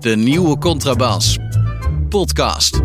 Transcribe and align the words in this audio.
De 0.00 0.16
nieuwe 0.16 0.58
Contrabas. 0.58 1.38
Podcast. 2.08 2.80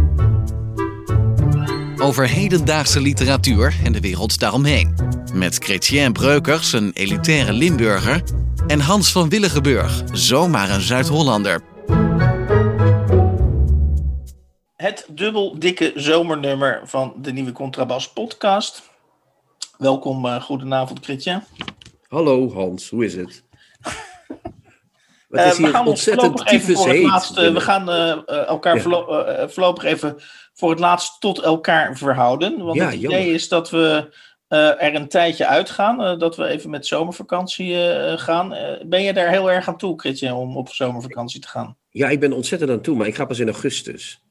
Over 1.98 2.28
hedendaagse 2.30 3.02
literatuur 3.02 3.76
en 3.84 3.92
de 3.92 4.00
wereld 4.00 4.40
daaromheen. 4.40 4.96
Met 5.34 5.58
Chrétien 5.58 6.14
Breukers, 6.14 6.74
een 6.74 6.92
elitaire 6.94 7.54
Limburger. 7.54 8.24
En 8.68 8.80
Hans 8.80 9.12
van 9.12 9.30
Willigenburg, 9.30 10.04
zomaar 10.12 10.70
een 10.70 10.82
Zuid-Hollander. 10.82 11.62
Het 14.76 15.08
dubbel 15.10 15.60
dikke 15.60 15.92
zomernummer 15.96 16.82
van 16.84 17.14
de 17.22 17.32
nieuwe 17.32 17.52
Contrabas 17.52 18.14
podcast. 18.14 18.90
Welkom, 19.78 20.26
uh, 20.26 20.42
goedenavond 20.42 21.04
Chrétien. 21.04 21.44
Hallo 22.08 22.54
Hans, 22.54 22.90
hoe 22.90 23.06
is 23.06 23.16
het? 23.16 23.44
Het 25.32 25.52
is 25.52 25.60
uh, 25.60 25.66
we 25.66 25.72
gaan 25.72 25.88
ontzettend 25.88 26.48
even 26.48 26.76
voor 26.76 26.88
het 26.88 27.04
laatste, 27.04 27.52
We 27.52 27.60
gaan 27.60 27.90
uh, 27.90 28.48
elkaar 28.48 28.76
ja. 28.76 28.82
voorlo 28.82 29.26
voorlopig 29.48 29.84
even 29.84 30.16
voor 30.54 30.70
het 30.70 30.80
laatst 30.80 31.22
tot 31.22 31.42
elkaar 31.42 31.98
verhouden. 31.98 32.64
Want 32.64 32.78
ja, 32.78 32.86
het 32.86 32.94
idee 32.94 33.10
jammer. 33.10 33.34
is 33.34 33.48
dat 33.48 33.70
we 33.70 34.14
er 34.48 34.96
een 34.96 35.08
tijdje 35.08 35.48
uitgaan. 35.48 36.20
dat 36.20 36.36
we 36.36 36.48
even 36.48 36.70
met 36.70 36.86
zomervakantie 36.86 37.76
gaan. 38.18 38.56
ben 38.86 39.04
je 39.04 39.14
daar 39.14 39.30
heel 39.30 39.52
erg 39.52 39.68
aan 39.68 39.78
toe, 39.78 40.00
Chrétien, 40.00 40.34
om 40.34 40.58
op 40.58 40.70
zomervakantie 40.70 41.40
te 41.40 41.48
gaan? 41.48 41.78
Ja, 41.90 42.10
ik 42.10 42.20
ben 42.20 42.34
ontzettend 42.34 42.72
aan 42.72 42.82
toe, 42.82 42.96
maar 42.96 43.08
ik 43.08 43.16
ga 43.16 43.26
pas 43.26 43.40
in 43.40 43.50
augustus. 43.50 44.22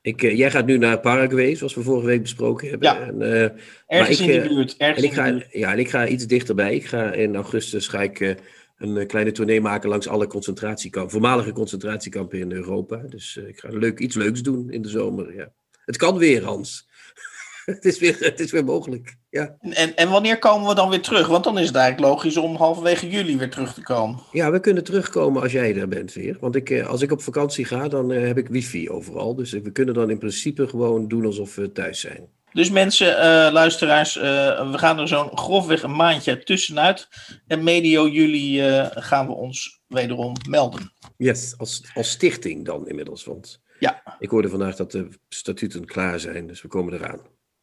Ik, 0.00 0.20
jij 0.20 0.50
gaat 0.50 0.66
nu 0.66 0.78
naar 0.78 1.00
Paraguay, 1.00 1.54
zoals 1.54 1.74
we 1.74 1.82
vorige 1.82 2.06
week 2.06 2.22
besproken 2.22 2.68
hebben. 2.68 2.88
Ja, 2.88 3.00
en, 3.00 3.58
ergens 3.86 4.20
ik, 4.20 4.28
in 4.28 4.42
de 4.42 4.48
buurt. 4.48 4.76
Ergens 4.76 4.98
en 4.98 5.10
ik 5.10 5.14
ga, 5.14 5.58
Ja, 5.58 5.72
en 5.72 5.78
ik 5.78 5.90
ga 5.90 6.06
iets 6.06 6.26
dichterbij. 6.26 6.74
Ik 6.74 6.86
ga 6.86 7.12
in 7.12 7.34
augustus 7.34 7.88
ga 7.88 8.02
ik 8.02 8.36
een 8.82 8.96
eh, 8.96 9.06
kleine 9.06 9.32
tournee 9.32 9.60
maken 9.60 9.88
langs 9.88 10.08
alle 10.08 10.26
concentratiekampen, 10.26 11.12
voormalige 11.12 11.52
concentratiekampen 11.52 12.38
in 12.38 12.52
Europa. 12.52 12.96
Dus 12.96 13.36
uh, 13.36 13.48
ik 13.48 13.58
ga 13.58 13.68
leuk, 13.70 13.98
iets 13.98 14.16
leuks 14.16 14.42
doen 14.42 14.70
in 14.70 14.82
de 14.82 14.88
zomer. 14.88 15.34
Ja. 15.34 15.52
Het 15.84 15.96
kan 15.96 16.18
weer, 16.18 16.44
Hans. 16.44 16.88
het, 17.64 17.84
is 17.84 17.98
weer, 17.98 18.16
het 18.18 18.40
is 18.40 18.50
weer 18.50 18.64
mogelijk. 18.64 19.16
Ja. 19.30 19.56
En, 19.60 19.96
en 19.96 20.10
wanneer 20.10 20.38
komen 20.38 20.68
we 20.68 20.74
dan 20.74 20.88
weer 20.88 21.00
terug? 21.00 21.26
Want 21.26 21.44
dan 21.44 21.58
is 21.58 21.66
het 21.66 21.76
eigenlijk 21.76 22.12
logisch 22.12 22.36
om 22.36 22.56
halverwege 22.56 23.10
juli 23.10 23.38
weer 23.38 23.50
terug 23.50 23.74
te 23.74 23.82
komen. 23.82 24.20
Ja, 24.32 24.50
we 24.50 24.60
kunnen 24.60 24.84
terugkomen 24.84 25.42
als 25.42 25.52
jij 25.52 25.76
er 25.76 25.88
bent 25.88 26.12
weer. 26.12 26.36
Want 26.40 26.56
ik, 26.56 26.70
eh, 26.70 26.86
als 26.86 27.02
ik 27.02 27.12
op 27.12 27.22
vakantie 27.22 27.64
ga, 27.64 27.88
dan 27.88 28.10
heb 28.10 28.38
ik 28.38 28.48
wifi 28.48 28.90
overal. 28.90 29.34
Dus 29.34 29.50
we 29.50 29.72
kunnen 29.72 29.94
dan 29.94 30.10
in 30.10 30.18
principe 30.18 30.68
gewoon 30.68 31.08
doen 31.08 31.24
alsof 31.24 31.54
we 31.54 31.72
thuis 31.72 32.00
zijn. 32.00 32.28
Dus 32.52 32.70
mensen, 32.70 33.08
uh, 33.08 33.52
luisteraars, 33.52 34.16
uh, 34.16 34.22
we 34.70 34.78
gaan 34.78 34.98
er 34.98 35.08
zo'n 35.08 35.38
grofweg 35.38 35.82
een 35.82 35.96
maandje 35.96 36.42
tussenuit. 36.42 37.08
En 37.46 37.64
medio 37.64 38.08
juli 38.08 38.68
uh, 38.68 38.86
gaan 38.90 39.26
we 39.26 39.32
ons 39.32 39.80
wederom 39.86 40.32
melden. 40.48 40.92
Yes, 41.16 41.54
als, 41.58 41.90
als 41.94 42.10
stichting 42.10 42.64
dan 42.64 42.88
inmiddels. 42.88 43.24
Want 43.24 43.60
ja. 43.78 44.02
ik 44.18 44.30
hoorde 44.30 44.48
vandaag 44.48 44.76
dat 44.76 44.90
de 44.90 45.08
statuten 45.28 45.84
klaar 45.84 46.20
zijn, 46.20 46.46
dus 46.46 46.62
we 46.62 46.68
komen 46.68 46.94
eraan. 46.94 47.20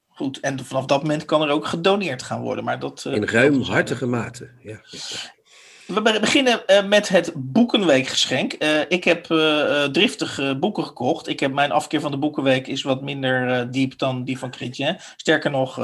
Goed, 0.08 0.40
en 0.40 0.66
vanaf 0.66 0.86
dat 0.86 1.02
moment 1.02 1.26
kan 1.26 1.42
er 1.42 1.50
ook 1.50 1.66
gedoneerd 1.66 2.24
gaan 2.24 2.42
worden. 2.42 2.64
Maar 2.64 2.80
dat, 2.80 3.06
In 3.06 3.24
ruimhartige 3.24 4.06
mate, 4.06 4.50
ja. 4.62 4.82
We 5.90 6.02
beginnen 6.02 6.62
uh, 6.68 6.84
met 6.84 7.10
het 7.10 7.32
Boekenweekgeschenk. 7.36 8.56
Uh, 8.60 8.80
ik 8.88 9.04
heb 9.04 9.30
uh, 9.30 9.84
driftig 9.84 10.60
boeken 10.60 10.84
gekocht. 10.84 11.28
Ik 11.28 11.40
heb, 11.40 11.54
mijn 11.54 11.72
afkeer 11.72 12.02
van 12.02 12.12
de 12.12 12.18
Boekenweek 12.18 12.68
is 12.68 12.82
wat 12.82 13.02
minder 13.02 13.72
diep 13.72 13.98
dan 13.98 14.24
die 14.24 14.40
van 14.40 14.54
Chrétien. 14.54 14.98
Sterker 15.16 15.52
nog, 15.52 15.76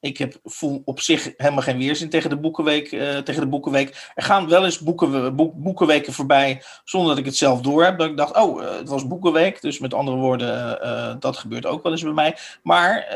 ik 0.00 0.18
heb, 0.18 0.38
voel 0.44 0.82
op 0.84 1.00
zich 1.00 1.32
helemaal 1.36 1.62
geen 1.62 1.78
weerzin 1.78 2.08
tegen 2.08 2.30
de, 2.30 2.36
boekenweek, 2.36 2.92
uh, 2.92 3.18
tegen 3.18 3.40
de 3.40 3.46
boekenweek. 3.46 4.10
Er 4.14 4.22
gaan 4.22 4.48
wel 4.48 4.64
eens 4.64 4.78
boeken, 4.78 5.36
boek, 5.36 5.54
boekenweken 5.54 6.12
voorbij 6.12 6.62
zonder 6.84 7.08
dat 7.08 7.18
ik 7.18 7.24
het 7.24 7.36
zelf 7.36 7.60
door 7.60 7.84
heb. 7.84 7.98
Dat 7.98 8.08
ik 8.08 8.16
dacht, 8.16 8.36
oh, 8.36 8.62
uh, 8.62 8.76
het 8.76 8.88
was 8.88 9.06
boekenweek. 9.06 9.60
Dus 9.60 9.78
met 9.78 9.94
andere 9.94 10.16
woorden, 10.16 10.78
uh, 10.82 11.14
dat 11.18 11.36
gebeurt 11.36 11.66
ook 11.66 11.82
wel 11.82 11.92
eens 11.92 12.02
bij 12.02 12.12
mij. 12.12 12.36
Maar 12.62 13.06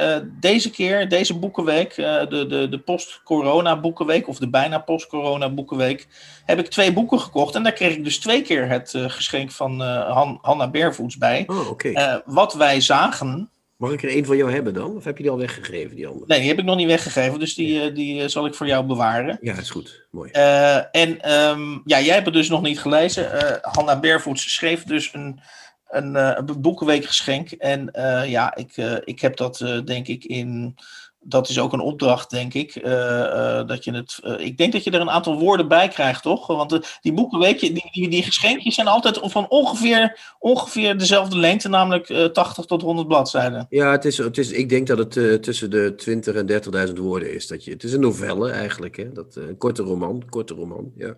deze 0.40 0.70
keer, 0.70 1.08
deze 1.08 1.38
boekenweek, 1.38 1.94
de, 1.94 2.46
de, 2.48 2.68
de 2.68 2.78
post-corona 2.78 3.80
boekenweek, 3.80 4.28
of 4.28 4.38
de 4.38 4.50
bijna 4.50 4.78
post-corona 4.78 5.50
boekenweek, 5.50 6.06
heb 6.44 6.58
ik 6.58 6.66
twee 6.66 6.92
boeken 6.92 7.20
gekocht. 7.20 7.54
En 7.54 7.62
daar 7.62 7.72
kreeg 7.72 7.96
ik 7.96 8.04
dus 8.04 8.18
twee 8.18 8.42
keer 8.42 8.68
het 8.68 8.94
geschenk 8.96 9.50
van 9.50 9.80
Han, 9.80 10.38
Hanna 10.42 10.68
Bervoets 10.68 11.18
bij. 11.18 11.44
Oh, 11.46 11.70
okay. 11.70 12.22
wat 12.24 12.54
wij 12.54 12.80
zagen 12.80 13.50
Mag 13.82 13.92
ik 13.92 14.02
er 14.02 14.16
een 14.16 14.24
van 14.24 14.36
jou 14.36 14.52
hebben 14.52 14.74
dan? 14.74 14.96
Of 14.96 15.04
heb 15.04 15.16
je 15.16 15.22
die 15.22 15.32
al 15.32 15.38
weggegeven, 15.38 15.96
die 15.96 16.06
andere? 16.06 16.24
Nee, 16.26 16.38
die 16.38 16.48
heb 16.48 16.58
ik 16.58 16.64
nog 16.64 16.76
niet 16.76 16.86
weggegeven. 16.86 17.38
Dus 17.38 17.54
die, 17.54 17.72
ja. 17.72 17.88
die 17.88 18.28
zal 18.28 18.46
ik 18.46 18.54
voor 18.54 18.66
jou 18.66 18.86
bewaren. 18.86 19.38
Ja, 19.40 19.58
is 19.58 19.70
goed. 19.70 20.06
Mooi. 20.10 20.30
Uh, 20.32 20.96
en 20.96 21.32
um, 21.32 21.82
ja, 21.84 22.00
jij 22.00 22.14
hebt 22.14 22.26
het 22.26 22.34
dus 22.34 22.48
nog 22.48 22.62
niet 22.62 22.80
gelezen. 22.80 23.24
Uh, 23.34 23.50
Hanna 23.60 24.00
Bervoets 24.00 24.54
schreef 24.54 24.84
dus 24.84 25.10
een, 25.12 25.40
een, 25.88 26.14
een 26.14 26.60
boekenweekgeschenk. 26.60 27.50
En 27.50 27.90
ja, 28.26 28.56
ik, 28.56 28.76
ik 29.04 29.20
heb 29.20 29.36
dat 29.36 29.82
denk 29.84 30.06
ik 30.06 30.24
in 30.24 30.76
dat 31.24 31.48
is 31.48 31.58
ook 31.58 31.72
een 31.72 31.80
opdracht, 31.80 32.30
denk 32.30 32.54
ik. 32.54 32.76
Uh, 32.76 32.92
uh, 32.92 33.66
dat 33.66 33.84
je 33.84 33.92
het, 33.92 34.18
uh, 34.24 34.38
ik 34.38 34.56
denk 34.56 34.72
dat 34.72 34.84
je 34.84 34.90
er 34.90 35.00
een 35.00 35.10
aantal 35.10 35.38
woorden 35.38 35.68
bij 35.68 35.88
krijgt, 35.88 36.22
toch? 36.22 36.46
Want 36.46 36.98
die 37.00 37.12
boeken, 37.12 37.38
weet 37.38 37.60
je, 37.60 37.72
die, 37.72 37.88
die, 37.92 38.08
die, 38.08 38.22
geschenkjes 38.22 38.74
zijn 38.74 38.86
altijd 38.86 39.20
van 39.22 39.48
ongeveer, 39.48 40.34
ongeveer 40.38 40.98
dezelfde 40.98 41.38
lengte, 41.38 41.68
namelijk 41.68 42.30
80 42.32 42.64
tot 42.64 42.82
100 42.82 43.08
bladzijden. 43.08 43.66
Ja, 43.68 43.90
het 43.90 44.04
is, 44.04 44.18
het 44.18 44.38
is, 44.38 44.50
ik 44.50 44.68
denk 44.68 44.86
dat 44.86 44.98
het 44.98 45.42
tussen 45.42 45.70
de 45.70 45.94
20 45.96 46.34
en 46.34 46.88
30.000 46.88 46.94
woorden 46.94 47.34
is. 47.34 47.46
Dat 47.46 47.64
je, 47.64 47.70
het 47.70 47.82
is 47.82 47.92
een 47.92 48.00
novelle 48.00 48.50
eigenlijk, 48.50 48.96
hè? 48.96 49.12
Dat, 49.12 49.34
een 49.36 49.56
korte 49.56 49.82
roman, 49.82 50.22
korte 50.28 50.54
roman, 50.54 50.92
ja. 50.96 51.14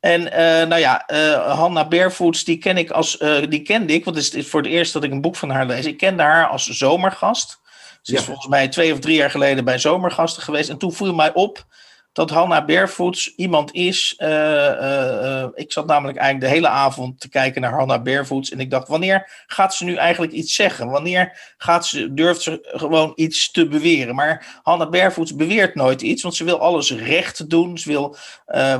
En 0.00 0.22
nou 0.68 0.80
ja, 0.80 1.04
Hanna 1.46 1.88
Barefoots, 1.88 2.44
die 2.44 2.58
ken 2.58 2.76
ik 2.76 2.90
als, 2.90 3.18
die 3.48 3.62
kende 3.62 3.92
ik, 3.92 4.04
want 4.04 4.16
het 4.16 4.34
is 4.34 4.48
voor 4.48 4.62
het 4.62 4.70
eerst 4.70 4.92
dat 4.92 5.04
ik 5.04 5.10
een 5.10 5.20
boek 5.20 5.36
van 5.36 5.50
haar 5.50 5.66
lees. 5.66 5.86
Ik 5.86 5.96
kende 5.96 6.22
haar 6.22 6.46
als 6.46 6.66
zomergast. 6.66 7.59
Ze 8.02 8.12
is 8.12 8.18
ja. 8.18 8.24
volgens 8.24 8.46
mij 8.46 8.68
twee 8.68 8.92
of 8.92 8.98
drie 8.98 9.16
jaar 9.16 9.30
geleden 9.30 9.64
bij 9.64 9.78
Zomergasten 9.78 10.42
geweest. 10.42 10.68
En 10.68 10.78
toen 10.78 10.92
viel 10.92 11.14
mij 11.14 11.32
op 11.32 11.64
dat 12.12 12.30
Hanna 12.30 12.64
Barefoots 12.64 13.34
iemand 13.36 13.72
is. 13.72 14.14
Uh, 14.18 14.28
uh, 14.28 15.22
uh, 15.22 15.46
ik 15.54 15.72
zat 15.72 15.86
namelijk 15.86 16.18
eigenlijk 16.18 16.52
de 16.52 16.58
hele 16.58 16.68
avond 16.68 17.20
te 17.20 17.28
kijken 17.28 17.60
naar 17.60 17.72
Hanna 17.72 18.02
Barefoots. 18.02 18.50
En 18.50 18.60
ik 18.60 18.70
dacht, 18.70 18.88
wanneer 18.88 19.44
gaat 19.46 19.74
ze 19.74 19.84
nu 19.84 19.94
eigenlijk 19.94 20.32
iets 20.32 20.54
zeggen? 20.54 20.90
Wanneer 20.90 21.54
gaat 21.56 21.86
ze, 21.86 22.14
durft 22.14 22.42
ze 22.42 22.58
gewoon 22.62 23.12
iets 23.14 23.50
te 23.50 23.68
beweren? 23.68 24.14
Maar 24.14 24.60
Hanna 24.62 24.88
Barefoots 24.88 25.34
beweert 25.34 25.74
nooit 25.74 26.02
iets, 26.02 26.22
want 26.22 26.34
ze 26.34 26.44
wil 26.44 26.60
alles 26.60 26.92
recht 26.92 27.50
doen. 27.50 27.78
Ze 27.78 27.88
wil, 27.88 28.16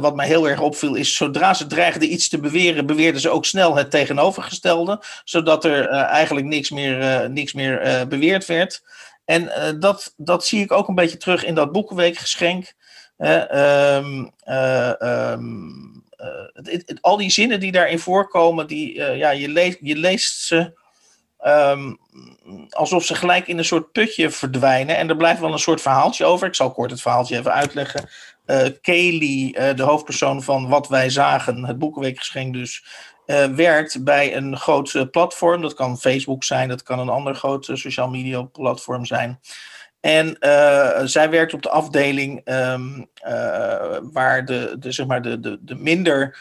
wat 0.00 0.14
mij 0.14 0.26
heel 0.26 0.48
erg 0.48 0.60
opviel, 0.60 0.94
is 0.94 1.14
zodra 1.14 1.54
ze 1.54 1.66
dreigde 1.66 2.09
iets 2.09 2.28
te 2.28 2.41
beweren, 2.41 2.86
beweerde 2.86 3.20
ze 3.20 3.30
ook 3.30 3.44
snel 3.44 3.76
het 3.76 3.91
tegenovergestelde. 3.91 5.03
Zodat 5.25 5.64
er 5.64 5.88
eigenlijk 5.88 6.47
niks 6.47 6.70
meer, 6.70 7.30
niks 7.30 7.53
meer 7.53 8.06
beweerd 8.09 8.47
werd. 8.47 8.82
En 9.30 9.42
uh, 9.42 9.80
dat, 9.80 10.14
dat 10.16 10.46
zie 10.46 10.62
ik 10.62 10.72
ook 10.72 10.88
een 10.88 10.94
beetje 10.94 11.16
terug 11.16 11.44
in 11.44 11.54
dat 11.54 11.72
boekenweekgeschenk. 11.72 12.72
Uh, 13.18 13.42
uh, 14.48 14.92
um, 15.32 16.04
het, 16.52 16.84
het, 16.86 16.98
al 17.00 17.16
die 17.16 17.30
zinnen 17.30 17.60
die 17.60 17.72
daarin 17.72 17.98
voorkomen, 17.98 18.66
die, 18.66 18.94
ja, 19.02 19.30
je, 19.30 19.48
leest, 19.48 19.78
je 19.80 19.96
leest 19.96 20.41
ze 20.41 20.78
um, 21.46 21.98
alsof 22.70 23.04
ze 23.04 23.14
gelijk 23.14 23.46
in 23.46 23.58
een 23.58 23.64
soort 23.64 23.92
putje 23.92 24.30
verdwijnen. 24.30 24.96
En 24.96 25.08
er 25.08 25.16
blijft 25.16 25.41
wel 25.41 25.52
een 25.52 25.58
soort 25.58 25.80
verhaaltje 25.80 26.24
over. 26.24 26.47
Ik 26.47 26.54
zal 26.54 26.72
kort 26.72 26.91
het 26.91 27.02
verhaaltje 27.02 27.38
even 27.38 27.52
uitleggen. 27.52 28.08
Kaylee, 28.80 29.52
de 29.74 29.82
hoofdpersoon 29.82 30.42
van 30.42 30.68
Wat 30.68 30.88
Wij 30.88 31.10
Zagen, 31.10 31.64
het 31.64 31.78
boekenweekgeschenk 31.78 32.54
dus, 32.54 32.84
uh, 33.30 33.44
werkt 33.44 34.04
bij 34.04 34.36
een 34.36 34.56
groot 34.56 34.94
uh, 34.94 35.02
platform. 35.10 35.62
Dat 35.62 35.74
kan 35.74 35.98
Facebook 35.98 36.44
zijn, 36.44 36.68
dat 36.68 36.82
kan 36.82 36.98
een 36.98 37.08
ander 37.08 37.34
groot 37.34 37.68
uh, 37.68 37.76
social 37.76 38.08
media 38.08 38.42
platform 38.42 39.04
zijn. 39.06 39.41
En 40.00 40.36
zij 41.08 41.30
werkt 41.30 41.54
op 41.54 41.62
de 41.62 41.70
afdeling 41.70 42.41
um, 42.44 43.06
waar 44.12 44.44
de, 44.44 44.76
de, 44.78 44.92
zeg 44.92 45.06
maar 45.06 45.22
de, 45.22 45.41
de, 45.41 45.58
de 45.60 45.74
minder 45.74 46.38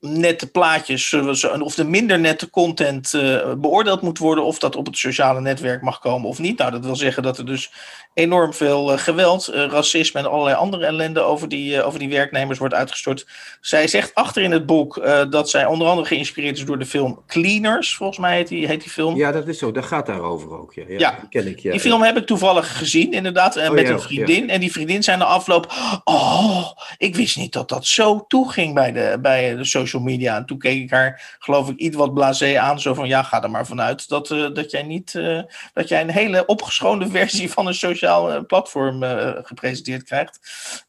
nette 0.00 0.50
plaatjes 0.50 1.14
of 1.60 1.74
de 1.74 1.84
minder 1.84 2.18
nette 2.18 2.50
content 2.50 3.10
beoordeeld 3.58 4.00
moet 4.00 4.18
worden 4.18 4.44
of 4.44 4.58
dat 4.58 4.76
op 4.76 4.86
het 4.86 4.98
sociale 4.98 5.40
netwerk 5.40 5.82
mag 5.82 5.98
komen 5.98 6.28
of 6.28 6.38
niet. 6.38 6.58
Nou, 6.58 6.70
dat 6.70 6.84
wil 6.84 6.96
zeggen 6.96 7.22
dat 7.22 7.38
er 7.38 7.46
dus 7.46 7.72
enorm 8.20 8.54
veel 8.54 8.92
uh, 8.92 8.98
geweld, 8.98 9.50
uh, 9.54 9.66
racisme 9.66 10.20
en 10.20 10.30
allerlei 10.30 10.56
andere 10.56 10.86
ellende 10.86 11.20
over 11.20 11.48
die, 11.48 11.82
over 11.82 11.98
die 11.98 12.08
werknemers 12.08 12.58
wordt 12.58 12.74
uitgestort. 12.74 13.26
Zij 13.60 13.88
zegt 13.88 14.14
achter 14.14 14.42
in 14.42 14.50
het 14.50 14.66
boek 14.66 15.02
dat 15.30 15.50
zij 15.50 15.66
onder 15.66 15.88
andere 15.88 16.06
geïnspireerd 16.06 16.56
is 16.56 16.64
door 16.64 16.78
de 16.78 16.86
film 16.86 17.22
Cleaners, 17.26 17.94
volgens 17.94 18.18
mij 18.18 18.36
heet 18.36 18.48
die, 18.48 18.66
heet 18.66 18.82
die 18.82 18.90
film. 18.90 19.16
Ja, 19.16 19.32
dat 19.32 19.48
is 19.48 19.58
zo. 19.58 19.72
Dat 19.72 19.84
gaat 19.84 20.06
daarover 20.06 20.58
ook. 20.58 20.74
Ja, 20.74 20.84
ja, 20.88 20.98
ja. 20.98 21.18
Die 21.20 21.28
ken 21.28 21.50
ik. 21.50 21.58
Ja, 21.58 21.70
die 21.70 21.80
film 21.80 22.02
heb 22.02 22.16
ik 22.16 22.26
toevallig 22.26 22.78
gezien, 22.78 23.12
inderdaad, 23.12 23.56
oh, 23.56 23.70
met 23.70 23.86
ja, 23.86 23.92
een 23.92 24.00
vriendin. 24.00 24.50
En 24.50 24.60
die 24.60 24.72
vriendin 24.72 25.02
zei 25.02 25.16
na 25.16 25.24
afloop, 25.24 25.72
oh, 26.04 26.66
ik 26.98 27.16
wist 27.16 27.36
niet 27.36 27.52
dat 27.52 27.68
dat 27.68 27.86
zo 27.86 28.24
toeging 28.28 28.74
bij 28.74 28.92
de, 28.92 29.18
bij 29.22 29.56
de 29.56 29.64
social 29.64 30.02
media. 30.02 30.36
En 30.36 30.46
toen 30.46 30.58
keek 30.58 30.82
ik 30.82 30.90
haar, 30.90 31.36
geloof 31.38 31.68
ik, 31.68 31.76
iets 31.76 31.96
wat 31.96 32.14
blasé 32.14 32.58
aan. 32.58 32.80
Zo 32.80 32.94
van, 32.94 33.08
ja, 33.08 33.22
ga 33.22 33.42
er 33.42 33.50
maar 33.50 33.66
vanuit 33.66 34.08
dat, 34.08 34.30
uh, 34.30 34.54
dat 34.54 34.70
jij 34.70 34.82
niet, 34.82 35.14
uh, 35.14 35.42
dat 35.72 35.88
jij 35.88 36.00
een 36.00 36.10
hele 36.10 36.46
opgeschoonde 36.46 37.08
versie 37.18 37.50
van 37.50 37.66
een 37.66 37.74
sociale 37.74 38.09
sociaal 38.10 38.46
platform 38.46 39.02
gepresenteerd 39.42 40.02
krijgt. 40.02 40.38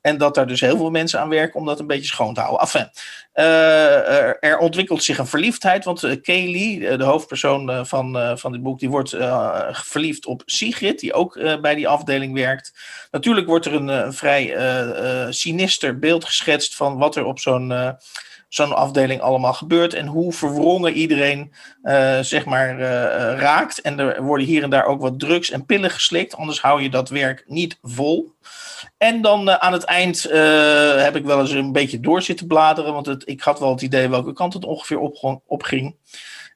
En 0.01 0.17
dat 0.17 0.35
daar 0.35 0.47
dus 0.47 0.61
heel 0.61 0.77
veel 0.77 0.89
mensen 0.89 1.19
aan 1.19 1.29
werken 1.29 1.59
om 1.59 1.65
dat 1.65 1.79
een 1.79 1.87
beetje 1.87 2.05
schoon 2.05 2.33
te 2.33 2.39
houden. 2.39 2.61
Enfin, 2.61 2.89
er 4.39 4.57
ontwikkelt 4.57 5.03
zich 5.03 5.17
een 5.17 5.27
verliefdheid, 5.27 5.85
want 5.85 6.21
Kaylee, 6.21 6.97
de 6.97 7.03
hoofdpersoon 7.03 7.85
van, 7.85 8.37
van 8.37 8.51
dit 8.51 8.63
boek, 8.63 8.79
die 8.79 8.89
wordt 8.89 9.17
verliefd 9.71 10.25
op 10.25 10.41
Sigrid, 10.45 10.99
die 10.99 11.13
ook 11.13 11.59
bij 11.61 11.75
die 11.75 11.87
afdeling 11.87 12.33
werkt. 12.33 12.73
Natuurlijk 13.11 13.47
wordt 13.47 13.65
er 13.65 13.73
een 13.73 14.13
vrij 14.13 14.55
sinister 15.29 15.99
beeld 15.99 16.25
geschetst 16.25 16.75
van 16.75 16.97
wat 16.97 17.15
er 17.15 17.25
op 17.25 17.39
zo'n 17.39 17.97
zo'n 18.53 18.75
afdeling 18.75 19.21
allemaal 19.21 19.53
gebeurt 19.53 19.93
en 19.93 20.05
hoe 20.07 20.33
verwrongen 20.33 20.93
iedereen 20.93 21.53
uh, 21.83 22.19
zeg 22.19 22.45
maar 22.45 22.79
uh, 22.79 22.85
raakt. 23.39 23.81
En 23.81 23.99
er 23.99 24.23
worden 24.23 24.45
hier 24.45 24.63
en 24.63 24.69
daar 24.69 24.85
ook 24.85 25.01
wat 25.01 25.19
drugs 25.19 25.49
en 25.49 25.65
pillen 25.65 25.89
geslikt, 25.89 26.35
anders 26.35 26.61
hou 26.61 26.81
je 26.81 26.89
dat 26.89 27.09
werk 27.09 27.43
niet 27.47 27.77
vol. 27.81 28.33
En 28.97 29.21
dan 29.21 29.61
aan 29.61 29.73
het 29.73 29.83
eind 29.83 30.23
heb 31.03 31.15
ik 31.15 31.25
wel 31.25 31.39
eens 31.39 31.51
een 31.51 31.71
beetje 31.71 31.99
door 31.99 32.21
zitten 32.21 32.47
bladeren, 32.47 32.93
want 32.93 33.05
het, 33.05 33.27
ik 33.27 33.41
had 33.41 33.59
wel 33.59 33.71
het 33.71 33.81
idee 33.81 34.09
welke 34.09 34.33
kant 34.33 34.53
het 34.53 34.65
ongeveer 34.65 34.99
op, 34.99 35.41
opging. 35.45 35.95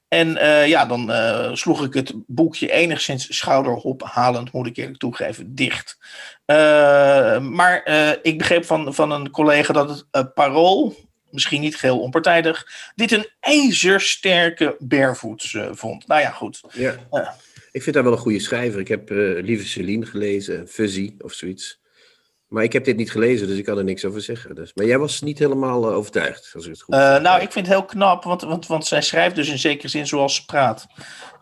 En 0.08 0.38
ja, 0.68 0.86
dan 0.86 1.12
sloeg 1.58 1.84
ik 1.84 1.94
het 1.94 2.14
boekje 2.28 2.72
enigszins 2.72 3.38
schouderhophalend, 3.38 4.52
moet 4.52 4.68
ik 4.68 4.78
eerlijk 4.78 4.98
toegeven, 4.98 5.56
dicht. 5.56 5.98
maar 7.42 7.88
ik 8.22 8.38
begreep 8.38 8.66
van, 8.66 8.94
van 8.94 9.12
een 9.12 9.30
collega 9.32 9.74
dat 9.74 10.06
het 10.12 10.34
parool 10.34 10.96
misschien 11.36 11.62
niet 11.62 11.76
geheel 11.76 12.00
onpartijdig, 12.00 12.68
dit 12.96 13.12
een 13.12 13.30
ijzersterke 13.40 14.76
Barefoots 14.80 15.54
uh, 15.54 15.68
vond. 15.72 16.08
Nou 16.08 16.22
ja, 16.22 16.30
goed. 16.30 16.62
Ja. 16.72 16.96
Uh, 17.12 17.30
ik 17.72 17.84
vind 17.84 17.96
haar 17.96 18.04
wel 18.04 18.14
een 18.14 18.20
goede 18.20 18.40
schrijver. 18.40 18.80
Ik 18.80 18.88
heb 18.88 19.12
uh, 19.12 19.44
Lieve 19.44 19.66
Celine 19.66 20.06
gelezen, 20.06 20.68
Fuzzy 20.68 21.16
of 21.18 21.34
zoiets. 21.34 21.84
Maar 22.48 22.64
ik 22.64 22.74
heb 22.74 22.84
dit 22.84 22.98
niet 22.98 23.12
gelezen, 23.12 23.48
dus 23.48 23.58
ik 23.58 23.66
kan 23.66 23.78
er 23.78 23.84
niks 23.84 24.06
over 24.06 24.22
zeggen. 24.22 24.56
Dus. 24.56 24.74
Maar 24.74 24.86
jij 24.86 24.98
was 24.98 25.22
niet 25.22 25.40
helemaal 25.40 25.94
overtuigd, 25.94 26.52
als 26.56 26.66
ik 26.66 26.72
het 26.72 26.82
goed 26.82 26.96
Nou, 26.96 27.42
ik 27.42 27.52
vind 27.52 27.68
het 27.68 27.76
heel 27.76 27.86
knap, 27.86 28.24
want, 28.24 28.42
want, 28.42 28.68
want 28.68 28.86
zij 28.86 29.02
schrijft 29.02 29.36
dus 29.36 29.50
in 29.50 29.60
zekere 29.60 29.88
zin 29.88 30.08
zoals 30.08 30.36
ze 30.36 30.46
praat. 30.46 30.88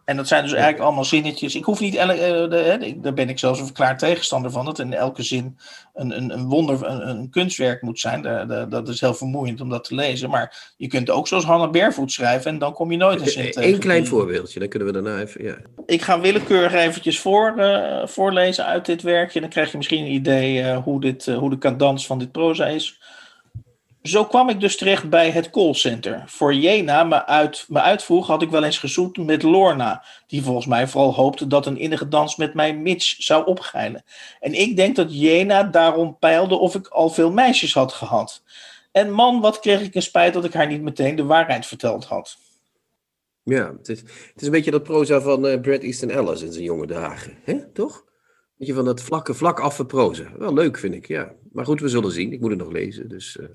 En 0.05 0.15
dat 0.15 0.27
zijn 0.27 0.43
dus 0.43 0.51
eigenlijk 0.51 0.83
allemaal 0.83 1.05
zinnetjes. 1.05 1.55
Ik 1.55 1.63
hoef 1.63 1.79
niet, 1.79 1.95
elke, 1.95 2.85
uh, 2.85 3.03
daar 3.03 3.13
ben 3.13 3.29
ik 3.29 3.39
zelfs 3.39 3.59
een 3.59 3.65
verklaard 3.65 3.99
tegenstander 3.99 4.51
van, 4.51 4.65
dat 4.65 4.79
in 4.79 4.93
elke 4.93 5.23
zin 5.23 5.57
een, 5.93 6.17
een, 6.17 6.33
een 6.33 6.47
wonder, 6.47 6.85
een, 6.85 7.09
een 7.09 7.29
kunstwerk 7.29 7.81
moet 7.81 7.99
zijn. 7.99 8.21
dat 8.69 8.89
is 8.89 9.01
heel 9.01 9.13
vermoeiend 9.13 9.61
om 9.61 9.69
dat 9.69 9.83
te 9.83 9.95
lezen. 9.95 10.29
Maar 10.29 10.73
je 10.77 10.87
kunt 10.87 11.09
ook 11.09 11.27
zoals 11.27 11.45
Hannah 11.45 11.71
Barefoot 11.71 12.11
schrijven 12.11 12.51
en 12.51 12.57
dan 12.57 12.73
kom 12.73 12.91
je 12.91 12.97
nooit 12.97 13.21
een 13.21 13.27
zin 13.27 13.51
tegen. 13.51 13.73
Eén 13.73 13.79
klein 13.79 14.07
voorbeeldje, 14.07 14.59
dan 14.59 14.67
kunnen 14.67 14.87
we 14.87 14.93
daarna 14.93 15.19
even, 15.19 15.43
ja. 15.43 15.55
Ik 15.85 16.01
ga 16.01 16.19
willekeurig 16.19 16.73
eventjes 16.73 17.19
voor, 17.19 17.53
uh, 17.57 18.05
voorlezen 18.05 18.65
uit 18.65 18.85
dit 18.85 19.01
werkje. 19.01 19.39
Dan 19.39 19.49
krijg 19.49 19.71
je 19.71 19.77
misschien 19.77 20.05
een 20.05 20.11
idee 20.11 20.61
uh, 20.61 20.77
hoe, 20.77 21.01
dit, 21.01 21.25
hoe 21.25 21.49
de 21.49 21.57
cadans 21.57 22.05
van 22.05 22.19
dit 22.19 22.31
proza 22.31 22.65
is. 22.65 22.99
Zo 24.03 24.25
kwam 24.25 24.49
ik 24.49 24.59
dus 24.59 24.77
terecht 24.77 25.09
bij 25.09 25.31
het 25.31 25.49
callcenter. 25.49 26.23
Voor 26.25 26.53
Jena 26.53 27.03
me, 27.03 27.25
uit, 27.25 27.65
uitvroeg 27.73 28.27
had 28.27 28.41
ik 28.41 28.49
wel 28.49 28.63
eens 28.63 28.77
gezoet 28.77 29.17
met 29.17 29.43
Lorna, 29.43 30.05
die 30.27 30.43
volgens 30.43 30.65
mij 30.65 30.87
vooral 30.87 31.13
hoopte 31.13 31.47
dat 31.47 31.65
een 31.65 31.77
innige 31.77 32.07
dans 32.07 32.35
met 32.35 32.53
mij 32.53 32.77
Mitch 32.77 33.15
zou 33.17 33.45
opgeilen. 33.45 34.03
En 34.39 34.53
ik 34.53 34.75
denk 34.75 34.95
dat 34.95 35.19
Jena 35.19 35.63
daarom 35.63 36.17
peilde 36.19 36.55
of 36.55 36.75
ik 36.75 36.87
al 36.87 37.09
veel 37.09 37.31
meisjes 37.31 37.73
had 37.73 37.93
gehad. 37.93 38.43
En 38.91 39.11
man, 39.11 39.41
wat 39.41 39.59
kreeg 39.59 39.81
ik 39.81 39.95
een 39.95 40.01
spijt 40.01 40.33
dat 40.33 40.45
ik 40.45 40.53
haar 40.53 40.67
niet 40.67 40.81
meteen 40.81 41.15
de 41.15 41.23
waarheid 41.23 41.65
verteld 41.65 42.05
had. 42.05 42.37
Ja, 43.43 43.73
het 43.77 43.89
is, 43.89 43.99
het 43.99 44.41
is 44.41 44.45
een 44.45 44.51
beetje 44.51 44.71
dat 44.71 44.83
proza 44.83 45.21
van 45.21 45.45
uh, 45.45 45.59
Brad 45.61 45.81
Easton 45.81 46.09
Ellis 46.09 46.41
in 46.41 46.53
zijn 46.53 46.65
jonge 46.65 46.87
dagen, 46.87 47.37
hè? 47.43 47.71
toch? 47.71 48.05
Beetje 48.57 48.73
van 48.73 48.85
dat 48.85 49.01
vlakke, 49.01 49.33
vlak 49.33 49.59
affe 49.59 49.85
proza. 49.85 50.31
Wel 50.37 50.53
leuk, 50.53 50.77
vind 50.77 50.93
ik, 50.93 51.07
ja. 51.07 51.33
Maar 51.51 51.65
goed, 51.65 51.81
we 51.81 51.87
zullen 51.89 52.11
zien. 52.11 52.33
Ik 52.33 52.39
moet 52.39 52.49
het 52.49 52.59
nog 52.59 52.71
lezen, 52.71 53.09
dus... 53.09 53.37
Uh... 53.41 53.45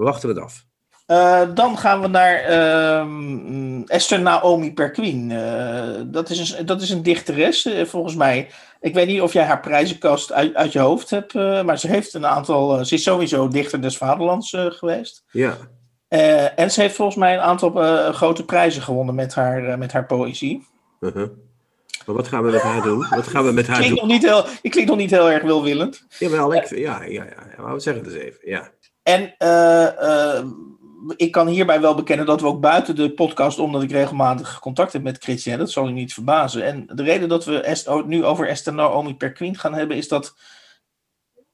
We 0.00 0.06
wachten 0.06 0.28
het 0.28 0.38
af. 0.38 0.64
Uh, 1.06 1.54
dan 1.54 1.78
gaan 1.78 2.00
we 2.00 2.08
naar 2.08 2.50
uh, 2.50 3.82
Esther 3.86 4.20
Naomi 4.20 4.72
Perquin. 4.72 5.30
Uh, 5.30 6.00
dat, 6.04 6.30
is 6.30 6.50
een, 6.50 6.66
dat 6.66 6.82
is 6.82 6.90
een 6.90 7.02
dichteres, 7.02 7.66
uh, 7.66 7.84
volgens 7.84 8.14
mij. 8.14 8.48
Ik 8.80 8.94
weet 8.94 9.06
niet 9.06 9.20
of 9.20 9.32
jij 9.32 9.44
haar 9.44 9.60
prijzenkast 9.60 10.32
uit, 10.32 10.54
uit 10.54 10.72
je 10.72 10.78
hoofd 10.78 11.10
hebt, 11.10 11.34
maar 11.34 11.78
ze 11.78 11.86
heeft 11.86 12.14
een 12.14 12.26
aantal. 12.26 12.84
ze 12.84 12.94
is 12.94 13.02
sowieso 13.02 13.48
dichter 13.48 13.80
des 13.82 13.96
Vaderlands 13.96 14.56
geweest. 14.58 15.24
Ja. 15.30 15.56
en 16.56 16.70
ze 16.70 16.80
heeft 16.80 16.94
volgens 16.94 17.16
mij 17.16 17.34
een 17.34 17.40
aantal 17.40 17.70
grote 18.12 18.44
prijzen 18.44 18.82
gewonnen 18.82 19.14
met 19.14 19.34
haar, 19.34 19.78
met 19.78 19.92
haar 19.92 20.06
poëzie. 20.06 20.66
-huh. 21.00 21.28
Maar 22.06 22.14
wat 22.14 22.28
gaan 22.28 22.44
we 22.44 22.50
met 22.50 22.62
haar 22.62 22.82
doen? 22.82 23.06
Wat 23.10 23.26
gaan 23.26 23.44
we 23.44 23.52
met 23.52 23.66
haar 23.66 23.82
doen? 23.82 23.94
Nog 23.94 24.06
niet 24.06 24.22
heel, 24.22 24.44
ik 24.62 24.70
klink 24.70 24.88
nog 24.88 24.96
niet 24.96 25.10
heel 25.10 25.30
erg 25.30 25.42
welwillend. 25.42 26.06
Jawel, 26.18 26.54
ik, 26.54 26.76
ja, 26.76 27.02
ja, 27.02 27.24
ja, 27.24 27.62
maar 27.62 27.74
we 27.74 27.80
zeggen 27.80 28.04
het 28.04 28.12
eens 28.12 28.22
even. 28.22 28.38
Ja. 28.42 28.70
En 29.02 29.34
uh, 29.38 30.42
ik 31.16 31.32
kan 31.32 31.46
hierbij 31.46 31.80
wel 31.80 31.94
bekennen 31.94 32.26
dat 32.26 32.40
we 32.40 32.46
ook 32.46 32.60
buiten 32.60 32.96
de 32.96 33.10
podcast, 33.10 33.58
omdat 33.58 33.82
ik 33.82 33.90
regelmatig 33.90 34.58
contact 34.58 34.92
heb 34.92 35.02
met 35.02 35.22
Christian, 35.22 35.58
dat 35.58 35.70
zal 35.70 35.88
u 35.88 35.92
niet 35.92 36.14
verbazen. 36.14 36.64
En 36.64 36.86
de 36.86 37.02
reden 37.02 37.28
dat 37.28 37.44
we 37.44 38.02
nu 38.06 38.24
over 38.24 38.48
Esther 38.48 38.74
Naomi 38.74 39.14
Perquin 39.14 39.56
gaan 39.56 39.74
hebben, 39.74 39.96
is 39.96 40.08
dat, 40.08 40.34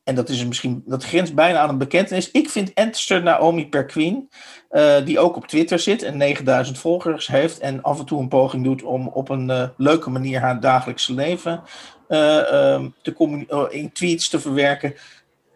en 0.05 0.15
dat 0.15 0.29
is 0.29 0.45
misschien, 0.45 0.83
dat 0.87 1.05
grenst 1.05 1.35
bijna 1.35 1.59
aan 1.59 1.69
een 1.69 1.79
bekentenis. 1.79 2.31
Ik 2.31 2.51
vind 2.51 2.73
Esther 2.75 3.23
Naomi 3.23 3.69
Perquin, 3.69 4.29
uh, 4.71 5.05
die 5.05 5.19
ook 5.19 5.37
op 5.37 5.47
Twitter 5.47 5.79
zit 5.79 6.03
en 6.03 6.17
9000 6.17 6.79
volgers 6.79 7.27
heeft 7.27 7.59
en 7.59 7.83
af 7.83 7.99
en 7.99 8.05
toe 8.05 8.21
een 8.21 8.29
poging 8.29 8.65
doet 8.65 8.83
om 8.83 9.09
op 9.09 9.29
een 9.29 9.49
uh, 9.49 9.69
leuke 9.77 10.11
manier 10.11 10.41
haar 10.41 10.61
dagelijkse 10.61 11.15
leven 11.15 11.63
ehm, 12.09 12.89
te 13.03 13.69
in 13.71 13.93
tweets 13.93 14.29
te 14.29 14.41
verwerken. 14.41 14.95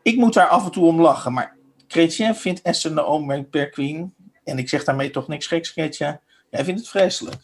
Ik 0.02 0.16
moet 0.16 0.34
daar 0.34 0.48
af 0.48 0.64
en 0.64 0.70
toe 0.70 0.86
om 0.86 1.00
lachen, 1.00 1.32
maar 1.32 1.58
Chrétien 1.90 2.34
vindt 2.34 2.62
Esther 2.62 2.92
Naomi 2.92 3.42
Perquin, 3.42 4.14
en 4.44 4.58
ik 4.58 4.68
zeg 4.68 4.84
daarmee 4.84 5.10
toch 5.10 5.28
niks 5.28 5.46
geks, 5.46 5.70
Chrétien, 5.70 6.20
jij 6.50 6.64
vindt 6.64 6.80
het 6.80 6.88
vreselijk. 6.88 7.36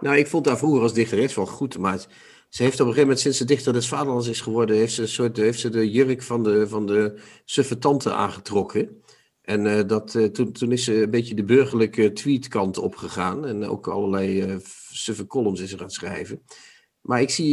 Nou, 0.00 0.16
ik 0.16 0.26
vond 0.26 0.46
haar 0.46 0.58
vroeger 0.58 0.82
als 0.82 0.94
dichteres 0.94 1.34
wel 1.34 1.46
goed, 1.46 1.78
maar 1.78 1.98
ze 2.48 2.62
heeft 2.62 2.80
op 2.80 2.86
een 2.86 2.92
gegeven 2.92 3.00
moment, 3.00 3.20
sinds 3.20 3.38
ze 3.38 3.44
dichter 3.44 3.72
des 3.72 3.88
vaderlands 3.88 4.28
is 4.28 4.40
geworden, 4.40 4.76
heeft 4.76 4.94
ze, 4.94 5.02
een 5.02 5.08
soort, 5.08 5.36
heeft 5.36 5.60
ze 5.60 5.68
de 5.68 5.90
jurk 5.90 6.22
van 6.22 6.42
de, 6.42 6.68
van 6.68 6.86
de 6.86 7.18
aangetrokken. 8.12 9.02
En 9.42 9.64
uh, 9.64 9.80
dat, 9.86 10.14
uh, 10.14 10.24
toen, 10.24 10.52
toen 10.52 10.72
is 10.72 10.84
ze 10.84 11.02
een 11.02 11.10
beetje 11.10 11.34
de 11.34 11.44
burgerlijke 11.44 12.12
tweetkant 12.12 12.78
opgegaan. 12.78 13.46
En 13.46 13.64
ook 13.64 13.88
allerlei 13.88 14.44
uh, 14.44 14.56
suffe 14.90 15.26
columns 15.26 15.60
is 15.60 15.70
ze 15.70 15.78
gaan 15.78 15.90
schrijven. 15.90 16.42
Maar 17.02 17.20
ik 17.20 17.30
zie, 17.30 17.52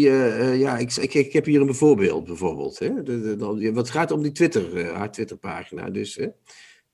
ja, 0.57 0.78
ik, 0.78 0.96
ik, 0.96 1.13
ik, 1.13 1.34
heb 1.34 1.46
hier 1.46 1.62
een 1.62 1.75
voorbeeld 1.75 2.25
bijvoorbeeld. 2.25 2.80
Hè? 2.80 3.74
Wat 3.74 3.90
gaat 3.90 4.12
om 4.12 4.22
die 4.22 4.31
Twitter, 4.31 4.94
haar 4.94 5.12
Twitterpagina. 5.12 5.90
Dus, 5.90 6.19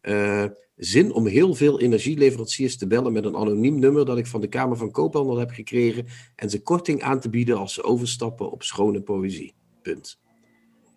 hè? 0.01 0.47
zin 0.75 1.13
om 1.13 1.27
heel 1.27 1.55
veel 1.55 1.79
energieleveranciers 1.79 2.77
te 2.77 2.87
bellen 2.87 3.13
met 3.13 3.25
een 3.25 3.35
anoniem 3.35 3.79
nummer 3.79 4.05
dat 4.05 4.17
ik 4.17 4.27
van 4.27 4.41
de 4.41 4.47
Kamer 4.47 4.77
van 4.77 4.91
Koophandel 4.91 5.37
heb 5.37 5.49
gekregen 5.49 6.05
en 6.35 6.49
ze 6.49 6.61
korting 6.61 7.01
aan 7.01 7.19
te 7.19 7.29
bieden 7.29 7.57
als 7.57 7.73
ze 7.73 7.83
overstappen 7.83 8.51
op 8.51 8.63
schone 8.63 9.01
poëzie. 9.01 9.53
Punt. 9.81 10.19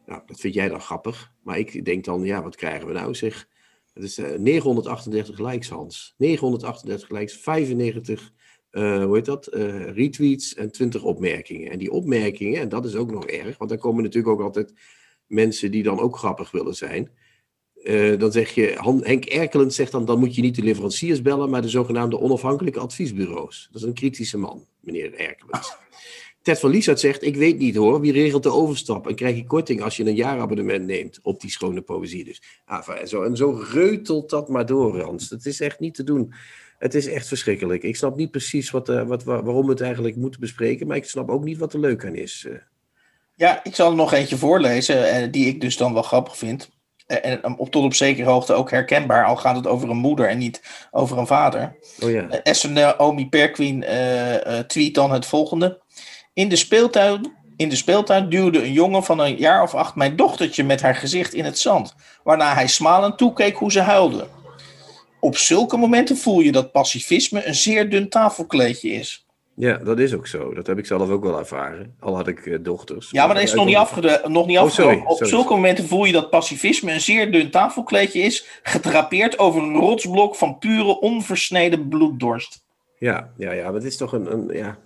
Nou, 0.06 0.22
dat 0.26 0.40
vind 0.40 0.54
jij 0.54 0.68
dan 0.68 0.80
grappig. 0.80 1.32
Maar 1.42 1.58
ik 1.58 1.84
denk 1.84 2.04
dan, 2.04 2.22
ja, 2.22 2.42
wat 2.42 2.56
krijgen 2.56 2.86
we 2.86 2.92
nou? 2.92 3.14
Zeg, 3.14 3.48
het 3.92 4.02
is 4.02 4.20
938 4.38 5.38
likes, 5.38 5.68
Hans. 5.68 6.14
938 6.16 7.10
likes, 7.10 7.36
95 7.36 8.32
uh, 8.72 9.04
hoe 9.04 9.16
heet 9.16 9.24
dat? 9.24 9.54
Uh, 9.54 9.90
retweets 9.90 10.54
en 10.54 10.72
20 10.72 11.02
opmerkingen. 11.02 11.70
En 11.70 11.78
die 11.78 11.90
opmerkingen, 11.90 12.60
en 12.60 12.68
dat 12.68 12.84
is 12.84 12.94
ook 12.94 13.10
nog 13.10 13.26
erg, 13.26 13.58
want 13.58 13.70
dan 13.70 13.78
komen 13.78 14.02
natuurlijk 14.02 14.34
ook 14.34 14.42
altijd 14.42 14.72
mensen 15.26 15.70
die 15.70 15.82
dan 15.82 16.00
ook 16.00 16.16
grappig 16.16 16.50
willen 16.50 16.74
zijn. 16.74 17.10
Uh, 17.82 18.18
dan 18.18 18.32
zeg 18.32 18.50
je, 18.50 19.00
Henk 19.02 19.24
Erkelend 19.24 19.74
zegt 19.74 19.92
dan, 19.92 20.04
dan 20.04 20.18
moet 20.18 20.34
je 20.34 20.42
niet 20.42 20.54
de 20.54 20.62
leveranciers 20.62 21.22
bellen, 21.22 21.50
maar 21.50 21.62
de 21.62 21.68
zogenaamde 21.68 22.20
onafhankelijke 22.20 22.80
adviesbureaus. 22.80 23.68
Dat 23.72 23.82
is 23.82 23.88
een 23.88 23.94
kritische 23.94 24.38
man, 24.38 24.66
meneer 24.80 25.14
Erkelend. 25.14 25.76
Ted 26.42 26.60
van 26.60 26.70
Lieshout 26.70 27.00
zegt, 27.00 27.22
ik 27.22 27.36
weet 27.36 27.58
niet 27.58 27.76
hoor, 27.76 28.00
wie 28.00 28.12
regelt 28.12 28.42
de 28.42 28.52
overstap 28.52 29.08
en 29.08 29.14
krijg 29.14 29.36
je 29.36 29.46
korting 29.46 29.82
als 29.82 29.96
je 29.96 30.04
een 30.04 30.14
jaarabonnement 30.14 30.86
neemt 30.86 31.18
op 31.22 31.40
die 31.40 31.50
schone 31.50 31.80
poëzie. 31.80 32.24
Dus, 32.24 32.42
ah, 32.64 33.00
en, 33.00 33.08
zo, 33.08 33.22
en 33.22 33.36
zo 33.36 33.62
reutelt 33.72 34.30
dat 34.30 34.48
maar 34.48 34.66
door, 34.66 35.00
Hans. 35.00 35.28
Dat 35.28 35.46
is 35.46 35.60
echt 35.60 35.80
niet 35.80 35.94
te 35.94 36.04
doen. 36.04 36.32
Het 36.78 36.94
is 36.94 37.06
echt 37.06 37.28
verschrikkelijk. 37.28 37.82
Ik 37.82 37.96
snap 37.96 38.16
niet 38.16 38.30
precies 38.30 38.70
wat, 38.70 38.88
uh, 38.88 39.02
wat, 39.02 39.24
waarom 39.24 39.64
we 39.64 39.70
het 39.70 39.80
eigenlijk 39.80 40.16
moeten 40.16 40.40
bespreken, 40.40 40.86
maar 40.86 40.96
ik 40.96 41.04
snap 41.04 41.28
ook 41.28 41.44
niet 41.44 41.58
wat 41.58 41.72
er 41.72 41.80
leuk 41.80 42.04
aan 42.04 42.14
is. 42.14 42.44
Uh. 42.48 42.54
Ja, 43.34 43.60
ik 43.62 43.74
zal 43.74 43.90
er 43.90 43.96
nog 43.96 44.12
eentje 44.12 44.36
voorlezen, 44.36 45.22
uh, 45.22 45.28
die 45.30 45.46
ik 45.46 45.60
dus 45.60 45.76
dan 45.76 45.92
wel 45.92 46.02
grappig 46.02 46.36
vind. 46.36 46.76
En 47.06 47.58
op, 47.58 47.70
tot 47.70 47.84
op 47.84 47.94
zekere 47.94 48.30
hoogte 48.30 48.52
ook 48.52 48.70
herkenbaar, 48.70 49.24
al 49.24 49.36
gaat 49.36 49.56
het 49.56 49.66
over 49.66 49.90
een 49.90 49.96
moeder 49.96 50.28
en 50.28 50.38
niet 50.38 50.62
over 50.90 51.18
een 51.18 51.26
vader. 51.26 51.76
Oh 52.00 52.10
ja. 52.10 52.28
Esther 52.28 52.70
Naomi 52.70 53.28
Perquin 53.28 53.84
tweet 54.66 54.94
dan 54.94 55.12
het 55.12 55.26
volgende. 55.26 55.82
In 56.32 56.48
de 56.48 56.56
speeltuin 56.56 57.36
in 57.58 57.68
de 57.68 57.76
speeltuin 57.76 58.28
duwde 58.28 58.62
een 58.64 58.72
jongen 58.72 59.04
van 59.04 59.18
een 59.18 59.36
jaar 59.36 59.62
of 59.62 59.74
acht 59.74 59.94
mijn 59.94 60.16
dochtertje 60.16 60.64
met 60.64 60.80
haar 60.80 60.94
gezicht 60.94 61.34
in 61.34 61.44
het 61.44 61.58
zand, 61.58 61.94
waarna 62.22 62.54
hij 62.54 62.66
smalend 62.66 63.18
toekeek 63.18 63.56
hoe 63.56 63.72
ze 63.72 63.80
huilde. 63.80 64.26
Op 65.20 65.36
zulke 65.36 65.76
momenten 65.76 66.16
voel 66.16 66.40
je 66.40 66.52
dat 66.52 66.72
pacifisme 66.72 67.46
een 67.46 67.54
zeer 67.54 67.90
dun 67.90 68.08
tafelkleedje 68.08 68.90
is. 68.90 69.26
Ja, 69.54 69.76
dat 69.76 69.98
is 69.98 70.14
ook 70.14 70.26
zo. 70.26 70.54
Dat 70.54 70.66
heb 70.66 70.78
ik 70.78 70.86
zelf 70.86 71.08
ook 71.08 71.22
wel 71.22 71.38
ervaren. 71.38 71.94
Al 72.00 72.16
had 72.16 72.28
ik 72.28 72.46
uh, 72.46 72.58
dochters. 72.60 73.10
Ja, 73.10 73.26
maar 73.26 73.34
dan 73.34 73.44
is 73.44 73.54
nog 73.54 73.66
niet, 73.66 73.76
afgede 73.76 74.22
nog 74.26 74.46
niet 74.46 74.58
oh. 74.58 75.10
Op 75.10 75.24
zulke 75.24 75.54
momenten 75.54 75.84
voel 75.84 76.04
je 76.04 76.12
dat 76.12 76.30
pacifisme 76.30 76.92
een 76.92 77.00
zeer 77.00 77.32
dun 77.32 77.50
tafelkleedje 77.50 78.20
is, 78.20 78.46
gedrapeerd 78.62 79.38
over 79.38 79.62
een 79.62 79.74
rotsblok 79.74 80.34
van 80.34 80.58
pure, 80.58 81.00
onversneden 81.00 81.88
bloeddorst. 81.88 82.64
Ja, 82.98 83.32
ja, 83.36 83.52
ja, 83.52 83.64
maar 83.64 83.74
het 83.74 83.84
is 83.84 83.96
toch 83.96 84.12
een, 84.12 84.32
een 84.32 84.56
ja, 84.56 84.78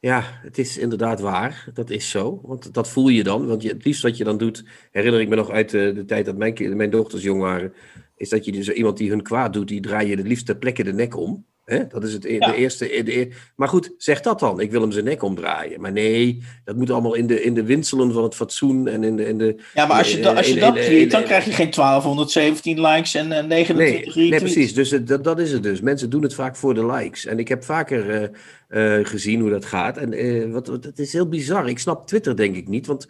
ja, 0.00 0.22
het 0.42 0.58
is 0.58 0.78
inderdaad 0.78 1.20
waar. 1.20 1.68
Dat 1.74 1.90
is 1.90 2.10
zo. 2.10 2.40
Want 2.42 2.74
dat 2.74 2.88
voel 2.88 3.08
je 3.08 3.22
dan. 3.22 3.46
Want 3.46 3.62
je, 3.62 3.68
het 3.68 3.84
liefst 3.84 4.02
wat 4.02 4.16
je 4.16 4.24
dan 4.24 4.38
doet, 4.38 4.64
herinner 4.90 5.20
ik 5.20 5.28
me 5.28 5.36
nog 5.36 5.50
uit 5.50 5.70
de, 5.70 5.92
de 5.92 6.04
tijd 6.04 6.26
dat 6.26 6.36
mijn, 6.36 6.76
mijn 6.76 6.90
dochters 6.90 7.22
jong 7.22 7.40
waren, 7.40 7.72
is 8.18 8.28
dat 8.28 8.44
je 8.44 8.52
dus 8.52 8.68
iemand 8.68 8.96
die 8.96 9.10
hun 9.10 9.22
kwaad 9.22 9.52
doet, 9.52 9.68
die 9.68 9.80
draai 9.80 10.08
je 10.08 10.16
het 10.16 10.26
liefst 10.26 10.46
ter 10.46 10.56
plekke 10.56 10.84
de 10.84 10.92
nek 10.92 11.16
om. 11.16 11.46
Hè? 11.68 11.86
Dat 11.86 12.04
is 12.04 12.12
het 12.12 12.24
e-, 12.24 12.38
de 12.38 12.54
eerste. 12.54 13.02
De, 13.04 13.28
maar 13.56 13.68
goed, 13.68 13.94
zeg 13.96 14.20
dat 14.20 14.40
dan. 14.40 14.60
Ik 14.60 14.70
wil 14.70 14.80
hem 14.80 14.92
zijn 14.92 15.04
nek 15.04 15.22
omdraaien. 15.22 15.80
Maar 15.80 15.92
nee, 15.92 16.42
dat 16.64 16.76
moet 16.76 16.90
allemaal 16.90 17.14
in 17.14 17.26
de, 17.26 17.42
in 17.42 17.54
de 17.54 17.62
winselen 17.62 18.12
van 18.12 18.22
het 18.22 18.34
fatsoen 18.34 18.88
en 18.88 19.04
in 19.04 19.16
de. 19.16 19.26
In 19.26 19.38
de 19.38 19.56
ja, 19.74 19.86
maar 19.86 19.98
als 19.98 20.12
je, 20.12 20.20
da, 20.20 20.34
als 20.34 20.46
je 20.46 20.60
dat 20.60 20.74
tweet, 20.74 21.10
dan 21.10 21.22
krijg 21.22 21.44
je 21.44 21.52
geen 21.52 21.70
1217 21.70 22.80
likes 22.80 23.14
en 23.14 23.26
uh, 23.26 23.42
29 23.42 24.14
nee, 24.14 24.30
nee, 24.30 24.38
precies. 24.40 24.74
Dus 24.74 24.90
dat, 25.04 25.24
dat 25.24 25.38
is 25.38 25.52
het 25.52 25.62
dus. 25.62 25.80
Mensen 25.80 26.10
doen 26.10 26.22
het 26.22 26.34
vaak 26.34 26.56
voor 26.56 26.74
de 26.74 26.86
likes. 26.86 27.26
En 27.26 27.38
ik 27.38 27.48
heb 27.48 27.64
vaker 27.64 28.30
uh, 28.68 28.98
uh, 28.98 29.06
gezien 29.06 29.40
hoe 29.40 29.50
dat 29.50 29.64
gaat. 29.64 29.96
En 29.96 30.24
uh, 30.24 30.52
wat, 30.52 30.66
wat, 30.66 30.84
het 30.84 30.98
is 30.98 31.12
heel 31.12 31.28
bizar. 31.28 31.68
Ik 31.68 31.78
snap 31.78 32.06
Twitter 32.06 32.36
denk 32.36 32.56
ik 32.56 32.68
niet. 32.68 32.86
Want 32.86 33.08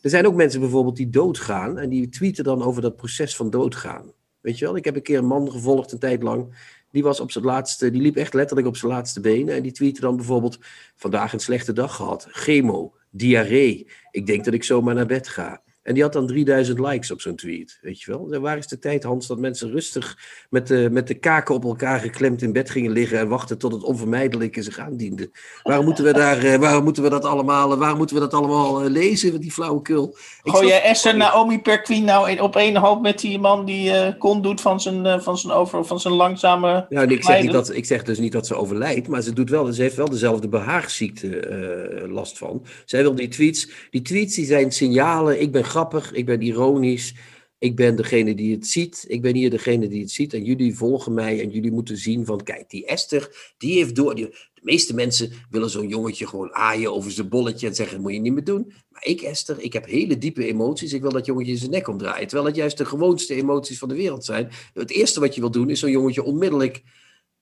er 0.00 0.10
zijn 0.10 0.26
ook 0.26 0.34
mensen 0.34 0.60
bijvoorbeeld 0.60 0.96
die 0.96 1.10
doodgaan. 1.10 1.78
En 1.78 1.88
die 1.88 2.08
tweeten 2.08 2.44
dan 2.44 2.62
over 2.62 2.82
dat 2.82 2.96
proces 2.96 3.36
van 3.36 3.50
doodgaan. 3.50 4.12
Weet 4.40 4.58
je 4.58 4.64
wel, 4.64 4.76
ik 4.76 4.84
heb 4.84 4.96
een 4.96 5.02
keer 5.02 5.18
een 5.18 5.26
man 5.26 5.50
gevolgd 5.50 5.92
een 5.92 5.98
tijd 5.98 6.22
lang. 6.22 6.56
Die 6.90 7.02
was 7.02 7.20
op 7.20 7.30
zijn 7.30 7.44
laatste, 7.44 7.90
die 7.90 8.02
liep 8.02 8.16
echt 8.16 8.34
letterlijk 8.34 8.68
op 8.68 8.76
zijn 8.76 8.92
laatste 8.92 9.20
benen. 9.20 9.54
En 9.54 9.62
die 9.62 9.72
tweette 9.72 10.00
dan 10.00 10.16
bijvoorbeeld: 10.16 10.58
Vandaag 10.96 11.32
een 11.32 11.40
slechte 11.40 11.72
dag 11.72 11.96
gehad. 11.96 12.26
Chemo, 12.30 12.94
diarree. 13.10 13.88
Ik 14.10 14.26
denk 14.26 14.44
dat 14.44 14.54
ik 14.54 14.64
zomaar 14.64 14.94
naar 14.94 15.06
bed 15.06 15.28
ga. 15.28 15.62
En 15.88 15.94
die 15.94 16.02
had 16.02 16.12
dan 16.12 16.26
3000 16.26 16.78
likes 16.78 17.10
op 17.10 17.20
zo'n 17.20 17.36
tweet. 17.36 17.78
Weet 17.80 18.00
je 18.00 18.10
wel? 18.10 18.40
Waar 18.40 18.58
is 18.58 18.66
de 18.66 18.78
tijd, 18.78 19.02
Hans, 19.02 19.26
dat 19.26 19.38
mensen 19.38 19.70
rustig 19.70 20.18
met 20.50 20.66
de, 20.66 20.88
met 20.90 21.06
de 21.06 21.14
kaken 21.14 21.54
op 21.54 21.64
elkaar 21.64 22.00
geklemd 22.00 22.42
in 22.42 22.52
bed 22.52 22.70
gingen 22.70 22.90
liggen 22.90 23.18
en 23.18 23.28
wachten 23.28 23.58
tot 23.58 23.72
het 23.72 23.82
onvermijdelijke 23.82 24.62
zich 24.62 24.78
aandiende? 24.78 25.30
Waarom 25.62 25.84
moeten 25.84 26.04
we, 26.04 26.12
daar, 26.12 26.44
uh, 26.44 26.54
waarom 26.54 26.84
moeten 26.84 27.02
we 27.02 27.08
dat 27.08 27.24
allemaal, 27.24 27.72
uh, 27.72 27.78
waarom 27.78 27.98
moeten 27.98 28.16
we 28.16 28.22
dat 28.22 28.34
allemaal 28.34 28.84
uh, 28.84 28.90
lezen, 28.90 29.40
die 29.40 29.52
flauwekul? 29.52 30.16
Gooi 30.42 30.66
je 30.66 30.72
Esther 30.72 31.16
Naomi 31.16 31.60
Perquin 31.60 32.04
nou 32.04 32.38
op 32.38 32.56
één 32.56 32.76
hoop 32.76 33.02
met 33.02 33.18
die 33.18 33.38
man 33.38 33.64
die 33.64 34.16
kon 34.16 34.42
doet 34.42 34.60
van 34.60 34.80
zijn, 34.80 35.22
van 35.22 35.38
zijn, 35.38 35.52
over, 35.52 35.84
van 35.84 36.00
zijn 36.00 36.14
langzame. 36.14 36.86
Nou, 36.88 37.06
ik 37.06 37.24
zeg, 37.24 37.42
niet 37.42 37.52
dat, 37.52 37.74
ik 37.74 37.84
zeg 37.84 38.02
dus 38.02 38.18
niet 38.18 38.32
dat 38.32 38.46
ze 38.46 38.54
overlijdt, 38.54 39.08
maar 39.08 39.22
ze, 39.22 39.32
doet 39.32 39.50
wel, 39.50 39.72
ze 39.72 39.82
heeft 39.82 39.96
wel 39.96 40.10
dezelfde 40.10 40.48
behaagziekte 40.48 42.06
last 42.08 42.38
van. 42.38 42.64
Zij 42.84 43.02
wil 43.02 43.14
die 43.14 43.28
tweets, 43.28 43.68
die 43.90 44.02
tweets 44.02 44.34
die 44.34 44.46
zijn 44.46 44.72
signalen, 44.72 45.40
ik 45.40 45.52
ben 45.52 45.64
grappig, 45.78 46.12
ik 46.12 46.26
ben 46.26 46.42
ironisch. 46.42 47.14
Ik 47.58 47.76
ben 47.76 47.96
degene 47.96 48.34
die 48.34 48.54
het 48.54 48.66
ziet. 48.66 49.04
Ik 49.08 49.22
ben 49.22 49.34
hier 49.34 49.50
degene 49.50 49.88
die 49.88 50.00
het 50.00 50.10
ziet. 50.10 50.32
En 50.32 50.44
jullie 50.44 50.76
volgen 50.76 51.14
mij 51.14 51.40
en 51.40 51.50
jullie 51.50 51.72
moeten 51.72 51.96
zien 51.96 52.24
van, 52.24 52.42
kijk, 52.42 52.70
die 52.70 52.86
Esther, 52.86 53.52
die 53.58 53.76
heeft 53.76 53.94
door. 53.94 54.14
De 54.14 54.30
meeste 54.62 54.94
mensen 54.94 55.32
willen 55.50 55.70
zo'n 55.70 55.88
jongetje 55.88 56.26
gewoon 56.26 56.54
aaien 56.54 56.92
over 56.92 57.10
zijn 57.10 57.28
bolletje 57.28 57.66
en 57.66 57.74
zeggen, 57.74 57.94
dat 57.94 58.04
moet 58.04 58.14
je 58.14 58.20
niet 58.20 58.32
meer 58.32 58.44
doen. 58.44 58.72
Maar 58.88 59.04
ik, 59.04 59.20
Esther, 59.20 59.60
ik 59.60 59.72
heb 59.72 59.86
hele 59.86 60.18
diepe 60.18 60.46
emoties. 60.46 60.92
Ik 60.92 61.02
wil 61.02 61.12
dat 61.12 61.26
jongetje 61.26 61.56
zijn 61.56 61.70
nek 61.70 61.88
omdraaien. 61.88 62.26
Terwijl 62.26 62.48
het 62.48 62.56
juist 62.56 62.78
de 62.78 62.84
gewoonste 62.84 63.34
emoties 63.34 63.78
van 63.78 63.88
de 63.88 63.94
wereld 63.94 64.24
zijn. 64.24 64.50
Het 64.74 64.90
eerste 64.90 65.20
wat 65.20 65.34
je 65.34 65.40
wil 65.40 65.50
doen 65.50 65.70
is 65.70 65.80
zo'n 65.80 65.90
jongetje 65.90 66.22
onmiddellijk 66.22 66.82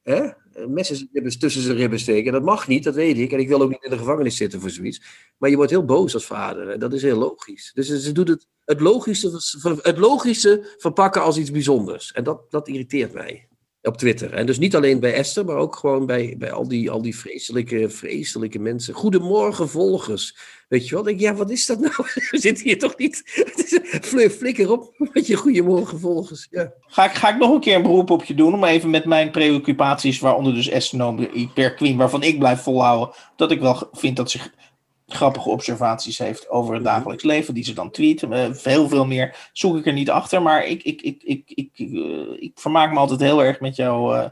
hè, 0.07 0.31
messen 0.69 1.09
tussen 1.39 1.63
zijn 1.63 1.77
ribben 1.77 1.99
steken. 1.99 2.33
Dat 2.33 2.43
mag 2.43 2.69
niet, 2.69 2.85
dat 2.85 2.95
weet 2.95 3.19
ik. 3.19 3.33
En 3.33 3.39
ik 3.39 3.49
wil 3.49 3.63
ook 3.63 3.71
niet 3.71 3.85
in 3.85 3.91
de 3.91 3.99
gevangenis 3.99 4.37
zitten 4.37 4.61
voor 4.61 4.71
zoiets. 4.71 5.03
Maar 5.39 5.51
je 5.51 5.57
wordt 5.57 5.71
heel 5.71 5.85
boos 5.85 6.15
als 6.15 6.27
vader. 6.27 6.69
En 6.69 6.79
dat 6.79 6.93
is 6.93 7.03
heel 7.03 7.19
logisch. 7.19 7.71
Dus 7.75 7.87
ze 7.87 8.13
doet 8.13 8.29
het, 8.29 8.47
het, 8.65 8.81
logische, 8.81 9.41
het 9.83 9.99
logische 9.99 10.75
verpakken 10.79 11.23
als 11.23 11.39
iets 11.39 11.51
bijzonders. 11.51 12.13
En 12.13 12.25
dat, 12.25 12.51
dat 12.51 12.69
irriteert 12.69 13.13
mij 13.13 13.49
op 13.83 13.97
Twitter. 13.97 14.33
En 14.33 14.47
dus 14.47 14.59
niet 14.59 14.77
alleen 14.77 15.01
bij 15.01 15.15
Esther, 15.15 15.45
maar 15.45 15.57
ook 15.57 15.77
gewoon 15.77 16.07
bij, 16.07 16.35
bij 16.39 16.53
al, 16.53 16.69
die, 16.69 16.91
al 16.91 17.03
die 17.03 17.17
vreselijke, 17.17 17.91
vreselijke 17.91 18.59
mensen. 18.59 18.95
Goedemorgen, 18.95 19.69
volgers. 19.69 20.37
Weet 20.69 20.89
je 20.89 20.95
wel? 20.95 21.05
Denk, 21.05 21.21
ja, 21.21 21.35
wat 21.35 21.51
is 21.51 21.67
dat 21.67 21.81
nou? 21.81 21.95
We 22.31 22.39
zitten 22.39 22.65
hier 22.65 22.79
toch 22.79 22.97
niet. 22.97 23.23
Flikker 24.39 24.71
op 24.71 25.09
met 25.13 25.27
je 25.27 25.35
goedemorgen, 25.35 26.01
volgers. 26.01 26.47
Ja. 26.51 26.73
Ga, 26.81 27.05
ik, 27.05 27.15
ga 27.15 27.29
ik 27.29 27.39
nog 27.39 27.51
een 27.51 27.61
keer 27.61 27.75
een 27.75 27.83
beroep 27.83 28.11
op 28.11 28.25
je 28.25 28.35
doen 28.35 28.55
om 28.55 28.65
even 28.65 28.91
met 28.91 29.05
mijn 29.05 29.31
preoccupaties, 29.31 30.19
waaronder 30.19 30.55
dus 30.55 30.69
Esther 30.69 31.49
per 31.55 31.75
Queen, 31.75 31.97
waarvan 31.97 32.23
ik 32.23 32.39
blijf 32.39 32.61
volhouden, 32.61 33.15
dat 33.37 33.51
ik 33.51 33.61
wel 33.61 33.89
vind 33.93 34.17
dat 34.17 34.31
zich 34.31 34.55
grappige 35.07 35.49
observaties 35.49 36.19
heeft 36.19 36.49
over 36.49 36.75
het 36.75 36.83
mhm. 36.83 36.93
dagelijks 36.93 37.25
leven, 37.25 37.55
die 37.55 37.65
ze 37.65 37.73
dan 37.73 37.91
tweeten. 37.91 38.33
Uh, 38.33 38.45
veel, 38.51 38.89
veel 38.89 39.07
meer 39.07 39.49
zoek 39.53 39.77
ik 39.77 39.87
er 39.87 39.93
niet 39.93 40.11
achter, 40.11 40.43
maar 40.43 40.67
ik, 40.67 40.83
ik, 40.83 41.03
ik, 41.03 41.23
ik, 41.25 41.43
ik, 41.55 41.71
uh, 41.77 42.21
ik 42.39 42.53
vermaak 42.55 42.93
me 42.93 42.99
altijd 42.99 43.21
heel 43.21 43.45
erg 43.45 43.61
met, 43.61 43.77
jou, 43.77 44.17
uh, 44.17 44.25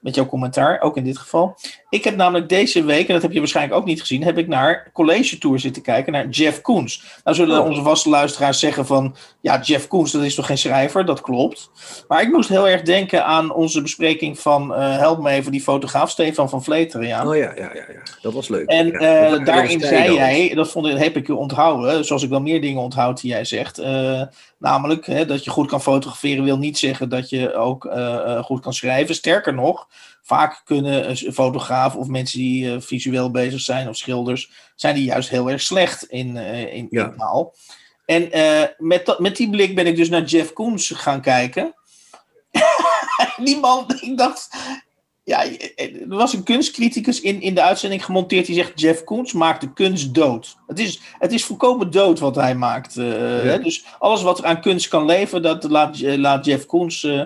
met 0.00 0.14
jouw 0.14 0.26
commentaar, 0.26 0.80
ook 0.80 0.96
in 0.96 1.04
dit 1.04 1.18
geval. 1.18 1.58
Ik 1.88 2.04
heb 2.04 2.16
namelijk 2.16 2.48
deze 2.48 2.84
week, 2.84 3.06
en 3.06 3.12
dat 3.12 3.22
heb 3.22 3.32
je 3.32 3.38
waarschijnlijk 3.38 3.76
ook 3.76 3.84
niet 3.84 4.00
gezien, 4.00 4.22
heb 4.24 4.38
ik 4.38 4.48
naar 4.48 4.90
College 4.92 5.38
Tour 5.38 5.58
zitten 5.58 5.82
kijken, 5.82 6.12
naar 6.12 6.28
Jeff 6.28 6.60
Koens. 6.60 7.04
Nou 7.24 7.36
zullen 7.36 7.60
oh. 7.60 7.66
onze 7.66 7.82
vaste 7.82 8.08
luisteraars 8.08 8.58
zeggen 8.58 8.86
van, 8.86 9.16
ja, 9.40 9.60
Jeff 9.60 9.86
Koens, 9.86 10.12
dat 10.12 10.22
is 10.22 10.34
toch 10.34 10.46
geen 10.46 10.58
schrijver? 10.58 11.04
Dat 11.04 11.20
klopt. 11.20 11.70
Maar 12.08 12.22
ik 12.22 12.32
moest 12.32 12.48
heel 12.48 12.68
erg 12.68 12.82
denken 12.82 13.24
aan 13.24 13.52
onze 13.52 13.82
bespreking 13.82 14.38
van, 14.38 14.72
help 14.74 15.22
me 15.22 15.30
even, 15.30 15.52
die 15.52 15.62
fotograaf 15.62 16.10
Stefan 16.10 16.48
van 16.48 16.62
Vleteren. 16.62 17.06
Ja. 17.06 17.26
Oh 17.26 17.36
ja, 17.36 17.52
ja, 17.54 17.70
ja, 17.74 17.84
ja, 17.88 18.02
dat 18.22 18.32
was 18.32 18.48
leuk. 18.48 18.66
En 18.66 18.86
ja, 18.86 19.38
daarin 19.38 19.80
zei 19.80 20.11
jij, 20.12 20.54
dat 20.54 20.70
vond 20.70 20.86
ik, 20.86 20.98
heb 20.98 21.16
ik 21.16 21.28
onthouden, 21.28 22.04
zoals 22.04 22.22
ik 22.22 22.28
wel 22.28 22.40
meer 22.40 22.60
dingen 22.60 22.82
onthoud 22.82 23.20
die 23.20 23.30
jij 23.30 23.44
zegt. 23.44 23.80
Uh, 23.80 24.22
namelijk, 24.58 25.06
hè, 25.06 25.26
dat 25.26 25.44
je 25.44 25.50
goed 25.50 25.68
kan 25.68 25.82
fotograferen 25.82 26.44
wil 26.44 26.58
niet 26.58 26.78
zeggen 26.78 27.08
dat 27.08 27.28
je 27.28 27.54
ook 27.54 27.84
uh, 27.84 28.42
goed 28.42 28.60
kan 28.60 28.74
schrijven. 28.74 29.14
Sterker 29.14 29.54
nog, 29.54 29.88
vaak 30.22 30.62
kunnen 30.64 31.16
fotografen 31.16 32.00
of 32.00 32.06
mensen 32.06 32.38
die 32.38 32.80
visueel 32.80 33.30
bezig 33.30 33.60
zijn 33.60 33.88
of 33.88 33.96
schilders, 33.96 34.50
zijn 34.76 34.94
die 34.94 35.04
juist 35.04 35.28
heel 35.28 35.50
erg 35.50 35.60
slecht 35.60 36.02
in, 36.02 36.36
in, 36.36 36.86
ja. 36.90 37.04
in 37.04 37.16
taal. 37.16 37.54
En 38.06 38.30
met, 38.78 39.06
dat, 39.06 39.18
met 39.18 39.36
die 39.36 39.50
blik 39.50 39.74
ben 39.74 39.86
ik 39.86 39.96
dus 39.96 40.08
naar 40.08 40.24
Jeff 40.24 40.52
Koons 40.52 40.90
gaan 40.90 41.20
kijken. 41.20 41.74
die 43.44 43.58
man, 43.60 43.84
ik 44.00 44.18
dacht, 44.18 44.48
ja, 45.24 45.44
er 45.76 46.06
was 46.08 46.32
een 46.32 46.42
kunstcriticus 46.42 47.20
in, 47.20 47.40
in 47.40 47.54
de 47.54 47.62
uitzending 47.62 48.04
gemonteerd 48.04 48.46
die 48.46 48.54
zegt: 48.54 48.80
Jeff 48.80 49.04
Koons 49.04 49.32
maakt 49.32 49.60
de 49.60 49.72
kunst 49.72 50.14
dood. 50.14 50.56
Het 50.66 50.78
is, 50.78 51.00
het 51.18 51.32
is 51.32 51.44
volkomen 51.44 51.90
dood 51.90 52.18
wat 52.18 52.34
hij 52.34 52.54
maakt. 52.54 52.96
Uh, 52.96 53.06
hè? 53.42 53.58
Dus 53.58 53.84
alles 53.98 54.22
wat 54.22 54.38
er 54.38 54.44
aan 54.44 54.60
kunst 54.60 54.88
kan 54.88 55.04
leven, 55.04 55.42
dat 55.42 55.64
laat, 55.64 56.00
laat 56.00 56.44
Jeff 56.44 56.66
Koons 56.66 57.02
uh, 57.02 57.22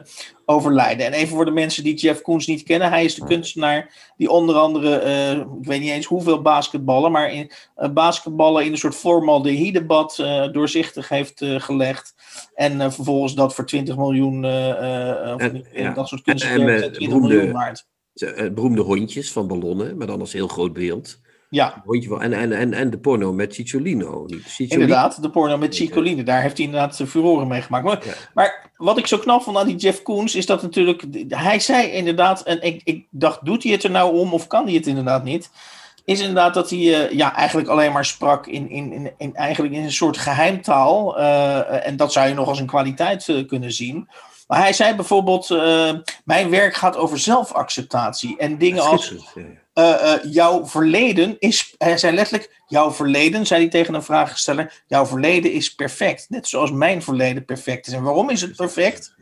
overlijden. 0.47 1.07
En 1.07 1.13
even 1.13 1.37
voor 1.37 1.45
de 1.45 1.51
mensen 1.51 1.85
die 1.85 1.95
Jeff 1.95 2.23
Koons 2.23 2.47
niet 2.47 2.63
kennen: 2.63 2.89
hij 2.89 3.05
is 3.05 3.15
de 3.15 3.25
kunstenaar 3.25 4.13
die 4.17 4.31
onder 4.31 4.55
andere, 4.55 5.05
uh, 5.05 5.31
ik 5.61 5.67
weet 5.67 5.81
niet 5.81 5.91
eens 5.91 6.07
hoeveel 6.07 6.43
basketballen, 6.43 7.13
maar 7.13 7.33
in, 7.33 7.51
basketballen 7.93 8.65
in 8.65 8.73
een 8.73 8.79
soort 8.79 8.95
formaldehydebad 8.95 10.17
doorzichtig 10.53 11.09
heeft 11.09 11.45
gelegd. 11.45 12.15
En 12.55 12.93
vervolgens 12.93 13.35
dat 13.35 13.55
voor 13.55 13.67
20 13.67 13.97
miljoen, 13.97 14.45
en, 14.45 15.67
ja. 15.73 15.93
dat 15.93 16.09
soort 16.09 16.23
kunstwerken, 16.23 16.93
20 16.93 17.19
miljoen 17.19 17.53
waard. 17.53 17.87
Eh, 18.17 18.51
beroemde 18.53 18.83
hondjes 18.83 19.33
van 19.33 19.47
ballonnen, 19.47 19.97
maar 19.97 20.07
dan 20.07 20.21
als 20.21 20.33
heel 20.33 20.49
groot 20.49 20.73
beeld. 20.73 21.21
Ja. 21.51 21.85
En, 22.19 22.33
en, 22.33 22.53
en, 22.53 22.73
en 22.73 22.91
de 22.91 22.99
porno 22.99 23.33
met 23.33 23.55
Cicciolino. 23.55 24.27
Cicciolino. 24.29 24.81
Inderdaad, 24.81 25.23
de 25.23 25.31
porno 25.31 25.57
met 25.57 25.75
Cicciolino. 25.75 26.23
Daar 26.23 26.43
heeft 26.43 26.57
hij 26.57 26.67
inderdaad 26.67 27.03
furoren 27.07 27.49
mee 27.49 27.63
gemaakt. 27.63 27.85
Maar, 27.85 28.31
maar, 28.35 28.71
wat 28.77 28.99
ik 28.99 29.07
zo 29.07 29.19
knap 29.19 29.43
vond 29.43 29.57
aan 29.57 29.67
die 29.67 29.77
Jeff 29.77 30.03
Koons 30.03 30.35
is 30.35 30.47
dat 30.47 30.63
natuurlijk... 30.63 31.05
Hij 31.29 31.61
zei 31.61 31.89
inderdaad, 31.89 32.43
en 32.43 32.63
ik, 32.63 32.81
ik 32.85 33.07
dacht, 33.11 33.45
doet 33.45 33.63
hij 33.63 33.73
het 33.73 33.85
er 33.85 33.91
nou 33.91 34.17
om 34.19 34.33
of 34.33 34.47
kan 34.47 34.65
hij 34.65 34.75
het 34.75 34.87
inderdaad 34.87 35.25
niet? 35.25 35.51
Is 36.05 36.21
inderdaad 36.21 36.55
dat 36.55 36.71
hij 36.71 36.79
uh, 36.79 37.11
ja, 37.11 37.35
eigenlijk 37.35 37.69
alleen 37.69 37.93
maar 37.93 38.05
sprak 38.05 38.47
in, 38.47 38.71
in, 38.71 38.93
in, 38.93 39.13
in, 39.19 39.35
eigenlijk 39.35 39.75
in 39.75 39.83
een 39.83 39.93
soort 39.93 40.17
geheimtaal. 40.17 41.19
Uh, 41.19 41.87
en 41.87 41.97
dat 41.97 42.13
zou 42.13 42.29
je 42.29 42.35
nog 42.35 42.49
als 42.49 42.61
een 42.61 42.67
kwaliteit 42.67 43.29
uh, 43.29 43.47
kunnen 43.47 43.73
zien. 43.73 44.09
Maar 44.47 44.59
hij 44.59 44.73
zei 44.73 44.95
bijvoorbeeld: 44.95 45.49
Mijn 46.25 46.51
werk 46.51 46.75
gaat 46.75 46.97
over 46.97 47.19
zelfacceptatie. 47.19 48.37
En 48.39 48.59
dingen 48.59 48.83
als. 48.83 49.15
Jouw 50.31 50.67
verleden 50.67 51.37
is. 51.39 51.75
Hij 51.79 51.99
zei 51.99 52.15
letterlijk: 52.15 52.61
Jouw 52.67 52.93
verleden, 52.93 53.47
zei 53.47 53.61
hij 53.61 53.71
tegen 53.71 53.95
een 53.95 54.03
vraagsteller. 54.03 54.83
Jouw 54.87 55.07
verleden 55.07 55.53
is 55.53 55.75
perfect. 55.75 56.27
Net 56.29 56.49
zoals 56.49 56.71
mijn 56.73 57.03
verleden 57.03 57.45
perfect 57.45 57.87
is. 57.87 57.93
En 57.93 58.03
waarom 58.03 58.31
is 58.31 58.41
het 58.41 58.57
perfect? 58.57 59.15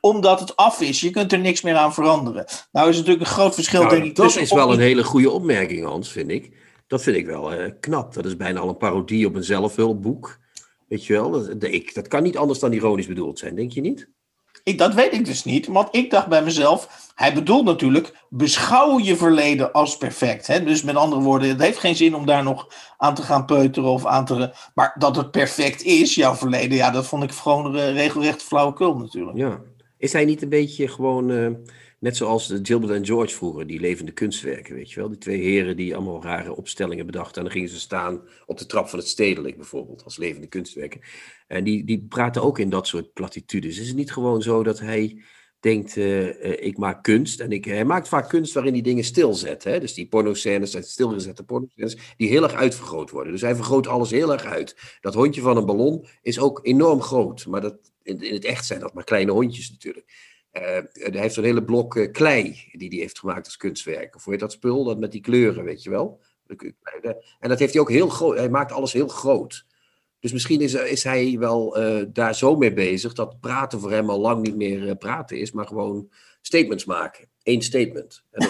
Omdat 0.00 0.40
het 0.40 0.56
af 0.56 0.80
is. 0.80 1.00
Je 1.00 1.10
kunt 1.10 1.32
er 1.32 1.38
niks 1.38 1.62
meer 1.62 1.76
aan 1.76 1.94
veranderen. 1.94 2.44
Nou 2.72 2.88
is 2.88 2.96
natuurlijk 2.96 3.26
een 3.26 3.32
groot 3.32 3.54
verschil, 3.54 3.80
nou, 3.82 3.94
denk 3.94 4.04
ik. 4.04 4.16
Dat 4.16 4.36
is 4.36 4.52
wel 4.52 4.72
een 4.72 4.80
hele 4.80 5.04
goede 5.04 5.30
opmerking, 5.30 5.84
Hans, 5.84 6.12
vind 6.12 6.30
ik. 6.30 6.52
Dat 6.86 7.02
vind 7.02 7.16
ik 7.16 7.26
wel 7.26 7.72
knap. 7.80 8.14
Dat 8.14 8.24
is 8.24 8.36
bijna 8.36 8.60
al 8.60 8.68
een 8.68 8.76
parodie 8.76 9.26
op 9.26 9.34
een 9.34 9.44
zelfhulpboek. 9.44 10.38
Weet 10.88 11.06
je 11.06 11.12
wel? 11.12 11.30
Dat, 11.30 11.60
dat, 11.60 11.70
dat 11.92 12.08
kan 12.08 12.22
niet 12.22 12.36
anders 12.36 12.58
dan 12.58 12.72
ironisch 12.72 13.06
bedoeld 13.06 13.38
zijn, 13.38 13.54
denk 13.54 13.72
je 13.72 13.80
niet? 13.80 14.08
Ik, 14.66 14.78
dat 14.78 14.94
weet 14.94 15.12
ik 15.12 15.24
dus 15.24 15.44
niet, 15.44 15.66
want 15.66 15.88
ik 15.90 16.10
dacht 16.10 16.26
bij 16.26 16.42
mezelf, 16.42 17.10
hij 17.14 17.34
bedoelt 17.34 17.64
natuurlijk, 17.64 18.14
beschouw 18.28 18.98
je 18.98 19.16
verleden 19.16 19.72
als 19.72 19.96
perfect. 19.96 20.46
Hè? 20.46 20.64
Dus 20.64 20.82
met 20.82 20.96
andere 20.96 21.22
woorden, 21.22 21.48
het 21.48 21.60
heeft 21.60 21.78
geen 21.78 21.96
zin 21.96 22.14
om 22.14 22.26
daar 22.26 22.42
nog 22.42 22.68
aan 22.96 23.14
te 23.14 23.22
gaan 23.22 23.44
peuteren 23.44 23.90
of 23.90 24.06
aan 24.06 24.24
te... 24.24 24.54
Maar 24.74 24.94
dat 24.98 25.16
het 25.16 25.30
perfect 25.30 25.82
is, 25.82 26.14
jouw 26.14 26.34
verleden, 26.34 26.76
ja, 26.76 26.90
dat 26.90 27.06
vond 27.06 27.22
ik 27.22 27.30
gewoon 27.30 27.76
regelrecht 27.76 28.42
flauwekul 28.42 28.96
natuurlijk. 28.96 29.36
Ja. 29.36 29.60
Is 29.98 30.12
hij 30.12 30.24
niet 30.24 30.42
een 30.42 30.48
beetje 30.48 30.88
gewoon, 30.88 31.30
uh, 31.30 31.50
net 31.98 32.16
zoals 32.16 32.54
Gilbert 32.62 32.92
en 32.92 33.06
George 33.06 33.34
vroeger, 33.34 33.66
die 33.66 33.80
levende 33.80 34.12
kunstwerken, 34.12 34.74
weet 34.74 34.90
je 34.90 35.00
wel? 35.00 35.08
Die 35.08 35.18
twee 35.18 35.40
heren 35.40 35.76
die 35.76 35.94
allemaal 35.94 36.22
rare 36.22 36.56
opstellingen 36.56 37.06
bedachten. 37.06 37.36
En 37.36 37.42
dan 37.42 37.52
gingen 37.52 37.68
ze 37.68 37.80
staan 37.80 38.20
op 38.46 38.58
de 38.58 38.66
trap 38.66 38.88
van 38.88 38.98
het 38.98 39.08
stedelijk 39.08 39.56
bijvoorbeeld, 39.56 40.04
als 40.04 40.16
levende 40.16 40.46
kunstwerken. 40.46 41.00
En 41.46 41.64
die, 41.64 41.84
die 41.84 42.06
praten 42.08 42.42
ook 42.42 42.58
in 42.58 42.70
dat 42.70 42.86
soort 42.86 43.12
platitudes. 43.12 43.78
Is 43.78 43.86
het 43.86 43.96
niet 43.96 44.12
gewoon 44.12 44.42
zo 44.42 44.62
dat 44.62 44.78
hij 44.78 45.22
denkt, 45.60 45.96
uh, 45.96 46.22
uh, 46.22 46.66
ik 46.66 46.78
maak 46.78 47.02
kunst. 47.02 47.40
En 47.40 47.52
ik, 47.52 47.64
hij 47.64 47.84
maakt 47.84 48.08
vaak 48.08 48.28
kunst 48.28 48.54
waarin 48.54 48.72
hij 48.72 48.82
dingen 48.82 49.04
stilzet. 49.04 49.64
Hè? 49.64 49.80
Dus 49.80 49.94
die 49.94 50.08
pornoscènes 50.08 50.90
stilgezette 50.90 51.44
pornoscènes 51.44 52.14
die 52.16 52.28
heel 52.28 52.42
erg 52.42 52.54
uitvergroot 52.54 53.10
worden. 53.10 53.32
Dus 53.32 53.40
hij 53.40 53.54
vergroot 53.54 53.86
alles 53.86 54.10
heel 54.10 54.32
erg 54.32 54.44
uit. 54.44 54.76
Dat 55.00 55.14
hondje 55.14 55.40
van 55.40 55.56
een 55.56 55.66
ballon 55.66 56.06
is 56.22 56.38
ook 56.38 56.60
enorm 56.62 57.02
groot. 57.02 57.46
Maar 57.46 57.60
dat, 57.60 57.76
in, 58.02 58.34
het 58.34 58.44
echt 58.44 58.66
zijn 58.66 58.80
dat 58.80 58.94
maar 58.94 59.04
kleine 59.04 59.32
hondjes 59.32 59.70
natuurlijk. 59.70 60.06
Uh, 60.52 60.62
hij 60.92 61.20
heeft 61.20 61.34
zo'n 61.34 61.44
hele 61.44 61.64
blok 61.64 62.08
klei 62.12 62.68
die 62.72 62.88
hij 62.88 62.98
heeft 62.98 63.18
gemaakt 63.18 63.46
als 63.46 63.56
kunstwerk. 63.56 64.14
Of 64.14 64.24
heet 64.24 64.40
dat 64.40 64.52
spul? 64.52 64.84
Dat 64.84 64.98
met 64.98 65.12
die 65.12 65.20
kleuren, 65.20 65.64
weet 65.64 65.82
je 65.82 65.90
wel. 65.90 66.20
En 67.38 67.48
dat 67.48 67.58
heeft 67.58 67.72
hij 67.72 67.82
ook 67.82 67.90
heel 67.90 68.08
groot. 68.08 68.36
Hij 68.36 68.50
maakt 68.50 68.72
alles 68.72 68.92
heel 68.92 69.08
groot. 69.08 69.65
Dus 70.26 70.34
misschien 70.34 70.60
is, 70.60 70.74
is 70.74 71.04
hij 71.04 71.36
wel 71.38 71.80
uh, 71.80 72.04
daar 72.08 72.34
zo 72.34 72.56
mee 72.56 72.72
bezig 72.72 73.12
dat 73.12 73.40
praten 73.40 73.80
voor 73.80 73.90
hem 73.90 74.10
al 74.10 74.20
lang 74.20 74.42
niet 74.42 74.56
meer 74.56 74.86
uh, 74.86 74.92
praten 74.98 75.38
is, 75.38 75.52
maar 75.52 75.66
gewoon 75.66 76.10
statements 76.40 76.84
maken. 76.84 77.28
Eén 77.46 77.62
statement. 77.62 78.22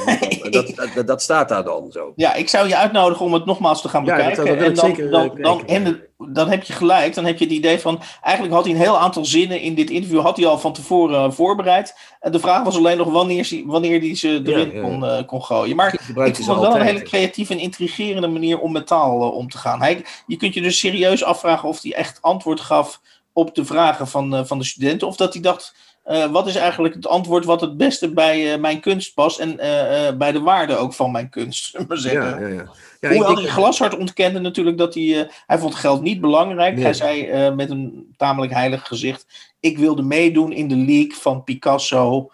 En 0.47 0.53
dat, 0.53 0.73
dat, 0.77 0.91
dat, 0.95 1.07
dat, 1.07 1.23
staat 1.23 1.49
daar 1.49 1.65
dan 1.65 1.91
zo. 1.93 2.13
Ja, 2.17 2.35
ik 2.35 2.49
zou 2.49 2.69
je 2.69 2.77
uitnodigen 2.77 3.25
om 3.25 3.33
het 3.33 3.45
nogmaals 3.45 3.81
te 3.83 3.89
gaan 3.89 4.05
bekijken. 4.05 4.45
Ja, 4.45 4.51
en 4.51 4.75
dan, 4.75 4.77
zeker, 4.77 5.11
dan, 5.11 5.31
dan, 5.41 5.67
en 5.67 6.03
dan 6.19 6.49
heb 6.49 6.63
je 6.63 6.73
gelijk. 6.73 7.15
Dan 7.15 7.25
heb 7.25 7.39
je 7.39 7.45
het 7.45 7.55
idee 7.55 7.79
van. 7.79 8.03
Eigenlijk 8.23 8.55
had 8.55 8.65
hij 8.65 8.73
een 8.73 8.81
heel 8.81 8.99
aantal 8.99 9.25
zinnen 9.25 9.61
in 9.61 9.75
dit 9.75 9.91
interview. 9.91 10.21
Had 10.21 10.37
hij 10.37 10.47
al 10.47 10.59
van 10.59 10.73
tevoren 10.73 11.27
uh, 11.27 11.33
voorbereid. 11.33 11.95
En 12.21 12.33
de 12.33 12.39
vraag 12.39 12.63
was 12.63 12.77
alleen 12.77 12.97
nog 12.97 13.11
wanneer, 13.11 13.63
wanneer 13.65 14.01
hij 14.01 14.15
ze 14.15 14.43
erin 14.45 14.73
ja. 14.73 14.81
Kon, 14.81 15.05
uh, 15.05 15.19
kon 15.27 15.43
gooien. 15.45 15.77
Maar 15.77 15.93
ik 15.95 16.01
vond 16.37 16.37
het 16.37 16.47
wel 16.47 16.77
een 16.77 16.87
hele 16.87 17.03
creatieve 17.03 17.53
en 17.53 17.59
intrigerende 17.59 18.29
manier 18.29 18.59
om 18.59 18.73
met 18.73 18.87
taal 18.87 19.23
uh, 19.23 19.35
om 19.35 19.49
te 19.49 19.59
gaan. 19.59 19.81
Hij, 19.81 20.05
je 20.27 20.37
kunt 20.37 20.55
je 20.55 20.61
dus 20.61 20.79
serieus 20.79 21.25
afvragen 21.25 21.69
of 21.69 21.83
hij 21.83 21.95
echt 21.95 22.23
antwoord 22.23 22.61
gaf 22.61 23.01
op 23.33 23.55
de 23.55 23.65
vragen 23.65 24.07
van, 24.07 24.47
van 24.47 24.59
de 24.59 24.65
studenten. 24.65 25.09
Of 25.09 25.17
dat 25.17 25.33
hij 25.33 25.43
dacht. 25.43 25.75
Uh, 26.07 26.25
wat 26.27 26.47
is 26.47 26.55
eigenlijk 26.55 26.95
het 26.95 27.07
antwoord 27.07 27.45
wat 27.45 27.61
het 27.61 27.77
beste 27.77 28.13
bij 28.13 28.53
uh, 28.53 28.61
mijn 28.61 28.81
kunst 28.81 29.15
past 29.15 29.39
en 29.39 29.51
uh, 29.51 30.17
bij 30.19 30.33
de 30.33 30.41
waarde 30.41 30.77
ook 30.77 30.95
van 30.95 31.11
mijn 31.11 31.29
kunst? 31.29 31.79
Maar 31.89 31.97
zeggen. 31.97 32.23
Ja, 32.31 32.39
ja, 32.39 32.47
ja. 32.47 32.71
ja 33.01 33.09
Hoewel 33.09 33.37
hij 33.37 33.47
glashard 33.47 33.97
ontkende 33.97 34.41
natuurlijk 34.41 34.79
dat 34.79 34.95
hij, 34.95 35.31
hij 35.47 35.59
vond 35.59 35.75
geld 35.75 36.03
niet 36.03 36.21
belangrijk. 36.21 36.75
Nee. 36.75 36.85
Hij 36.85 36.95
zei 36.95 37.51
met 37.51 37.71
een 37.71 38.15
tamelijk 38.17 38.53
heilig 38.53 38.87
gezicht, 38.87 39.27
ik 39.61 39.79
wilde 39.79 40.03
meedoen 40.03 40.53
in 40.53 40.69
de 40.69 40.77
league 40.77 41.15
van 41.15 41.45
Picasso 41.45 42.31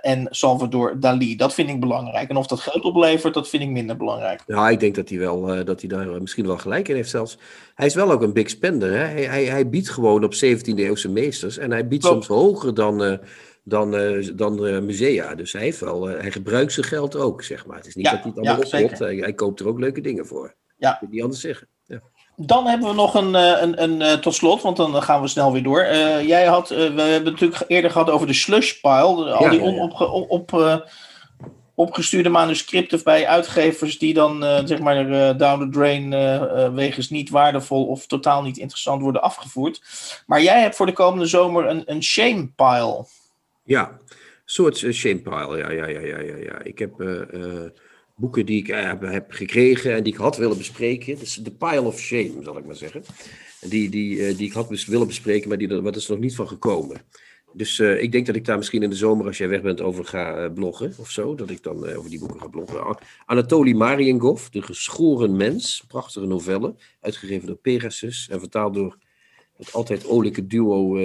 en 0.00 0.26
Salvador 0.30 1.00
Dali. 1.00 1.36
Dat 1.36 1.54
vind 1.54 1.68
ik 1.68 1.80
belangrijk. 1.80 2.28
En 2.28 2.36
of 2.36 2.46
dat 2.46 2.60
geld 2.60 2.84
oplevert, 2.84 3.34
dat 3.34 3.48
vind 3.48 3.62
ik 3.62 3.68
minder 3.68 3.96
belangrijk. 3.96 4.42
Ja, 4.46 4.68
ik 4.68 4.80
denk 4.80 4.94
dat 4.94 5.08
hij, 5.08 5.18
wel, 5.18 5.64
dat 5.64 5.80
hij 5.80 5.88
daar 5.88 6.20
misschien 6.20 6.46
wel 6.46 6.58
gelijk 6.58 6.88
in 6.88 6.94
heeft 6.94 7.10
zelfs. 7.10 7.38
Hij 7.74 7.86
is 7.86 7.94
wel 7.94 8.10
ook 8.10 8.22
een 8.22 8.32
big 8.32 8.50
spender. 8.50 8.90
Hè? 8.90 9.04
Hij, 9.04 9.24
hij, 9.24 9.44
hij 9.44 9.68
biedt 9.68 9.88
gewoon 9.88 10.24
op 10.24 10.34
17e 10.34 10.74
eeuwse 10.74 11.08
meesters. 11.08 11.58
En 11.58 11.70
hij 11.70 11.88
biedt 11.88 12.04
Klopt. 12.04 12.24
soms 12.24 12.40
hoger 12.40 12.74
dan, 12.74 13.02
uh, 13.02 13.18
dan, 13.64 13.94
uh, 13.94 14.28
dan 14.34 14.66
uh, 14.66 14.78
musea. 14.78 15.34
Dus 15.34 15.52
hij, 15.52 15.62
heeft 15.62 15.80
wel, 15.80 16.08
hij 16.08 16.30
gebruikt 16.30 16.72
zijn 16.72 16.86
geld 16.86 17.16
ook, 17.16 17.42
zeg 17.42 17.66
maar. 17.66 17.76
Het 17.76 17.86
is 17.86 17.94
niet 17.94 18.04
Ja, 18.04 18.10
dat 18.10 18.20
hij 18.20 18.30
het 18.30 18.38
allemaal 18.38 18.80
ja. 18.80 18.96
Hij, 19.04 19.16
hij 19.16 19.34
koopt 19.34 19.60
er 19.60 19.68
ook 19.68 19.78
leuke 19.78 20.00
dingen 20.00 20.26
voor. 20.26 20.54
Ja. 20.76 20.92
Ik 20.94 21.00
wil 21.00 21.08
niet 21.10 21.22
anders 21.22 21.40
zeggen. 21.40 21.68
Dan 22.40 22.66
hebben 22.66 22.88
we 22.88 22.94
nog 22.94 23.14
een, 23.14 23.34
eh, 23.34 23.62
een, 23.62 23.82
een, 23.82 24.02
eh, 24.02 24.12
tot 24.12 24.34
slot, 24.34 24.62
want 24.62 24.76
dan 24.76 25.02
gaan 25.02 25.20
we 25.20 25.28
snel 25.28 25.52
weer 25.52 25.62
door. 25.62 25.80
Eh, 25.80 26.26
jij 26.26 26.44
had, 26.44 26.68
we 26.68 26.74
hebben 26.74 27.14
het 27.14 27.24
natuurlijk 27.24 27.64
eerder 27.68 27.90
gehad 27.90 28.10
over 28.10 28.26
de 28.26 28.32
slush 28.32 28.72
pile. 28.72 29.32
Al 29.32 29.50
die 29.50 29.60
onopge- 29.60 30.08
op, 30.08 30.52
op, 30.52 30.84
opgestuurde 31.74 32.28
manuscripten 32.28 33.00
bij 33.04 33.26
uitgevers 33.26 33.98
die 33.98 34.14
dan 34.14 34.44
zeg 34.64 34.78
maar 34.78 35.06
down 35.36 35.60
the 35.60 35.68
drain 35.68 36.10
wegens 36.74 37.10
niet 37.10 37.30
waardevol 37.30 37.86
of 37.86 38.06
totaal 38.06 38.42
niet 38.42 38.58
interessant 38.58 39.02
worden 39.02 39.22
afgevoerd. 39.22 39.82
Maar 40.26 40.42
jij 40.42 40.60
hebt 40.60 40.76
voor 40.76 40.86
de 40.86 40.92
komende 40.92 41.26
zomer 41.26 41.66
een, 41.66 41.82
een 41.86 42.02
shame 42.02 42.50
pile. 42.56 43.06
Ja, 43.64 43.88
een 43.88 44.16
soort 44.44 44.76
shame 44.76 45.18
pile. 45.20 45.56
Ja, 45.56 45.70
ja, 45.70 45.86
ja, 45.86 46.00
ja, 46.00 46.20
ja, 46.20 46.36
ja. 46.36 46.58
Ik 46.62 46.78
heb 46.78 46.92
boeken 48.18 48.46
die 48.46 48.58
ik 48.58 48.68
eh, 48.68 48.92
heb, 49.00 49.30
gekregen 49.32 49.94
en 49.94 50.02
die 50.02 50.12
ik 50.12 50.18
had 50.18 50.36
willen 50.36 50.56
bespreken. 50.58 51.18
Dus 51.18 51.34
de 51.34 51.50
pile 51.50 51.82
of 51.82 51.98
shame, 51.98 52.32
zal 52.42 52.58
ik 52.58 52.66
maar 52.66 52.76
zeggen. 52.76 53.02
Die, 53.60 53.88
die, 53.90 54.26
eh, 54.26 54.36
die 54.36 54.46
ik 54.46 54.52
had 54.52 54.84
willen 54.84 55.06
bespreken, 55.06 55.48
maar 55.48 55.58
die, 55.58 55.68
er- 55.68 55.82
wat 55.82 55.96
is 55.96 56.04
er 56.04 56.10
nog 56.10 56.20
niet 56.20 56.34
van 56.34 56.48
gekomen. 56.48 57.00
Dus 57.52 57.78
eh, 57.78 58.02
ik 58.02 58.12
denk 58.12 58.26
dat 58.26 58.36
ik 58.36 58.44
daar 58.44 58.56
misschien 58.56 58.82
in 58.82 58.90
de 58.90 58.96
zomer, 58.96 59.26
als 59.26 59.38
jij 59.38 59.48
weg 59.48 59.62
bent, 59.62 59.80
over 59.80 60.04
ga 60.04 60.48
bloggen 60.48 60.94
of 60.98 61.10
zo. 61.10 61.34
Dat 61.34 61.50
ik 61.50 61.62
dan 61.62 61.88
over 61.96 62.10
die 62.10 62.18
boeken 62.18 62.40
ga 62.40 62.46
bloggen. 62.48 62.98
Anatoly 63.26 63.72
Marienkov, 63.72 64.46
De 64.48 64.62
Geschoren 64.62 65.36
Mens. 65.36 65.84
Prachtige 65.88 66.26
novelle. 66.26 66.74
Uitgegeven 67.00 67.46
door 67.46 67.56
Pegasus 67.56 68.28
en 68.30 68.38
vertaald 68.40 68.74
door 68.74 68.98
het 69.56 69.72
altijd 69.72 70.06
olijke 70.06 70.46
duo. 70.46 70.96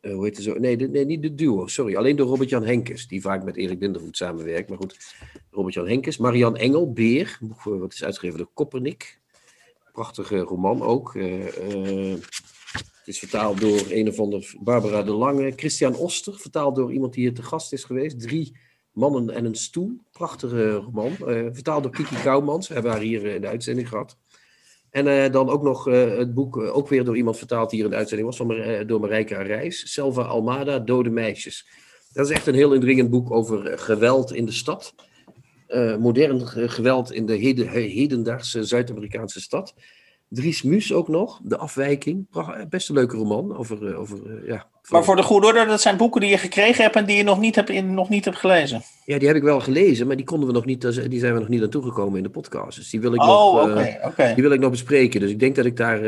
Eh, 0.00 0.12
hoe 0.12 0.24
heet 0.24 0.36
zo? 0.36 0.54
Nee, 0.58 0.76
nee, 0.76 1.04
niet 1.04 1.22
de 1.22 1.34
duo, 1.34 1.66
sorry. 1.66 1.96
Alleen 1.96 2.16
door 2.16 2.26
Robert-Jan 2.26 2.64
Henkes, 2.64 3.08
die 3.08 3.20
vaak 3.20 3.44
met 3.44 3.56
Erik 3.56 3.80
Lindervoet 3.80 4.16
samenwerkt. 4.16 4.68
Maar 4.68 4.78
goed, 4.78 5.14
Robert-Jan 5.50 5.88
Henkes. 5.88 6.16
Marian 6.16 6.56
Engel, 6.56 6.92
Beer. 6.92 7.38
wat 7.64 7.92
is 7.92 8.04
uitgegeven 8.04 8.38
door 8.38 8.50
Koppernik. 8.54 9.20
Prachtige 9.92 10.38
roman 10.38 10.82
ook. 10.82 11.14
eh, 11.14 12.12
eh, 12.12 12.18
het 12.74 13.08
is 13.08 13.18
vertaald 13.18 13.60
door 13.60 13.80
een 13.88 14.08
of 14.08 14.18
ander 14.20 14.54
Barbara 14.60 15.02
de 15.02 15.12
Lange. 15.12 15.52
Christian 15.56 15.96
Oster, 15.96 16.38
vertaald 16.38 16.76
door 16.76 16.92
iemand 16.92 17.12
die 17.12 17.22
hier 17.22 17.34
te 17.34 17.42
gast 17.42 17.72
is 17.72 17.84
geweest. 17.84 18.20
Drie 18.20 18.56
mannen 18.92 19.30
en 19.30 19.44
een 19.44 19.54
stoel. 19.54 20.00
Prachtige 20.12 20.72
roman. 20.72 21.12
vertaald 21.52 21.82
door 21.82 21.92
Kiki 21.92 22.14
Kouwmans. 22.22 22.68
We 22.68 22.74
hebben 22.74 22.92
haar 22.92 23.00
hier 23.00 23.24
in 23.24 23.40
de 23.40 23.46
uitzending 23.46 23.88
gehad. 23.88 24.18
En 24.90 25.06
eh, 25.24 25.32
dan 25.32 25.48
ook 25.48 25.62
nog 25.62 25.88
eh, 25.88 26.16
het 26.16 26.34
boek, 26.34 26.62
eh, 26.62 26.76
ook 26.76 26.88
weer 26.88 27.04
door 27.04 27.16
iemand 27.16 27.38
vertaald 27.38 27.70
die 27.70 27.78
hier 27.78 27.86
in 27.88 27.92
de 27.92 27.98
uitzending 27.98 28.28
was, 28.28 28.38
van, 28.38 28.86
door 28.86 29.00
Marijke 29.00 29.34
Reis. 29.34 29.92
Selva 29.92 30.22
Almada, 30.22 30.78
Dode 30.78 31.10
Meisjes. 31.10 31.66
Dat 32.12 32.26
is 32.30 32.32
echt 32.36 32.46
een 32.46 32.54
heel 32.54 32.72
indringend 32.74 33.10
boek 33.10 33.30
over 33.30 33.78
geweld 33.78 34.32
in 34.32 34.44
de 34.44 34.52
stad. 34.52 34.94
Modern 35.98 36.46
ge- 36.46 36.68
geweld 36.68 37.12
in 37.12 37.26
de 37.26 37.36
heden, 37.36 37.68
he- 37.68 37.80
hedendaagse 37.80 38.64
Zuid-Amerikaanse 38.64 39.40
stad. 39.40 39.74
Dries 40.30 40.62
Mus 40.62 40.92
ook 40.92 41.08
nog, 41.08 41.40
De 41.42 41.56
Afwijking. 41.56 42.26
Eh, 42.32 42.48
Best 42.68 42.88
een 42.88 42.94
leuke 42.94 43.16
roman 43.16 43.56
over, 43.56 43.86
eh, 43.86 44.00
over 44.00 44.18
eh, 44.26 44.46
ja. 44.48 44.66
Maar 44.90 45.04
voor 45.04 45.16
de 45.16 45.22
goede 45.22 45.46
orde, 45.46 45.64
dat 45.66 45.80
zijn 45.80 45.96
boeken 45.96 46.20
die 46.20 46.30
je 46.30 46.38
gekregen 46.38 46.82
hebt 46.82 46.96
en 46.96 47.04
die 47.04 47.16
je 47.16 47.22
nog 47.22 47.38
niet 47.40 47.54
hebt, 47.54 47.70
in, 47.70 47.94
nog 47.94 48.08
niet 48.08 48.24
hebt 48.24 48.36
gelezen. 48.36 48.82
Ja, 49.04 49.18
die 49.18 49.26
heb 49.28 49.36
ik 49.36 49.42
wel 49.42 49.60
gelezen, 49.60 50.06
maar 50.06 50.16
die 50.16 50.24
konden 50.24 50.46
we 50.48 50.54
nog 50.54 50.64
niet, 50.64 51.10
die 51.10 51.20
zijn 51.20 51.34
we 51.34 51.38
nog 51.40 51.48
niet 51.48 51.62
aan 51.62 51.68
toegekomen 51.70 52.16
in 52.16 52.22
de 52.22 52.30
podcast. 52.30 52.76
Dus 52.78 52.90
die 52.90 53.00
wil 53.00 53.14
ik 53.14 53.22
Oh, 53.22 53.54
nog... 53.64 54.14
Die 54.34 54.42
wil 54.42 54.50
ik 54.52 54.60
nog 54.60 54.70
bespreken, 54.70 55.20
dus 55.20 55.30
ik 55.30 55.38
denk 55.38 55.54
dat 55.56 55.64
ik 55.64 55.76
daar 55.76 56.00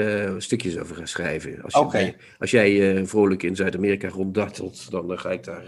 stukjes 0.43 0.79
over 0.79 0.97
ga 0.97 1.07
schrijven. 1.07 1.63
Als, 1.63 1.75
je- 1.93 2.15
als 2.39 2.51
jij 2.51 3.07
vrolijk 3.07 3.43
in 3.43 3.57
Zuid-Amerika 3.57 4.09
ronddartelt, 4.09 4.91
dan 4.91 5.19
ga 5.19 5.31
ik 5.31 5.45
daar 5.45 5.63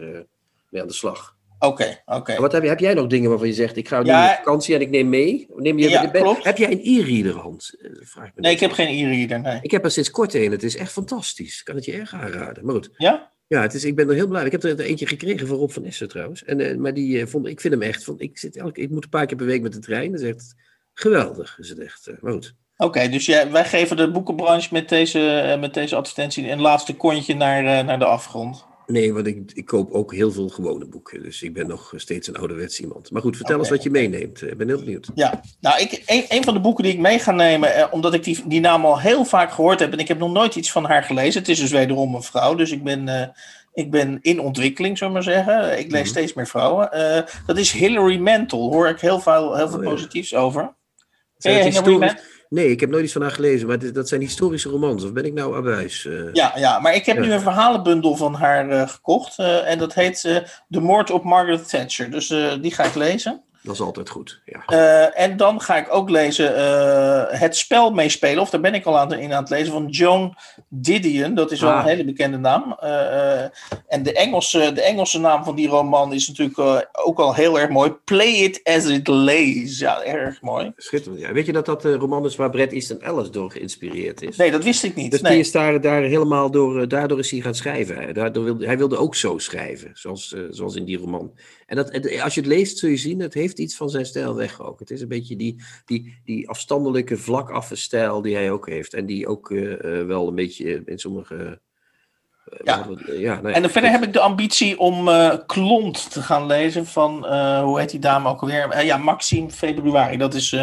mee 0.68 0.82
aan 0.82 0.88
de 0.88 0.94
slag. 0.94 1.36
Oké, 1.66 2.02
oké. 2.04 2.40
Wat 2.40 2.52
heb, 2.52 2.62
je, 2.62 2.68
heb 2.68 2.78
jij 2.78 2.94
nog 2.94 3.06
dingen 3.06 3.28
waarvan 3.30 3.48
je 3.48 3.54
zegt, 3.54 3.76
ik 3.76 3.88
ga 3.88 4.02
nu 4.02 4.06
Ja. 4.08 4.28
op 4.30 4.36
vakantie 4.36 4.74
en 4.74 4.80
ik 4.80 4.90
neem 4.90 5.08
mee? 5.08 5.46
Neem 5.56 5.78
je, 5.78 5.88
Ja, 5.88 6.06
klopt. 6.06 6.44
Heb 6.44 6.56
jij 6.56 6.72
een 6.72 6.80
e-reader, 6.82 7.40
Hans? 7.40 7.76
Eh, 7.76 7.90
Vraag 8.00 8.24
me 8.34 8.40
Nee, 8.40 8.52
ik 8.52 8.60
heb 8.60 8.72
geen 8.72 8.88
e-reader, 8.88 9.40
nee. 9.40 9.58
ik 9.62 9.70
heb 9.70 9.84
er 9.84 9.90
sinds 9.90 10.10
kort 10.10 10.34
een, 10.34 10.50
het 10.50 10.62
is 10.62 10.76
echt 10.76 10.92
fantastisch. 10.92 11.58
Ik 11.58 11.64
kan 11.64 11.74
het 11.74 11.84
je 11.84 11.92
erg 11.92 12.14
aanraden. 12.14 12.64
Maar 12.64 12.74
goed, 12.74 12.90
Ja? 12.96 13.30
ja, 13.46 13.62
het 13.62 13.74
is, 13.74 13.84
ik 13.84 13.96
ben 13.96 14.08
er 14.08 14.14
heel 14.14 14.26
blij. 14.26 14.44
Ik 14.44 14.52
heb 14.52 14.62
er 14.62 14.80
eentje 14.80 15.06
gekregen 15.06 15.46
van 15.46 15.56
Rob 15.56 15.70
van 15.70 15.84
Essen 15.84 16.08
trouwens. 16.08 16.44
En, 16.44 16.60
eh, 16.60 16.76
maar 16.76 16.94
die, 16.94 17.20
eh, 17.20 17.26
vond, 17.26 17.46
ik 17.46 17.60
vind 17.60 17.74
hem 17.74 17.82
echt, 17.82 18.04
van, 18.04 18.14
ik, 18.18 18.38
zit 18.38 18.56
elke, 18.56 18.80
ik 18.80 18.90
moet 18.90 19.04
een 19.04 19.10
paar 19.10 19.26
keer 19.26 19.36
per 19.36 19.46
week 19.46 19.62
met 19.62 19.72
de 19.72 19.78
trein. 19.78 20.12
Dat 20.12 20.20
is 20.20 20.28
echt 20.28 20.54
geweldig. 20.94 21.58
Is 21.58 21.68
het 21.68 21.78
echt, 21.78 22.10
maar 22.20 22.32
goed. 22.32 22.54
Oké, 22.76 23.08
dus 23.08 23.26
jij, 23.26 23.50
wij 23.50 23.64
geven 23.64 23.96
de 23.96 24.10
boekenbranche 24.10 24.68
met 24.72 24.88
deze, 24.88 25.56
met 25.60 25.74
deze 25.74 25.96
advertentie 25.96 26.50
een 26.50 26.60
laatste 26.60 26.94
kontje 26.94 27.34
naar, 27.34 27.84
naar 27.84 27.98
de 27.98 28.04
afgrond. 28.04 28.64
Nee, 28.86 29.14
want 29.14 29.26
ik, 29.26 29.50
ik 29.54 29.64
koop 29.64 29.90
ook 29.92 30.14
heel 30.14 30.32
veel 30.32 30.48
gewone 30.48 30.84
boeken. 30.86 31.22
Dus 31.22 31.42
ik 31.42 31.52
ben 31.54 31.66
nog 31.66 31.92
steeds 31.96 32.28
een 32.28 32.36
ouderwets 32.36 32.80
iemand. 32.80 33.10
Maar 33.10 33.22
goed, 33.22 33.36
vertel 33.36 33.58
eens 33.58 33.68
wat 33.70 33.82
je 33.82 33.90
meeneemt. 33.90 34.42
Ik 34.42 34.56
ben 34.56 34.68
heel 34.68 34.78
benieuwd. 34.78 35.08
Ja, 35.14 35.40
nou, 35.60 35.80
ik, 35.80 36.02
een, 36.06 36.24
een 36.28 36.44
van 36.44 36.54
de 36.54 36.60
boeken 36.60 36.84
die 36.84 36.92
ik 36.92 36.98
mee 36.98 37.18
ga 37.18 37.32
nemen, 37.32 37.74
eh, 37.74 37.86
omdat 37.90 38.14
ik 38.14 38.24
die, 38.24 38.42
die 38.46 38.60
naam 38.60 38.84
al 38.84 39.00
heel 39.00 39.24
vaak 39.24 39.52
gehoord 39.52 39.80
heb 39.80 39.92
en 39.92 39.98
ik 39.98 40.08
heb 40.08 40.18
nog 40.18 40.32
nooit 40.32 40.54
iets 40.54 40.72
van 40.72 40.84
haar 40.84 41.02
gelezen. 41.02 41.40
Het 41.40 41.50
is 41.50 41.58
dus 41.60 41.70
wederom 41.70 42.14
een 42.14 42.22
vrouw, 42.22 42.54
dus 42.54 42.70
ik 42.70 42.82
ben, 42.84 43.08
eh, 43.08 43.28
ik 43.72 43.90
ben 43.90 44.18
in 44.20 44.40
ontwikkeling, 44.40 44.98
zullen 44.98 45.12
we 45.14 45.18
maar 45.24 45.34
zeggen. 45.34 45.78
Ik 45.78 45.90
lees 45.90 46.00
Mhm. 46.00 46.10
steeds 46.10 46.34
meer 46.34 46.46
vrouwen. 46.46 46.92
Eh, 46.92 47.22
dat 47.46 47.58
is 47.58 47.72
Hilary 47.72 48.18
Mantel, 48.18 48.72
hoor 48.72 48.88
ik 48.88 49.00
heel 49.00 49.20
veel, 49.20 49.56
heel 49.56 49.68
veel 49.68 49.78
Oh, 49.78 49.84
ja. 49.84 49.90
positiefs 49.90 50.34
over. 50.34 50.74
Ken 51.38 51.52
je 51.52 51.72
Mantel? 51.72 52.14
Nee, 52.54 52.70
ik 52.70 52.80
heb 52.80 52.90
nooit 52.90 53.04
iets 53.04 53.12
van 53.12 53.22
haar 53.22 53.30
gelezen, 53.30 53.68
maar 53.68 53.92
dat 53.92 54.08
zijn 54.08 54.20
historische 54.20 54.68
romans. 54.68 55.04
Of 55.04 55.12
ben 55.12 55.24
ik 55.24 55.32
nou 55.32 55.56
abuis? 55.56 56.04
Uh, 56.04 56.32
ja, 56.32 56.52
ja, 56.56 56.78
maar 56.78 56.94
ik 56.94 57.06
heb 57.06 57.18
nu 57.18 57.32
een 57.32 57.40
verhalenbundel 57.40 58.16
van 58.16 58.34
haar 58.34 58.70
uh, 58.70 58.88
gekocht. 58.88 59.38
Uh, 59.38 59.70
en 59.70 59.78
dat 59.78 59.94
heet 59.94 60.22
De 60.68 60.80
Moord 60.80 61.10
op 61.10 61.24
Margaret 61.24 61.68
Thatcher. 61.68 62.10
Dus 62.10 62.26
die 62.60 62.74
ga 62.74 62.84
ik 62.84 62.94
lezen. 62.94 63.43
Dat 63.64 63.74
is 63.74 63.80
altijd 63.80 64.08
goed. 64.08 64.40
Ja. 64.44 64.62
Uh, 64.68 65.20
en 65.20 65.36
dan 65.36 65.60
ga 65.60 65.76
ik 65.76 65.94
ook 65.94 66.10
lezen 66.10 66.56
uh, 66.56 67.40
Het 67.40 67.56
spel 67.56 67.90
meespelen, 67.90 68.42
of 68.42 68.50
daar 68.50 68.60
ben 68.60 68.74
ik 68.74 68.84
al 68.84 68.98
aan, 68.98 69.12
in 69.12 69.32
aan 69.32 69.42
het 69.42 69.50
lezen, 69.50 69.72
van 69.72 69.86
Joan 69.86 70.36
Didion. 70.68 71.34
Dat 71.34 71.52
is 71.52 71.60
wel 71.60 71.70
ah. 71.70 71.78
een 71.78 71.88
hele 71.88 72.04
bekende 72.04 72.36
naam. 72.36 72.76
Uh, 72.82 73.42
en 73.88 74.02
de 74.02 74.12
Engelse, 74.12 74.72
de 74.72 74.82
Engelse 74.82 75.20
naam 75.20 75.44
van 75.44 75.54
die 75.54 75.68
roman 75.68 76.12
is 76.12 76.28
natuurlijk 76.28 76.88
ook 76.92 77.18
al 77.18 77.34
heel 77.34 77.60
erg 77.60 77.70
mooi. 77.70 77.90
Play 78.04 78.32
it 78.32 78.60
as 78.64 78.86
it 78.86 79.06
lays. 79.06 79.78
Ja, 79.78 80.02
erg 80.02 80.42
mooi. 80.42 80.72
Schitterend. 80.76 81.20
Ja. 81.20 81.32
Weet 81.32 81.46
je 81.46 81.52
dat 81.52 81.66
dat 81.66 81.82
de 81.82 81.94
roman 81.94 82.24
is 82.24 82.36
waar 82.36 82.50
Bret 82.50 82.72
Easton 82.72 83.00
Ellis 83.00 83.30
door 83.30 83.50
geïnspireerd 83.50 84.22
is? 84.22 84.36
Nee, 84.36 84.50
dat 84.50 84.64
wist 84.64 84.84
ik 84.84 84.94
niet. 84.94 85.10
Dus 85.10 85.20
nee. 85.20 85.32
die 85.32 85.40
is 85.40 85.52
daar, 85.52 85.80
daar 85.80 86.02
helemaal 86.02 86.50
door, 86.50 86.88
daardoor 86.88 87.18
is 87.18 87.30
hij 87.30 87.40
gaan 87.40 87.54
schrijven. 87.54 88.14
Daardoor 88.14 88.44
wilde, 88.44 88.66
hij 88.66 88.78
wilde 88.78 88.96
ook 88.96 89.14
zo 89.14 89.38
schrijven, 89.38 89.90
zoals, 89.94 90.34
zoals 90.50 90.76
in 90.76 90.84
die 90.84 90.98
roman. 90.98 91.32
En 91.66 91.76
dat, 91.76 92.20
als 92.22 92.34
je 92.34 92.40
het 92.40 92.48
leest, 92.48 92.78
zul 92.78 92.88
je 92.88 92.96
zien, 92.96 93.20
het 93.20 93.34
heeft 93.34 93.58
iets 93.58 93.76
van 93.76 93.90
zijn 93.90 94.06
stijl 94.06 94.34
weg 94.34 94.60
ook. 94.60 94.78
Het 94.78 94.90
is 94.90 95.00
een 95.00 95.08
beetje 95.08 95.36
die, 95.36 95.62
die, 95.84 96.20
die 96.24 96.48
afstandelijke, 96.48 97.16
vlakaffe 97.16 97.76
stijl 97.76 98.22
die 98.22 98.34
hij 98.34 98.50
ook 98.50 98.68
heeft. 98.68 98.94
En 98.94 99.06
die 99.06 99.26
ook 99.26 99.50
uh, 99.50 100.06
wel 100.06 100.28
een 100.28 100.34
beetje 100.34 100.82
in 100.84 100.98
sommige... 100.98 101.34
Uh, 101.34 101.52
ja. 102.64 102.86
ja 103.06 103.40
nou 103.40 103.48
ja, 103.48 103.54
en 103.54 103.70
verder 103.70 103.90
heb 103.90 104.02
ik 104.02 104.12
de 104.12 104.20
ambitie 104.20 104.78
om 104.78 105.08
Klont 105.46 106.10
te 106.10 106.22
gaan 106.22 106.46
lezen 106.46 106.86
van, 106.86 107.26
hoe 107.62 107.80
heet 107.80 107.90
die 107.90 108.00
dame 108.00 108.28
ook 108.28 108.40
alweer? 108.40 108.84
ja, 108.84 108.96
Maxime 108.96 109.50
Februari. 109.50 110.16
Dat 110.16 110.34
is, 110.34 110.56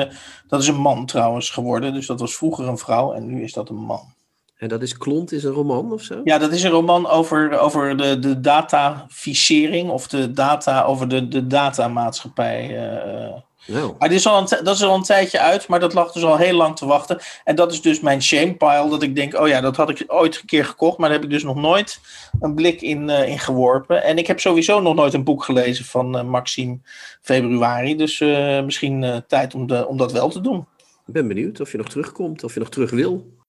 dat 0.48 0.62
is 0.62 0.68
een 0.68 0.80
man 0.82 1.06
trouwens 1.06 1.50
geworden. 1.50 1.94
Dus 1.94 2.06
dat 2.06 2.20
was 2.20 2.36
vroeger 2.36 2.68
een 2.68 2.78
vrouw 2.78 3.14
en 3.14 3.26
nu 3.26 3.44
is 3.44 3.54
dat 3.54 3.70
een 3.70 3.76
man. 3.76 4.14
En 4.62 4.68
dat 4.68 4.82
is 4.82 4.98
Klont, 4.98 5.32
is 5.32 5.44
een 5.44 5.52
roman 5.52 5.92
of 5.92 6.02
zo? 6.02 6.22
Ja, 6.24 6.38
dat 6.38 6.52
is 6.52 6.64
een 6.64 6.72
roman 6.72 7.10
over, 7.10 7.60
over 7.60 7.98
de, 7.98 8.20
de 8.20 8.40
dataficering 8.40 9.90
of 9.90 10.08
de 10.08 10.32
data 10.32 10.84
over 10.84 11.08
de, 11.08 11.28
de 11.28 11.48
datamaatschappij. 11.48 12.70
Uh, 12.70 13.34
nou. 13.68 13.96
Maar 14.00 14.10
dit 14.10 14.18
is 14.18 14.28
al 14.28 14.38
een, 14.38 14.64
dat 14.64 14.76
is 14.76 14.84
al 14.84 14.96
een 14.96 15.04
tijdje 15.04 15.40
uit, 15.40 15.68
maar 15.68 15.80
dat 15.80 15.94
lag 15.94 16.12
dus 16.12 16.24
al 16.24 16.38
heel 16.38 16.56
lang 16.56 16.76
te 16.76 16.86
wachten. 16.86 17.20
En 17.44 17.56
dat 17.56 17.72
is 17.72 17.82
dus 17.82 18.00
mijn 18.00 18.22
shamepile, 18.22 18.90
dat 18.90 19.02
ik 19.02 19.16
denk, 19.16 19.40
oh 19.40 19.48
ja, 19.48 19.62
dat 19.62 19.76
had 19.76 19.90
ik 19.90 20.04
ooit 20.08 20.40
een 20.40 20.46
keer 20.46 20.66
gekocht, 20.66 20.98
maar 20.98 21.10
daar 21.10 21.18
heb 21.18 21.28
ik 21.28 21.34
dus 21.34 21.44
nog 21.44 21.56
nooit 21.56 22.00
een 22.40 22.56
blik 22.56 22.82
in, 22.82 23.10
uh, 23.10 23.28
in 23.28 23.40
geworpen. 23.40 24.04
En 24.04 24.18
ik 24.18 24.28
heb 24.28 24.40
sowieso 24.40 24.82
nog 24.82 24.96
nooit 24.96 25.14
een 25.14 25.24
boek 25.24 25.44
gelezen 25.44 25.86
van 25.86 26.18
uh, 26.18 26.24
Maxime 26.24 26.80
Februari, 27.22 27.96
dus 27.96 28.20
misschien 28.66 29.24
tijd 29.28 29.54
om, 29.54 29.68
de, 29.68 29.88
om 29.88 29.98
dat 29.98 30.12
wel 30.12 30.30
te 30.30 30.42
doen. 30.42 30.66
Ik 31.08 31.14
ben 31.14 31.28
benieuwd 31.28 31.60
of 31.62 31.72
je 31.72 31.78
nog 31.78 31.90
terugkomt, 31.90 32.44
of 32.44 32.54
je 32.54 32.60
nog 32.60 32.70
terug 32.70 32.92
wil. 32.92 33.40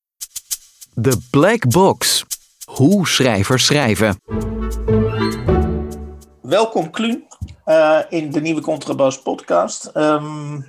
De 0.94 1.26
Black 1.30 1.68
Box. 1.68 2.24
Hoe 2.64 3.08
schrijvers 3.08 3.66
schrijven. 3.66 4.20
Welkom 6.42 6.90
Kluun 6.90 7.24
uh, 7.66 7.98
in 8.08 8.30
de 8.30 8.40
nieuwe 8.40 8.60
Contrabas 8.60 9.22
podcast. 9.22 9.90
Um, 9.94 10.66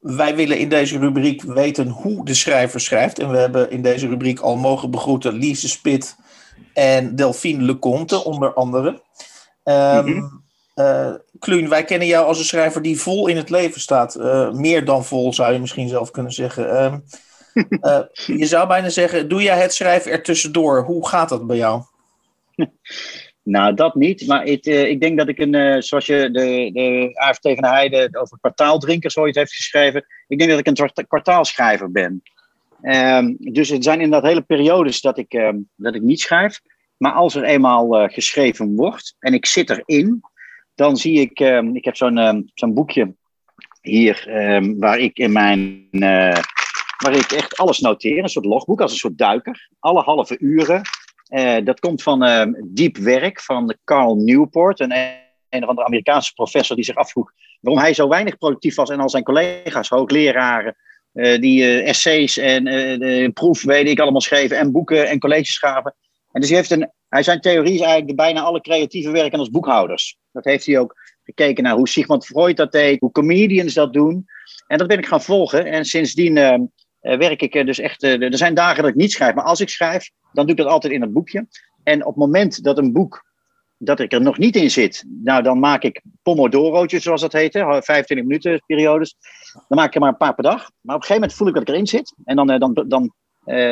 wij 0.00 0.36
willen 0.36 0.58
in 0.58 0.68
deze 0.68 0.98
rubriek 0.98 1.42
weten 1.42 1.88
hoe 1.88 2.24
de 2.24 2.34
schrijver 2.34 2.80
schrijft. 2.80 3.18
En 3.18 3.30
we 3.30 3.36
hebben 3.36 3.70
in 3.70 3.82
deze 3.82 4.08
rubriek 4.08 4.40
al 4.40 4.56
mogen 4.56 4.90
begroeten 4.90 5.32
Lise 5.32 5.68
Spit 5.68 6.16
en 6.74 7.16
Delphine 7.16 7.62
Leconte 7.62 8.24
onder 8.24 8.54
andere. 8.54 9.02
Um, 9.64 10.04
mm 10.04 10.46
uh, 10.78 11.14
Kluun, 11.38 11.68
wij 11.68 11.84
kennen 11.84 12.08
jou 12.08 12.26
als 12.26 12.38
een 12.38 12.44
schrijver 12.44 12.82
die 12.82 13.00
vol 13.00 13.26
in 13.26 13.36
het 13.36 13.50
leven 13.50 13.80
staat. 13.80 14.16
Uh, 14.16 14.52
meer 14.52 14.84
dan 14.84 15.04
vol 15.04 15.32
zou 15.32 15.52
je 15.52 15.58
misschien 15.58 15.88
zelf 15.88 16.10
kunnen 16.10 16.32
zeggen. 16.32 17.04
Uh, 17.54 18.00
je 18.26 18.46
zou 18.46 18.68
bijna 18.68 18.88
zeggen, 18.88 19.28
doe 19.28 19.42
jij 19.42 19.58
het 19.58 19.74
schrijven 19.74 20.12
er 20.12 20.22
tussendoor? 20.22 20.82
Hoe 20.82 21.08
gaat 21.08 21.28
dat 21.28 21.46
bij 21.46 21.56
jou? 21.56 21.82
Nou, 23.48 23.74
dat 23.74 23.94
niet. 23.94 24.26
Maar 24.26 24.44
ik, 24.44 24.66
uh, 24.66 24.88
ik 24.88 25.00
denk 25.00 25.18
dat 25.18 25.28
ik 25.28 25.38
een, 25.38 25.54
uh, 25.54 25.80
zoals 25.80 26.06
je 26.06 26.30
de, 26.30 26.70
de 26.72 27.10
AFT 27.14 27.42
van 27.42 27.54
de 27.54 27.68
Heide 27.68 28.08
over 28.12 28.38
kwartaaldrinkers 28.40 29.16
ooit 29.16 29.34
heeft 29.34 29.54
geschreven. 29.54 30.06
Ik 30.26 30.38
denk 30.38 30.50
dat 30.50 30.58
ik 30.58 30.66
een 30.66 31.06
kwartaalschrijver 31.06 31.90
ben. 31.90 32.22
Um, 32.82 33.36
dus 33.38 33.68
het 33.68 33.84
zijn 33.84 34.00
inderdaad 34.00 34.30
hele 34.30 34.42
periodes 34.42 35.00
dat 35.00 35.18
ik, 35.18 35.32
um, 35.32 35.68
dat 35.74 35.94
ik 35.94 36.02
niet 36.02 36.20
schrijf. 36.20 36.60
Maar 36.96 37.12
als 37.12 37.34
er 37.34 37.42
eenmaal 37.42 38.08
geschreven 38.08 38.74
wordt 38.76 39.14
en 39.18 39.34
ik 39.34 39.46
zit 39.46 39.70
erin, 39.70 40.20
dan 40.74 40.96
zie 40.96 41.20
ik, 41.20 41.40
um, 41.40 41.76
ik 41.76 41.84
heb 41.84 41.96
zo'n 41.96 42.50
zo'n 42.54 42.74
boekje 42.74 43.14
hier 43.80 44.24
waar 44.76 44.98
ik 44.98 45.18
in 45.18 45.32
mijn 45.32 45.88
waar 47.02 47.14
ik 47.14 47.32
echt 47.32 47.56
alles 47.56 47.78
noteer. 47.78 48.22
Een 48.22 48.28
soort 48.28 48.44
logboek, 48.44 48.80
als 48.80 48.92
een 48.92 48.98
soort 48.98 49.18
duiker. 49.18 49.68
Alle 49.78 50.02
halve 50.02 50.38
uren. 50.38 50.82
Uh, 51.28 51.56
dat 51.64 51.80
komt 51.80 52.02
van 52.02 52.24
uh, 52.24 52.42
diep 52.64 52.96
werk 52.96 53.40
van 53.40 53.76
Carl 53.84 54.14
Newport, 54.14 54.80
een, 54.80 54.92
een 55.48 55.62
of 55.62 55.68
andere 55.68 55.86
Amerikaanse 55.86 56.32
professor 56.32 56.76
die 56.76 56.84
zich 56.84 56.94
afvroeg 56.94 57.32
waarom 57.60 57.82
hij 57.82 57.94
zo 57.94 58.08
weinig 58.08 58.38
productief 58.38 58.74
was 58.74 58.90
en 58.90 59.00
al 59.00 59.10
zijn 59.10 59.24
collega's, 59.24 59.88
hoogleraren, 59.88 60.76
uh, 61.12 61.40
die 61.40 61.82
essays 61.82 62.36
en 62.36 62.64
de 62.64 63.30
proef, 63.34 63.62
weet 63.62 63.88
ik, 63.88 64.00
allemaal 64.00 64.20
schreven 64.20 64.58
en 64.58 64.72
boeken 64.72 65.08
en 65.08 65.18
colleges 65.18 65.58
gaven. 65.58 65.94
En 66.32 66.40
dus 66.40 66.48
hij 66.48 66.58
heeft 66.58 66.70
een, 66.70 66.92
hij 67.08 67.22
zijn 67.22 67.40
theorie 67.40 67.74
is 67.74 67.80
eigenlijk 67.80 68.16
bijna 68.16 68.40
alle 68.40 68.60
creatieve 68.60 69.10
werken 69.10 69.38
als 69.38 69.50
boekhouders. 69.50 70.18
Dat 70.32 70.44
heeft 70.44 70.66
hij 70.66 70.78
ook 70.78 70.94
gekeken 71.24 71.64
naar 71.64 71.74
hoe 71.74 71.88
Sigmund 71.88 72.26
Freud 72.26 72.56
dat 72.56 72.72
deed, 72.72 73.00
hoe 73.00 73.10
comedians 73.10 73.74
dat 73.74 73.92
doen. 73.92 74.26
En 74.66 74.78
dat 74.78 74.86
ben 74.86 74.98
ik 74.98 75.06
gaan 75.06 75.22
volgen. 75.22 75.64
En 75.64 75.84
sindsdien 75.84 76.36
uh, 76.36 76.54
werk 77.00 77.42
ik 77.42 77.66
dus 77.66 77.78
echt. 77.78 78.02
Uh, 78.02 78.22
er 78.22 78.36
zijn 78.36 78.54
dagen 78.54 78.82
dat 78.82 78.90
ik 78.90 78.96
niet 78.96 79.12
schrijf, 79.12 79.34
maar 79.34 79.44
als 79.44 79.60
ik 79.60 79.68
schrijf, 79.68 80.10
dan 80.32 80.46
doe 80.46 80.56
ik 80.56 80.62
dat 80.62 80.72
altijd 80.72 80.92
in 80.92 81.00
het 81.00 81.12
boekje. 81.12 81.46
En 81.82 82.00
op 82.00 82.06
het 82.06 82.16
moment 82.16 82.62
dat 82.62 82.78
een 82.78 82.92
boek, 82.92 83.24
dat 83.78 84.00
ik 84.00 84.12
er 84.12 84.20
nog 84.20 84.38
niet 84.38 84.56
in 84.56 84.70
zit, 84.70 85.04
nou 85.08 85.42
dan 85.42 85.58
maak 85.58 85.82
ik 85.82 86.02
pomodoro'tjes, 86.22 87.02
zoals 87.02 87.20
dat 87.20 87.32
heet, 87.32 87.52
25 87.52 88.16
minuten 88.16 88.62
periodes. 88.66 89.16
Dan 89.52 89.78
maak 89.78 89.86
ik 89.86 89.94
er 89.94 90.00
maar 90.00 90.08
een 90.08 90.16
paar 90.16 90.34
per 90.34 90.42
dag. 90.42 90.58
Maar 90.58 90.96
op 90.96 91.02
een 91.02 91.06
gegeven 91.06 91.14
moment 91.14 91.34
voel 91.34 91.48
ik 91.48 91.54
dat 91.54 91.62
ik 91.62 91.68
erin 91.68 91.86
zit. 91.86 92.14
En 92.24 92.36
dan, 92.36 92.46
dan, 92.46 92.74
dan, 92.74 93.12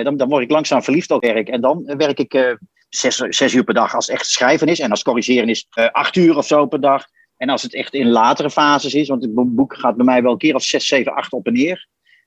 dan, 0.02 0.16
dan 0.16 0.28
word 0.28 0.42
ik 0.42 0.50
langzaam 0.50 0.82
verliefd 0.82 1.10
op 1.10 1.22
werk. 1.22 1.48
En 1.48 1.60
dan 1.60 1.84
werk 1.96 2.18
ik 2.18 2.58
zes, 2.88 3.16
zes 3.16 3.54
uur 3.54 3.64
per 3.64 3.74
dag 3.74 3.94
als 3.94 4.08
echt 4.08 4.26
schrijven 4.26 4.68
is. 4.68 4.80
En 4.80 4.90
als 4.90 5.02
corrigeren 5.02 5.48
is 5.48 5.66
acht 5.92 6.16
uur 6.16 6.36
of 6.36 6.46
zo 6.46 6.66
per 6.66 6.80
dag. 6.80 7.04
En 7.36 7.48
als 7.48 7.62
het 7.62 7.74
echt 7.74 7.94
in 7.94 8.08
latere 8.08 8.50
fases 8.50 8.94
is, 8.94 9.08
want 9.08 9.22
het 9.22 9.34
boek 9.34 9.76
gaat 9.76 9.96
bij 9.96 10.04
mij 10.04 10.22
wel 10.22 10.32
een 10.32 10.38
keer 10.38 10.54
of 10.54 10.62
zes, 10.62 10.86
zeven, 10.86 11.14
acht 11.14 11.32
op 11.32 11.46
en 11.46 11.52
neer 11.52 11.86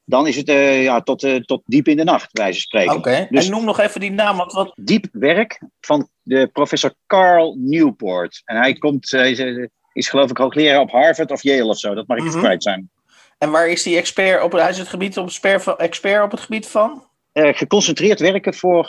dan 0.09 0.27
is 0.27 0.35
het 0.35 0.49
uh, 0.49 0.83
ja, 0.83 1.01
tot, 1.01 1.23
uh, 1.23 1.35
tot 1.35 1.61
diep 1.65 1.87
in 1.87 1.97
de 1.97 2.03
nacht, 2.03 2.29
wijze 2.31 2.59
spreken. 2.59 2.95
Oké, 2.95 3.27
dus, 3.29 3.45
en 3.45 3.51
noem 3.51 3.65
nog 3.65 3.79
even 3.79 3.99
die 3.99 4.11
naam. 4.11 4.37
Want 4.37 4.51
wat... 4.51 4.71
Diep 4.75 5.05
werk 5.11 5.61
van 5.81 6.09
de 6.21 6.49
professor 6.53 6.93
Carl 7.07 7.55
Newport. 7.59 8.41
En 8.45 8.57
hij 8.57 8.73
komt, 8.73 9.13
uh, 9.13 9.69
is, 9.93 10.09
geloof 10.09 10.29
ik 10.29 10.37
hoogleraar 10.37 10.79
op 10.79 10.91
Harvard 10.91 11.31
of 11.31 11.43
Yale 11.43 11.69
of 11.69 11.79
zo. 11.79 11.93
Dat 11.93 12.07
mag 12.07 12.17
ik 12.17 12.23
mm 12.23 12.29
-hmm. 12.29 12.39
kwijt 12.39 12.63
zijn. 12.63 12.89
En 13.37 13.51
waar 13.51 13.69
is 13.69 13.83
die 13.83 13.97
expert 13.97 14.43
op? 14.43 14.51
Hij 14.51 14.69
is 14.69 14.77
het 14.77 14.87
gebied 14.87 15.17
op, 15.17 15.29
expert 15.77 16.23
op 16.23 16.31
het 16.31 16.39
gebied 16.39 16.67
van? 16.67 17.07
geconcentreerd 17.33 18.19
werken 18.19 18.53
voor 18.53 18.85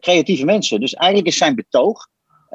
creatieve 0.00 0.44
mensen. 0.44 0.80
Dus 0.80 0.94
eigenlijk 0.94 1.32
is 1.32 1.38
zijn 1.38 1.54
betoog 1.54 2.08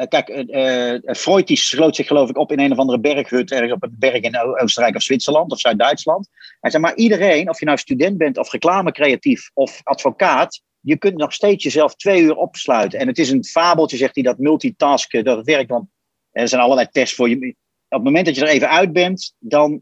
kijk, 0.08 0.29
uh, 0.29 1.13
Freud 1.15 1.58
sloot 1.58 1.95
zich 1.95 2.08
geloof 2.08 2.29
ik 2.29 2.38
op 2.38 2.51
in 2.51 2.60
een 2.60 2.71
of 2.71 2.77
andere 2.77 2.99
berghut 2.99 3.51
ergens 3.51 3.71
op 3.71 3.84
een 3.84 3.95
berg 3.99 4.21
in 4.21 4.39
Oostenrijk 4.39 4.95
of 4.95 5.01
Zwitserland 5.01 5.51
of 5.51 5.60
Zuid-Duitsland. 5.60 6.29
Hij 6.60 6.71
zei, 6.71 6.84
maar 6.84 6.95
iedereen, 6.95 7.49
of 7.49 7.60
je 7.60 7.65
nou 7.65 7.77
student 7.77 8.17
bent 8.17 8.38
of 8.38 8.51
reclamecreatief 8.51 9.51
of 9.53 9.82
advocaat, 9.84 10.62
je 10.79 10.97
kunt 10.97 11.17
nog 11.17 11.34
steeds 11.34 11.63
jezelf 11.63 11.95
twee 11.95 12.21
uur 12.21 12.36
opsluiten. 12.36 12.99
En 12.99 13.08
het 13.08 13.17
is 13.17 13.29
een 13.29 13.43
fabeltje, 13.43 13.97
zegt 13.97 14.15
hij, 14.15 14.23
dat 14.23 14.38
multitasken, 14.38 15.23
dat 15.23 15.38
het 15.38 15.45
werkt. 15.45 15.69
Want 15.69 15.89
er 16.32 16.47
zijn 16.47 16.62
allerlei 16.62 16.88
tests 16.91 17.15
voor 17.15 17.29
je. 17.29 17.56
Op 17.89 17.99
het 17.99 18.03
moment 18.03 18.25
dat 18.25 18.36
je 18.36 18.41
er 18.41 18.47
even 18.47 18.69
uit 18.69 18.93
bent, 18.93 19.34
dan 19.39 19.82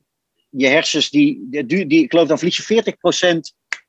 je 0.50 0.68
hersens, 0.68 1.10
die, 1.10 1.48
die, 1.50 1.88
die 1.88 2.04
ik 2.04 2.10
geloof 2.12 2.28
dan 2.28 2.38
verlies 2.38 2.58
je 2.58 2.84
40% 3.34 3.38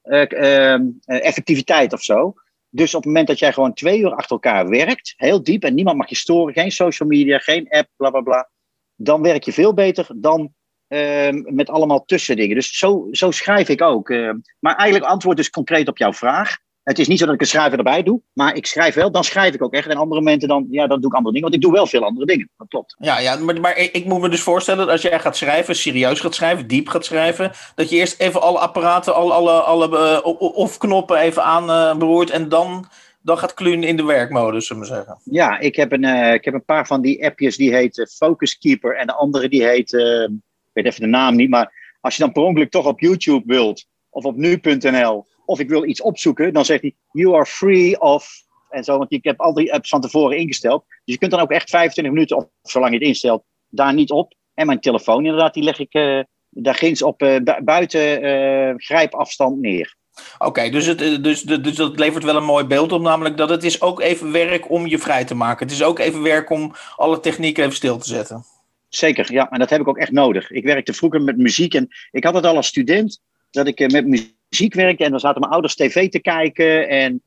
uh, 0.03 0.75
effectiviteit 1.05 1.93
of 1.93 2.03
zo. 2.03 2.35
Dus 2.75 2.95
op 2.95 3.03
het 3.03 3.05
moment 3.05 3.27
dat 3.27 3.39
jij 3.39 3.53
gewoon 3.53 3.75
twee 3.75 4.01
uur 4.01 4.15
achter 4.15 4.31
elkaar 4.31 4.69
werkt, 4.69 5.15
heel 5.17 5.43
diep, 5.43 5.65
en 5.65 5.75
niemand 5.75 5.97
mag 5.97 6.09
je 6.09 6.17
storen, 6.17 6.55
geen 6.55 6.71
social 6.71 7.09
media, 7.09 7.39
geen 7.39 7.69
app, 7.69 7.89
bla 7.97 8.11
bla 8.11 8.21
bla, 8.21 8.51
dan 8.97 9.23
werk 9.23 9.45
je 9.45 9.53
veel 9.53 9.75
beter 9.75 10.07
dan 10.17 10.55
uh, 10.89 11.29
met 11.31 11.71
allemaal 11.71 12.05
tussendingen. 12.05 12.55
Dus 12.55 12.79
zo, 12.79 13.09
zo 13.11 13.31
schrijf 13.31 13.69
ik 13.69 13.83
ook. 13.83 14.09
Uh, 14.09 14.33
maar 14.59 14.77
eigenlijk 14.77 15.11
antwoord 15.11 15.37
dus 15.37 15.51
concreet 15.51 15.89
op 15.89 15.99
jouw 15.99 16.13
vraag. 16.13 16.57
Het 16.83 16.99
is 16.99 17.09
niet 17.09 17.19
zo 17.19 17.25
dat 17.25 17.35
ik 17.35 17.41
een 17.41 17.47
schrijver 17.47 17.79
erbij 17.79 18.03
doe, 18.03 18.21
maar 18.33 18.57
ik 18.57 18.67
schrijf 18.67 18.95
wel, 18.95 19.11
dan 19.11 19.25
schrijf 19.25 19.55
ik 19.55 19.63
ook 19.63 19.73
echt. 19.73 19.89
En 19.89 19.97
andere 19.97 20.21
momenten 20.21 20.49
dan, 20.49 20.67
ja, 20.71 20.87
dan 20.87 21.01
doe 21.01 21.11
ik 21.11 21.17
andere 21.17 21.35
dingen. 21.35 21.51
Want 21.51 21.63
ik 21.63 21.69
doe 21.69 21.73
wel 21.73 21.87
veel 21.87 22.05
andere 22.05 22.27
dingen, 22.27 22.51
dat 22.57 22.69
klopt. 22.69 22.97
Ja, 22.99 23.19
ja 23.19 23.37
maar, 23.37 23.61
maar 23.61 23.79
ik, 23.79 24.05
moet 24.05 24.21
me 24.21 24.29
dus 24.29 24.43
voorstellen 24.43 24.81
dat 24.81 24.91
als 24.91 25.03
jij 25.03 25.21
gaat 25.21 25.37
schrijven, 25.37 25.77
serieus 25.77 26.21
gaat 26.21 26.35
schrijven, 26.35 26.67
diep 26.67 26.89
gaat 26.89 27.05
schrijven, 27.05 27.53
dat 27.75 27.91
je 27.91 27.97
eerst 27.97 28.21
even 28.21 28.43
alle 28.43 28.59
apparaten, 28.59 29.15
alle, 29.15 29.33
alle, 29.33 29.51
alle 29.51 30.21
uh, 30.25 30.41
of-knoppen 30.57 31.19
even 31.19 31.43
aanberoert 31.43 32.29
uh, 32.29 32.35
en 32.35 32.49
dan, 32.49 32.87
dan 33.21 33.39
gaat 33.39 33.55
Kluun 33.55 33.83
in 33.83 33.97
de 33.97 34.05
werkmodus, 34.05 34.67
zullen 34.67 34.83
we 34.83 34.89
zeggen. 34.89 35.19
Ja, 35.25 35.59
ik 35.59 35.77
heb 35.77 35.93
een, 35.93 36.05
uh, 36.05 36.33
ik 36.33 36.45
heb 36.45 36.55
een 36.55 36.65
paar 36.65 36.87
van 36.87 37.01
die 37.01 37.25
appjes 37.25 37.57
die 37.57 37.75
heet 37.75 38.13
Focus 38.17 38.59
Keeper 38.59 38.97
en 38.97 39.07
de 39.07 39.15
andere 39.15 39.49
die 39.49 39.65
heet, 39.65 39.93
ik 39.93 40.31
weet 40.73 40.87
even 40.87 41.01
de 41.01 41.07
naam 41.07 41.37
niet, 41.37 41.51
maar 41.51 41.97
als 42.01 42.17
je 42.17 42.23
dan 42.23 42.33
per 42.33 42.43
ongeluk 42.43 42.71
toch 42.71 42.87
op 42.87 43.01
YouTube 43.01 43.43
wilt, 43.47 43.87
of 44.11 44.25
op 44.25 44.37
nu.nl, 44.37 45.27
of 45.45 45.59
ik 45.61 45.69
wil 45.69 45.85
iets 45.85 46.01
opzoeken, 46.01 46.53
dan 46.53 46.65
zegt 46.65 46.83
hij, 46.83 46.95
you 47.11 47.35
are 47.35 47.47
free 47.47 48.01
of, 48.01 48.43
en 48.71 48.85
zo, 48.85 48.99
want 48.99 49.13
ik 49.13 49.25
heb 49.25 49.41
al 49.41 49.55
die 49.55 49.73
apps 49.73 49.89
van 49.89 50.01
tevoren 50.01 50.37
ingesteld. 50.37 50.85
Dus 50.87 51.15
je 51.15 51.19
kunt 51.19 51.31
dan 51.31 51.41
ook 51.41 51.51
echt 51.51 51.71
25 51.71 52.15
minuten, 52.15 52.37
of 52.37 52.47
zolang 52.63 52.93
je 52.93 52.99
het 52.99 53.09
instelt, 53.09 53.45
daar 53.69 53.95
niet 53.95 54.11
op. 54.11 54.35
En 54.55 54.67
mijn 54.67 54.81
telefoon 54.81 55.25
inderdaad, 55.25 55.55
die 55.55 55.63
leg 55.63 55.79
ik 55.79 55.95
uh, 55.95 56.21
daar 56.49 56.75
ginds 56.75 57.03
op 57.03 57.23
uh, 57.23 57.37
buiten 57.65 58.25
uh, 58.25 58.75
grijpafstand 58.77 59.61
neer. 59.61 59.97
Oké, 60.39 60.71
dus, 60.71 60.87
het, 60.87 60.99
dus, 61.25 61.43
dus 61.43 61.75
dat 61.75 61.99
levert 61.99 62.25
wel 62.25 62.37
een 62.37 62.45
mooi 62.45 62.65
beeld 62.65 62.93
op, 62.93 63.01
namelijk 63.01 63.37
dat 63.37 63.49
het 63.49 63.65
is 63.65 63.81
ook 63.81 64.01
even 64.01 64.33
werk 64.33 64.71
om 64.71 64.87
je 64.87 64.99
vrij 64.99 65.25
te 65.25 65.35
maken. 65.35 65.67
Het 65.67 65.75
is 65.75 65.83
ook 65.83 65.99
even 65.99 66.23
werk 66.23 66.51
om 66.51 66.75
alle 66.97 67.21
techniek 67.21 67.59
even 67.59 67.73
stil 67.73 67.99
te 67.99 68.09
zetten. 68.09 68.45
Zeker, 68.89 69.33
ja, 69.33 69.51
en 69.51 69.59
dat 69.59 69.71
heb 69.71 69.81
ik 69.81 69.89
ook 69.89 69.99
echt 69.99 70.11
nodig. 70.11 70.51
Ik 70.51 70.65
werkte 70.65 70.93
vroeger 70.93 71.23
met 71.23 71.37
muziek 71.37 71.75
en 71.75 71.89
ik 72.11 72.25
had 72.25 72.35
het 72.35 72.47
al 72.47 72.57
als 72.57 72.67
student 72.67 73.21
dat 73.51 73.67
ik 73.67 73.91
met 73.93 74.07
muziek 74.07 74.41
werkte 74.59 75.05
en 75.05 75.11
dan 75.11 75.21
zaten 75.21 75.41
mijn 75.41 75.53
ouders 75.53 75.75
tv 75.75 76.09
te 76.09 76.21
kijken 76.21 76.89
en 76.89 77.23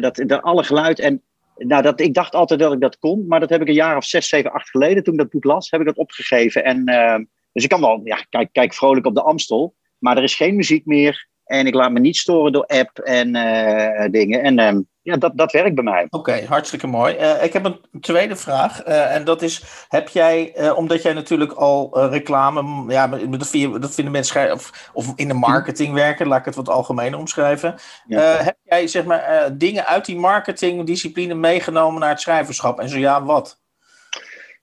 dat, 0.00 0.22
dat 0.26 0.42
alle 0.42 0.64
geluid. 0.64 0.98
En 0.98 1.22
nou, 1.66 1.82
dat, 1.82 2.00
ik 2.00 2.14
dacht 2.14 2.34
altijd 2.34 2.60
dat 2.60 2.72
ik 2.72 2.80
dat 2.80 2.98
kon, 2.98 3.26
maar 3.26 3.40
dat 3.40 3.50
heb 3.50 3.60
ik 3.60 3.68
een 3.68 3.74
jaar 3.74 3.96
of 3.96 4.04
zes, 4.04 4.28
zeven, 4.28 4.52
acht 4.52 4.70
geleden, 4.70 5.02
toen 5.02 5.12
ik 5.14 5.20
dat 5.20 5.30
boek 5.30 5.44
las, 5.44 5.70
heb 5.70 5.80
ik 5.80 5.86
dat 5.86 5.96
opgegeven. 5.96 6.64
En, 6.64 6.90
uh, 6.90 7.16
dus 7.52 7.62
ik 7.62 7.68
kan 7.68 7.80
wel, 7.80 8.00
ja, 8.04 8.24
kijk, 8.28 8.48
kijk 8.52 8.74
vrolijk 8.74 9.06
op 9.06 9.14
de 9.14 9.22
Amstel, 9.22 9.74
maar 9.98 10.16
er 10.16 10.22
is 10.22 10.34
geen 10.34 10.56
muziek 10.56 10.86
meer. 10.86 11.28
En 11.44 11.66
ik 11.66 11.74
laat 11.74 11.92
me 11.92 12.00
niet 12.00 12.16
storen 12.16 12.52
door 12.52 12.66
app 12.66 12.98
en 12.98 13.36
uh, 13.36 14.04
dingen. 14.10 14.42
En 14.42 14.58
uh, 14.58 14.80
ja, 15.02 15.16
dat, 15.16 15.32
dat 15.34 15.52
werkt 15.52 15.74
bij 15.74 15.84
mij. 15.84 16.04
Oké, 16.04 16.16
okay, 16.16 16.44
hartstikke 16.44 16.86
mooi. 16.86 17.16
Uh, 17.16 17.44
ik 17.44 17.52
heb 17.52 17.64
een 17.64 17.80
tweede 18.00 18.36
vraag. 18.36 18.82
en 18.82 19.24
dat 19.24 19.42
is: 19.42 19.62
heb 19.88 20.08
jij, 20.08 20.70
omdat 20.72 21.02
jij 21.02 21.12
natuurlijk 21.12 21.52
al 21.52 22.08
reclame, 22.10 22.92
ja, 22.92 23.06
dat, 23.06 23.48
vinden, 23.48 23.80
dat 23.80 23.94
vinden 23.94 24.12
mensen, 24.12 24.52
of, 24.52 24.90
of 24.92 25.12
in 25.16 25.28
de 25.28 25.34
marketing 25.34 25.94
werken, 25.94 26.26
laat 26.26 26.38
ik 26.38 26.44
het 26.44 26.54
wat 26.54 26.68
algemener 26.68 27.18
omschrijven. 27.18 27.74
Ja. 28.06 28.20
heb 28.20 28.56
jij, 28.62 28.86
zeg 28.86 29.04
maar, 29.04 29.50
dingen 29.58 29.86
uit 29.86 30.04
die 30.04 30.18
marketingdiscipline 30.18 31.34
meegenomen 31.34 32.00
naar 32.00 32.10
het 32.10 32.20
schrijverschap? 32.20 32.80
En 32.80 32.88
zo 32.88 32.98
ja, 32.98 33.24
wat? 33.24 33.60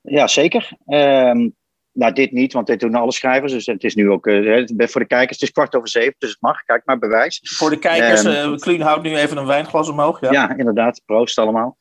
Ja, 0.02 0.28
zeker. 0.28 0.78
Um, 0.86 1.56
nou, 1.98 2.14
dit 2.14 2.32
niet, 2.32 2.54
want 2.54 2.68
dit 2.68 2.80
doen 2.80 2.96
alle 2.96 3.12
schrijvers. 3.12 3.54
Dus 3.54 3.66
het 3.66 3.84
is 3.84 3.96
nu 3.96 4.10
ook 4.10 4.28
uh, 4.28 4.64
voor 4.78 5.02
de 5.02 5.08
kijkers. 5.08 5.40
Het 5.40 5.42
is 5.42 5.52
kwart 5.52 5.76
over 5.76 5.90
zeven, 5.90 6.16
dus 6.18 6.30
het 6.30 6.42
mag. 6.42 6.64
Kijk 6.64 6.82
maar, 6.86 7.00
bewijs. 7.00 7.40
Voor 7.44 7.70
de 7.70 7.80
kijkers, 7.80 8.24
um, 8.24 8.52
uh, 8.52 8.58
Kluun 8.58 8.82
houdt 8.82 9.04
nu 9.04 9.16
even 9.16 9.38
een 9.38 9.46
wijnglas 9.46 9.90
omhoog. 9.90 10.22
Ja, 10.22 10.32
ja 10.32 10.58
inderdaad. 10.58 11.02
Proost 11.06 11.38
allemaal. 11.38 11.78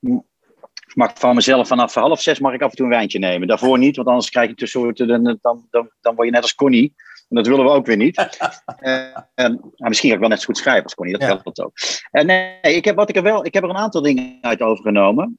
Ik 0.00 0.94
mag 0.94 1.12
van 1.14 1.34
mezelf 1.34 1.68
vanaf 1.68 1.94
half 1.94 2.22
zes 2.22 2.38
mag 2.38 2.52
ik 2.52 2.62
af 2.62 2.70
en 2.70 2.76
toe 2.76 2.86
een 2.86 2.92
wijntje 2.92 3.18
nemen. 3.18 3.48
Daarvoor 3.48 3.78
niet, 3.78 3.96
want 3.96 4.08
anders 4.08 4.30
krijg 4.30 4.48
je 4.48 4.54
tussen 4.54 4.94
dan, 4.94 5.38
dan, 5.40 5.66
dan, 5.70 5.90
dan 6.00 6.14
word 6.14 6.26
je 6.26 6.32
net 6.32 6.42
als 6.42 6.54
Connie. 6.54 6.94
En 7.28 7.36
dat 7.36 7.46
willen 7.46 7.64
we 7.64 7.70
ook 7.70 7.86
weer 7.86 7.96
niet. 7.96 8.16
uh, 8.80 9.02
nou, 9.34 9.72
misschien 9.76 10.08
ga 10.08 10.14
ik 10.14 10.20
wel 10.20 10.28
net 10.28 10.40
zo 10.40 10.46
goed 10.46 10.56
schrijven 10.56 10.84
als 10.84 10.94
Connie, 10.94 11.18
dat 11.18 11.28
geldt 11.28 11.56
ja. 11.56 11.64
ook. 11.64 11.72
nee, 12.24 12.60
ik 12.60 12.84
heb, 12.84 12.96
wat 12.96 13.08
ik, 13.08 13.16
er 13.16 13.22
wel, 13.22 13.44
ik 13.44 13.54
heb 13.54 13.62
er 13.62 13.70
een 13.70 13.76
aantal 13.76 14.02
dingen 14.02 14.38
uit 14.40 14.62
overgenomen. 14.62 15.38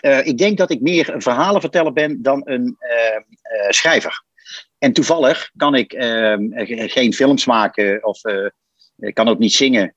Uh, 0.00 0.26
ik 0.26 0.38
denk 0.38 0.58
dat 0.58 0.70
ik 0.70 0.80
meer 0.80 1.14
een 1.14 1.22
verhalenverteller 1.22 1.92
ben 1.92 2.22
dan 2.22 2.42
een 2.44 2.76
uh, 2.80 3.14
uh, 3.16 3.68
schrijver. 3.68 4.24
En 4.78 4.92
toevallig 4.92 5.50
kan 5.56 5.74
ik 5.74 5.92
ehm, 5.92 6.48
geen 6.88 7.14
films 7.14 7.44
maken 7.44 8.04
of 8.04 8.20
ik 8.96 9.14
kan 9.14 9.28
ook 9.28 9.38
niet 9.38 9.52
zingen. 9.52 9.94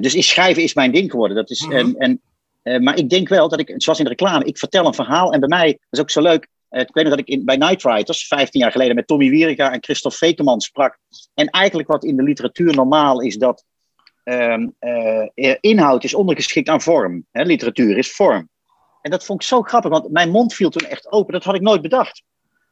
dus 0.00 0.14
is 0.14 0.28
schrijven 0.28 0.62
is 0.62 0.74
mijn 0.74 0.92
ding 0.92 1.10
geworden. 1.10 1.36
Dat 1.36 1.50
is, 1.50 1.66
mm 1.66 1.72
-hmm. 1.72 1.94
en, 1.96 2.20
en, 2.62 2.82
maar 2.82 2.98
ik 2.98 3.10
denk 3.10 3.28
wel 3.28 3.48
dat 3.48 3.60
ik, 3.60 3.74
zoals 3.76 3.98
in 3.98 4.04
de 4.04 4.10
reclame, 4.10 4.44
ik 4.44 4.58
vertel 4.58 4.86
een 4.86 4.94
verhaal. 4.94 5.32
En 5.32 5.40
bij 5.40 5.48
mij, 5.48 5.66
dat 5.66 5.78
is 5.90 6.00
ook 6.00 6.10
zo 6.10 6.20
leuk. 6.20 6.48
ik 6.70 6.94
weet 6.94 7.04
nog 7.04 7.12
dat 7.12 7.18
ik 7.18 7.28
in, 7.28 7.44
bij 7.44 7.56
Night 7.56 7.82
Writers, 7.82 8.26
15 8.26 8.60
jaar 8.60 8.72
geleden, 8.72 8.94
met 8.94 9.06
Tommy 9.06 9.30
Wieriga 9.30 9.72
en 9.72 9.82
Christophe 9.82 10.18
Fekeman 10.18 10.60
sprak. 10.60 10.98
En 11.34 11.48
eigenlijk 11.48 11.88
wat 11.88 12.04
in 12.04 12.16
de 12.16 12.22
literatuur 12.22 12.74
normaal 12.74 13.20
is 13.20 13.36
dat 13.36 13.64
ehm, 14.24 14.68
inhoud 15.60 16.04
is 16.04 16.14
ondergeschikt 16.14 16.68
aan 16.68 16.82
vorm. 16.82 17.26
Hè? 17.32 17.42
Literatuur 17.42 17.98
is 17.98 18.12
vorm. 18.12 18.48
En 19.04 19.10
dat 19.10 19.24
vond 19.24 19.42
ik 19.42 19.48
zo 19.48 19.62
grappig, 19.62 19.90
want 19.90 20.10
mijn 20.10 20.30
mond 20.30 20.54
viel 20.54 20.70
toen 20.70 20.88
echt 20.88 21.12
open. 21.12 21.32
Dat 21.32 21.44
had 21.44 21.54
ik 21.54 21.60
nooit 21.60 21.82
bedacht. 21.82 22.22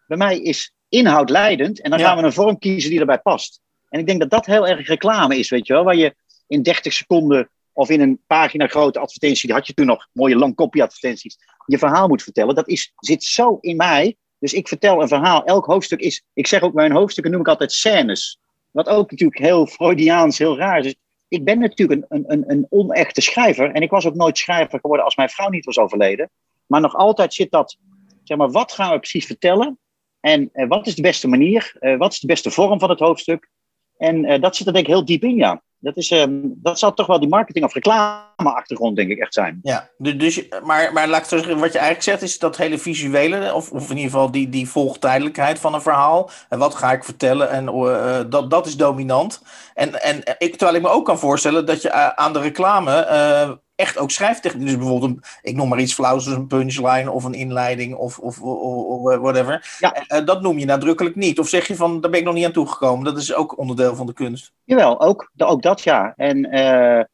Bij 0.06 0.16
mij 0.16 0.38
is 0.38 0.72
inhoud 0.88 1.30
leidend 1.30 1.80
en 1.80 1.90
dan 1.90 1.98
ja. 1.98 2.06
gaan 2.06 2.16
we 2.16 2.22
een 2.22 2.32
vorm 2.32 2.58
kiezen 2.58 2.90
die 2.90 3.00
erbij 3.00 3.18
past. 3.18 3.60
En 3.88 4.00
ik 4.00 4.06
denk 4.06 4.20
dat 4.20 4.30
dat 4.30 4.46
heel 4.46 4.66
erg 4.66 4.86
reclame 4.86 5.38
is, 5.38 5.50
weet 5.50 5.66
je 5.66 5.72
wel. 5.72 5.84
Waar 5.84 5.96
je 5.96 6.14
in 6.46 6.62
30 6.62 6.92
seconden 6.92 7.50
of 7.72 7.90
in 7.90 8.00
een 8.00 8.20
pagina 8.26 8.66
grote 8.66 8.98
advertentie, 8.98 9.46
die 9.46 9.56
had 9.56 9.66
je 9.66 9.74
toen 9.74 9.86
nog, 9.86 10.08
mooie 10.12 10.36
lang 10.36 10.54
kopie 10.54 10.82
advertenties, 10.82 11.38
je 11.66 11.78
verhaal 11.78 12.08
moet 12.08 12.22
vertellen. 12.22 12.54
Dat 12.54 12.68
is, 12.68 12.92
zit 12.96 13.24
zo 13.24 13.58
in 13.60 13.76
mij. 13.76 14.16
Dus 14.38 14.52
ik 14.52 14.68
vertel 14.68 15.02
een 15.02 15.08
verhaal. 15.08 15.44
Elk 15.44 15.66
hoofdstuk 15.66 16.00
is, 16.00 16.22
ik 16.32 16.46
zeg 16.46 16.62
ook 16.62 16.74
mijn 16.74 16.92
hoofdstukken 16.92 17.32
noem 17.32 17.42
ik 17.42 17.48
altijd 17.48 17.72
scènes. 17.72 18.38
Wat 18.70 18.88
ook 18.88 19.10
natuurlijk 19.10 19.38
heel 19.38 19.66
Freudiaans, 19.66 20.38
heel 20.38 20.56
raar 20.56 20.84
is 20.84 20.94
ik 21.32 21.44
ben 21.44 21.58
natuurlijk 21.58 22.04
een, 22.08 22.24
een, 22.26 22.44
een 22.50 22.66
onechte 22.68 23.20
schrijver. 23.20 23.70
En 23.70 23.82
ik 23.82 23.90
was 23.90 24.06
ook 24.06 24.14
nooit 24.14 24.38
schrijver 24.38 24.80
geworden 24.80 25.04
als 25.04 25.16
mijn 25.16 25.28
vrouw 25.28 25.48
niet 25.48 25.64
was 25.64 25.78
overleden. 25.78 26.30
Maar 26.66 26.80
nog 26.80 26.94
altijd 26.94 27.34
zit 27.34 27.50
dat, 27.50 27.76
zeg 28.22 28.36
maar, 28.36 28.50
wat 28.50 28.72
gaan 28.72 28.92
we 28.92 28.98
precies 28.98 29.26
vertellen? 29.26 29.78
En 30.20 30.50
uh, 30.52 30.68
wat 30.68 30.86
is 30.86 30.94
de 30.94 31.02
beste 31.02 31.28
manier? 31.28 31.76
Uh, 31.80 31.98
wat 31.98 32.12
is 32.12 32.20
de 32.20 32.26
beste 32.26 32.50
vorm 32.50 32.78
van 32.78 32.90
het 32.90 32.98
hoofdstuk? 32.98 33.50
En 33.96 34.24
uh, 34.24 34.40
dat 34.40 34.56
zit 34.56 34.66
er 34.66 34.72
denk 34.72 34.86
ik 34.86 34.92
heel 34.92 35.04
diep 35.04 35.22
in, 35.22 35.36
ja. 35.36 35.62
Dat, 35.82 35.96
is, 35.96 36.10
um, 36.10 36.54
dat 36.56 36.78
zal 36.78 36.94
toch 36.94 37.06
wel 37.06 37.20
die 37.20 37.28
marketing- 37.28 37.64
of 37.64 37.74
reclame-achtergrond, 37.74 38.96
denk 38.96 39.10
ik, 39.10 39.18
echt 39.18 39.34
zijn. 39.34 39.58
Ja, 39.62 39.88
dus, 39.96 40.48
maar, 40.62 40.92
maar 40.92 41.08
laat 41.08 41.20
ik 41.20 41.26
zeggen, 41.26 41.58
wat 41.58 41.72
je 41.72 41.78
eigenlijk 41.78 42.02
zegt, 42.02 42.22
is 42.22 42.38
dat 42.38 42.56
hele 42.56 42.78
visuele, 42.78 43.54
of, 43.54 43.70
of 43.70 43.90
in 43.90 43.96
ieder 43.96 44.10
geval 44.10 44.30
die, 44.30 44.48
die 44.48 44.68
volgtijdelijkheid 44.68 45.58
van 45.58 45.74
een 45.74 45.82
verhaal. 45.82 46.30
En 46.48 46.58
wat 46.58 46.74
ga 46.74 46.92
ik 46.92 47.04
vertellen? 47.04 47.50
En 47.50 47.64
uh, 47.74 48.20
dat, 48.28 48.50
dat 48.50 48.66
is 48.66 48.76
dominant. 48.76 49.42
En, 49.74 50.02
en 50.02 50.22
ik, 50.38 50.56
terwijl 50.56 50.76
ik 50.76 50.82
me 50.82 50.88
ook 50.88 51.04
kan 51.04 51.18
voorstellen 51.18 51.66
dat 51.66 51.82
je 51.82 52.16
aan 52.16 52.32
de 52.32 52.40
reclame 52.40 53.08
uh, 53.10 53.50
echt 53.74 53.98
ook 53.98 54.10
schrijftechniek. 54.10 54.66
Dus 54.66 54.76
bijvoorbeeld, 54.76 55.10
een, 55.10 55.22
ik 55.42 55.56
noem 55.56 55.68
maar 55.68 55.80
iets 55.80 55.94
flauws, 55.94 56.24
dus 56.24 56.34
een 56.34 56.46
punchline 56.46 57.10
of 57.10 57.24
een 57.24 57.34
inleiding 57.34 57.94
of, 57.94 58.18
of, 58.18 58.40
of, 58.40 58.84
of 58.84 59.16
whatever. 59.18 59.76
Ja. 59.78 60.04
Uh, 60.08 60.24
dat 60.26 60.42
noem 60.42 60.58
je 60.58 60.64
nadrukkelijk 60.64 61.16
niet. 61.16 61.38
Of 61.38 61.48
zeg 61.48 61.66
je 61.66 61.76
van, 61.76 62.00
daar 62.00 62.10
ben 62.10 62.20
ik 62.20 62.26
nog 62.26 62.34
niet 62.34 62.44
aan 62.44 62.52
toegekomen. 62.52 63.04
Dat 63.04 63.18
is 63.18 63.34
ook 63.34 63.58
onderdeel 63.58 63.96
van 63.96 64.06
de 64.06 64.12
kunst. 64.12 64.52
Jawel, 64.64 65.00
ook, 65.00 65.30
ook 65.36 65.62
dat 65.62 65.82
ja. 65.82 66.12
En 66.16 66.54
uh, 66.54 67.04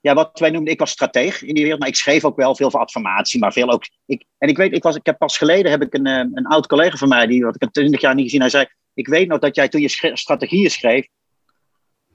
ja, 0.00 0.14
wat 0.14 0.38
wij 0.38 0.50
noemden, 0.50 0.72
ik 0.72 0.78
was 0.78 0.90
strateeg 0.90 1.42
in 1.42 1.54
die 1.54 1.62
wereld, 1.62 1.80
maar 1.80 1.88
ik 1.88 1.96
schreef 1.96 2.24
ook 2.24 2.36
wel 2.36 2.56
veel 2.56 2.70
van 2.70 2.80
affirmatie, 2.80 3.40
maar 3.40 3.52
veel 3.52 3.70
ook. 3.70 3.84
Ik, 4.06 4.24
en 4.38 4.48
ik 4.48 4.56
weet, 4.56 4.72
ik, 4.72 4.82
was, 4.82 4.96
ik 4.96 5.06
heb 5.06 5.18
pas 5.18 5.38
geleden 5.38 5.70
heb 5.70 5.82
ik 5.82 5.94
een, 5.94 6.06
een 6.06 6.46
oud 6.46 6.66
collega 6.66 6.96
van 6.96 7.08
mij, 7.08 7.26
die 7.26 7.44
had 7.44 7.54
ik 7.54 7.62
een 7.62 7.70
twintig 7.70 8.00
jaar 8.00 8.14
niet 8.14 8.24
gezien, 8.24 8.40
hij 8.40 8.50
zei: 8.50 8.66
Ik 8.94 9.08
weet 9.08 9.28
nog 9.28 9.38
dat 9.38 9.54
jij 9.54 9.68
toen 9.68 9.80
je 9.80 10.12
strategieën 10.12 10.70
schreef, 10.70 11.08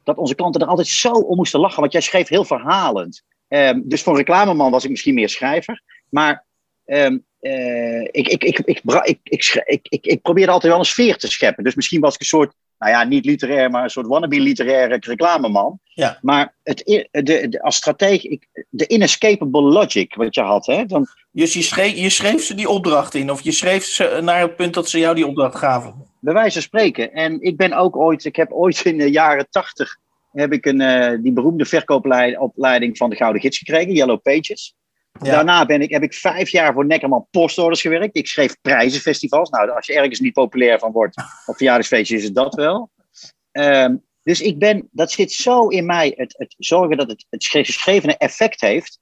dat 0.04 0.18
onze 0.18 0.36
klanten 0.36 0.62
er 0.62 0.68
altijd 0.68 0.88
zo 0.88 1.12
om 1.12 1.36
moesten 1.36 1.60
lachen, 1.60 1.80
want 1.80 1.92
jij 1.92 2.02
schreef 2.02 2.28
heel 2.28 2.46
verhalend. 2.46 3.24
Um, 3.54 3.82
dus 3.86 4.02
voor 4.02 4.12
een 4.12 4.18
reclameman 4.18 4.72
was 4.72 4.84
ik 4.84 4.90
misschien 4.90 5.14
meer 5.14 5.30
schrijver. 5.30 5.82
Maar 6.10 6.46
um, 6.86 7.26
uh, 7.42 8.02
ik, 8.02 8.28
ik, 8.28 8.44
ik, 8.44 8.60
ik, 8.60 8.82
ik, 9.04 9.20
ik, 9.24 9.88
ik, 9.90 10.06
ik, 10.06 10.22
probeerde 10.22 10.52
altijd 10.52 10.72
wel 10.72 10.82
een 10.82 10.88
sfeer 10.88 11.18
te 11.18 11.28
scheppen. 11.28 11.64
Dus 11.64 11.76
misschien 11.76 12.02
was 12.02 12.14
ik 12.14 12.20
een 12.20 12.26
soort, 12.26 12.54
nou 12.80 12.92
ja, 12.92 13.04
niet 13.04 13.26
literair, 13.26 13.70
maar 13.70 13.84
een 13.84 13.90
soort 13.90 14.08
wannabe-literaire 14.08 14.98
reclameman. 15.00 15.80
Ja. 15.84 16.18
Maar 16.22 16.56
het, 16.64 16.78
de, 17.12 17.48
de, 17.50 17.62
als 17.62 17.76
stratege, 17.76 18.28
ik, 18.28 18.48
de 18.70 18.88
inescapable 18.88 19.62
logic 19.62 20.16
wat 20.16 20.36
je 20.36 20.42
had. 20.42 20.66
Hè, 20.66 20.86
dan... 20.86 21.08
Dus 21.32 21.54
je 21.54 21.62
schreef, 21.62 21.96
je 21.96 22.10
schreef 22.10 22.44
ze 22.44 22.56
die 22.56 22.70
opdracht 22.70 23.14
in, 23.14 23.32
of 23.32 23.42
je 23.42 23.52
schreef 23.52 23.84
ze 23.84 24.20
naar 24.24 24.40
het 24.40 24.56
punt 24.56 24.74
dat 24.74 24.90
ze 24.90 25.00
jou 25.00 25.16
die 25.16 25.28
opdracht 25.28 25.56
gaven? 25.56 26.08
Bij 26.20 26.34
wijze 26.34 26.54
van 26.54 26.62
spreken. 26.62 27.12
En 27.12 27.42
ik 27.42 27.58
ben 27.58 27.74
ook 27.74 27.96
ooit, 27.96 28.26
ik 28.26 28.36
heb 28.36 28.52
ooit 28.52 28.86
in 28.86 28.98
de 28.98 29.12
jaren 29.12 29.48
tachtig 29.50 29.98
heb 30.34 30.54
ik 30.54 30.66
een, 30.66 30.82
uh, 30.82 31.22
die 31.22 31.32
beroemde 31.32 31.66
verkoopopleiding 31.66 32.98
van 32.98 33.10
de 33.10 33.16
Gouden 33.16 33.42
Gids 33.42 33.58
gekregen, 33.58 33.94
Yellow 33.94 34.22
Pages. 34.22 34.76
Ja. 35.22 35.32
Daarna 35.32 35.66
ben 35.66 35.82
ik, 35.82 35.92
heb 35.92 36.04
ik 36.04 36.14
vijf 36.14 36.50
jaar 36.50 36.74
voor 36.74 36.86
Neckerman 36.86 37.28
Postorders 37.32 37.82
gewerkt. 37.82 38.18
Ik 38.18 38.28
schreef 38.28 38.62
prijzenfestivals. 38.62 39.50
Nou, 39.50 39.70
als 39.70 39.86
je 39.86 39.94
ergens 39.94 40.20
niet 40.20 40.34
populair 40.34 40.80
van 40.80 40.92
wordt 40.92 41.18
op 41.46 41.56
verjaardagsfeestjes, 41.56 42.20
is 42.20 42.26
het 42.26 42.36
dat 42.36 42.56
wel. 42.56 42.90
Um, 43.52 44.04
dus 44.24 44.42
ik 44.42 44.60
ben, 44.60 44.90
dat 44.92 45.12
zit 45.12 45.32
zo 45.32 45.68
in 45.68 45.86
mij, 45.86 46.14
het, 46.16 46.36
het 46.38 46.56
zorgen 46.58 46.98
dat 46.98 47.10
het, 47.10 47.26
het 47.30 47.46
geschrevene 47.46 48.18
effect 48.18 48.62
heeft. 48.62 49.00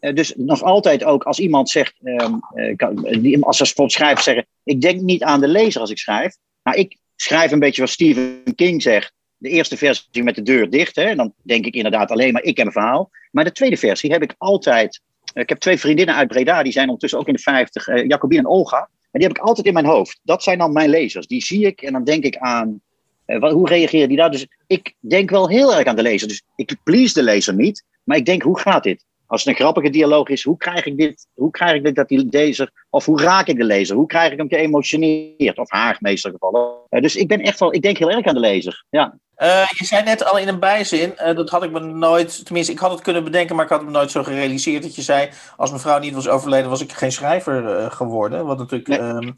Uh, 0.00 0.14
dus 0.14 0.34
nog 0.36 0.62
altijd 0.62 1.04
ook 1.04 1.24
als 1.24 1.38
iemand 1.38 1.70
zegt, 1.70 1.94
um, 2.02 2.40
uh, 2.54 3.42
als 3.42 3.56
ze 3.56 3.84
schrijvers 3.86 4.24
zeggen, 4.24 4.46
ik 4.64 4.80
denk 4.80 5.00
niet 5.00 5.22
aan 5.22 5.40
de 5.40 5.48
lezer 5.48 5.80
als 5.80 5.90
ik 5.90 5.98
schrijf. 5.98 6.36
Nou, 6.62 6.78
ik 6.78 6.98
schrijf 7.16 7.50
een 7.52 7.58
beetje 7.58 7.80
wat 7.80 7.90
Stephen 7.90 8.54
King 8.54 8.82
zegt 8.82 9.12
de 9.38 9.48
eerste 9.48 9.76
versie 9.76 10.22
met 10.22 10.34
de 10.34 10.42
deur 10.42 10.70
dicht. 10.70 10.96
Hè, 10.96 11.02
en 11.02 11.16
dan 11.16 11.34
denk 11.42 11.66
ik 11.66 11.74
inderdaad 11.74 12.10
alleen 12.10 12.32
maar 12.32 12.42
ik 12.42 12.56
heb 12.56 12.66
een 12.66 12.72
verhaal. 12.72 13.10
Maar 13.30 13.44
de 13.44 13.52
tweede 13.52 13.76
versie 13.76 14.12
heb 14.12 14.22
ik 14.22 14.34
altijd. 14.38 15.00
Ik 15.34 15.48
heb 15.48 15.58
twee 15.58 15.78
vriendinnen 15.78 16.14
uit 16.14 16.28
Breda, 16.28 16.62
die 16.62 16.72
zijn 16.72 16.84
ondertussen 16.84 17.18
ook 17.18 17.28
in 17.28 17.34
de 17.34 17.40
50, 17.40 17.88
uh, 17.88 18.04
Jacobine 18.04 18.40
en 18.40 18.48
Olga. 18.48 18.78
En 18.78 19.20
die 19.20 19.28
heb 19.28 19.36
ik 19.36 19.42
altijd 19.42 19.66
in 19.66 19.72
mijn 19.72 19.86
hoofd. 19.86 20.20
Dat 20.22 20.42
zijn 20.42 20.58
dan 20.58 20.72
mijn 20.72 20.88
lezers. 20.88 21.26
Die 21.26 21.44
zie 21.44 21.66
ik 21.66 21.82
en 21.82 21.92
dan 21.92 22.04
denk 22.04 22.24
ik 22.24 22.36
aan. 22.36 22.80
Wat, 23.26 23.52
hoe 23.52 23.68
reageren 23.68 24.08
die 24.08 24.16
daar? 24.16 24.30
Dus 24.30 24.46
ik 24.66 24.94
denk 25.00 25.30
wel 25.30 25.48
heel 25.48 25.74
erg 25.74 25.86
aan 25.86 25.96
de 25.96 26.02
lezer. 26.02 26.28
Dus 26.28 26.42
ik 26.56 26.76
please 26.84 27.14
de 27.14 27.22
lezer 27.22 27.54
niet. 27.54 27.84
Maar 28.04 28.16
ik 28.16 28.26
denk, 28.26 28.42
hoe 28.42 28.58
gaat 28.58 28.82
dit? 28.82 29.04
Als 29.26 29.44
het 29.44 29.48
een 29.48 29.60
grappige 29.60 29.90
dialoog 29.90 30.28
is, 30.28 30.42
hoe 30.42 30.56
krijg 30.56 30.86
ik 30.86 30.96
dit, 30.96 31.26
hoe 31.34 31.50
krijg 31.50 31.74
ik 31.74 31.84
dit 31.84 31.94
dat 31.94 32.08
die 32.08 32.28
lezer, 32.30 32.70
of 32.90 33.04
hoe 33.04 33.22
raak 33.22 33.46
ik 33.46 33.56
de 33.56 33.64
lezer? 33.64 33.96
Hoe 33.96 34.06
krijg 34.06 34.32
ik 34.32 34.38
hem 34.38 34.48
geëmotioneerd? 34.48 35.58
Of 35.58 35.70
haar, 35.70 35.96
meestal 36.00 36.30
gevallen. 36.30 36.72
Uh, 36.90 37.00
dus 37.00 37.16
ik 37.16 37.28
ben 37.28 37.40
echt 37.40 37.60
wel, 37.60 37.74
ik 37.74 37.82
denk 37.82 37.98
heel 37.98 38.10
erg 38.10 38.26
aan 38.26 38.34
de 38.34 38.40
lezer. 38.40 38.84
Ja. 38.90 39.18
Uh, 39.38 39.66
je 39.68 39.84
zei 39.84 40.02
net 40.02 40.24
al 40.24 40.38
in 40.38 40.48
een 40.48 40.60
bijzin, 40.60 41.12
uh, 41.16 41.36
dat 41.36 41.50
had 41.50 41.62
ik 41.62 41.70
me 41.70 41.80
nooit, 41.80 42.44
tenminste 42.44 42.72
ik 42.72 42.78
had 42.78 42.90
het 42.90 43.00
kunnen 43.00 43.24
bedenken, 43.24 43.56
maar 43.56 43.64
ik 43.64 43.70
had 43.70 43.84
me 43.84 43.90
nooit 43.90 44.10
zo 44.10 44.22
gerealiseerd 44.22 44.82
dat 44.82 44.94
je 44.94 45.02
zei, 45.02 45.28
als 45.56 45.70
mijn 45.70 45.82
vrouw 45.82 45.98
niet 45.98 46.14
was 46.14 46.28
overleden, 46.28 46.70
was 46.70 46.80
ik 46.80 46.92
geen 46.92 47.12
schrijver 47.12 47.90
geworden. 47.90 48.46
Wat 48.46 48.58
natuurlijk, 48.58 48.88
nee. 48.88 49.34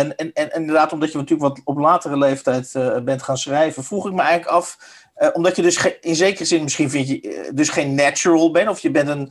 En, 0.00 0.16
en, 0.16 0.32
en 0.32 0.50
inderdaad, 0.60 0.92
omdat 0.92 1.12
je 1.12 1.18
natuurlijk 1.18 1.48
wat 1.48 1.60
op 1.64 1.78
latere 1.78 2.18
leeftijd 2.18 2.72
bent 3.04 3.22
gaan 3.22 3.38
schrijven, 3.38 3.84
vroeg 3.84 4.06
ik 4.06 4.12
me 4.12 4.20
eigenlijk 4.20 4.50
af, 4.50 4.76
uh, 5.20 5.28
omdat 5.32 5.56
je 5.56 5.62
dus 5.62 5.96
in 6.00 6.14
zekere 6.14 6.44
zin 6.44 6.62
misschien 6.62 6.90
vind 6.90 7.08
je 7.08 7.22
uh, 7.22 7.50
dus 7.54 7.68
geen 7.68 7.94
natural 7.94 8.50
bent. 8.50 8.68
Of 8.68 8.80
je 8.80 8.90
bent 8.90 9.08
een. 9.08 9.30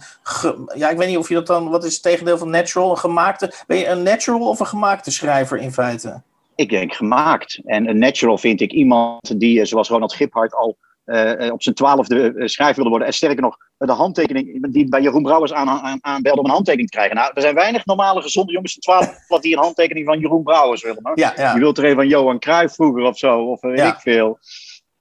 ja, 0.76 0.90
ik 0.90 0.98
weet 0.98 1.08
niet 1.08 1.18
of 1.18 1.28
je 1.28 1.34
dat 1.34 1.48
dan. 1.48 1.70
Wat 1.70 1.84
is 1.84 1.94
het 1.94 2.04
tegendeel 2.04 2.38
van 2.38 2.50
natural? 2.50 2.92
Een 2.92 2.98
gemaakte. 2.98 3.54
Ben 3.68 3.78
je 3.78 3.88
een 3.88 4.04
natural 4.04 4.50
of 4.50 4.60
een 4.60 4.66
gemaakte 4.66 5.12
schrijver 5.12 5.58
in 5.58 5.74
feite? 5.74 6.22
Ik 6.56 6.70
denk 6.70 6.94
gemaakt. 6.94 7.62
En 7.66 7.90
een 7.90 7.98
natural 7.98 8.38
vind 8.38 8.62
ik 8.62 8.72
iemand 8.72 9.40
die, 9.40 9.66
zoals 9.66 9.90
Ronald 9.90 10.14
Giphart 10.14 10.56
al 10.56 10.78
uh, 11.10 11.52
op 11.52 11.64
zijn 11.64 11.76
twaalfde 11.76 12.34
schrijver 12.46 12.76
wilde 12.76 12.90
worden. 12.90 13.08
En 13.08 13.14
sterker 13.14 13.42
nog, 13.42 13.58
de 13.78 13.92
handtekening 13.92 14.72
die 14.72 14.90
bij 14.90 15.02
Jeroen 15.02 15.22
Brouwers 15.22 15.54
aan, 15.54 15.70
aan, 15.70 16.00
aanbelde 16.02 16.40
om 16.40 16.46
een 16.46 16.52
handtekening 16.52 16.90
te 16.90 16.98
krijgen. 16.98 17.18
Nou, 17.18 17.32
er 17.34 17.42
zijn 17.42 17.56
weinig 17.56 17.86
normale 17.86 18.22
gezonde 18.22 18.52
jongens 18.52 18.74
van 18.74 18.82
twaalf 18.82 19.42
die 19.42 19.56
een 19.56 19.64
handtekening 19.64 20.06
van 20.06 20.20
Jeroen 20.20 20.44
Brouwers 20.44 20.84
willen. 20.84 21.00
Hoor. 21.04 21.20
Ja, 21.20 21.34
ja. 21.36 21.54
Je 21.54 21.60
wilt 21.60 21.78
er 21.78 21.86
een 21.86 21.96
van 21.96 22.08
Johan 22.08 22.40
Cruijff 22.40 22.76
vroeger 22.76 23.04
of 23.04 23.18
zo, 23.18 23.42
of 23.42 23.62
weet 23.62 23.78
ja. 23.78 23.94
ik 23.94 24.00
veel. 24.00 24.40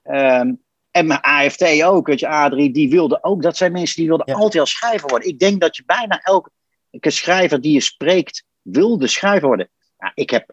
Um, 0.02 0.62
en 0.90 1.06
mijn 1.06 1.20
AFT 1.20 1.82
ook, 1.82 2.06
weet 2.06 2.20
je, 2.20 2.28
Adrie, 2.28 2.72
die 2.72 2.90
wilde 2.90 3.18
ook, 3.22 3.42
dat 3.42 3.56
zijn 3.56 3.72
mensen 3.72 3.96
die 3.96 4.08
wilden 4.08 4.26
ja. 4.28 4.34
altijd 4.34 4.60
al 4.60 4.66
schrijver 4.66 5.08
worden. 5.08 5.28
Ik 5.28 5.38
denk 5.38 5.60
dat 5.60 5.76
je 5.76 5.82
bijna 5.86 6.20
elke 6.22 6.50
schrijver 7.10 7.60
die 7.60 7.72
je 7.72 7.80
spreekt, 7.80 8.44
wilde 8.62 9.06
schrijver 9.06 9.46
worden. 9.48 9.68
Nou, 9.98 10.12
ik, 10.14 10.30
heb, 10.30 10.52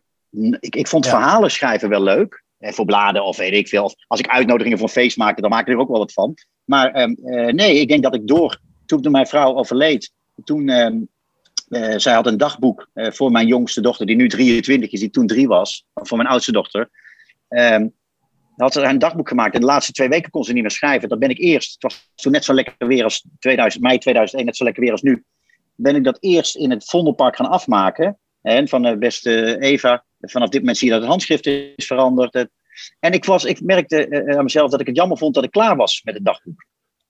ik, 0.59 0.75
ik 0.75 0.87
vond 0.87 1.07
verhalen 1.07 1.51
schrijven 1.51 1.89
wel 1.89 2.01
leuk. 2.01 2.43
Eh, 2.57 2.73
voor 2.73 2.85
bladen 2.85 3.25
of 3.25 3.37
weet 3.37 3.53
ik 3.53 3.67
veel. 3.67 3.95
Als 4.07 4.19
ik 4.19 4.27
uitnodigingen 4.27 4.77
voor 4.77 4.87
een 4.87 4.93
feest 4.93 5.17
maakte, 5.17 5.41
dan 5.41 5.49
maak 5.49 5.67
ik 5.67 5.73
er 5.73 5.79
ook 5.79 5.89
wel 5.89 5.99
wat 5.99 6.13
van. 6.13 6.33
Maar 6.63 7.01
um, 7.01 7.17
uh, 7.23 7.53
nee, 7.53 7.79
ik 7.79 7.87
denk 7.87 8.03
dat 8.03 8.15
ik 8.15 8.27
door, 8.27 8.59
toen 8.85 9.11
mijn 9.11 9.27
vrouw 9.27 9.55
overleed, 9.55 10.11
toen, 10.43 10.69
um, 10.69 11.07
uh, 11.69 11.97
zij 11.97 12.13
had 12.13 12.27
een 12.27 12.37
dagboek 12.37 12.89
voor 12.93 13.31
mijn 13.31 13.47
jongste 13.47 13.81
dochter, 13.81 14.05
die 14.05 14.15
nu 14.15 14.29
23 14.29 14.91
is, 14.91 14.99
die 14.99 15.09
toen 15.09 15.27
drie 15.27 15.47
was, 15.47 15.85
voor 15.93 16.17
mijn 16.17 16.29
oudste 16.29 16.51
dochter. 16.51 16.89
Um, 17.49 17.93
had 18.55 18.73
ze 18.73 18.81
een 18.81 18.99
dagboek 18.99 19.27
gemaakt. 19.27 19.53
En 19.53 19.59
de 19.59 19.65
laatste 19.65 19.91
twee 19.91 20.09
weken 20.09 20.31
kon 20.31 20.43
ze 20.43 20.53
niet 20.53 20.61
meer 20.61 20.71
schrijven. 20.71 21.09
Dan 21.09 21.19
ben 21.19 21.29
ik 21.29 21.39
eerst, 21.39 21.73
het 21.73 21.83
was 21.83 22.09
toen 22.15 22.31
net 22.31 22.43
zo 22.43 22.53
lekker 22.53 22.87
weer 22.87 23.03
als 23.03 23.25
2000, 23.39 23.83
mei 23.83 23.97
2001, 23.97 24.45
net 24.45 24.57
zo 24.57 24.63
lekker 24.63 24.83
weer 24.83 24.91
als 24.91 25.01
nu. 25.01 25.23
Ben 25.75 25.95
ik 25.95 26.03
dat 26.03 26.17
eerst 26.19 26.55
in 26.55 26.69
het 26.69 26.85
Vondelpark 26.85 27.35
gaan 27.35 27.49
afmaken. 27.49 28.17
En 28.41 28.67
van 28.67 28.81
de 28.81 28.97
beste 28.97 29.59
Eva, 29.59 30.05
vanaf 30.25 30.49
dit 30.49 30.59
moment 30.59 30.77
zie 30.77 30.88
je 30.88 30.93
dat 30.93 31.01
het 31.01 31.11
handschrift 31.11 31.45
is 31.45 31.85
veranderd. 31.85 32.47
En 32.99 33.11
ik, 33.11 33.25
was, 33.25 33.43
ik 33.43 33.61
merkte 33.61 34.25
aan 34.38 34.43
mezelf 34.43 34.71
dat 34.71 34.79
ik 34.79 34.88
het 34.88 34.95
jammer 34.95 35.17
vond 35.17 35.33
dat 35.33 35.43
ik 35.43 35.51
klaar 35.51 35.75
was 35.75 36.01
met 36.03 36.13
het 36.13 36.25
dagboek. 36.25 36.65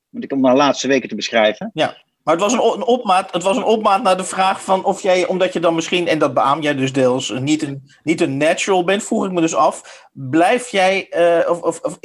Want 0.09 0.23
ik 0.23 0.31
om 0.31 0.41
de 0.41 0.51
laatste 0.51 0.87
weken 0.87 1.09
te 1.09 1.15
beschrijven. 1.15 1.69
Ja. 1.73 2.03
Maar 2.25 2.33
het 2.33 2.43
was 2.43 2.53
een, 2.53 2.83
opmaat, 2.83 3.31
het 3.31 3.43
was 3.43 3.57
een 3.57 3.63
opmaat 3.63 4.03
naar 4.03 4.17
de 4.17 4.23
vraag 4.23 4.63
van 4.63 4.83
of 4.83 5.01
jij, 5.01 5.27
omdat 5.27 5.53
je 5.53 5.59
dan 5.59 5.75
misschien, 5.75 6.07
en 6.07 6.19
dat 6.19 6.33
beaam 6.33 6.61
jij 6.61 6.75
dus 6.75 6.93
deels, 6.93 7.29
niet 7.29 7.61
een, 7.63 7.91
niet 8.03 8.21
een 8.21 8.37
natural 8.37 8.83
bent, 8.83 9.03
vroeg 9.03 9.25
ik 9.25 9.31
me 9.31 9.41
dus 9.41 9.55
af. 9.55 10.07
Blijf 10.11 10.67
jij, 10.67 11.07
of, 11.47 11.61
of, 11.61 11.79
of, 11.79 11.99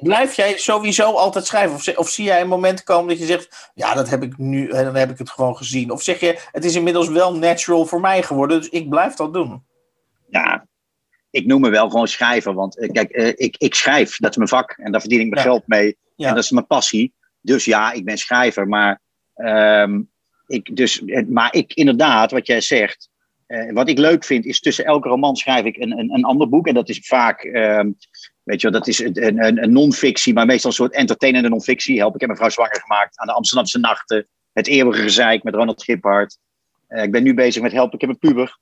blijf 0.00 0.34
jij 0.34 0.56
sowieso 0.58 1.12
altijd 1.12 1.46
schrijven? 1.46 1.74
Of, 1.74 1.96
of 1.96 2.08
zie 2.08 2.24
jij 2.24 2.40
een 2.40 2.48
moment 2.48 2.82
komen 2.82 3.08
dat 3.08 3.18
je 3.18 3.26
zegt, 3.26 3.70
ja, 3.74 3.94
dat 3.94 4.08
heb 4.08 4.22
ik 4.22 4.38
nu, 4.38 4.68
dan 4.68 4.94
heb 4.94 5.10
ik 5.10 5.18
het 5.18 5.30
gewoon 5.30 5.56
gezien. 5.56 5.90
Of 5.90 6.02
zeg 6.02 6.20
je, 6.20 6.48
het 6.52 6.64
is 6.64 6.74
inmiddels 6.74 7.08
wel 7.08 7.34
natural 7.34 7.86
voor 7.86 8.00
mij 8.00 8.22
geworden, 8.22 8.58
dus 8.58 8.68
ik 8.68 8.88
blijf 8.88 9.14
dat 9.14 9.32
doen. 9.32 9.66
Ja, 10.30 10.66
ik 11.30 11.46
noem 11.46 11.60
me 11.60 11.70
wel 11.70 11.90
gewoon 11.90 12.08
schrijver, 12.08 12.54
want 12.54 12.78
uh, 12.78 12.90
kijk, 12.90 13.16
uh, 13.16 13.28
ik, 13.28 13.56
ik 13.58 13.74
schrijf, 13.74 14.16
dat 14.16 14.30
is 14.30 14.36
mijn 14.36 14.48
vak 14.48 14.70
en 14.70 14.92
daar 14.92 15.00
verdien 15.00 15.20
ik 15.20 15.28
mijn 15.28 15.44
ja. 15.44 15.50
geld 15.50 15.66
mee. 15.66 15.96
Ja. 16.16 16.28
En 16.28 16.34
dat 16.34 16.44
is 16.44 16.50
mijn 16.50 16.66
passie. 16.66 17.14
Dus 17.40 17.64
ja, 17.64 17.92
ik 17.92 18.04
ben 18.04 18.18
schrijver, 18.18 18.68
maar 18.68 19.00
Um, 19.40 20.10
ik, 20.46 20.76
dus, 20.76 21.02
maar 21.28 21.54
ik 21.54 21.72
inderdaad, 21.72 22.30
wat 22.30 22.46
jij 22.46 22.60
zegt, 22.60 23.08
uh, 23.46 23.72
wat 23.72 23.88
ik 23.88 23.98
leuk 23.98 24.24
vind, 24.24 24.44
is 24.44 24.60
tussen 24.60 24.84
elke 24.84 25.08
roman 25.08 25.36
schrijf 25.36 25.64
ik 25.64 25.76
een, 25.76 25.98
een, 25.98 26.14
een 26.14 26.24
ander 26.24 26.48
boek. 26.48 26.66
En 26.66 26.74
dat 26.74 26.88
is 26.88 27.06
vaak, 27.06 27.44
um, 27.44 27.96
weet 28.42 28.60
je 28.60 28.70
wel, 28.70 28.78
dat 28.78 28.88
is 28.88 28.98
een, 28.98 29.44
een, 29.44 29.62
een 29.62 29.72
non-fictie, 29.72 30.32
maar 30.32 30.46
meestal 30.46 30.70
een 30.70 30.76
soort 30.76 30.92
entertainende 30.92 31.48
non-fictie. 31.48 31.98
Help, 31.98 32.14
ik 32.14 32.20
heb 32.20 32.28
mijn 32.28 32.40
vrouw 32.40 32.52
zwanger 32.52 32.80
gemaakt 32.80 33.18
aan 33.18 33.26
de 33.26 33.32
Amsterdamse 33.32 33.78
nachten. 33.78 34.28
Het 34.52 34.66
eeuwige 34.66 35.02
gezeik 35.02 35.42
met 35.42 35.54
Ronald 35.54 35.84
Giphart. 35.84 36.38
Uh, 36.88 37.02
ik 37.02 37.10
ben 37.10 37.22
nu 37.22 37.34
bezig 37.34 37.62
met 37.62 37.72
Help, 37.72 37.94
ik 37.94 38.00
heb 38.00 38.10
een 38.10 38.18
puber. 38.18 38.58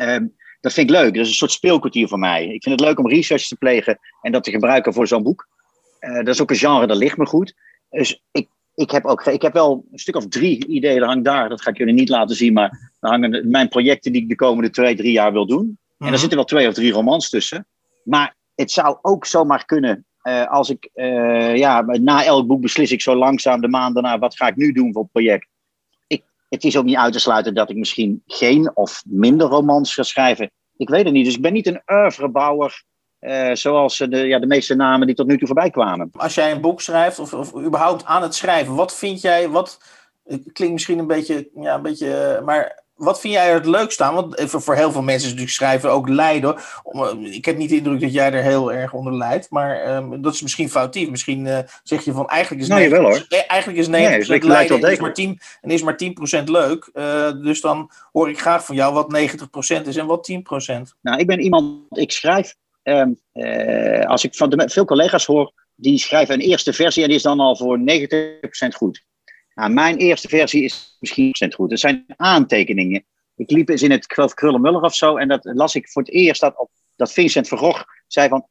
Um, 0.00 0.36
dat 0.60 0.72
vind 0.72 0.90
ik 0.90 0.96
leuk. 0.96 1.14
Dat 1.14 1.22
is 1.22 1.28
een 1.28 1.34
soort 1.34 1.50
speelkwartier 1.50 2.08
voor 2.08 2.18
mij. 2.18 2.44
Ik 2.44 2.62
vind 2.62 2.80
het 2.80 2.88
leuk 2.88 2.98
om 2.98 3.08
research 3.08 3.46
te 3.46 3.56
plegen 3.56 3.98
en 4.22 4.32
dat 4.32 4.44
te 4.44 4.50
gebruiken 4.50 4.92
voor 4.92 5.06
zo'n 5.06 5.22
boek. 5.22 5.48
Uh, 6.00 6.14
dat 6.16 6.28
is 6.28 6.40
ook 6.40 6.50
een 6.50 6.56
genre, 6.56 6.86
dat 6.86 6.96
ligt 6.96 7.16
me 7.16 7.26
goed. 7.26 7.54
Dus 7.90 8.22
ik 8.32 8.48
ik 8.80 8.90
heb, 8.90 9.04
ook, 9.04 9.26
ik 9.26 9.42
heb 9.42 9.52
wel 9.52 9.84
een 9.92 9.98
stuk 9.98 10.16
of 10.16 10.28
drie 10.28 10.66
ideeën, 10.66 10.98
dat 10.98 11.08
hangt 11.08 11.24
daar. 11.24 11.48
Dat 11.48 11.62
ga 11.62 11.70
ik 11.70 11.76
jullie 11.76 11.94
niet 11.94 12.08
laten 12.08 12.36
zien, 12.36 12.52
maar 12.52 12.92
daar 13.00 13.10
hangen 13.10 13.50
mijn 13.50 13.68
projecten 13.68 14.12
die 14.12 14.22
ik 14.22 14.28
de 14.28 14.34
komende 14.34 14.70
twee, 14.70 14.96
drie 14.96 15.12
jaar 15.12 15.32
wil 15.32 15.46
doen. 15.46 15.78
En 15.98 16.12
er 16.12 16.18
zitten 16.18 16.36
wel 16.36 16.46
twee 16.46 16.68
of 16.68 16.74
drie 16.74 16.92
romans 16.92 17.28
tussen. 17.28 17.66
Maar 18.04 18.34
het 18.54 18.70
zou 18.70 18.98
ook 19.02 19.26
zomaar 19.26 19.64
kunnen, 19.64 20.04
uh, 20.22 20.46
als 20.46 20.70
ik, 20.70 20.90
uh, 20.94 21.56
ja, 21.56 21.82
na 21.82 22.24
elk 22.24 22.46
boek 22.46 22.60
beslis 22.60 22.92
ik 22.92 23.00
zo 23.00 23.14
langzaam 23.14 23.60
de 23.60 23.68
maand 23.68 23.94
daarna, 23.94 24.18
wat 24.18 24.36
ga 24.36 24.46
ik 24.46 24.56
nu 24.56 24.72
doen 24.72 24.92
voor 24.92 25.02
het 25.02 25.12
project. 25.12 25.46
Het 26.50 26.64
is 26.64 26.76
ook 26.76 26.84
niet 26.84 26.96
uit 26.96 27.12
te 27.12 27.18
sluiten 27.18 27.54
dat 27.54 27.70
ik 27.70 27.76
misschien 27.76 28.22
geen 28.26 28.76
of 28.76 29.02
minder 29.06 29.48
romans 29.48 29.94
ga 29.94 30.02
schrijven. 30.02 30.50
Ik 30.76 30.88
weet 30.88 31.04
het 31.04 31.12
niet. 31.12 31.24
Dus 31.24 31.34
ik 31.34 31.42
ben 31.42 31.52
niet 31.52 31.66
een 31.66 31.82
oeuvrebouwer 31.86 32.84
uh, 33.20 33.54
zoals 33.54 33.98
de, 33.98 34.16
ja, 34.16 34.38
de 34.38 34.46
meeste 34.46 34.74
namen 34.74 35.06
die 35.06 35.16
tot 35.16 35.26
nu 35.26 35.38
toe 35.38 35.46
voorbij 35.46 35.70
kwamen. 35.70 36.10
Als 36.12 36.34
jij 36.34 36.52
een 36.52 36.60
boek 36.60 36.80
schrijft, 36.80 37.18
of, 37.18 37.34
of 37.34 37.56
überhaupt 37.56 38.04
aan 38.04 38.22
het 38.22 38.34
schrijven, 38.34 38.74
wat 38.74 38.96
vind 38.96 39.20
jij, 39.20 39.48
wat 39.48 39.78
het 40.24 40.52
klinkt 40.52 40.74
misschien 40.74 40.98
een 40.98 41.06
beetje, 41.06 41.50
ja, 41.54 41.74
een 41.74 41.82
beetje, 41.82 42.42
maar 42.44 42.79
wat 43.00 43.20
vind 43.20 43.34
jij 43.34 43.48
er 43.48 43.54
het 43.54 43.66
leukst 43.66 44.00
aan? 44.00 44.14
Want 44.14 44.34
voor 44.36 44.74
heel 44.74 44.92
veel 44.92 45.02
mensen 45.02 45.24
is 45.24 45.30
natuurlijk 45.30 45.56
schrijven 45.56 45.90
ook 45.90 46.08
lijden. 46.08 46.56
Ik 47.20 47.44
heb 47.44 47.56
niet 47.56 47.68
de 47.68 47.76
indruk 47.76 48.00
dat 48.00 48.12
jij 48.12 48.32
er 48.32 48.42
heel 48.42 48.72
erg 48.72 48.92
onder 48.92 49.16
lijdt, 49.16 49.50
maar 49.50 49.96
um, 49.96 50.22
dat 50.22 50.34
is 50.34 50.42
misschien 50.42 50.70
foutief. 50.70 51.10
Misschien 51.10 51.46
uh, 51.46 51.58
zeg 51.82 52.04
je 52.04 52.12
van 52.12 52.28
eigenlijk 52.28 52.62
is 52.62 52.68
nee, 52.68 52.90
wel, 52.90 53.02
hoor. 53.02 53.26
eigenlijk 53.28 53.78
is 53.78 53.86
90% 53.86 53.90
nee, 53.90 54.18
dus 54.18 54.28
lijden 54.28 54.82
en 54.82 54.92
is, 54.92 54.98
maar 54.98 55.14
10, 55.14 55.40
en 55.60 55.70
is 55.70 55.82
maar 55.82 56.00
10% 56.40 56.44
leuk. 56.44 56.90
Uh, 56.92 57.30
dus 57.42 57.60
dan 57.60 57.90
hoor 58.12 58.28
ik 58.30 58.40
graag 58.40 58.64
van 58.64 58.74
jou 58.74 58.94
wat 58.94 59.16
90% 59.84 59.86
is 59.86 59.96
en 59.96 60.06
wat 60.06 60.30
10%. 60.32 60.36
Nou, 61.00 61.18
ik 61.18 61.26
ben 61.26 61.40
iemand, 61.40 61.98
ik 61.98 62.12
schrijf 62.12 62.54
Um, 62.82 63.20
uh, 63.34 64.06
als 64.06 64.24
ik 64.24 64.34
van 64.34 64.50
de, 64.50 64.68
veel 64.68 64.84
collega's 64.84 65.26
hoor, 65.26 65.52
die 65.74 65.98
schrijven 65.98 66.34
een 66.34 66.40
eerste 66.40 66.72
versie 66.72 67.02
en 67.02 67.08
die 67.08 67.16
is 67.16 67.22
dan 67.22 67.40
al 67.40 67.56
voor 67.56 67.78
90% 67.78 67.82
goed. 68.76 69.04
Nou, 69.54 69.72
mijn 69.72 69.96
eerste 69.96 70.28
versie 70.28 70.62
is 70.62 70.96
misschien 71.00 71.52
goed. 71.54 71.70
Dat 71.70 71.80
zijn 71.80 72.04
aantekeningen. 72.16 73.04
Ik 73.36 73.50
liep 73.50 73.68
eens 73.68 73.82
in 73.82 73.90
het, 73.90 74.12
geloof 74.12 74.34
Krullenmuller 74.34 74.82
of 74.82 74.94
zo, 74.94 75.16
en 75.16 75.28
dat 75.28 75.40
las 75.42 75.74
ik 75.74 75.88
voor 75.88 76.02
het 76.02 76.10
eerst 76.10 76.40
dat, 76.40 76.58
op, 76.58 76.70
dat 76.96 77.12
Vincent 77.12 77.48
van 77.48 77.84
zei 78.06 78.28
van 78.28 78.46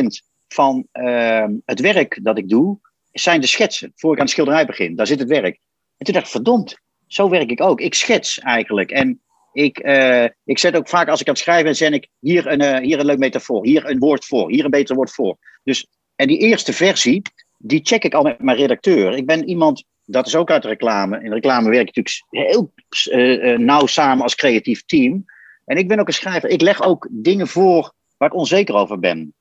80% 0.00 0.06
van 0.48 0.86
uh, 0.92 1.46
het 1.64 1.80
werk 1.80 2.18
dat 2.22 2.38
ik 2.38 2.48
doe, 2.48 2.78
zijn 3.12 3.40
de 3.40 3.46
schetsen. 3.46 3.92
Voor 3.94 4.12
ik 4.12 4.18
aan 4.18 4.24
de 4.24 4.30
schilderij 4.30 4.66
begin, 4.66 4.96
daar 4.96 5.06
zit 5.06 5.18
het 5.18 5.28
werk. 5.28 5.58
En 5.96 6.04
toen 6.04 6.14
dacht 6.14 6.26
ik, 6.26 6.32
verdomd, 6.32 6.78
zo 7.06 7.28
werk 7.28 7.50
ik 7.50 7.60
ook. 7.60 7.80
Ik 7.80 7.94
schets 7.94 8.38
eigenlijk. 8.38 8.90
En 8.90 9.20
ik, 9.52 9.84
uh, 9.84 10.24
ik 10.44 10.58
zet 10.58 10.76
ook 10.76 10.88
vaak 10.88 11.08
als 11.08 11.20
ik 11.20 11.26
aan 11.26 11.34
het 11.34 11.42
schrijven 11.42 11.76
ben, 11.78 11.92
ik 11.92 12.08
hier 12.20 12.46
een, 12.46 12.62
uh, 12.62 12.78
hier 12.78 12.98
een 12.98 13.06
leuk 13.06 13.18
metafoor, 13.18 13.64
hier 13.64 13.90
een 13.90 13.98
woord 13.98 14.24
voor, 14.24 14.50
hier 14.50 14.64
een 14.64 14.70
beter 14.70 14.96
woord 14.96 15.10
voor. 15.10 15.36
Dus, 15.64 15.86
en 16.16 16.28
die 16.28 16.38
eerste 16.38 16.72
versie, 16.72 17.22
die 17.58 17.80
check 17.82 18.04
ik 18.04 18.14
al 18.14 18.22
met 18.22 18.42
mijn 18.42 18.56
redacteur. 18.56 19.16
Ik 19.16 19.26
ben 19.26 19.48
iemand, 19.48 19.84
dat 20.06 20.26
is 20.26 20.36
ook 20.36 20.50
uit 20.50 20.64
reclame. 20.64 21.22
In 21.22 21.32
reclame 21.32 21.70
werk 21.70 21.88
ik 21.88 21.96
natuurlijk 21.96 22.48
heel 22.50 22.72
uh, 23.18 23.58
nauw 23.58 23.86
samen 23.86 24.22
als 24.22 24.34
creatief 24.34 24.84
team. 24.84 25.24
En 25.64 25.76
ik 25.76 25.88
ben 25.88 25.98
ook 25.98 26.06
een 26.06 26.14
schrijver. 26.14 26.48
Ik 26.48 26.60
leg 26.60 26.82
ook 26.82 27.08
dingen 27.10 27.48
voor 27.48 27.92
waar 28.16 28.28
ik 28.28 28.34
onzeker 28.34 28.74
over 28.74 28.98
ben. 28.98 29.34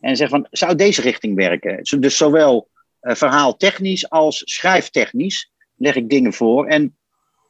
En 0.00 0.16
zeg 0.16 0.28
van, 0.28 0.46
zou 0.50 0.74
deze 0.74 1.00
richting 1.00 1.34
werken? 1.34 2.00
Dus 2.00 2.16
zowel 2.16 2.68
verhaaltechnisch 3.00 4.10
als 4.10 4.42
schrijftechnisch 4.44 5.52
leg 5.76 5.94
ik 5.94 6.08
dingen 6.08 6.32
voor. 6.32 6.66
En, 6.66 6.96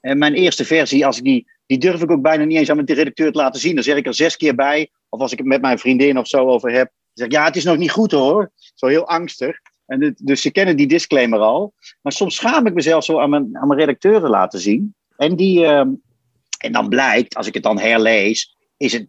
en 0.00 0.18
mijn 0.18 0.34
eerste 0.34 0.64
versie, 0.64 1.06
als 1.06 1.20
die 1.20 1.46
die 1.66 1.78
durf 1.78 2.02
ik 2.02 2.10
ook 2.10 2.22
bijna 2.22 2.44
niet 2.44 2.58
eens 2.58 2.70
aan 2.70 2.76
mijn 2.76 2.88
redacteur 2.88 3.32
te 3.32 3.38
laten 3.38 3.60
zien. 3.60 3.74
Dan 3.74 3.84
zeg 3.84 3.96
ik 3.96 4.06
er 4.06 4.14
zes 4.14 4.36
keer 4.36 4.54
bij. 4.54 4.90
Of 5.08 5.20
als 5.20 5.32
ik 5.32 5.38
het 5.38 5.46
met 5.46 5.60
mijn 5.60 5.78
vriendin 5.78 6.18
of 6.18 6.28
zo 6.28 6.46
over 6.48 6.70
heb. 6.70 6.86
Dan 6.86 7.12
zeg 7.12 7.26
ik, 7.26 7.32
ja, 7.32 7.44
het 7.44 7.56
is 7.56 7.64
nog 7.64 7.76
niet 7.76 7.90
goed 7.90 8.10
hoor. 8.10 8.50
Zo 8.74 8.86
heel 8.86 9.08
angstig. 9.08 9.60
En 9.86 10.14
dus 10.18 10.42
ze 10.42 10.50
kennen 10.50 10.76
die 10.76 10.86
disclaimer 10.86 11.38
al. 11.38 11.74
Maar 12.02 12.12
soms 12.12 12.34
schaam 12.34 12.66
ik 12.66 12.74
mezelf 12.74 13.04
zo 13.04 13.18
aan 13.18 13.30
mijn, 13.30 13.56
aan 13.56 13.68
mijn 13.68 13.80
redacteur 13.80 14.20
te 14.20 14.28
laten 14.28 14.60
zien. 14.60 14.94
En, 15.16 15.36
die, 15.36 15.60
uh, 15.60 15.78
en 16.58 16.72
dan 16.72 16.88
blijkt, 16.88 17.34
als 17.34 17.46
ik 17.46 17.54
het 17.54 17.62
dan 17.62 17.78
herlees, 17.78 18.56
is 18.76 18.92
het 18.92 19.08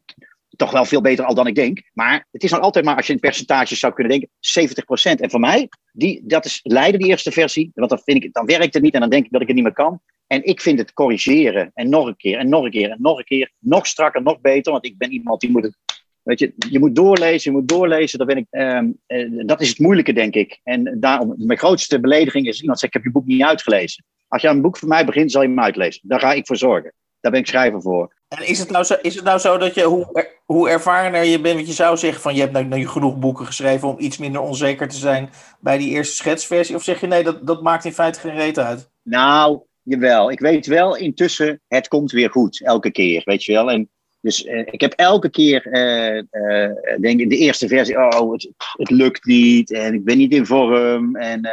toch 0.56 0.72
wel 0.72 0.86
veel 0.86 1.02
beter 1.02 1.26
al 1.26 1.36
dan 1.36 1.48
ik 1.48 1.56
denk. 1.56 1.82
Maar 1.94 2.28
het 2.32 2.44
is 2.44 2.52
nog 2.52 2.60
altijd 2.60 2.86
maar, 2.86 2.96
als 2.96 3.08
je 3.08 3.14
in 3.14 3.20
percentages 3.20 3.80
zou 3.80 3.94
kunnen 3.94 4.12
denken, 4.12 4.30
70%. 5.18 5.22
En 5.22 5.30
voor 5.30 5.40
mij, 5.40 5.70
die, 5.92 6.22
dat 6.26 6.46
is 6.46 6.60
Leiden, 6.64 7.00
die 7.00 7.10
eerste 7.10 7.32
versie. 7.32 7.72
Want 7.74 7.90
dan, 7.90 8.00
vind 8.04 8.24
ik, 8.24 8.34
dan 8.34 8.46
werkt 8.46 8.74
het 8.74 8.84
niet 8.84 8.94
en 8.94 9.00
dan 9.00 9.10
denk 9.10 9.26
ik 9.26 9.32
dat 9.32 9.42
ik 9.42 9.48
het 9.48 9.56
niet 9.56 9.66
meer 9.66 9.74
kan. 9.74 10.02
En 10.28 10.46
ik 10.46 10.62
vind 10.62 10.80
het 10.80 10.94
corrigeren 10.94 11.72
en 11.74 11.90
nog 11.90 12.08
een 12.08 12.16
keer 12.16 12.38
en 12.38 12.50
nog 12.50 12.64
een 12.64 12.72
keer 12.72 12.90
en 12.90 13.02
nog 13.02 13.18
een 13.18 13.24
keer. 13.24 13.52
Nog 13.60 13.88
strakker, 13.88 14.22
nog 14.22 14.42
beter. 14.42 14.72
Want 14.72 14.86
ik 14.86 14.98
ben 14.98 15.12
iemand 15.12 15.42
die 15.42 15.52
moet 15.52 15.64
het 15.64 15.78
Weet 16.26 16.40
je, 16.40 16.54
je 16.70 16.80
moet 16.80 16.96
doorlezen, 16.96 17.52
je 17.52 17.58
moet 17.58 17.68
doorlezen. 17.68 18.18
Dat, 18.18 18.28
ben 18.28 18.38
ik, 18.38 18.46
ehm, 18.50 18.90
eh, 19.08 19.30
dat 19.46 19.62
is 19.62 19.70
het 19.70 19.80
moeilijke, 19.80 20.14
denk 20.14 20.34
ik. 20.34 20.60
En 20.64 20.98
daarom, 21.00 21.34
mijn 21.38 21.60
grootste 21.60 22.00
belediging 22.00 22.48
is 22.48 22.62
iemand 22.62 22.80
zegt: 22.80 22.96
Ik 22.96 23.04
heb 23.04 23.14
je 23.14 23.20
boek 23.20 23.28
niet 23.28 23.44
uitgelezen. 23.44 24.04
Als 24.28 24.42
je 24.42 24.48
aan 24.50 24.56
een 24.56 24.62
boek 24.62 24.78
van 24.78 24.88
mij 24.88 25.06
begint, 25.06 25.32
zal 25.32 25.42
je 25.42 25.48
hem 25.48 25.60
uitlezen. 25.60 26.02
Daar 26.04 26.20
ga 26.20 26.34
ik 26.34 26.48
voor 26.48 26.58
zorgen. 26.58 26.94
Daar 27.20 27.32
ben 27.32 27.42
ik 27.42 27.48
schrijver 27.48 27.82
voor. 27.82 28.14
En 28.28 28.48
is 28.48 28.60
het 28.60 28.70
nou 28.70 28.84
zo, 28.84 28.96
is 29.02 29.16
het 29.16 29.24
nou 29.24 29.40
zo 29.40 29.58
dat 29.58 29.74
je, 29.74 29.84
hoe, 29.84 30.28
hoe 30.46 30.70
ervarener 30.70 31.24
je 31.24 31.42
bent, 31.42 31.56
want 31.56 31.68
je 31.68 31.74
zou 31.74 31.98
zeggen 31.98 32.22
van 32.22 32.34
je 32.36 32.40
hebt 32.40 32.54
nou, 32.54 32.66
nou 32.66 32.86
genoeg 32.86 33.20
boeken 33.20 33.46
geschreven 33.46 33.88
om 33.88 34.00
iets 34.00 34.18
minder 34.18 34.42
onzeker 34.42 34.88
te 34.88 34.98
zijn 34.98 35.30
bij 35.60 35.78
die 35.78 35.90
eerste 35.90 36.16
schetsversie? 36.16 36.76
Of 36.76 36.84
zeg 36.84 37.02
je 37.02 37.08
nee, 37.08 37.24
dat, 37.24 37.48
dat 37.48 37.62
maakt 37.62 37.86
in 37.86 37.94
feite 37.94 38.20
geen 38.20 38.36
reet 38.36 38.60
uit? 38.60 38.90
Nou, 39.04 39.60
jawel. 39.84 40.32
Ik 40.32 40.40
weet 40.40 40.66
wel 40.66 40.96
intussen, 40.96 41.62
het 41.68 41.88
komt 41.88 42.12
weer 42.12 42.30
goed, 42.30 42.62
elke 42.64 42.92
keer, 42.92 43.22
weet 43.26 43.44
je 43.44 43.54
wel. 43.54 43.72
En 43.72 43.90
dus 44.26 44.46
uh, 44.46 44.60
ik 44.66 44.82
heb 44.82 44.94
elke 44.94 45.30
keer, 45.30 45.68
uh, 45.68 46.24
uh, 46.32 47.00
denk 47.02 47.20
in 47.20 47.30
de 47.30 47.38
eerste 47.38 47.68
versie, 47.68 47.98
oh, 47.98 48.32
het, 48.32 48.50
het, 48.72 48.90
lukt 48.90 49.26
niet 49.26 49.72
en 49.72 49.94
ik 49.94 50.04
ben 50.04 50.18
niet 50.18 50.34
in 50.34 50.46
vorm. 50.46 51.16
En, 51.16 51.50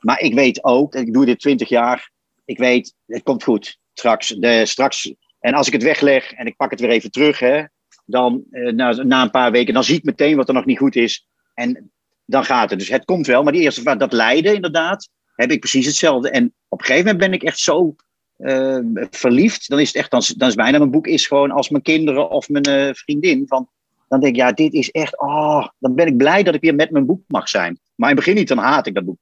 maar 0.00 0.20
ik 0.20 0.34
weet 0.34 0.64
ook, 0.64 0.94
ik 0.94 1.12
doe 1.12 1.24
dit 1.24 1.40
twintig 1.40 1.68
jaar, 1.68 2.10
ik 2.44 2.58
weet, 2.58 2.94
het 3.06 3.22
komt 3.22 3.44
goed. 3.44 3.78
Straks, 3.92 4.28
de, 4.28 4.66
straks, 4.66 5.14
en 5.40 5.54
als 5.54 5.66
ik 5.66 5.72
het 5.72 5.82
wegleg 5.82 6.32
en 6.32 6.46
ik 6.46 6.56
pak 6.56 6.70
het 6.70 6.80
weer 6.80 6.90
even 6.90 7.10
terug, 7.10 7.38
hè, 7.38 7.64
dan 8.04 8.44
na, 8.50 8.92
na 8.92 9.22
een 9.22 9.30
paar 9.30 9.50
weken, 9.50 9.74
dan 9.74 9.84
zie 9.84 9.96
ik 9.96 10.04
meteen 10.04 10.36
wat 10.36 10.48
er 10.48 10.54
nog 10.54 10.64
niet 10.64 10.78
goed 10.78 10.96
is. 10.96 11.26
En 11.54 11.90
dan 12.24 12.44
gaat 12.44 12.70
het. 12.70 12.78
Dus 12.78 12.88
het 12.88 13.04
komt 13.04 13.26
wel. 13.26 13.42
Maar 13.42 13.52
die 13.52 13.62
eerste, 13.62 13.96
dat 13.96 14.12
lijden 14.12 14.54
inderdaad, 14.54 15.08
heb 15.34 15.50
ik 15.50 15.60
precies 15.60 15.86
hetzelfde. 15.86 16.30
En 16.30 16.54
op 16.68 16.78
een 16.78 16.86
gegeven 16.86 17.04
moment 17.04 17.30
ben 17.30 17.32
ik 17.32 17.42
echt 17.42 17.58
zo 17.58 17.94
uh, 18.40 18.78
verliefd, 19.10 19.68
dan 19.68 19.80
is 19.80 19.86
het 19.86 19.96
echt, 19.96 20.10
dan, 20.10 20.22
dan 20.36 20.48
is 20.48 20.54
bijna 20.54 20.78
mijn 20.78 20.90
boek 20.90 21.06
is 21.06 21.26
gewoon 21.26 21.50
als 21.50 21.68
mijn 21.68 21.82
kinderen 21.82 22.30
of 22.30 22.48
mijn 22.48 22.68
uh, 22.68 22.94
vriendin. 22.94 23.44
Van, 23.46 23.68
dan 24.08 24.20
denk 24.20 24.34
ik, 24.34 24.40
ja, 24.40 24.52
dit 24.52 24.72
is 24.72 24.90
echt, 24.90 25.20
oh, 25.20 25.66
dan 25.78 25.94
ben 25.94 26.06
ik 26.06 26.16
blij 26.16 26.42
dat 26.42 26.54
ik 26.54 26.60
weer 26.60 26.74
met 26.74 26.90
mijn 26.90 27.06
boek 27.06 27.22
mag 27.26 27.48
zijn. 27.48 27.78
Maar 27.94 28.10
in 28.10 28.16
het 28.16 28.24
begin 28.24 28.38
niet, 28.38 28.48
dan 28.48 28.58
haat 28.58 28.86
ik 28.86 28.94
dat 28.94 29.04
boek. 29.04 29.18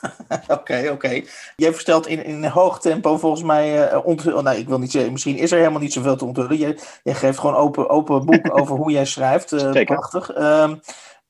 Oké, 0.48 0.78
oké. 0.78 0.90
Okay. 0.90 1.26
Jij 1.56 1.72
vertelt 1.74 2.06
in, 2.06 2.24
in 2.24 2.44
hoog 2.44 2.80
tempo 2.80 3.18
volgens 3.18 3.42
mij 3.42 3.92
uh. 3.92 4.24
Nou, 4.24 4.56
ik 4.56 4.68
wil 4.68 4.78
niet 4.78 4.90
zeggen, 4.90 5.12
misschien 5.12 5.36
is 5.36 5.50
er 5.50 5.58
helemaal 5.58 5.80
niet 5.80 5.92
zoveel 5.92 6.16
te 6.16 6.24
onthullen. 6.24 6.56
Jij, 6.56 6.78
jij 7.02 7.14
geeft 7.14 7.38
gewoon 7.38 7.54
open, 7.54 7.88
open 7.88 8.26
boek 8.26 8.48
over 8.60 8.76
hoe 8.76 8.90
jij 8.90 9.04
schrijft. 9.04 9.52
Uh, 9.52 9.84
prachtig. 9.84 10.36
Um, 10.38 10.80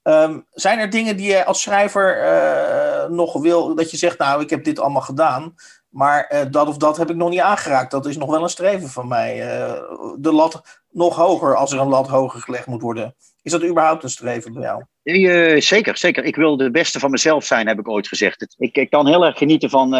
um, 0.02 0.46
zijn 0.50 0.78
er 0.78 0.90
dingen 0.90 1.16
die 1.16 1.28
je 1.28 1.44
als 1.44 1.62
schrijver 1.62 2.22
uh, 2.22 3.08
nog 3.16 3.32
wil, 3.32 3.74
dat 3.74 3.90
je 3.90 3.96
zegt, 3.96 4.18
nou, 4.18 4.42
ik 4.42 4.50
heb 4.50 4.64
dit 4.64 4.78
allemaal 4.78 5.02
gedaan. 5.02 5.54
Maar 5.89 6.32
uh, 6.34 6.41
dat 6.51 6.68
of 6.68 6.76
dat 6.76 6.97
heb 6.97 7.11
ik 7.11 7.16
nog 7.16 7.30
niet 7.30 7.41
aangeraakt. 7.41 7.91
Dat 7.91 8.07
is 8.07 8.16
nog 8.16 8.30
wel 8.30 8.43
een 8.43 8.49
streven 8.49 8.89
van 8.89 9.09
mij. 9.09 9.36
Uh, 9.36 9.72
de 10.18 10.32
lat 10.32 10.82
nog 10.91 11.16
hoger 11.16 11.57
als 11.57 11.72
er 11.72 11.80
een 11.80 11.89
lat 11.89 12.09
hoger 12.09 12.41
gelegd 12.41 12.66
moet 12.66 12.82
worden. 12.82 13.14
Is 13.43 13.53
dat 13.53 13.64
überhaupt 13.64 14.03
een 14.03 14.11
streven 14.11 14.53
bij 14.53 14.62
jou? 14.62 14.84
Uh, 15.03 15.61
zeker, 15.61 15.97
zeker. 15.97 16.24
Ik 16.24 16.36
wil 16.36 16.57
de 16.57 16.70
beste 16.70 16.99
van 16.99 17.11
mezelf 17.11 17.45
zijn, 17.45 17.66
heb 17.66 17.78
ik 17.78 17.89
ooit 17.89 18.09
gezegd. 18.09 18.55
Ik, 18.59 18.76
ik 18.76 18.91
kan 18.91 19.07
heel 19.07 19.24
erg 19.24 19.39
genieten 19.39 19.70
van, 19.70 19.91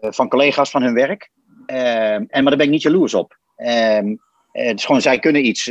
van 0.00 0.28
collega's, 0.28 0.70
van 0.70 0.82
hun 0.82 0.94
werk. 0.94 1.30
en, 1.66 2.26
maar 2.28 2.42
daar 2.42 2.56
ben 2.56 2.66
ik 2.66 2.70
niet 2.70 2.82
jaloers 2.82 3.14
op. 3.14 3.38
Ehm, 3.56 4.14
het 4.52 4.78
is 4.78 4.84
gewoon, 4.84 5.00
zij 5.00 5.18
kunnen 5.18 5.46
iets. 5.46 5.70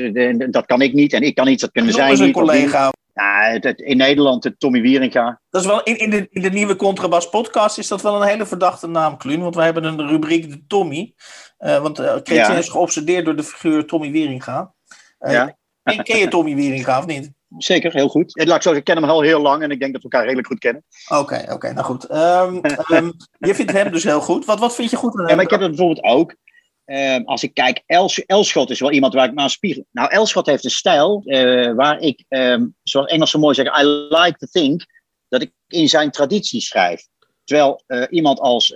dat 0.50 0.66
kan 0.66 0.82
ik 0.82 0.94
niet. 0.94 1.14
En 1.14 1.22
ik 1.22 1.36
kan 1.36 1.48
iets, 1.48 1.62
dat 1.62 1.72
kunnen 1.72 1.94
zij 1.94 2.10
niet. 2.10 2.20
een 2.20 2.32
collega 2.32 2.92
ja, 3.16 3.62
in 3.76 3.98
Nederland, 3.98 4.44
de 4.44 4.58
Tommy 4.58 4.82
Wieringa. 4.82 5.42
Dat 5.50 5.62
is 5.62 5.68
wel 5.68 5.84
in, 5.84 5.98
in, 5.98 6.10
de, 6.10 6.28
in 6.30 6.42
de 6.42 6.50
nieuwe 6.50 6.76
Contrabas 6.76 7.30
podcast 7.30 7.78
is 7.78 7.88
dat 7.88 8.02
wel 8.02 8.22
een 8.22 8.28
hele 8.28 8.46
verdachte 8.46 8.88
naam, 8.88 9.18
Kluun. 9.18 9.42
Want 9.42 9.56
wij 9.56 9.66
hebben 9.66 9.84
een 9.84 10.08
rubriek 10.08 10.50
de 10.50 10.66
Tommy. 10.68 11.14
Uh, 11.60 11.82
want 11.82 12.00
uh, 12.00 12.16
ja. 12.24 12.50
is 12.50 12.70
geobsedeerd 12.70 13.26
door 13.26 13.36
de 13.36 13.44
figuur 13.44 13.86
Tommy 13.86 14.12
Wieringa. 14.12 14.74
Uh, 15.20 15.32
ja. 15.32 15.58
ken, 15.84 16.04
ken 16.04 16.18
je 16.18 16.28
Tommy 16.28 16.56
Wieringa 16.56 16.98
of 16.98 17.06
niet? 17.06 17.32
Zeker, 17.58 17.94
heel 17.94 18.08
goed. 18.08 18.46
Laat 18.46 18.56
ik, 18.56 18.62
zo, 18.62 18.74
ik 18.74 18.84
ken 18.84 18.96
hem 18.96 19.06
al 19.06 19.22
heel 19.22 19.42
lang 19.42 19.64
en 19.64 19.72
ik 19.72 19.80
denk 19.80 19.94
dat 19.94 20.02
we 20.02 20.10
elkaar 20.10 20.24
redelijk 20.24 20.48
goed 20.48 20.60
kennen. 20.60 20.84
Oké, 21.08 21.46
oké, 21.50 21.74
nou 21.74 21.86
goed. 21.86 22.12
Um, 22.12 22.62
um, 22.92 23.14
je 23.50 23.56
vindt 23.56 23.72
hem 23.72 23.92
dus 23.92 24.04
heel 24.04 24.22
goed. 24.22 24.46
Wat, 24.46 24.60
wat 24.60 24.76
vind 24.76 24.90
je 24.90 24.96
goed 24.96 25.14
aan 25.14 25.20
hem? 25.20 25.30
Ja, 25.30 25.36
maar 25.36 25.44
ik 25.44 25.52
heb 25.52 25.60
het 25.60 25.70
bijvoorbeeld 25.70 26.04
ook. 26.04 26.36
Uh, 26.86 27.18
als 27.24 27.44
ik 27.44 27.54
kijk, 27.54 27.84
Els, 27.86 28.26
Elschot 28.26 28.70
is 28.70 28.80
wel 28.80 28.92
iemand 28.92 29.14
waar 29.14 29.28
ik 29.28 29.34
me 29.34 29.42
aan 29.42 29.50
spiegel. 29.50 29.86
Nou, 29.92 30.10
Elschot 30.10 30.46
heeft 30.46 30.64
een 30.64 30.70
stijl 30.70 31.22
uh, 31.26 31.74
waar 31.74 32.00
ik, 32.00 32.24
um, 32.28 32.76
zoals 32.84 33.12
Engels 33.12 33.32
zo 33.32 33.40
mooi 33.40 33.56
zeggen, 33.56 33.82
I 33.82 33.86
like 33.88 34.38
to 34.38 34.48
think 34.52 34.86
dat 35.28 35.42
ik 35.42 35.52
in 35.68 35.90
zijn 35.90 36.12
traditie 36.12 36.62
schrijf. 36.62 37.08
Terwijl 37.44 37.84
uh, 37.88 38.04
iemand 38.10 38.40
als 38.40 38.70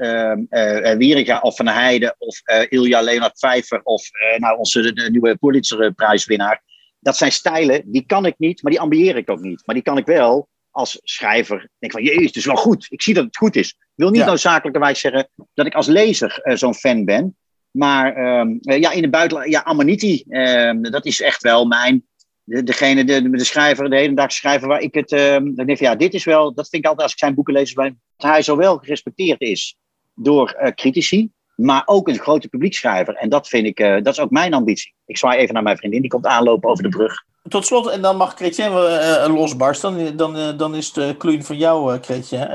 Wieringa 0.97 1.39
of 1.39 1.55
Van 1.55 1.65
der 1.65 1.73
Heijden 1.73 2.15
of 2.17 2.41
Ilja 2.69 3.01
Leonard 3.01 3.39
Vijver 3.39 3.81
of 3.83 4.09
nou, 4.37 4.57
onze 4.57 4.81
de, 4.81 4.93
de 4.93 5.09
nieuwe 5.11 5.35
Pulitzerprijswinnaar, 5.35 6.63
dat 6.99 7.17
zijn 7.17 7.31
stijlen, 7.31 7.83
die 7.85 8.05
kan 8.05 8.25
ik 8.25 8.35
niet, 8.37 8.61
maar 8.61 8.71
die 8.71 8.81
ambieer 8.81 9.17
ik 9.17 9.29
ook 9.29 9.39
niet. 9.39 9.61
Maar 9.65 9.75
die 9.75 9.83
kan 9.83 9.97
ik 9.97 10.05
wel 10.05 10.47
als 10.71 10.99
schrijver. 11.03 11.63
Ik 11.63 11.69
denk 11.79 11.91
van, 11.91 12.03
jezus, 12.03 12.25
het 12.25 12.35
is 12.35 12.45
wel 12.45 12.55
goed. 12.55 12.85
Ik 12.89 13.01
zie 13.01 13.13
dat 13.13 13.25
het 13.25 13.37
goed 13.37 13.55
is. 13.55 13.69
Ik 13.69 13.77
wil 13.95 14.09
niet 14.09 14.19
ja. 14.19 14.25
noodzakelijkerwijs 14.25 14.99
zeggen 14.99 15.29
dat 15.53 15.65
ik 15.65 15.73
als 15.73 15.87
lezer 15.87 16.41
zo'n 16.43 16.75
fan 16.75 17.05
ben. 17.05 17.37
Maar 17.79 18.39
um, 18.39 18.57
ja, 18.61 18.91
in 18.91 19.01
het 19.01 19.11
buitenland, 19.11 19.49
ja, 19.49 19.63
Amaniti, 19.63 20.23
um, 20.29 20.81
dat 20.81 21.05
is 21.05 21.21
echt 21.21 21.43
wel 21.43 21.65
mijn, 21.65 22.05
de, 22.43 22.63
degene, 22.63 23.03
de, 23.03 23.29
de 23.29 23.43
schrijver, 23.43 23.89
de 23.89 23.95
hedendaagse 23.95 24.37
schrijver 24.37 24.67
waar 24.67 24.81
ik 24.81 24.93
het, 24.93 25.11
um, 25.11 25.55
dan 25.55 25.65
denk 25.65 25.79
ja, 25.79 25.95
dit 25.95 26.13
is 26.13 26.23
wel, 26.23 26.53
dat 26.53 26.69
vind 26.69 26.83
ik 26.83 26.89
altijd 26.89 27.03
als 27.03 27.11
ik 27.11 27.19
zijn 27.19 27.33
boeken 27.33 27.53
lees, 27.53 27.73
dat 27.73 27.91
hij 28.17 28.41
zowel 28.41 28.77
gerespecteerd 28.77 29.41
is 29.41 29.77
door 30.15 30.57
uh, 30.61 30.67
critici, 30.67 31.29
maar 31.55 31.83
ook 31.85 32.07
een 32.07 32.19
grote 32.19 32.47
publiekschrijver. 32.47 33.13
En 33.13 33.29
dat 33.29 33.47
vind 33.47 33.65
ik, 33.65 33.79
uh, 33.79 33.93
dat 34.01 34.13
is 34.13 34.19
ook 34.19 34.29
mijn 34.31 34.53
ambitie. 34.53 34.93
Ik 35.05 35.17
zwaai 35.17 35.39
even 35.39 35.53
naar 35.53 35.63
mijn 35.63 35.77
vriendin, 35.77 36.01
die 36.01 36.09
komt 36.09 36.25
aanlopen 36.25 36.69
over 36.69 36.83
de 36.83 36.89
brug. 36.89 37.23
Tot 37.49 37.65
slot, 37.65 37.87
en 37.87 38.01
dan 38.01 38.17
mag 38.17 38.33
Chrétien 38.35 38.71
uh, 38.71 39.25
losbarsten. 39.27 40.17
Dan, 40.17 40.17
dan, 40.17 40.37
uh, 40.37 40.57
dan 40.57 40.75
is 40.75 40.93
de 40.93 41.15
kluun 41.17 41.43
van 41.43 41.57
jou, 41.57 41.93
uh, 41.93 41.99
Chrétien. 42.01 42.47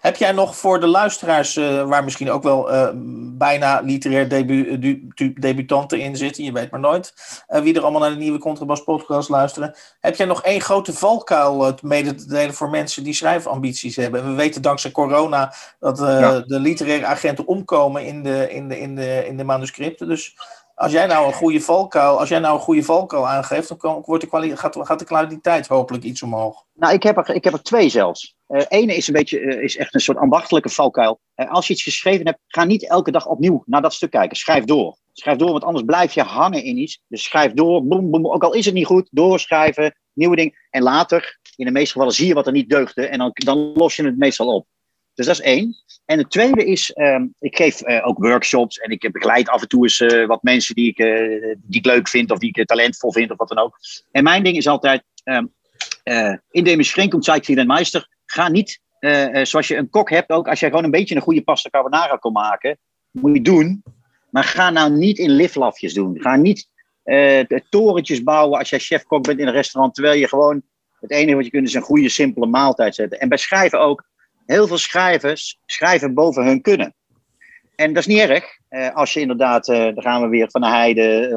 heb 0.00 0.16
jij 0.16 0.32
nog 0.32 0.56
voor 0.56 0.80
de 0.80 0.86
luisteraars, 0.86 1.54
waar 1.84 2.04
misschien 2.04 2.30
ook 2.30 2.42
wel 2.42 2.68
bijna 3.38 3.80
literair 3.80 4.28
debu 4.28 4.78
du 4.78 5.32
debutanten 5.38 6.00
in 6.00 6.16
zitten, 6.16 6.44
je 6.44 6.52
weet 6.52 6.70
maar 6.70 6.80
nooit, 6.80 7.14
wie 7.46 7.74
er 7.74 7.82
allemaal 7.82 8.00
naar 8.00 8.10
de 8.10 8.16
nieuwe 8.16 8.38
Contrabas 8.38 8.84
podcast 8.84 9.28
luisteren, 9.28 9.74
heb 10.00 10.16
jij 10.16 10.26
nog 10.26 10.42
één 10.42 10.60
grote 10.60 10.92
valkuil 10.92 11.74
mede 11.82 12.14
te 12.14 12.26
delen 12.26 12.54
voor 12.54 12.70
mensen 12.70 13.04
die 13.04 13.14
schrijfambities 13.14 13.96
hebben? 13.96 14.20
En 14.20 14.28
we 14.28 14.34
weten 14.34 14.62
dankzij 14.62 14.90
corona 14.90 15.54
dat 15.80 15.98
ja. 15.98 16.40
de 16.40 16.60
literaire 16.60 17.06
agenten 17.06 17.46
omkomen 17.46 18.06
in 18.06 18.22
de, 18.22 18.50
in 18.50 18.68
de, 18.68 18.80
in 18.80 18.94
de, 18.94 19.24
in 19.26 19.36
de 19.36 19.44
manuscripten. 19.44 20.08
Dus 20.08 20.36
als 20.76 20.92
jij 20.92 21.06
nou 21.06 21.26
een 21.26 21.32
goede 21.32 21.60
valkuil, 21.60 22.18
als 22.18 22.28
jij 22.28 22.38
nou 22.38 22.54
een 22.54 22.60
goede 22.60 22.82
valkuil 22.82 23.28
aangeeft, 23.28 23.80
dan 23.80 24.02
wordt 24.06 24.30
de 24.30 24.56
gaat, 24.56 24.76
gaat, 24.80 24.98
de 24.98 25.04
kwaliteit 25.04 25.66
hopelijk 25.66 26.04
iets 26.04 26.22
omhoog. 26.22 26.64
Nou, 26.74 26.94
ik 26.94 27.02
heb 27.02 27.16
er, 27.16 27.34
ik 27.34 27.44
heb 27.44 27.52
er 27.52 27.62
twee 27.62 27.88
zelfs. 27.88 28.34
Uh, 28.48 28.62
ene 28.68 28.96
is 28.96 29.06
een 29.06 29.12
beetje, 29.12 29.40
uh, 29.40 29.62
is 29.62 29.76
echt 29.76 29.94
een 29.94 30.00
soort 30.00 30.18
ambachtelijke 30.18 30.68
valkuil. 30.68 31.20
Uh, 31.36 31.50
als 31.50 31.66
je 31.66 31.72
iets 31.72 31.82
geschreven 31.82 32.26
hebt, 32.26 32.38
ga 32.46 32.64
niet 32.64 32.88
elke 32.88 33.10
dag 33.10 33.26
opnieuw 33.26 33.62
naar 33.66 33.82
dat 33.82 33.94
stuk 33.94 34.10
kijken. 34.10 34.36
Schrijf 34.36 34.64
door. 34.64 34.96
Schrijf 35.12 35.36
door, 35.36 35.50
want 35.50 35.64
anders 35.64 35.84
blijf 35.84 36.12
je 36.12 36.22
hangen 36.22 36.62
in 36.62 36.76
iets. 36.76 37.02
Dus 37.08 37.24
schrijf 37.24 37.52
door, 37.52 37.86
boem, 37.86 38.10
boem, 38.10 38.26
ook 38.26 38.44
al 38.44 38.54
is 38.54 38.64
het 38.64 38.74
niet 38.74 38.86
goed, 38.86 39.08
doorschrijven, 39.10 39.96
nieuwe 40.12 40.36
dingen. 40.36 40.54
En 40.70 40.82
later, 40.82 41.38
in 41.56 41.66
de 41.66 41.72
meeste 41.72 41.92
gevallen, 41.92 42.14
zie 42.14 42.26
je 42.26 42.34
wat 42.34 42.46
er 42.46 42.52
niet 42.52 42.68
deugde 42.68 43.06
en 43.06 43.18
dan, 43.18 43.30
dan 43.32 43.72
los 43.74 43.96
je 43.96 44.04
het 44.04 44.18
meestal 44.18 44.54
op. 44.54 44.66
Dus 45.16 45.26
dat 45.26 45.34
is 45.34 45.40
één. 45.40 45.76
En 46.04 46.18
het 46.18 46.30
tweede 46.30 46.64
is, 46.64 46.92
um, 46.96 47.34
ik 47.38 47.56
geef 47.56 47.86
uh, 47.86 48.06
ook 48.06 48.18
workshops 48.18 48.78
en 48.78 48.90
ik 48.90 49.12
begeleid 49.12 49.48
af 49.48 49.62
en 49.62 49.68
toe 49.68 49.82
eens 49.82 50.00
uh, 50.00 50.26
wat 50.26 50.42
mensen 50.42 50.74
die 50.74 50.88
ik, 50.88 50.98
uh, 50.98 51.54
die 51.62 51.78
ik 51.78 51.86
leuk 51.86 52.08
vind 52.08 52.30
of 52.30 52.38
die 52.38 52.52
ik 52.54 52.66
talentvol 52.66 53.12
vind 53.12 53.30
of 53.30 53.36
wat 53.36 53.48
dan 53.48 53.58
ook. 53.58 53.78
En 54.10 54.24
mijn 54.24 54.42
ding 54.42 54.56
is 54.56 54.66
altijd, 54.66 55.02
um, 55.24 55.52
in 56.50 56.64
de 56.64 56.82
Schreen 56.82 57.08
komt 57.08 57.24
Zeitviel 57.24 57.56
en 57.56 57.66
Meister, 57.66 58.08
ga 58.24 58.48
niet, 58.48 58.80
zoals 59.42 59.68
je 59.68 59.76
een 59.76 59.90
kok 59.90 60.10
hebt 60.10 60.30
ook, 60.30 60.48
als 60.48 60.60
je 60.60 60.66
gewoon 60.66 60.84
een 60.84 60.90
beetje 60.90 61.14
een 61.14 61.22
goede 61.22 61.42
pasta 61.42 61.70
carbonara 61.70 62.16
kan 62.16 62.32
maken, 62.32 62.78
moet 63.10 63.34
je 63.34 63.42
doen. 63.42 63.82
Maar 64.30 64.44
ga 64.44 64.70
nou 64.70 64.90
niet 64.90 65.18
in 65.18 65.30
liflafjes 65.30 65.94
doen. 65.94 66.20
Ga 66.20 66.36
niet 66.36 66.68
torentjes 67.68 68.22
bouwen 68.22 68.58
als 68.58 68.70
jij 68.70 68.78
chef-kok 68.78 69.22
bent 69.22 69.38
in 69.38 69.46
een 69.46 69.52
restaurant, 69.52 69.94
terwijl 69.94 70.18
je 70.18 70.28
gewoon, 70.28 70.62
het 71.00 71.10
enige 71.10 71.36
wat 71.36 71.44
je 71.44 71.50
kunt 71.50 71.68
is 71.68 71.74
een 71.74 71.82
goede, 71.82 72.08
simpele 72.08 72.46
maaltijd 72.46 72.94
zetten. 72.94 73.20
En 73.20 73.28
bij 73.28 73.38
schrijven 73.38 73.80
ook, 73.80 74.04
heel 74.46 74.66
veel 74.66 74.78
schrijvers 74.78 75.58
schrijven 75.66 76.14
boven 76.14 76.44
hun 76.44 76.60
kunnen. 76.62 76.94
En 77.74 77.92
dat 77.92 78.06
is 78.06 78.14
niet 78.14 78.28
erg, 78.28 78.44
eh, 78.68 78.94
als 78.94 79.12
je 79.12 79.20
inderdaad, 79.20 79.68
uh, 79.68 79.76
dan 79.76 80.02
gaan 80.02 80.22
we 80.22 80.28
weer 80.28 80.50
van 80.50 80.60
de 80.60 80.68
heide, 80.68 81.30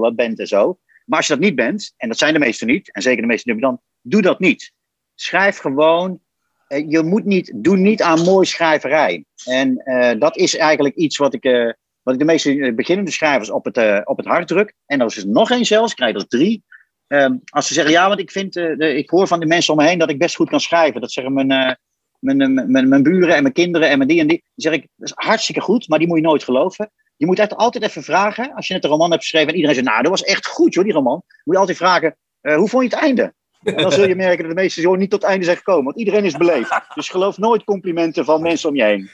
wat 0.00 0.16
bent 0.16 0.38
en 0.38 0.46
zo. 0.46 0.78
Maar 1.06 1.18
als 1.18 1.26
je 1.26 1.32
dat 1.32 1.42
niet 1.42 1.54
bent, 1.54 1.94
en 1.96 2.08
dat 2.08 2.18
zijn 2.18 2.32
de 2.32 2.38
meesten 2.38 2.66
niet, 2.66 2.92
en 2.92 3.02
zeker 3.02 3.20
de 3.20 3.28
meeste 3.28 3.56
dan, 3.56 3.80
doe 4.00 4.22
dat 4.22 4.38
niet. 4.38 4.72
Schrijf 5.14 5.58
gewoon, 5.58 6.20
uh, 6.68 6.90
je 6.90 7.02
moet 7.02 7.24
niet, 7.24 7.52
doe 7.54 7.76
niet 7.76 8.02
aan 8.02 8.22
mooi 8.22 8.46
schrijverij. 8.46 9.24
En 9.44 9.82
dat 10.18 10.36
is 10.36 10.56
eigenlijk 10.56 10.94
iets 10.94 11.16
wat 11.16 11.34
ik, 11.34 11.74
wat 12.02 12.14
ik 12.14 12.20
de 12.20 12.26
meeste 12.26 12.72
beginnende 12.74 13.10
schrijvers 13.10 13.50
op 13.50 13.64
het, 13.64 14.06
op 14.06 14.16
het 14.16 14.26
hart 14.26 14.48
druk. 14.48 14.74
En 14.86 15.00
er 15.00 15.06
is 15.06 15.24
nog 15.24 15.50
één 15.50 15.64
zelfs, 15.64 15.94
krijg 15.94 16.14
er 16.14 16.28
drie. 16.28 16.62
ehm, 17.06 17.36
als 17.44 17.66
ze 17.66 17.74
zeggen, 17.74 17.92
ja, 17.92 18.08
want 18.08 18.20
ik, 18.20 18.30
vind, 18.30 18.56
eh, 18.56 18.96
ik 18.96 19.10
hoor 19.10 19.26
van 19.26 19.40
de 19.40 19.46
mensen 19.46 19.72
om 19.72 19.78
me 19.78 19.88
heen 19.88 19.98
dat 19.98 20.10
ik 20.10 20.18
best 20.18 20.36
goed 20.36 20.48
kan 20.48 20.60
schrijven. 20.60 21.00
Dat 21.00 21.12
zeggen 21.12 21.32
mijn, 21.32 21.50
eh, 21.50 21.74
mijn, 22.22 22.88
mijn, 22.88 23.02
buren 23.02 23.34
en 23.34 23.42
mijn 23.42 23.54
kinderen 23.54 23.88
en 23.88 23.96
mijn 23.96 24.08
die 24.08 24.20
en 24.20 24.26
die. 24.26 24.42
Dan 24.54 24.72
zeg 24.72 24.72
ik, 24.72 24.88
dat 24.96 25.08
is 25.08 25.26
hartstikke 25.26 25.60
goed, 25.60 25.88
maar 25.88 25.98
die 25.98 26.08
moet 26.08 26.16
je 26.16 26.22
nooit 26.22 26.44
geloven. 26.44 26.90
Je 27.16 27.26
moet 27.26 27.38
echt 27.38 27.56
altijd 27.56 27.84
even 27.84 28.02
vragen, 28.02 28.54
als 28.54 28.66
je 28.66 28.74
net 28.74 28.84
een 28.84 28.90
roman 28.90 29.10
hebt 29.10 29.22
geschreven 29.22 29.48
en 29.48 29.54
iedereen 29.54 29.74
zegt, 29.74 29.86
nou, 29.88 30.02
dat 30.02 30.10
was 30.10 30.22
echt 30.22 30.46
goed 30.46 30.74
hoor, 30.74 30.84
die 30.84 30.92
roman. 30.92 31.22
Moet 31.44 31.54
je 31.54 31.60
altijd 31.60 31.78
vragen, 31.78 32.16
eh, 32.40 32.56
hoe 32.56 32.68
vond 32.68 32.82
je 32.82 32.96
het 32.96 33.04
einde? 33.04 33.34
En 33.62 33.76
dan 33.76 33.92
zul 33.92 34.08
je 34.08 34.14
merken 34.14 34.44
dat 34.44 34.56
de 34.56 34.62
meeste 34.62 34.96
niet 34.96 35.10
tot 35.10 35.22
het 35.22 35.30
einde 35.30 35.44
zijn 35.44 35.56
gekomen. 35.56 35.84
Want 35.84 35.96
iedereen 35.96 36.24
is 36.24 36.36
beleefd. 36.36 36.80
Dus 36.94 37.08
geloof 37.08 37.38
nooit 37.38 37.64
complimenten 37.64 38.24
van 38.24 38.42
mensen 38.42 38.68
om 38.68 38.76
je 38.76 38.82
heen. 38.82 39.10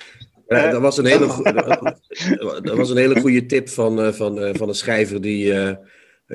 Ja, 0.46 0.70
dat, 0.70 0.80
was 0.80 0.98
een 0.98 1.06
hele, 1.06 1.26
dat 2.62 2.76
was 2.76 2.90
een 2.90 2.96
hele 2.96 3.20
goede 3.20 3.46
tip 3.46 3.68
van, 3.68 4.00
eh, 4.02 4.12
van, 4.12 4.40
eh, 4.40 4.54
van 4.54 4.68
een 4.68 4.74
schrijver 4.74 5.20
die 5.20 5.54
eh, 5.54 5.76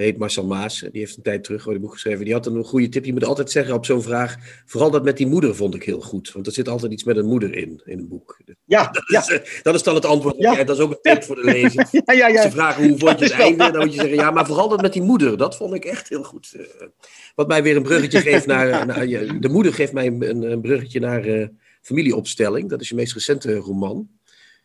heet 0.02 0.18
Marcel 0.18 0.46
Maas. 0.46 0.80
Die 0.80 0.90
heeft 1.02 1.18
een 1.18 1.24
tijd 1.24 1.44
terug 1.44 1.66
een 1.66 1.82
boek 1.82 1.92
geschreven. 1.94 2.26
Die 2.26 2.34
had 2.34 2.46
een 2.46 2.64
goede 2.64 2.90
tip. 2.90 3.06
Je 3.06 3.14
moet 3.14 3.24
altijd 3.26 3.52
zeggen 3.52 3.74
op 3.76 3.86
zo'n 3.86 4.02
vraag. 4.02 4.36
Vooral 4.66 4.92
dat 4.92 5.04
met 5.04 5.18
die 5.18 5.28
moeder 5.28 5.56
vond 5.56 5.76
ik 5.76 5.84
heel 5.84 6.02
goed. 6.02 6.32
Want 6.32 6.48
er 6.48 6.54
zit 6.54 6.68
altijd 6.70 6.92
iets 6.92 7.04
met 7.04 7.18
een 7.18 7.26
moeder 7.26 7.56
in, 7.56 7.82
in 7.86 8.00
een 8.00 8.08
boek. 8.08 8.40
Ja, 8.66 8.88
Dat 8.92 9.04
ja, 9.08 9.20
is, 9.20 9.28
eh, 9.30 9.62
dat 9.64 9.76
is 9.76 9.84
dan 9.84 9.96
het 9.96 10.06
antwoord. 10.06 10.36
Ja. 10.38 10.64
Dat 10.64 10.78
is 10.78 10.84
ook 10.84 10.92
een 10.92 10.98
tip 11.02 11.24
voor 11.24 11.36
de 11.36 11.44
lezer. 11.44 11.88
ja, 12.06 12.14
ja. 12.14 12.26
Als 12.26 12.34
ja. 12.34 12.42
ze 12.42 12.52
vragen 12.52 12.90
hoe 12.90 12.98
vond 12.98 13.20
je 13.20 13.26
het 13.26 13.34
einde, 13.34 13.72
dan 13.72 13.78
moet 13.86 13.94
je 13.94 14.00
zeggen 14.00 14.18
ja, 14.18 14.32
maar 14.32 14.46
vooral 14.46 14.70
dat 14.70 14.82
met 14.82 14.94
die 14.94 15.02
moeder, 15.02 15.38
dat 15.38 15.56
vond 15.56 15.74
ik 15.74 15.86
echt 15.86 16.10
heel 16.10 16.24
goed. 16.24 16.54
Eh, 16.58 16.88
Wat 17.36 17.48
mij 17.48 17.64
weer 17.64 17.76
een 17.76 17.84
bruggetje 17.84 18.22
geeft 18.32 18.46
naar, 18.46 18.86
naar 18.86 19.08
je- 19.08 19.40
de 19.40 19.50
moeder 19.50 19.74
geeft 19.74 19.94
mij 19.94 20.08
een, 20.08 20.52
een 20.52 20.62
bruggetje 20.62 21.00
naar 21.00 21.26
eh, 21.26 21.48
familieopstelling. 21.82 22.70
Dat 22.70 22.82
is 22.82 22.90
je 22.90 22.96
meest 22.96 23.14
recente 23.14 23.56
roman. 23.56 24.10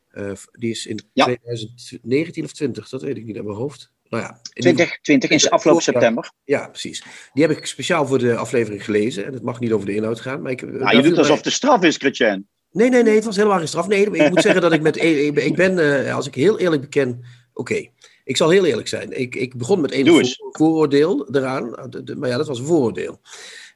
Eh, 0.09 0.33
die 0.53 0.71
is 0.71 0.87
in 0.87 1.01
Ja. 1.13 1.25
2019 1.25 2.45
of 2.45 2.53
20, 2.53 2.89
dat 2.89 3.03
weet 3.03 3.17
ik 3.17 3.25
niet 3.25 3.37
uit 3.37 3.45
mijn 3.45 3.57
hoofd. 3.57 3.93
Nou 4.11 4.23
ja, 4.23 4.29
in 4.29 4.67
ieder 4.67 4.71
geval- 4.87 4.99
2020 5.03 5.31
is 5.31 5.51
afgelopen 5.51 5.83
september. 5.83 6.31
ja, 6.45 6.69
precies. 6.69 7.03
Die 7.33 7.47
heb 7.47 7.57
ik 7.57 7.67
speciaal 7.67 8.07
voor 8.07 8.19
de 8.19 8.37
aflevering 8.37 8.85
gelezen. 8.85 9.25
En 9.25 9.33
het 9.33 9.43
mag 9.43 9.61
niet 9.61 9.73
over 9.73 9.87
de 9.87 9.95
inhoud 9.95 10.21
gaan. 10.21 10.43
Maar 10.43 10.53
ik, 10.53 10.63
Nou, 10.63 10.79
daar 10.79 10.97
je 10.97 11.03
doet 11.03 11.19
alsof 11.19 11.35
mij- 11.35 11.43
de 11.43 11.51
straf 11.51 11.83
is, 11.83 11.97
Chrétien. 11.97 12.49
Nee, 12.71 12.89
nee, 12.91 13.03
nee, 13.03 13.15
het 13.15 13.25
was 13.25 13.37
helemaal 13.37 13.59
geen 13.59 13.69
straf. 13.69 13.89
Nee, 13.89 14.11
ik 14.11 14.29
moet 14.31 14.43
zeggen 14.43 14.61
dat 14.61 14.73
ik 14.73 14.81
met. 14.81 14.97
Ik 15.03 15.57
ben- 15.57 16.05
eh, 16.07 16.15
als 16.15 16.27
ik 16.27 16.35
heel 16.35 16.59
eerlijk 16.59 16.83
beken. 16.83 17.25
Oké, 17.53 17.87
ik 18.25 18.37
zal 18.37 18.49
heel 18.51 18.65
eerlijk 18.65 18.89
zijn. 18.89 19.21
Ik, 19.21 19.35
ik 19.35 19.57
begon 19.57 19.81
met 19.81 19.95
voor- 20.05 20.49
vooroordeel 20.53 21.29
eraan. 21.35 21.77
Ah, 21.77 21.91
de- 21.91 22.03
de- 22.03 22.17
Maar 22.17 22.29
ja, 22.29 22.37
dat 22.37 22.47
was 22.47 22.59
een 22.59 22.67
vooroordeel. 22.67 23.21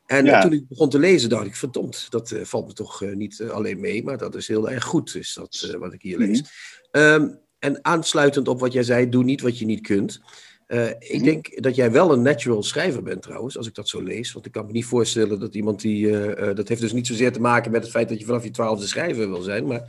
En 0.07 0.25
eh, 0.27 0.31
Ja. 0.33 0.41
toen 0.41 0.53
ik 0.53 0.69
begon 0.69 0.89
te 0.89 0.99
lezen, 0.99 1.29
dacht 1.29 1.47
ik: 1.47 1.57
verdomd, 1.57 2.07
dat 2.11 2.31
eh, 2.31 2.45
valt 2.45 2.67
me 2.67 2.73
toch 2.73 3.03
eh, 3.03 3.13
niet 3.15 3.41
eh, 3.41 3.49
alleen 3.51 3.81
mee, 3.81 4.05
maar 4.05 4.19
dat 4.19 4.35
is 4.35 4.49
heel 4.49 4.71
erg 4.71 4.85
goed, 4.85 5.15
is 5.15 5.35
dat 5.35 5.69
eh, 5.73 5.79
wat 5.79 5.93
ik 5.93 6.03
hier 6.03 6.19
lees. 6.19 6.43
Ehm, 6.91 7.29
en 7.63 7.79
aansluitend 7.83 8.49
op 8.49 8.61
wat 8.61 8.73
jij 8.73 8.83
zei, 8.83 9.09
doe 9.09 9.25
niet 9.25 9.41
wat 9.41 9.59
je 9.59 9.65
niet 9.65 9.81
kunt. 9.81 10.21
Eh, 10.67 10.89
ik 10.89 11.13
Mhm. 11.15 11.25
denk 11.25 11.63
dat 11.63 11.75
jij 11.75 11.93
wel 11.93 12.13
een 12.13 12.23
natural 12.23 12.63
schrijver 12.63 13.03
bent 13.03 13.23
trouwens, 13.23 13.57
als 13.57 13.67
ik 13.67 13.75
dat 13.75 13.89
zo 13.89 14.03
lees. 14.03 14.33
Want 14.33 14.47
ik 14.47 14.53
kan 14.53 14.67
me 14.67 14.73
niet 14.73 14.85
voorstellen 14.85 15.41
dat 15.41 15.55
iemand 15.55 15.81
die... 15.81 16.11
eh, 16.11 16.49
eh, 16.49 16.57
dat 16.57 16.69
heeft 16.69 16.81
dus 16.81 16.93
niet 16.93 17.07
zozeer 17.07 17.33
te 17.33 17.41
maken 17.41 17.71
met 17.71 17.83
het 17.83 17.91
feit 17.91 18.09
dat 18.09 18.19
je 18.19 18.25
vanaf 18.25 18.45
je 18.45 18.51
twaalfde 18.51 18.87
schrijver 18.87 19.29
wil 19.31 19.43
zijn. 19.43 19.67
Maar 19.67 19.83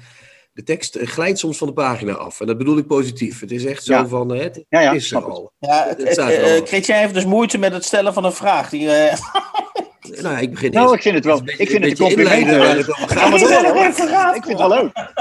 de 0.54 0.64
tekst 0.64 0.98
glijdt 1.02 1.40
soms 1.40 1.58
van 1.58 1.68
de 1.68 1.74
pagina 1.74 2.14
af. 2.14 2.40
En 2.40 2.48
dat 2.48 2.58
bedoel 2.58 2.78
ik 2.78 2.88
positief. 2.88 3.40
Het 3.40 3.52
is 3.52 3.66
echt 3.66 3.84
zo 3.84 3.94
Ja. 3.94 4.08
van, 4.08 4.30
het 4.32 4.64
Ja, 4.70 4.82
ja, 4.82 4.92
is 4.92 5.12
er 5.12 5.24
al. 5.24 5.52
Ja, 5.60 5.80
het, 5.88 5.98
Het 5.98 6.02
het, 6.04 6.12
staat 6.14 6.44
al. 6.44 6.66
Chrétien 6.66 6.96
heeft 6.96 7.14
dus 7.14 7.26
moeite 7.26 7.58
met 7.58 7.74
het 7.74 7.84
stellen 7.86 8.14
van 8.14 8.26
een 8.26 8.34
vraag. 8.34 8.70
Die, 8.70 8.88
Nou, 10.22 10.38
ik 10.42 10.50
begin 10.52 10.72
Nou, 10.72 10.96
ik 10.96 11.02
vind 11.02 11.16
het 11.16 11.26
wel. 11.26 11.42
Ik 11.46 11.70
vind 11.70 11.84
het 11.84 12.00
een 12.00 12.06
compliment. 12.06 12.48
even 12.48 12.94
Ik 14.36 14.44
vind 14.44 14.60
het 14.60 14.68
wel 14.68 14.70
leuk. 14.70 15.12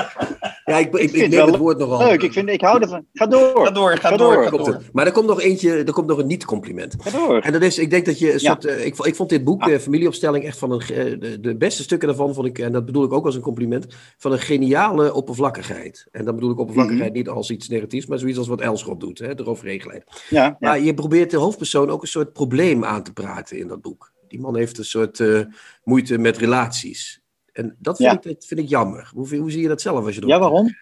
Ja, 0.72 0.78
ik, 0.78 0.94
ik, 0.94 1.00
ik, 1.00 1.10
vind 1.10 1.30
neem 1.34 1.46
het 1.46 1.56
woord 1.56 1.78
nogal. 1.78 1.98
Leuk, 2.08 2.22
ik, 2.22 2.32
vind, 2.32 2.48
ik 2.48 2.60
hou 2.60 2.80
ervan. 2.80 3.06
Ga 3.12 3.26
door. 3.26 3.64
Ga 3.66 3.70
door, 3.70 3.90
ga 3.96 4.08
Ga 4.08 4.16
door. 4.16 4.34
door. 4.34 4.42
Ga 4.44 4.48
Komt 4.50 4.64
door. 4.64 4.74
er. 4.74 4.82
Maar 4.92 5.06
er 5.06 5.12
komt 5.12 5.26
nog 5.26 5.40
eentje, 5.40 5.72
er 5.84 5.92
komt 5.92 6.06
nog 6.06 6.18
een 6.18 6.26
niet-compliment. 6.26 6.94
Ga 6.98 7.10
door. 7.26 7.38
En 7.38 7.52
dat 7.52 7.62
is, 7.62 7.78
ik 7.78 7.90
denk 7.90 8.06
dat 8.06 8.18
je 8.18 8.26
een 8.26 8.32
Ja. 8.32 8.38
soort, 8.38 8.64
eh, 8.64 8.86
ik, 8.86 8.96
ik 8.98 9.14
vond 9.16 9.28
dit 9.28 9.44
boek, 9.44 9.62
Ah. 9.62 9.78
Familieopstelling, 9.78 10.44
echt 10.44 10.58
van 10.58 10.72
een, 10.72 10.80
eh, 10.80 11.20
de, 11.20 11.40
de 11.40 11.56
beste 11.56 11.82
stukken 11.82 12.08
daarvan 12.08 12.34
vond 12.34 12.46
ik, 12.46 12.58
en 12.58 12.72
dat 12.72 12.84
bedoel 12.84 13.04
ik 13.04 13.12
ook 13.12 13.24
als 13.24 13.34
een 13.34 13.40
compliment, 13.40 13.86
van 14.18 14.32
een 14.32 14.40
geniale 14.40 15.14
oppervlakkigheid. 15.14 16.06
En 16.10 16.24
dan 16.24 16.34
bedoel 16.34 16.50
ik 16.50 16.58
oppervlakkigheid 16.58 17.08
Mhm. 17.08 17.18
niet 17.18 17.28
als 17.28 17.50
iets 17.50 17.68
negatiefs, 17.68 18.06
maar 18.06 18.18
zoiets 18.18 18.38
als 18.38 18.48
wat 18.48 18.60
Elschot 18.60 19.00
doet, 19.00 19.18
hè, 19.18 19.38
eroverheen 19.38 19.70
ja. 20.30 20.56
Maar 20.60 20.80
je 20.80 20.94
probeert 20.94 21.30
de 21.30 21.36
hoofdpersoon 21.36 21.90
ook 21.90 22.02
een 22.02 22.08
soort 22.08 22.32
probleem 22.32 22.84
aan 22.84 23.02
te 23.02 23.12
praten 23.12 23.58
in 23.58 23.68
dat 23.68 23.82
boek. 23.82 24.12
Die 24.28 24.40
man 24.40 24.56
heeft 24.56 24.78
een 24.78 24.84
soort 24.84 25.20
eh, 25.20 25.40
moeite 25.84 26.18
met 26.18 26.36
relaties. 26.38 27.21
En 27.52 27.76
dat 27.78 27.96
vind, 27.96 28.08
Ja. 28.10 28.16
ik, 28.16 28.22
dat 28.22 28.46
vind 28.46 28.60
ik 28.60 28.68
jammer. 28.68 29.10
Hoe, 29.14 29.36
hoe 29.36 29.50
zie 29.50 29.62
je 29.62 29.68
dat 29.68 29.80
zelf 29.80 30.04
als 30.04 30.14
je 30.14 30.18
erop 30.20 30.30
ja 30.32 30.38
waarom? 30.38 30.74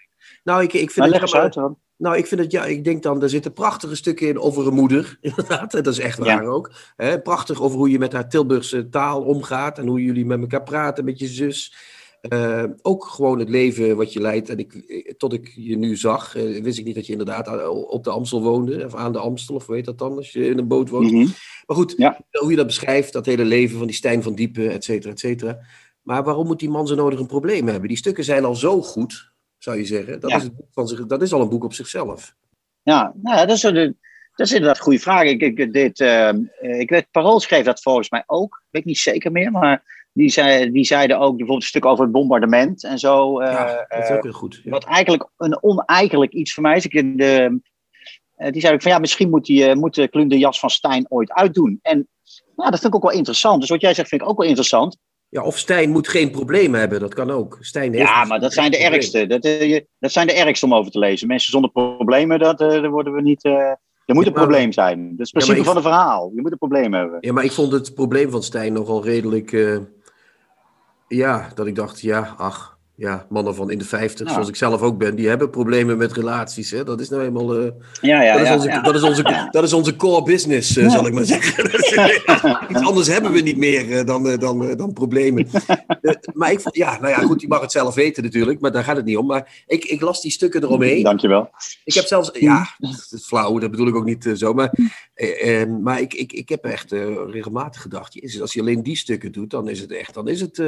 Nou, 0.45 0.63
ik, 0.63 0.73
ik 0.73 0.91
vind 0.91 1.07
Nou, 1.09 1.21
het 1.21 1.31
jammer- 1.31 1.41
uit. 1.43 1.55
dan. 1.55 1.79
nou, 1.97 2.17
ik 2.17 2.27
vind 2.27 2.41
het, 2.41 2.51
ja, 2.53 2.65
ik 2.65 2.85
denk 2.85 3.03
dan, 3.03 3.23
er 3.23 3.29
zitten 3.29 3.53
prachtige 3.53 3.95
stukken 3.97 4.29
in 4.29 4.39
over 4.39 4.67
een 4.67 4.75
moeder, 4.75 5.17
inderdaad. 5.21 5.71
Dat 5.73 5.87
is 5.87 5.99
echt 5.99 6.19
Ja. 6.19 6.25
waar 6.25 6.45
ook. 6.47 6.73
Hè, 6.97 7.21
prachtig 7.21 7.63
over 7.63 7.79
hoe 7.79 7.91
je 7.91 7.99
met 7.99 8.13
haar 8.13 8.29
Tilburgse 8.29 8.89
taal 8.89 9.23
omgaat 9.23 9.79
en 9.79 9.87
hoe 9.87 10.03
jullie 10.05 10.25
met 10.27 10.41
elkaar 10.41 10.63
praten, 10.63 11.05
met 11.05 11.19
je 11.19 11.27
zus. 11.27 11.75
Eh, 12.21 12.65
ook 12.83 13.05
gewoon 13.05 13.39
het 13.39 13.49
leven 13.49 13.97
wat 13.97 14.13
je 14.13 14.21
leidt. 14.21 14.49
En 14.49 14.59
ik, 14.59 14.73
eh, 14.75 15.13
tot 15.17 15.33
ik 15.33 15.53
je 15.55 15.77
nu 15.77 15.97
zag, 15.97 16.37
eh, 16.37 16.63
wist 16.63 16.79
ik 16.79 16.85
niet 16.85 16.95
dat 16.95 17.07
je 17.07 17.13
inderdaad 17.13 17.69
op 17.69 18.05
de 18.05 18.11
Amstel 18.11 18.43
woonde, 18.43 18.85
of 18.85 18.95
aan 18.95 19.13
de 19.13 19.19
Amstel, 19.19 19.55
of 19.55 19.67
hoe 19.67 19.75
heet 19.75 19.85
dat 19.85 19.99
dan, 19.99 20.17
als 20.17 20.33
je 20.33 20.47
in 20.47 20.59
een 20.59 20.69
boot 20.69 20.89
woont. 20.89 21.11
Mhm. 21.13 21.27
Maar 21.67 21.77
goed, 21.77 21.95
Ja. 21.97 22.19
hoe 22.31 22.51
je 22.51 22.57
dat 22.57 22.67
beschrijft, 22.67 23.13
dat 23.13 23.27
hele 23.27 23.45
leven 23.45 23.79
van 23.79 23.87
die 23.87 23.97
Stijn 23.97 24.23
van 24.23 24.35
Diepen, 24.35 24.71
et 24.71 24.85
cetera, 24.85 25.13
et 25.13 25.19
cetera. 25.19 25.59
Maar 26.03 26.23
waarom 26.25 26.47
moet 26.47 26.59
die 26.59 26.71
man 26.71 26.87
zo 26.87 26.95
nodig 26.95 27.19
een 27.19 27.27
probleem 27.27 27.67
hebben? 27.69 27.89
Die 27.89 27.97
stukken 27.97 28.25
zijn 28.25 28.45
al 28.45 28.55
zo 28.55 28.83
goed, 28.83 29.33
zou 29.59 29.77
je 29.77 29.85
zeggen. 29.85 30.21
Dat, 30.21 30.31
Ja. 30.31 30.37
is, 30.37 30.43
het 30.43 30.57
boek 30.57 30.67
van 30.73 30.89
zich, 30.89 31.07
dat 31.07 31.23
is 31.23 31.33
al 31.33 31.41
een 31.41 31.49
boek 31.49 31.65
op 31.65 31.73
zichzelf. 31.73 32.35
Ja, 32.83 33.13
nou, 33.23 33.37
ja, 33.37 33.47
dat, 33.47 33.57
is, 33.57 33.63
een- 33.63 33.99
dat 34.35 34.47
is 34.47 34.53
inderdaad 34.53 34.77
een 34.77 34.83
goede 34.83 34.99
vraag. 34.99 35.23
Ik, 35.23 35.41
ik, 35.41 35.73
dit, 35.73 36.01
ehm, 36.01 36.43
eh, 36.61 36.81
ik 36.81 36.91
weet, 36.91 37.11
Parool 37.11 37.41
schreef 37.41 37.65
dat 37.65 37.83
volgens 37.83 38.11
mij 38.11 38.23
ook. 38.27 38.63
Weet 38.71 38.83
ik 38.83 38.89
niet 38.89 38.99
zeker 38.99 39.33
meer, 39.33 39.51
maar 39.51 39.83
die, 40.13 40.29
zei, 40.31 40.71
die 40.71 40.85
zeiden 40.85 41.17
ook 41.19 41.29
bijvoorbeeld 41.31 41.63
een 41.63 41.69
stuk 41.69 41.85
over 41.85 42.05
het 42.05 42.13
bombardement 42.13 42.85
en 42.85 42.99
zo. 42.99 43.41
eh, 43.41 43.53
ja, 43.53 43.87
dat 43.89 44.03
is 44.05 44.11
ook 44.11 44.23
heel 44.23 44.33
goed. 44.33 44.61
Ja. 44.65 44.71
Wat 44.71 44.85
eigenlijk 44.85 45.29
een 45.37 45.63
oneigenlijk 45.63 46.33
iets 46.33 46.55
voor 46.55 46.63
mij 46.63 46.77
is. 46.77 46.85
Ik, 46.87 47.19
de, 47.19 47.61
eh, 48.37 48.53
die 48.53 48.61
zei 48.61 48.75
ook 48.75 48.83
van 48.83 48.91
ja, 48.91 48.99
misschien 48.99 49.31
moet, 49.31 49.45
die, 49.47 49.75
moet 49.75 49.95
de 49.95 50.09
Klun 50.09 50.29
de 50.29 50.39
jas 50.39 50.61
van 50.61 50.71
Stijn 50.71 51.07
ooit 51.09 51.33
uitdoen. 51.33 51.79
En 51.83 52.09
nou, 52.57 52.71
dat 52.71 52.81
vind 52.81 52.95
ik 52.95 52.95
ook 52.95 53.09
wel 53.11 53.19
interessant. 53.19 53.61
Dus 53.61 53.71
wat 53.71 53.81
jij 53.81 53.95
zegt 53.95 54.09
vind 54.09 54.23
ik 54.23 54.29
ook 54.29 54.39
wel 54.39 54.47
interessant. 54.49 54.97
Ja, 55.31 55.43
of 55.43 55.59
Stijn 55.59 55.91
moet 55.91 56.09
geen 56.09 56.31
probleem 56.31 56.75
hebben, 56.75 57.01
dat 57.01 57.15
kan 57.15 57.31
ook. 57.31 57.59
Stijn 57.61 57.93
heeft 57.93 58.09
Ja, 58.09 58.21
dus 58.21 58.29
maar 58.29 58.41
dat 58.41 58.53
zijn 58.53 58.71
de 58.71 58.77
probleem. 58.77 58.95
ergste. 59.01 59.27
Dat, 59.27 59.45
eh, 59.45 59.81
dat 59.99 60.13
zijn 60.13 60.27
de 60.27 60.33
ergste 60.33 60.65
om 60.67 60.75
over 60.75 60.91
te 60.93 60.99
lezen. 60.99 61.27
Mensen 61.29 61.53
zonder 61.53 61.71
problemen, 61.71 62.39
dat, 62.39 62.61
eh, 62.61 62.69
daar 62.69 62.91
worden 62.91 63.13
we 63.13 63.23
niet. 63.23 63.45
eh 63.45 63.53
er 64.07 64.17
moet 64.17 64.25
Ja, 64.25 64.31
een 64.31 64.37
probleem 64.37 64.73
zijn. 64.73 64.99
Dat 65.17 65.27
is 65.27 65.33
het 65.33 65.45
principe 65.45 65.65
van 65.67 65.77
een 65.77 65.83
verhaal. 65.83 66.31
Je 66.35 66.41
moet 66.41 66.53
een 66.53 66.59
probleem 66.59 66.95
hebben. 66.95 67.19
Ja, 67.21 67.33
maar 67.33 67.45
ik 67.45 67.53
vond 67.53 67.73
het 67.73 67.95
probleem 67.95 68.31
van 68.31 68.43
Stijn 68.43 68.73
nogal 68.73 69.05
redelijk. 69.05 69.51
ja, 71.09 71.51
dat 71.55 71.67
ik 71.67 71.75
dacht, 71.75 72.01
ja, 72.01 72.35
ach, 72.37 72.79
ja, 73.01 73.27
mannen 73.29 73.55
van 73.55 73.71
in 73.71 73.79
de 73.79 73.85
50, 73.85 74.27
Ja. 74.27 74.33
zoals 74.33 74.49
ik 74.49 74.57
zelf 74.57 74.81
ook 74.83 74.99
ben, 74.99 75.15
die 75.17 75.29
hebben 75.29 75.51
problemen 75.51 75.99
met 75.99 76.13
relaties. 76.13 76.71
Hè? 76.71 76.85
Dat 76.85 77.01
is 77.01 77.09
nou 77.09 77.23
eenmaal. 77.23 77.57
eh, 77.57 77.71
Ja, 78.01 78.23
ja, 78.23 78.33
dat, 78.33 78.41
is 78.43 78.49
ja, 78.49 78.55
onze, 78.55 78.81
dat, 78.83 78.95
is 78.95 79.03
onze, 79.03 79.49
dat 79.51 79.65
is 79.65 79.73
onze 79.73 79.97
core 79.97 80.23
business, 80.23 80.77
eh, 80.77 80.91
zal 80.91 81.07
ik 81.07 81.13
maar 81.13 81.25
zeggen. 81.25 81.65
Iets 82.71 82.81
anders 82.81 83.07
hebben 83.09 83.33
we 83.33 83.41
niet 83.41 83.57
meer 83.57 83.99
eh, 83.99 84.07
dan, 84.07 84.37
dan, 84.37 84.77
dan 84.77 84.93
problemen. 84.93 85.47
Maar 86.33 86.53
ik 86.53 86.61
vond, 86.61 86.77
ja, 86.77 86.99
nou 87.01 87.09
ja, 87.09 87.19
goed, 87.19 87.39
die 87.39 87.49
mag 87.49 87.61
het 87.61 87.73
zelf 87.73 87.95
weten 87.95 88.23
natuurlijk, 88.23 88.61
maar 88.61 88.73
daar 88.73 88.85
gaat 88.85 88.97
het 88.97 89.05
niet 89.05 89.17
om. 89.17 89.27
Maar 89.27 89.63
ik, 89.67 89.85
ik 89.85 90.01
las 90.01 90.21
die 90.23 90.31
stukken 90.31 90.63
eromheen. 90.63 91.03
Dankjewel. 91.03 91.51
Ik 91.85 91.95
heb 91.95 92.05
zelfs, 92.05 92.31
ja, 92.33 92.67
flauw, 93.23 93.59
dat 93.59 93.71
bedoel 93.71 93.87
ik 93.89 93.95
ook 93.97 94.05
niet 94.05 94.31
zo, 94.35 94.53
maar, 94.55 94.73
eh, 95.15 95.61
eh, 95.63 95.69
maar 95.69 96.01
ik, 96.01 96.15
ik, 96.15 96.33
ik 96.33 96.49
heb 96.49 96.65
echt 96.65 96.93
regelmatig 97.31 97.83
gedacht, 97.83 98.15
jezus, 98.15 98.41
als 98.41 98.53
je 98.53 98.61
alleen 98.61 98.83
die 98.83 98.97
stukken 98.97 99.33
doet, 99.33 99.51
dan 99.51 99.69
is 99.69 99.81
het 99.81 99.93
echt, 99.93 100.15
dan 100.15 100.29
is 100.29 100.41
het, 100.41 100.63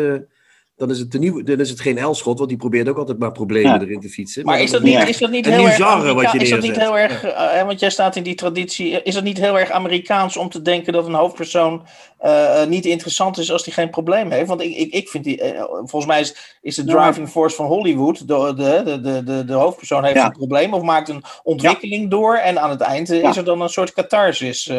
dan 0.76 0.90
is 0.90 0.98
het, 0.98 1.10
de 1.10 1.18
nieuwe, 1.18 1.42
dan 1.42 1.60
is 1.60 1.70
het 1.70 1.80
geen 1.80 1.98
Elschot, 1.98 2.36
want 2.38 2.48
die 2.48 2.58
probeert 2.58 2.88
ook 2.88 2.96
altijd 2.98 3.18
maar 3.18 3.32
problemen 3.32 3.72
Ja. 3.72 3.80
erin 3.80 4.00
te 4.00 4.08
fietsen. 4.08 4.44
Maar 4.44 4.60
is 4.60 4.70
dat 4.70 4.82
niet, 4.82 5.08
is 5.08 5.18
dat 5.18 5.30
niet 5.30 5.46
heel 5.46 5.66
erg 5.68 6.12
wat 6.14 6.32
je 6.32 6.38
is 6.38 6.50
dat 6.50 6.60
niet 6.60 6.78
heel 6.78 6.98
erg, 6.98 7.22
want 7.66 7.80
jij 7.80 7.90
staat 7.90 8.16
in 8.16 8.22
die 8.22 8.34
traditie, 8.34 9.02
is 9.02 9.14
dat 9.14 9.24
niet 9.24 9.38
heel 9.38 9.58
erg 9.58 9.70
Amerikaans 9.70 10.36
om 10.36 10.48
te 10.48 10.62
denken 10.62 10.92
dat 10.92 11.06
een 11.06 11.14
hoofdpersoon 11.14 11.86
eh, 12.18 12.62
eh, 12.62 12.68
niet 12.68 12.84
interessant 12.86 13.38
is 13.38 13.52
als 13.52 13.64
die 13.64 13.72
geen 13.72 13.90
probleem 13.90 14.30
heeft? 14.30 14.48
Want 14.48 14.60
ik, 14.60 14.76
ik, 14.76 14.92
ik 14.92 15.08
vind 15.08 15.24
die, 15.24 15.40
eh, 15.40 15.62
volgens 15.64 16.06
mij 16.06 16.20
is, 16.20 16.58
is 16.60 16.74
de 16.74 16.84
driving 16.84 17.28
force 17.28 17.56
van 17.56 17.66
Hollywood, 17.66 18.28
de, 18.28 18.52
de, 18.56 18.82
de, 18.84 19.00
de, 19.00 19.24
de, 19.24 19.44
de 19.44 19.52
hoofdpersoon 19.52 20.04
heeft 20.04 20.16
Ja. 20.16 20.26
een 20.26 20.32
probleem 20.32 20.74
of 20.74 20.82
maakt 20.82 21.08
een 21.08 21.22
ontwikkeling 21.42 22.10
door 22.10 22.36
en 22.36 22.60
aan 22.60 22.70
het 22.70 22.80
eind 22.80 23.08
Ja. 23.08 23.28
is 23.28 23.36
er 23.36 23.44
dan 23.44 23.60
een 23.60 23.68
soort 23.68 23.92
catharsis. 23.92 24.70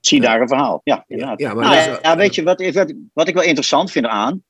Zie 0.00 0.20
daar 0.20 0.40
een 0.40 0.48
verhaal. 0.48 0.80
Ja, 0.84 1.04
inderdaad. 1.08 1.40
Ja, 1.40 1.54
maar 1.54 1.64
Nou, 1.64 1.76
ja, 1.76 1.80
is- 1.92 1.98
ja, 2.02 2.16
weet 2.16 2.34
je 2.34 2.42
wat, 2.42 2.70
wat, 2.72 2.94
wat 3.12 3.28
ik 3.28 3.34
wel 3.34 3.42
interessant 3.42 3.90
vind 3.90 4.04
eraan? 4.04 4.42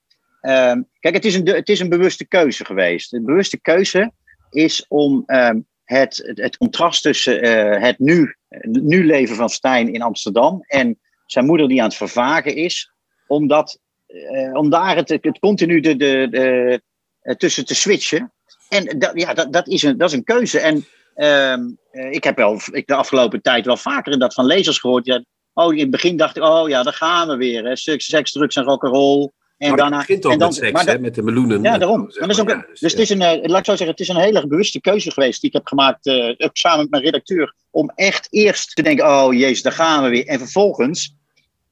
Ehm, 0.45 0.83
kijk, 1.01 1.15
het 1.15 1.25
is, 1.25 1.35
een, 1.35 1.49
het 1.49 1.69
is 1.69 1.81
een 1.81 1.89
bewuste 1.89 2.27
keuze 2.27 2.65
geweest. 2.65 3.11
De 3.11 3.23
bewuste 3.23 3.61
keuze 3.61 4.13
is 4.51 4.85
om 4.89 5.23
ehm, 5.27 5.61
het, 5.85 6.33
het, 6.35 6.57
contrast 6.57 7.03
tussen 7.03 7.43
eh, 7.43 7.83
het 7.83 7.99
nu, 7.99 8.37
nu 8.63 9.07
leven 9.07 9.37
van 9.37 9.49
Stijn 9.49 9.93
in 9.93 10.03
Amsterdam 10.03 10.65
en 10.67 10.99
zijn 11.27 11.47
moeder 11.47 11.69
die 11.69 11.81
aan 11.81 11.89
het 11.89 11.97
vervagen 11.97 12.57
is, 12.57 12.93
om, 13.27 13.49
dat, 13.49 13.79
eh, 14.07 14.55
om 14.55 14.71
daar 14.71 14.97
het, 14.97 15.39
continu 15.41 15.81
de, 15.81 16.81
eh, 17.21 17.35
tussen 17.35 17.67
te 17.67 17.75
switchen. 17.75 18.33
En 18.69 18.99
dat, 18.99 19.11
ja, 19.15 19.35
dat, 19.35 19.53
dat, 19.53 19.69
is 19.69 19.83
een, 19.83 19.99
dat 19.99 20.09
is 20.09 20.17
een 20.17 20.25
keuze. 20.25 20.61
En 20.61 20.87
ehm, 21.15 21.61
eh, 21.91 22.11
ik 22.11 22.25
heb 22.25 22.37
wel 22.37 22.61
ik 22.71 22.87
de 22.87 22.95
afgelopen 22.95 23.43
tijd 23.43 23.67
wel 23.67 23.77
vaker 23.77 24.13
in 24.13 24.19
dat 24.19 24.35
van 24.35 24.47
lezers 24.47 24.79
gehoord. 24.79 25.07
Ja, 25.07 25.25
oh, 25.53 25.73
in 25.73 25.81
het 25.81 25.91
begin 25.91 26.17
dacht 26.17 26.37
ik, 26.37 26.43
oh 26.43 26.69
ja, 26.69 26.83
daar 26.83 26.93
gaan 26.93 27.29
we 27.29 27.37
weer. 27.37 27.65
Hè. 27.65 27.77
Seks, 27.77 28.33
drugs 28.33 28.57
en 28.57 28.65
rock'n'roll. 28.65 29.31
En 29.59 29.69
Maar 29.69 29.79
daarna, 29.79 29.97
het 29.99 30.07
begint 30.07 30.25
en 30.25 30.39
dan, 30.39 30.49
met 30.49 30.57
seks, 30.57 30.73
maar 30.73 30.87
hè, 30.87 30.99
met 30.99 31.15
de 31.15 31.23
meloenen. 31.23 31.63
ja, 31.63 31.79
daarom. 31.79 32.11
Zeg 32.11 32.19
Maar 32.19 32.29
dat 32.29 32.37
is 32.37 32.43
ook, 32.43 32.49
maar, 32.49 32.57
een- 32.57 32.65
ja, 32.69 32.79
dus 32.81 32.93
het 32.93 33.01
is 33.01 33.11
een, 33.11 33.23
eh, 33.23 33.49
laat 33.49 33.59
ik 33.59 33.65
zo 33.65 33.71
zeggen, 33.71 33.87
het 33.89 34.01
is 34.01 34.09
een 34.09 34.17
hele 34.17 34.47
bewuste 34.47 34.81
keuze 34.81 35.11
geweest 35.11 35.41
die 35.41 35.51
ik 35.51 35.57
heb 35.57 35.67
gemaakt, 35.67 36.07
eh, 36.07 36.29
ook 36.37 36.57
samen 36.57 36.79
met 36.81 36.91
mijn 36.91 37.03
redacteur, 37.03 37.55
om 37.71 37.91
echt 37.95 38.27
eerst 38.31 38.75
te 38.77 38.83
denken, 38.83 39.07
oh 39.07 39.33
jezus, 39.33 39.63
daar 39.63 39.73
gaan 39.73 40.03
we 40.03 40.09
weer. 40.09 40.27
En 40.27 40.39
vervolgens, 40.39 41.15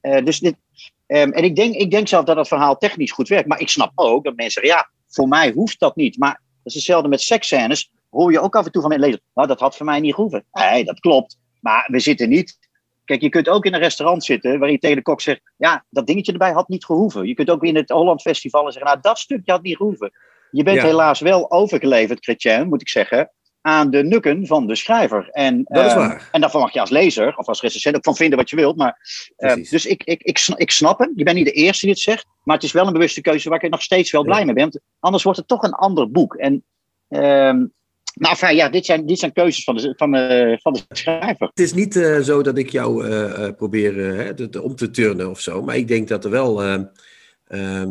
eh, 0.00 0.24
dus 0.24 0.38
dit, 0.38 0.54
ehm, 1.06 1.30
en 1.30 1.44
ik 1.44 1.56
denk, 1.56 1.74
ik 1.74 1.90
denk 1.90 2.08
zelf 2.08 2.24
dat 2.24 2.36
het 2.36 2.48
verhaal 2.48 2.78
technisch 2.78 3.12
goed 3.12 3.28
werkt, 3.28 3.48
maar 3.48 3.60
ik 3.60 3.68
snap 3.68 3.92
ook 3.94 4.24
dat 4.24 4.36
mensen 4.36 4.62
zeggen, 4.62 4.80
ja, 4.80 4.90
voor 5.08 5.28
mij 5.28 5.50
hoeft 5.52 5.78
dat 5.80 5.96
niet. 5.96 6.18
Maar 6.18 6.32
dat 6.32 6.40
is 6.62 6.74
hetzelfde 6.74 7.08
met 7.08 7.20
seksscènes, 7.20 7.90
hoor 8.10 8.32
je 8.32 8.40
ook 8.40 8.56
af 8.56 8.66
en 8.66 8.72
toe 8.72 8.80
van 8.82 8.90
mensen 8.90 9.08
lezen, 9.08 9.24
nou, 9.34 9.48
dat 9.48 9.60
had 9.60 9.76
voor 9.76 9.86
mij 9.86 10.00
niet 10.00 10.14
gehoeven. 10.14 10.44
Nee, 10.52 10.84
dat 10.84 11.00
klopt, 11.00 11.38
maar 11.60 11.88
we 11.90 11.98
zitten 12.00 12.28
niet 12.28 12.58
Kijk, 13.04 13.20
je 13.20 13.28
kunt 13.28 13.48
ook 13.48 13.64
in 13.64 13.74
een 13.74 13.80
restaurant 13.80 14.24
zitten 14.24 14.58
waar 14.58 14.70
je 14.70 14.78
tegen 14.78 14.96
de 14.96 15.02
kok 15.02 15.20
zegt: 15.20 15.40
Ja, 15.56 15.84
dat 15.90 16.06
dingetje 16.06 16.32
erbij 16.32 16.52
had 16.52 16.68
niet 16.68 16.84
gehoeven. 16.84 17.26
Je 17.26 17.34
kunt 17.34 17.50
ook 17.50 17.64
in 17.64 17.76
het 17.76 17.88
Holland 17.90 18.20
Festival 18.22 18.66
en 18.66 18.72
zeggen: 18.72 18.90
Nou, 18.90 19.02
dat 19.02 19.18
stukje 19.18 19.52
had 19.52 19.62
niet 19.62 19.76
gehoeven. 19.76 20.12
Je 20.50 20.62
bent 20.62 20.76
Ja. 20.76 20.84
helaas 20.84 21.20
wel 21.20 21.50
overgeleverd, 21.50 22.24
Chrétien, 22.24 22.68
moet 22.68 22.80
ik 22.80 22.88
zeggen, 22.88 23.30
aan 23.60 23.90
de 23.90 24.04
nukken 24.04 24.46
van 24.46 24.66
de 24.66 24.74
schrijver. 24.76 25.28
En, 25.30 25.60
Dat 25.64 25.84
is 25.84 25.90
ehm, 25.92 25.98
waar. 26.00 26.28
En 26.32 26.40
daarvan 26.40 26.60
mag 26.60 26.72
je 26.72 26.80
als 26.80 26.90
lezer 26.90 27.36
of 27.36 27.46
als 27.48 27.60
recensent 27.60 27.96
ook 27.96 28.04
van 28.04 28.16
vinden 28.16 28.38
wat 28.38 28.50
je 28.50 28.56
wilt. 28.56 28.76
Maar, 28.76 28.98
eh, 29.36 29.48
Precies. 29.52 29.70
dus 29.70 29.86
ik, 29.86 30.02
ik, 30.04 30.22
ik, 30.22 30.46
ik 30.56 30.70
snap 30.70 30.98
hem. 30.98 31.12
Je 31.14 31.24
bent 31.24 31.36
niet 31.36 31.46
de 31.46 31.52
eerste 31.52 31.86
die 31.86 31.94
het 31.94 32.02
zegt. 32.04 32.26
Maar 32.44 32.54
het 32.54 32.64
is 32.64 32.72
wel 32.72 32.86
een 32.86 32.92
bewuste 32.92 33.20
keuze 33.20 33.48
waar 33.48 33.62
ik 33.64 33.70
nog 33.70 33.82
steeds 33.82 34.10
wel 34.10 34.22
blij 34.24 34.38
Ja. 34.38 34.44
mee 34.44 34.54
ben. 34.54 34.62
Want 34.62 34.80
anders 35.00 35.22
wordt 35.22 35.38
het 35.38 35.48
toch 35.48 35.62
een 35.62 35.72
ander 35.72 36.10
boek. 36.10 36.34
En, 36.34 36.64
ehm 37.08 37.64
nou, 38.14 38.36
fijn, 38.36 38.56
ja, 38.56 38.68
dit 38.68 38.84
zijn, 38.86 39.06
dit 39.06 39.18
zijn 39.18 39.32
keuzes 39.32 39.64
van 39.64 39.76
de, 39.76 39.94
van, 39.96 40.12
de, 40.12 40.58
van 40.62 40.72
de 40.72 40.80
schrijver. 40.88 41.46
Het 41.46 41.60
is 41.60 41.72
niet 41.74 41.96
eh, 41.96 42.18
zo 42.18 42.42
dat 42.42 42.58
ik 42.58 42.70
jou 42.70 43.06
eh, 43.06 43.46
eh, 43.46 43.54
probeer 43.56 44.18
eh, 44.18 44.62
om 44.62 44.74
te 44.74 44.90
turnen 44.90 45.30
of 45.30 45.40
zo. 45.40 45.62
Maar 45.62 45.76
ik 45.76 45.88
denk 45.88 46.08
dat 46.08 46.24
er 46.24 46.30
wel. 46.30 46.62
eh, 46.62 46.74
ehm, 47.48 47.90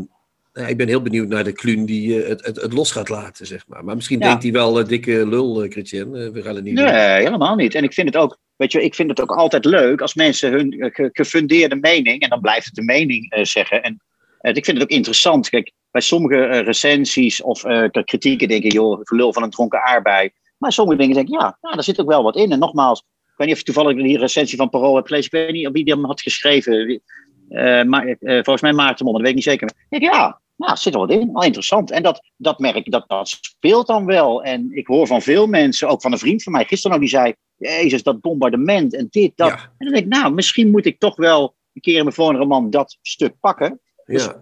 nou, 0.54 0.68
ik 0.68 0.78
ben 0.78 0.88
heel 0.88 1.02
benieuwd 1.02 1.28
naar 1.28 1.44
de 1.44 1.52
kluun 1.52 1.86
die 1.86 2.22
eh, 2.24 2.30
het, 2.30 2.46
het, 2.46 2.62
het 2.62 2.74
los 2.74 2.92
gaat 2.92 3.10
laten, 3.10 3.46
zeg 3.48 3.68
maar. 3.68 3.84
Maar 3.84 3.96
misschien 3.96 4.20
Ja. 4.20 4.28
denkt 4.28 4.44
hij 4.44 4.52
wel 4.52 4.80
eh, 4.80 4.88
dikke 4.88 5.28
lul. 5.28 5.64
Eh, 5.64 5.70
we 5.74 6.42
gaan 6.42 6.56
het 6.56 6.64
niet 6.64 6.76
doen. 6.78 6.86
Nee, 6.86 7.22
helemaal 7.24 7.56
niet. 7.56 7.76
En 7.76 7.84
ik 7.84 7.94
vind 7.94 8.08
het 8.08 8.18
ook, 8.24 8.38
weet 8.56 8.72
je, 8.72 8.84
ik 8.84 8.96
vind 8.96 9.10
het 9.10 9.22
ook 9.22 9.32
altijd 9.36 9.66
leuk 9.66 10.02
als 10.02 10.14
mensen 10.14 10.52
hun 10.52 10.72
eh, 10.72 10.90
ge- 10.94 11.10
gefundeerde 11.14 11.76
mening, 11.76 12.22
en 12.22 12.30
dan 12.30 12.42
blijft 12.42 12.66
het 12.66 12.76
de 12.76 12.84
mening 12.84 13.32
eh, 13.32 13.44
zeggen. 13.44 13.84
En 13.84 14.02
eh, 14.40 14.56
ik 14.56 14.66
vind 14.66 14.78
het 14.78 14.86
ook 14.86 14.96
interessant. 14.96 15.50
Kijk, 15.50 15.72
bij 15.92 16.02
sommige 16.02 16.46
eh, 16.46 16.66
recensies 16.66 17.42
of 17.42 17.64
eh, 17.64 17.90
kritieken 17.90 18.48
denk 18.48 18.64
ik, 18.64 18.72
joh, 18.72 19.00
verlul 19.04 19.34
van 19.34 19.44
een 19.44 19.50
dronken 19.50 19.84
aardbei. 19.84 20.30
Maar 20.58 20.72
sommige 20.72 20.98
dingen 20.98 21.16
denk 21.16 21.28
ik, 21.28 21.34
ja, 21.34 21.58
nou, 21.62 21.76
daar 21.76 21.84
zit 21.84 22.00
ook 22.00 22.08
wel 22.08 22.24
wat 22.24 22.36
in. 22.36 22.52
En 22.52 22.60
nogmaals, 22.60 23.00
ik 23.00 23.38
weet 23.38 23.48
niet 23.48 23.56
of 23.56 23.66
je 23.66 23.74
toevallig 23.74 24.04
die 24.04 24.18
recensie 24.18 24.58
van 24.58 24.70
Parool 24.70 24.96
hebt 24.96 25.08
gelezen. 25.08 25.32
Ik 25.32 25.46
weet 25.46 25.54
niet 25.56 25.68
of 25.68 25.74
wie 25.74 25.84
die 25.84 25.94
hem 25.94 26.06
had 26.06 26.22
geschreven. 26.22 27.02
Eh, 27.50 27.84
maar, 27.84 28.16
volgens 28.20 28.62
mij 28.62 28.74
Maarten 28.74 29.06
Mon, 29.06 29.14
dat 29.14 29.22
weet 29.22 29.32
ik 29.32 29.38
niet 29.38 29.46
zeker. 29.46 29.68
Ik 29.90 30.00
denk, 30.00 30.14
ja, 30.14 30.42
nou, 30.56 30.78
zit 30.78 30.94
er 30.94 31.00
wat 31.00 31.12
in. 31.12 31.34
Wel 31.34 31.44
interessant. 31.44 31.92
En 31.92 32.04
dat, 32.04 32.32
dat 32.38 32.60
merk 32.60 32.76
ik, 32.76 32.92
dat, 32.92 33.04
dat 33.08 33.28
speelt 33.28 33.88
dan 33.88 34.06
wel. 34.06 34.44
En 34.44 34.68
ik 34.72 34.88
hoor 34.88 35.08
van 35.08 35.22
veel 35.22 35.48
mensen, 35.48 35.90
ook 35.90 36.02
van 36.02 36.12
een 36.12 36.18
vriend 36.18 36.44
van 36.44 36.52
mij 36.52 36.66
gisteren 36.66 36.92
nog, 36.92 37.00
die 37.00 37.18
zei: 37.18 37.34
Jezus, 37.58 38.04
dat 38.04 38.22
bombardement 38.22 38.96
en 38.96 39.08
dit, 39.10 39.32
dat. 39.36 39.50
Ja. 39.50 39.56
En 39.56 39.86
dan 39.86 39.94
denk 39.94 40.06
ik, 40.06 40.12
nou, 40.12 40.34
misschien 40.34 40.72
moet 40.72 40.86
ik 40.86 41.00
toch 41.00 41.16
wel 41.16 41.56
een 41.74 41.82
keer 41.82 41.98
in 41.98 42.04
mijn 42.04 42.16
volgende 42.16 42.42
roman 42.42 42.70
dat 42.70 42.98
stuk 43.02 43.34
pakken. 43.40 43.80
Ja. 44.06 44.40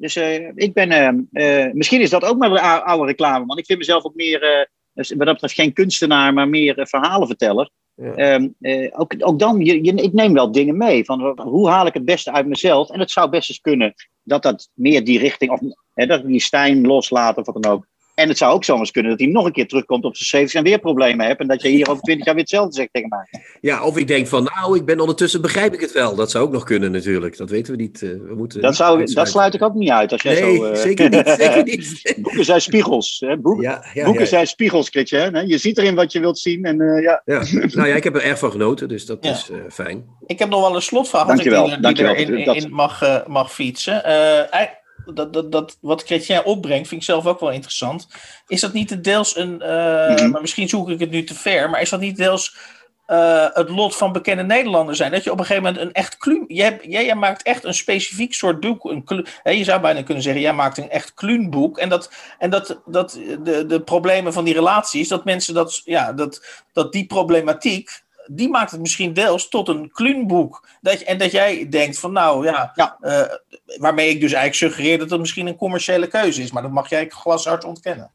Dus 0.00 0.16
eh, 0.16 0.48
ik 0.54 0.72
ben, 0.72 0.90
eh, 0.90 1.64
eh, 1.66 1.72
misschien 1.72 2.00
is 2.00 2.10
dat 2.10 2.24
ook 2.24 2.42
ou- 2.42 2.82
oude 2.84 3.06
reclame, 3.06 3.46
want 3.46 3.58
ik 3.58 3.66
vind 3.66 3.78
mezelf 3.78 4.04
ook 4.04 4.14
meer, 4.14 4.42
eh, 4.42 4.66
wat 4.94 5.26
dat 5.26 5.32
betreft 5.32 5.54
geen 5.54 5.72
kunstenaar, 5.72 6.34
maar 6.34 6.48
meer 6.48 6.86
verhalenverteller. 6.88 7.70
Ja. 7.94 8.14
Ehm, 8.14 8.48
eh, 8.60 9.00
ook, 9.00 9.14
ook 9.18 9.38
dan, 9.38 9.64
je, 9.64 9.84
je, 9.84 9.92
ik 9.92 10.12
neem 10.12 10.32
wel 10.32 10.52
dingen 10.52 10.76
mee. 10.76 11.04
Van 11.04 11.40
hoe 11.40 11.68
haal 11.68 11.86
ik 11.86 11.94
het 11.94 12.04
beste 12.04 12.32
uit 12.32 12.46
mezelf? 12.46 12.90
En 12.90 13.00
het 13.00 13.10
zou 13.10 13.30
best 13.30 13.48
eens 13.48 13.60
kunnen 13.60 13.94
dat 14.22 14.42
dat 14.42 14.68
meer 14.74 15.04
die 15.04 15.18
richting, 15.18 15.50
of 15.50 15.60
hè, 15.94 16.06
dat 16.06 16.20
ik 16.20 16.26
die 16.26 16.40
Stijn 16.40 16.86
loslaat 16.86 17.36
of 17.36 17.46
wat 17.46 17.62
dan 17.62 17.72
ook. 17.72 17.86
En 18.20 18.28
het 18.28 18.38
zou 18.38 18.52
ook 18.54 18.64
zomaar 18.64 18.80
eens 18.82 18.90
kunnen 18.90 19.10
dat 19.10 19.20
hij 19.20 19.28
nog 19.28 19.44
een 19.44 19.52
keer 19.52 19.68
terugkomt 19.68 20.04
op 20.04 20.16
zijn 20.16 20.28
schreef 20.28 20.54
en 20.54 20.70
weer 20.70 20.78
problemen 20.78 21.26
hebt. 21.26 21.40
En 21.40 21.46
dat 21.46 21.62
je 21.62 21.68
hier 21.68 21.90
over 21.90 22.02
twintig 22.02 22.24
jaar 22.26 22.34
weer 22.34 22.44
hetzelfde 22.44 22.74
zegt 22.74 22.88
tegen 22.92 23.08
mij. 23.08 23.42
ja, 23.60 23.84
of 23.84 23.96
ik 23.98 24.06
denk 24.06 24.26
van, 24.26 24.48
nou, 24.54 24.76
ik 24.76 24.84
ben 24.84 25.00
ondertussen, 25.00 25.40
begrijp 25.42 25.74
ik 25.74 25.80
het 25.80 25.92
wel. 25.92 26.14
Dat 26.14 26.30
zou 26.30 26.44
ook 26.44 26.52
nog 26.52 26.64
kunnen 26.64 26.92
natuurlijk. 26.92 27.36
Dat 27.36 27.50
weten 27.50 27.76
we 27.76 27.82
niet. 27.82 28.02
eh, 28.02 28.08
we 28.10 28.34
moeten 28.36 28.60
Dat, 28.60 28.76
zou, 28.76 29.04
dat 29.14 29.28
sluit 29.28 29.54
ik 29.54 29.62
ook 29.62 29.74
niet 29.74 29.90
uit. 29.90 30.12
Als 30.12 30.22
jij 30.22 30.40
Nee, 30.40 30.56
zo, 30.56 30.64
eh, 30.64 30.76
zeker 30.80 31.08
niet. 31.08 31.28
Zeker 31.40 31.64
niet. 31.64 32.14
Boeken 32.22 32.44
zijn 32.44 32.60
spiegels. 32.60 33.22
Hè? 33.26 33.36
Boeken, 33.38 33.62
Ja, 33.62 33.84
ja, 33.94 34.04
boeken 34.04 34.22
ja. 34.22 34.28
zijn 34.28 34.46
spiegels, 34.46 34.88
Christian. 34.88 35.34
Hè? 35.34 35.40
Je 35.40 35.58
ziet 35.58 35.78
erin 35.78 35.94
wat 35.94 36.12
je 36.12 36.20
wilt 36.20 36.38
zien. 36.38 36.64
En, 36.64 36.80
eh, 36.80 37.02
ja. 37.02 37.22
Ja. 37.24 37.42
Nou 37.74 37.88
ja, 37.88 37.94
ik 37.94 38.04
heb 38.04 38.14
er 38.16 38.22
erg 38.22 38.38
van 38.38 38.50
genoten, 38.50 38.88
dus 38.88 39.06
dat 39.06 39.18
Ja. 39.20 39.30
is 39.30 39.50
eh, 39.50 39.56
fijn. 39.70 40.04
Ik 40.26 40.38
heb 40.38 40.48
nog 40.48 40.60
wel 40.60 40.74
een 40.74 40.82
slotvraag 40.82 41.20
als 41.20 41.30
Dankjewel, 41.30 41.72
ik 41.72 41.96
die, 41.96 42.04
er- 42.06 42.16
erin 42.16 42.54
in 42.64 42.70
mag, 42.72 43.22
mag 43.26 43.52
fietsen. 43.52 44.02
Dat, 45.14 45.32
dat, 45.32 45.52
dat, 45.52 45.78
wat 45.80 46.02
Chrétien 46.02 46.44
opbrengt, 46.44 46.88
vind 46.88 47.00
ik 47.00 47.06
zelf 47.06 47.26
ook 47.26 47.40
wel 47.40 47.50
interessant. 47.50 48.08
Is 48.46 48.60
dat 48.60 48.72
niet 48.72 49.04
deels 49.04 49.36
een, 49.36 49.62
eh, 49.62 50.08
Mhm. 50.14 50.30
maar 50.30 50.40
misschien 50.40 50.68
zoek 50.68 50.88
ik 50.90 51.00
het 51.00 51.10
nu 51.10 51.24
te 51.24 51.34
ver, 51.34 51.70
maar 51.70 51.80
is 51.80 51.90
dat 51.90 52.00
niet 52.00 52.16
deels 52.16 52.56
eh, 53.06 53.46
het 53.52 53.68
lot 53.68 53.96
van 53.96 54.12
bekende 54.12 54.42
Nederlanders 54.42 54.98
zijn? 54.98 55.10
Dat 55.10 55.24
je 55.24 55.32
op 55.32 55.38
een 55.38 55.44
gegeven 55.44 55.68
moment 55.68 55.82
een 55.82 55.92
echt 55.92 56.16
kluun, 56.16 56.44
jij, 56.48 56.64
hebt- 56.64 56.84
jij, 56.84 57.04
jij 57.04 57.14
maakt 57.14 57.42
echt 57.42 57.64
een 57.64 57.74
specifiek 57.74 58.34
soort 58.34 58.60
boek. 58.60 58.84
Een 58.84 59.26
hè, 59.42 59.50
je 59.50 59.64
zou 59.64 59.80
bijna 59.80 60.02
kunnen 60.02 60.22
zeggen, 60.22 60.42
jij 60.42 60.52
maakt 60.52 60.78
een 60.78 60.90
echt 60.90 61.14
kluunboek. 61.14 61.78
En 61.78 61.88
dat, 61.88 62.12
en 62.38 62.50
dat, 62.50 62.80
dat 62.84 63.18
de, 63.44 63.66
de 63.66 63.80
problemen 63.80 64.32
van 64.32 64.44
die 64.44 64.54
relaties, 64.54 65.08
dat 65.08 65.24
mensen 65.24 65.54
dat, 65.54 65.80
ja, 65.84 66.12
dat, 66.12 66.46
dat 66.72 66.92
die 66.92 67.06
problematiek, 67.06 68.02
die 68.36 68.48
maakt 68.48 68.70
het 68.70 68.80
misschien 68.80 69.12
deels 69.12 69.48
tot 69.48 69.68
een 69.68 69.90
kluunboek. 69.90 70.68
Dat, 70.80 70.98
je- 70.98 71.04
en 71.04 71.18
dat 71.18 71.30
jij 71.30 71.68
denkt 71.68 71.98
van 71.98 72.12
nou 72.12 72.44
ja, 72.44 72.72
Ja. 72.74 72.96
eh, 73.00 73.22
waarmee 73.78 74.08
ik 74.08 74.20
dus 74.20 74.32
eigenlijk 74.32 74.72
suggereer 74.72 74.98
dat 74.98 75.10
het 75.10 75.20
misschien 75.20 75.46
een 75.46 75.56
commerciële 75.56 76.06
keuze 76.06 76.42
is. 76.42 76.52
Maar 76.52 76.62
dat 76.62 76.70
mag 76.70 76.88
jij 76.90 77.08
glashard 77.08 77.64
ontkennen. 77.64 78.10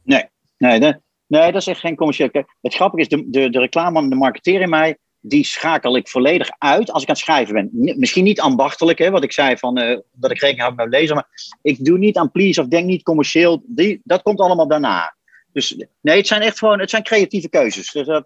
Nee, 0.57 0.80
de- 0.80 0.99
nee, 1.28 1.51
dat 1.51 1.61
is 1.61 1.68
echt 1.68 1.80
geen 1.80 1.95
commercieel. 1.95 2.30
Kijk, 2.30 2.55
het 2.61 2.74
grappige 2.76 3.01
is, 3.01 3.07
de, 3.09 3.30
de, 3.30 3.49
de 3.49 3.59
reclame 3.59 3.99
en 3.99 4.09
de 4.09 4.16
marketeer 4.16 4.61
in 4.61 4.70
mij, 4.70 4.97
die 5.20 5.45
schakel 5.45 5.95
ik 5.97 6.07
volledig 6.07 6.49
uit 6.57 6.91
als 6.91 7.01
ik 7.03 7.07
aan 7.09 7.16
het 7.16 7.24
schrijven 7.24 7.53
ben. 7.53 7.70
Misschien 7.99 8.24
niet 8.24 8.39
ambachtelijk, 8.41 8.97
hè, 8.97 9.09
wat 9.11 9.24
ik 9.24 9.32
zei, 9.34 9.57
van, 9.57 9.78
eh, 9.78 9.97
dat 10.11 10.32
ik 10.32 10.39
rekening 10.39 10.59
hou 10.59 10.74
met 10.76 10.88
mijn 10.89 11.01
lezer, 11.01 11.16
maar 11.16 11.57
ik 11.61 11.86
doe 11.86 11.97
niet 11.97 12.18
aan 12.18 12.32
please 12.32 12.61
of 12.61 12.68
denk 12.68 12.86
niet 12.86 13.03
commercieel. 13.03 13.63
Die, 13.66 14.01
dat 14.03 14.22
komt 14.22 14.39
allemaal 14.39 14.68
daarna. 14.68 15.16
Dus 15.53 15.84
nee, 16.01 16.18
het 16.18 16.28
zijn 16.28 16.41
echt 16.41 16.57
gewoon, 16.59 16.80
het 16.80 16.89
zijn 16.89 17.03
creatieve 17.03 17.49
keuzes. 17.49 17.91
Dus 17.91 18.05
dat, 18.07 18.26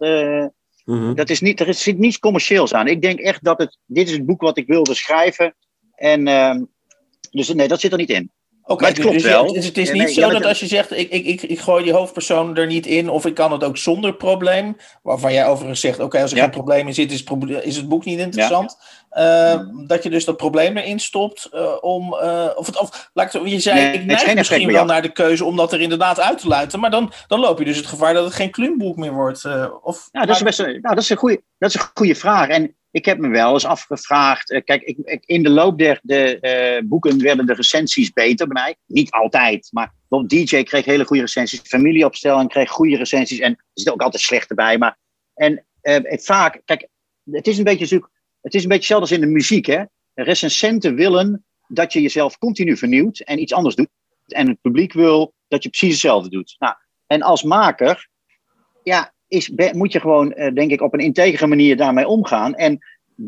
Mhm. 0.90 1.14
dat 1.14 1.30
is 1.30 1.42
niet, 1.42 1.60
er 1.60 1.74
zit 1.74 1.98
niets 1.98 2.20
commercieels 2.20 2.74
aan. 2.74 2.88
Ik 2.88 3.02
denk 3.02 3.20
echt 3.20 3.44
dat 3.44 3.58
het, 3.58 3.78
dit 3.86 4.08
is 4.08 4.14
het 4.14 4.26
boek 4.26 4.42
wat 4.42 4.58
ik 4.58 4.68
wilde 4.68 4.94
schrijven. 4.94 5.56
En, 5.96 6.28
ehm, 6.28 6.64
dus 7.32 7.54
nee, 7.54 7.68
dat 7.68 7.80
zit 7.80 7.92
er 7.92 7.98
niet 7.98 8.10
in. 8.10 8.32
Oké, 8.70 8.82
Maar 8.82 8.92
het 8.92 9.00
klopt 9.00 9.16
dus, 9.16 9.24
wel. 9.24 9.54
dus 9.54 9.66
het 9.66 9.78
is 9.78 9.92
niet 9.92 10.04
nee, 10.04 10.14
zo 10.14 10.22
ja, 10.22 10.30
dat 10.30 10.46
als 10.46 10.60
je 10.60 10.68
zegt, 10.68 10.92
ik, 10.92 11.10
ik, 11.10 11.26
ik, 11.26 11.42
ik 11.42 11.60
gooi 11.60 11.84
die 11.84 11.94
hoofdpersoon 11.94 12.58
er 12.58 12.68
niet 12.68 12.86
in, 12.86 13.10
of 13.10 13.26
ik 13.26 13.34
kan 13.34 13.52
het 13.52 13.64
ook 13.64 13.78
zonder 13.78 14.14
probleem, 14.14 14.76
waarvan 15.04 15.34
jij 15.34 15.48
overigens 15.48 15.80
zegt, 15.80 16.00
oké, 16.00 16.22
als 16.22 16.32
er 16.32 16.38
Ja. 16.38 16.44
geen 16.44 16.52
probleem 16.52 16.88
in 16.88 16.94
zit, 16.94 17.12
is, 17.12 17.24
is 17.62 17.76
het 17.76 17.88
boek 17.90 18.06
niet 18.06 18.20
interessant. 18.20 18.78
Eh, 19.10 19.60
dat 19.88 20.04
je 20.04 20.10
dus 20.10 20.26
dat 20.26 20.38
probleem 20.38 20.78
erin 20.78 21.00
stopt 21.00 21.46
eh, 21.52 21.76
om, 21.82 22.14
eh, 22.14 22.46
of, 22.56 22.66
het, 22.66 22.80
of 22.80 23.10
laat 23.14 23.34
ik 23.34 23.48
je 23.48 23.60
zei, 23.60 23.80
Nee, 23.82 23.94
ik 23.94 24.06
neig 24.06 24.36
misschien 24.36 24.72
wel 24.72 24.86
naar 24.86 25.02
de 25.02 25.12
keuze 25.12 25.46
om 25.46 25.56
dat 25.56 25.74
er 25.74 25.82
inderdaad 25.82 26.20
uit 26.20 26.38
te 26.40 26.48
luiden, 26.48 26.80
maar 26.80 26.92
dan, 26.92 27.12
dan 27.28 27.40
loop 27.40 27.60
je 27.60 27.66
dus 27.66 27.78
het 27.78 27.86
gevaar 27.86 28.14
dat 28.14 28.26
het 28.26 28.34
geen 28.34 28.52
kluunboek 28.52 28.96
meer 28.96 29.14
wordt. 29.14 29.46
eh, 29.46 29.66
of, 29.82 30.10
Ja, 30.12 30.26
dat 30.26 30.36
is, 30.36 30.42
best 30.44 30.60
een, 30.60 30.82
nou, 30.82 30.96
dat 30.96 31.04
is, 31.04 31.10
een, 31.10 31.18
goede, 31.18 31.42
dat 31.58 31.70
is 31.70 31.76
een 31.76 31.88
goede 31.94 32.16
vraag. 32.16 32.48
En 32.48 32.76
ik 32.92 33.06
heb 33.06 33.18
me 33.18 33.28
wel 33.28 33.54
eens 33.54 33.66
afgevraagd. 33.66 34.52
eh, 34.52 34.64
kijk, 34.64 34.82
ik, 34.82 35.24
in 35.26 35.44
de 35.44 35.50
loop 35.50 35.78
der 35.78 36.00
de, 36.04 36.40
eh, 36.40 36.84
boeken 36.84 37.22
werden 37.22 37.46
de 37.46 37.54
recensies 37.54 38.12
beter 38.12 38.48
bij 38.48 38.62
mij. 38.62 38.76
Niet 38.86 39.12
altijd, 39.12 39.68
maar 39.72 39.94
DJ 40.28 40.64
kreeg 40.64 40.86
hele 40.86 41.06
goede 41.06 41.22
recensies. 41.22 41.60
Familieopstelling 41.60 42.50
kreeg 42.50 42.70
goede 42.70 42.98
recensies. 42.98 43.40
En 43.40 43.52
er 43.52 43.66
zitten 43.74 43.94
ook 43.94 44.02
altijd 44.02 44.24
slechte 44.24 44.54
bij. 44.54 44.78
Maar, 44.78 44.98
en 45.34 45.66
eh, 45.82 45.98
het 46.04 46.26
vaak, 46.26 46.62
kijk, 46.66 46.88
het 47.32 47.48
is 47.48 47.58
een 47.58 47.64
beetje 47.64 47.86
zoek. 47.86 48.12
Het 48.42 48.54
is 48.54 48.64
een 48.64 48.70
beetje 48.70 48.94
hetzelfde 48.94 49.16
in 49.16 49.22
de 49.22 49.36
muziek. 49.38 49.66
Hè? 49.66 49.84
Recensenten 50.14 50.96
willen 50.96 51.46
dat 51.68 51.94
je 51.94 52.02
jezelf 52.02 52.38
continu 52.38 52.78
vernieuwt 52.78 53.20
en 53.20 53.42
iets 53.42 53.54
anders 53.54 53.76
doet. 53.76 53.90
En 54.28 54.48
het 54.48 54.62
publiek 54.62 54.94
wil 54.94 55.34
dat 55.48 55.64
je 55.64 55.70
precies 55.70 55.92
hetzelfde 55.92 56.30
doet. 56.30 56.56
Nou, 56.60 56.76
en 57.08 57.22
als 57.22 57.44
maker 57.44 58.10
ja, 58.84 59.14
is, 59.30 59.52
moet 59.72 59.92
je 59.92 60.00
gewoon, 60.00 60.34
eh, 60.34 60.54
denk 60.54 60.72
ik, 60.72 60.82
op 60.82 60.94
een 60.94 61.00
integere 61.00 61.48
manier 61.48 61.78
daarmee 61.78 62.08
omgaan 62.08 62.56
en 62.56 62.80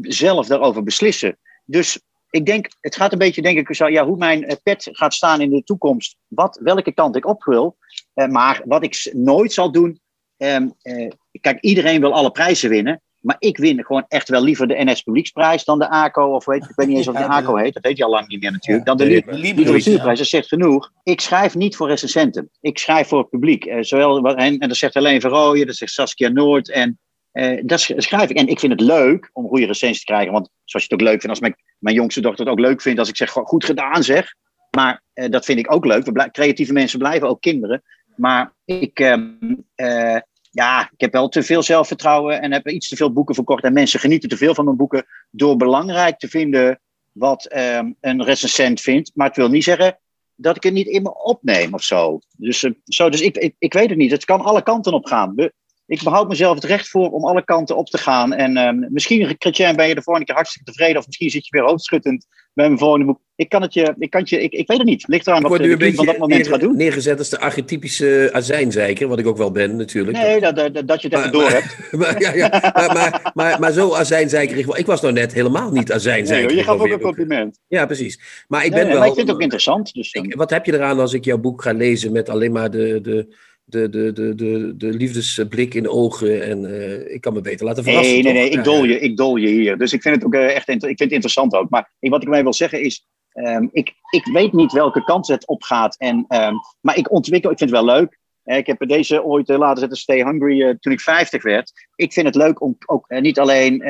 zelf 0.02 0.48
daarover 0.48 0.84
beslissen. 0.84 1.38
Dus 1.66 2.00
ik 2.32 2.46
denk, 2.46 2.68
het 2.80 2.96
gaat 2.96 3.12
een 3.12 3.18
beetje, 3.18 3.42
denk 3.42 3.58
ik, 3.58 3.76
zo, 3.76 3.88
ja, 3.88 4.06
hoe 4.06 4.18
mijn 4.18 4.46
eh, 4.46 4.56
pet 4.64 4.90
gaat 4.92 5.14
staan 5.14 5.42
in 5.42 5.50
de 5.50 5.64
toekomst, 5.64 6.18
wat, 6.28 6.60
welke 6.64 6.92
kant 6.92 7.16
ik 7.16 7.26
op 7.26 7.44
wil. 7.44 7.78
Eh, 8.14 8.28
maar 8.28 8.62
wat 8.66 8.84
ik 8.84 9.12
nooit 9.14 9.54
zal 9.54 9.72
doen, 9.72 10.00
ehm, 10.38 10.70
eh, 10.82 11.12
kijk, 11.42 11.62
iedereen 11.62 12.02
wil 12.02 12.14
alle 12.14 12.32
prijzen 12.32 12.70
winnen. 12.70 13.02
Maar 13.22 13.36
ik 13.40 13.58
win 13.58 13.86
gewoon 13.86 14.06
echt 14.08 14.30
wel 14.30 14.44
liever 14.44 14.68
de 14.68 14.84
NS 14.84 15.02
Publieksprijs 15.02 15.64
dan 15.64 15.80
de 15.80 15.90
ACO. 15.90 16.36
Of 16.36 16.46
weet, 16.46 16.64
ik 16.64 16.76
weet 16.76 16.88
niet 16.88 16.98
eens 16.98 17.08
of 17.08 17.16
de- 17.18 17.26
ACO 17.26 17.56
heet. 17.56 17.74
Dat 17.74 17.84
heet 17.84 17.98
hij 17.98 18.06
al 18.06 18.12
lang 18.12 18.28
niet 18.28 18.42
meer 18.42 18.52
natuurlijk. 18.52 18.86
Dan 18.86 18.98
de 18.98 19.24
literatuurprijs, 19.26 20.18
dat 20.18 20.28
zegt 20.28 20.48
genoeg. 20.48 20.92
Ik 21.04 21.22
schrijf 21.22 21.56
niet 21.56 21.76
voor 21.76 21.88
recensenten. 21.88 22.50
Ik 22.62 22.78
schrijf 22.78 23.08
voor 23.08 23.20
het 23.20 23.30
publiek. 23.30 23.66
Eh, 23.66 23.78
zowel, 23.82 24.36
en, 24.36 24.58
en 24.58 24.68
dat 24.68 24.78
zegt 24.78 24.96
alleen 24.96 25.22
Verrooyen, 25.22 25.68
dat 25.68 25.76
zegt 25.76 25.92
Saskia 25.92 26.30
Noord. 26.30 26.70
En 26.70 27.00
eh, 27.32 27.62
dat 27.66 27.80
schrijf 27.80 28.30
ik. 28.30 28.38
En 28.38 28.48
ik 28.48 28.60
vind 28.60 28.72
het 28.72 28.82
leuk 28.82 29.30
om 29.34 29.48
goede 29.48 29.66
recensies 29.66 30.00
te 30.00 30.06
krijgen. 30.06 30.32
Want 30.32 30.50
zoals 30.64 30.86
je 30.86 30.94
het 30.94 31.02
ook 31.02 31.08
leuk 31.08 31.22
vindt, 31.22 31.30
als 31.30 31.40
mijn, 31.40 31.56
mijn 31.80 31.96
jongste 31.96 32.22
dochter 32.22 32.46
het 32.46 32.54
ook 32.54 32.60
leuk 32.60 32.82
vindt, 32.82 33.00
als 33.00 33.10
ik 33.10 33.18
zeg 33.18 33.30
goed 33.30 33.66
gedaan 33.66 34.04
zeg. 34.04 34.34
Maar 34.72 35.04
uh, 35.14 35.30
dat 35.30 35.46
vind 35.46 35.60
ik 35.60 35.74
ook 35.74 35.86
leuk. 35.86 36.06
We 36.06 36.32
creatieve 36.32 36.74
mensen 36.74 37.00
blijven 37.00 37.28
ook 37.28 37.42
kinderen. 37.42 37.84
Maar 38.16 38.54
ik, 38.66 39.00
uh, 39.00 40.18
ja, 40.52 40.90
ik 40.92 41.02
heb 41.02 41.12
wel 41.12 41.30
te 41.30 41.44
veel 41.44 41.64
zelfvertrouwen 41.64 42.42
en 42.42 42.52
heb 42.52 42.68
iets 42.68 42.90
te 42.90 42.96
veel 42.96 43.14
boeken 43.14 43.36
verkocht. 43.36 43.64
En 43.64 43.74
mensen 43.74 44.00
genieten 44.00 44.30
te 44.30 44.38
veel 44.38 44.56
van 44.56 44.66
mijn 44.66 44.78
boeken 44.78 45.06
door 45.30 45.56
belangrijk 45.56 46.18
te 46.18 46.28
vinden 46.28 46.80
wat 47.12 47.56
um, 47.56 47.96
een 48.00 48.24
recensent 48.24 48.82
vindt. 48.82 49.12
Maar 49.14 49.28
het 49.28 49.36
wil 49.36 49.50
niet 49.50 49.64
zeggen 49.64 50.00
dat 50.36 50.56
ik 50.56 50.64
het 50.64 50.74
niet 50.74 50.88
in 50.88 51.02
me 51.02 51.24
opneem 51.24 51.74
of 51.74 51.84
zo. 51.84 52.20
Dus, 52.38 52.64
uh, 52.64 52.72
zo, 52.84 53.10
dus 53.10 53.22
ik, 53.22 53.38
ik, 53.38 53.56
ik 53.58 53.74
weet 53.74 53.90
het 53.90 53.98
niet. 53.98 54.12
Het 54.12 54.26
kan 54.26 54.42
alle 54.42 54.64
kanten 54.64 54.94
op 54.94 55.06
gaan 55.06 55.52
ik 55.92 56.04
behoud 56.04 56.28
mezelf 56.28 56.56
het 56.56 56.64
recht 56.64 56.88
voor 56.88 57.12
om 57.12 57.26
alle 57.26 57.44
kanten 57.44 57.78
op 57.78 57.90
te 57.90 57.98
gaan. 57.98 58.34
En 58.34 58.58
um, 58.58 58.88
misschien, 58.90 59.36
Chrétien, 59.40 59.76
ben 59.76 59.88
je 59.88 59.96
de 59.96 60.02
volgende 60.02 60.28
keer 60.28 60.36
hartstikke 60.36 60.72
tevreden. 60.72 60.98
Of 60.98 61.06
misschien 61.06 61.30
zit 61.30 61.48
je 61.48 61.58
weer 61.58 61.68
hoofdschuttend 61.68 62.26
bij 62.54 62.66
mijn 62.66 62.80
volgende 62.80 63.06
boek. 63.06 63.20
Ik 63.36 63.50
kan 63.50 63.62
het 63.62 63.74
je, 63.74 63.96
ik 63.98 64.10
kan 64.10 64.22
het 64.22 64.30
je, 64.30 64.42
ik, 64.42 64.54
ik 64.54 64.68
weet 64.68 64.78
het 64.78 64.88
niet. 64.88 65.08
Ligt 65.08 65.28
eraan 65.28 65.42
wat 65.42 65.64
je 65.64 65.94
van 65.96 66.06
dat 66.06 66.18
moment 66.18 66.42
neer, 66.42 66.52
gaat 66.52 66.60
doen. 66.60 66.76
Neergezet 66.76 67.18
als 67.18 67.30
de 67.30 67.40
archetypische 67.40 68.30
azijnzeiker, 68.32 69.08
wat 69.08 69.20
ik 69.20 69.28
ook 69.28 69.38
wel 69.38 69.52
ben 69.52 69.76
natuurlijk. 69.76 70.18
Nee, 70.18 70.40
dat, 70.40 70.56
dat, 70.56 70.88
dat 70.88 71.02
je 71.02 71.08
het 71.08 71.18
even 71.18 71.32
door 71.32 71.50
hebt. 71.50 71.78
Maar, 72.00 72.22
ja, 72.22 72.34
ja, 72.34 72.72
maar, 72.74 73.32
maar, 73.34 73.60
maar, 73.60 73.72
zo 73.72 73.94
azijnzeiker. 73.94 74.78
Ik 74.78 74.86
was 74.86 75.02
nou 75.02 75.14
net 75.14 75.34
helemaal 75.34 75.72
niet 75.72 75.92
azijnzeiker. 75.92 76.48
Nee, 76.48 76.58
je 76.58 76.64
gaf 76.64 76.80
ook 76.80 76.88
een 76.88 77.00
compliment. 77.00 77.60
Ja, 77.68 77.86
precies. 77.86 78.46
Maar 78.48 78.66
ik 78.66 78.72
ben 78.72 78.88
wel... 78.88 78.98
Maar 78.98 79.08
ik 79.08 79.14
vind 79.14 79.28
het 79.28 79.36
ook 79.36 79.42
interessant. 79.42 79.94
Dus, 79.94 80.14
ik, 80.14 80.36
wat 80.36 80.50
heb 80.50 80.66
je 80.66 80.74
eraan 80.74 81.00
als 81.00 81.14
ik 81.14 81.26
jouw 81.26 81.38
boek 81.38 81.62
ga 81.62 81.74
lezen 81.74 82.12
met 82.12 82.30
alleen 82.30 82.52
maar 82.52 82.72
de... 82.72 83.00
de 83.02 83.50
de, 83.72 83.90
de, 83.90 84.14
de, 84.14 84.36
de, 84.36 84.74
de 84.78 84.88
liefdesblik 84.88 85.74
in 85.74 85.84
de 85.84 85.90
ogen. 85.90 86.44
En 86.44 86.64
uh, 86.64 87.14
ik 87.14 87.22
kan 87.22 87.34
me 87.34 87.42
beter 87.42 87.66
laten 87.66 87.84
verrassen. 87.84 88.14
Nee, 88.14 88.24
nee, 88.24 88.34
nee, 88.34 88.50
ik 88.50 88.64
dol, 88.64 88.84
je, 88.84 89.00
ik 89.00 89.18
dol 89.18 89.36
je 89.36 89.48
hier. 89.48 89.78
Dus 89.78 89.94
ik 89.94 90.02
vind 90.02 90.16
het 90.16 90.26
ook 90.26 90.34
uh, 90.34 90.56
echt 90.56 90.70
ik 90.70 90.80
vind 90.82 91.00
het 91.00 91.12
interessant 91.12 91.56
ook. 91.56 91.70
Maar 91.70 91.92
wat 92.00 92.22
ik 92.22 92.28
mij 92.28 92.44
wil 92.44 92.54
zeggen 92.54 92.82
is, 92.82 93.08
um, 93.34 93.70
ik, 93.72 93.94
ik 94.10 94.26
weet 94.34 94.54
niet 94.54 94.72
welke 94.72 95.04
kant 95.04 95.28
het 95.28 95.48
op 95.48 95.64
gaat. 95.64 95.96
En, 95.98 96.26
um, 96.28 96.60
maar 96.82 96.98
ik 96.98 97.12
ontwikkel, 97.12 97.52
ik 97.52 97.58
vind 97.58 97.70
het 97.70 97.80
wel 97.80 97.96
leuk. 97.96 98.20
Ik 98.44 98.68
heb 98.68 98.88
deze 98.88 99.24
ooit 99.24 99.48
laten 99.48 99.80
zetten, 99.80 99.98
Stay 99.98 100.24
Hungry, 100.24 100.78
toen 100.80 100.94
ik 100.94 101.02
50 101.02 101.44
werd. 101.44 101.72
Ik 101.96 102.14
vind 102.14 102.26
het 102.26 102.36
leuk 102.36 102.62
om 102.62 102.78
ook 102.86 103.10
niet 103.10 103.40
alleen 103.40 103.84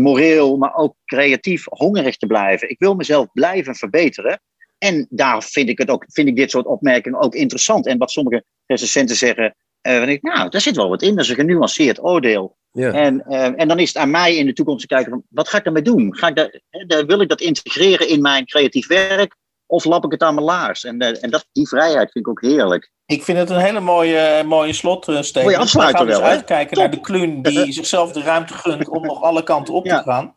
moreel, 0.00 0.56
maar 0.56 0.74
ook 0.74 0.94
creatief 1.04 1.64
hongerig 1.68 2.16
te 2.16 2.26
blijven. 2.26 2.70
Ik 2.70 2.78
wil 2.78 2.94
mezelf 2.94 3.26
blijven 3.32 3.74
verbeteren. 3.74 4.40
En 4.82 5.06
daar 5.10 5.42
vind 5.42 5.68
ik, 5.68 5.78
het 5.78 5.90
ook, 5.90 6.04
vind 6.08 6.28
ik 6.28 6.36
dit 6.36 6.50
soort 6.50 6.66
opmerkingen 6.66 7.20
ook 7.20 7.34
interessant. 7.34 7.86
En 7.86 7.98
wat 7.98 8.10
sommige 8.10 8.44
recensenten 8.66 9.16
zeggen, 9.16 9.54
uh, 9.82 10.08
ik, 10.08 10.22
nou, 10.22 10.48
daar 10.48 10.60
zit 10.60 10.76
wel 10.76 10.88
wat 10.88 11.02
in. 11.02 11.14
Dat 11.14 11.24
is 11.24 11.30
een 11.30 11.36
genuanceerd 11.36 12.02
oordeel. 12.02 12.56
Ja. 12.72 12.92
En, 12.92 13.24
uh, 13.28 13.60
en 13.60 13.68
dan 13.68 13.78
is 13.78 13.88
het 13.88 13.96
aan 13.96 14.10
mij 14.10 14.36
in 14.36 14.46
de 14.46 14.52
toekomst 14.52 14.80
te 14.80 14.94
kijken, 14.94 15.10
van, 15.10 15.22
wat 15.28 15.48
ga 15.48 15.58
ik 15.58 15.64
daarmee 15.64 15.82
doen? 15.82 16.16
Ga 16.16 16.28
ik 16.28 16.60
daar, 16.86 17.06
wil 17.06 17.20
ik 17.20 17.28
dat 17.28 17.40
integreren 17.40 18.08
in 18.08 18.20
mijn 18.20 18.46
creatief 18.46 18.86
werk? 18.86 19.36
Of 19.66 19.84
lap 19.84 20.04
ik 20.04 20.10
het 20.10 20.22
aan 20.22 20.34
mijn 20.34 20.46
laars? 20.46 20.84
En, 20.84 21.02
uh, 21.02 21.24
en 21.24 21.30
dat, 21.30 21.46
die 21.52 21.68
vrijheid 21.68 22.12
vind 22.12 22.26
ik 22.26 22.28
ook 22.28 22.42
heerlijk. 22.42 22.90
Ik 23.06 23.22
vind 23.22 23.38
het 23.38 23.50
een 23.50 23.60
hele 23.60 23.80
mooie, 23.80 24.42
mooie 24.46 24.72
slotsteek. 24.72 25.42
Mooie 25.42 25.58
afsluiter 25.58 26.06
wel. 26.06 26.20
Dus 26.20 26.28
uitkijken 26.28 26.78
naar 26.78 26.90
de 26.90 27.00
kluun 27.00 27.42
die 27.42 27.72
zichzelf 27.72 28.12
de 28.12 28.22
ruimte 28.22 28.54
gunt 28.54 28.88
om 28.88 29.06
nog 29.06 29.22
alle 29.22 29.42
kanten 29.42 29.74
op 29.74 29.86
ja. 29.86 30.02
te 30.02 30.10
gaan. 30.10 30.36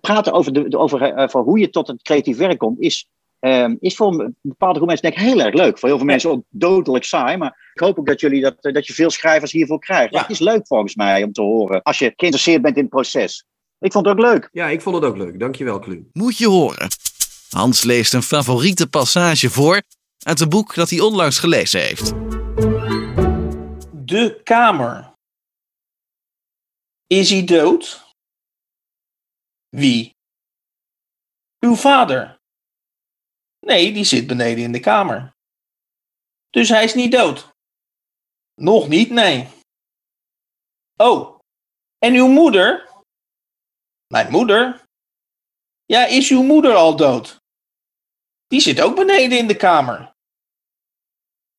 Praten 0.00 0.32
over, 0.32 0.52
de, 0.52 0.78
over, 0.78 1.16
over 1.16 1.40
hoe 1.40 1.58
je 1.58 1.70
tot 1.70 1.86
het 1.86 2.02
creatief 2.02 2.36
werk 2.36 2.58
komt, 2.58 2.80
is 2.80 3.08
Um, 3.44 3.76
is 3.80 3.96
voor 3.96 4.20
een 4.20 4.36
bepaalde 4.40 4.74
groep 4.74 4.88
mensen 4.88 5.10
denk 5.10 5.20
ik 5.22 5.28
heel 5.28 5.40
erg 5.40 5.54
leuk. 5.54 5.78
Voor 5.78 5.88
heel 5.88 5.98
veel 5.98 6.06
mensen 6.06 6.30
ook 6.30 6.44
dodelijk 6.48 7.04
saai. 7.04 7.36
Maar 7.36 7.70
ik 7.74 7.80
hoop 7.80 7.98
ook 7.98 8.06
dat, 8.06 8.20
jullie 8.20 8.40
dat, 8.40 8.56
dat 8.60 8.86
je 8.86 8.92
veel 8.92 9.10
schrijvers 9.10 9.52
hiervoor 9.52 9.78
krijgt. 9.78 10.12
Ja. 10.12 10.20
Het 10.20 10.30
is 10.30 10.38
leuk 10.38 10.66
volgens 10.66 10.94
mij 10.94 11.22
om 11.22 11.32
te 11.32 11.42
horen. 11.42 11.82
Als 11.82 11.98
je 11.98 12.12
geïnteresseerd 12.16 12.62
bent 12.62 12.76
in 12.76 12.82
het 12.82 12.90
proces. 12.90 13.44
Ik 13.78 13.92
vond 13.92 14.06
het 14.06 14.14
ook 14.14 14.24
leuk. 14.24 14.48
Ja, 14.52 14.68
ik 14.68 14.80
vond 14.80 14.94
het 14.94 15.04
ook 15.04 15.16
leuk. 15.16 15.40
Dankjewel, 15.40 15.78
Kluun. 15.78 16.10
Moet 16.12 16.38
je 16.38 16.48
horen. 16.48 16.88
Hans 17.50 17.82
leest 17.82 18.14
een 18.14 18.22
favoriete 18.22 18.88
passage 18.88 19.50
voor 19.50 19.82
uit 20.18 20.40
een 20.40 20.48
boek 20.48 20.74
dat 20.74 20.90
hij 20.90 21.00
onlangs 21.00 21.38
gelezen 21.38 21.80
heeft. 21.80 22.12
De 23.92 24.40
Kamer. 24.44 25.12
Is 27.06 27.30
hij 27.30 27.44
dood? 27.44 28.14
Wie? 29.68 30.16
Uw 31.58 31.74
vader. 31.74 32.40
Nee, 33.66 33.92
die 33.92 34.04
zit 34.04 34.26
beneden 34.26 34.64
in 34.64 34.72
de 34.72 34.80
kamer. 34.80 35.32
Dus 36.50 36.68
hij 36.68 36.84
is 36.84 36.94
niet 36.94 37.12
dood. 37.12 37.48
Nog 38.54 38.88
niet, 38.88 39.10
nee. 39.10 39.48
Oh, 40.96 41.38
en 41.98 42.14
uw 42.14 42.28
moeder? 42.28 42.90
Mijn 44.06 44.30
moeder? 44.30 44.84
Ja, 45.84 46.06
is 46.06 46.30
uw 46.30 46.42
moeder 46.42 46.74
al 46.74 46.96
dood? 46.96 47.40
Die 48.46 48.60
zit 48.60 48.80
ook 48.80 48.96
beneden 48.96 49.38
in 49.38 49.46
de 49.46 49.56
kamer. 49.56 50.12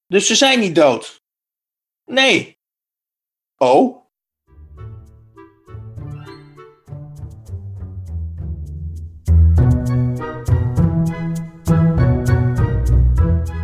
Dus 0.06 0.28
ze 0.28 0.36
zijn 0.36 0.60
niet 0.60 0.76
dood? 0.76 1.22
Nee. 2.04 2.58
Oh? 3.58 4.03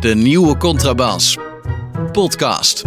De 0.00 0.14
nieuwe 0.14 0.56
Contrabas. 0.56 1.38
Podcast. 2.12 2.84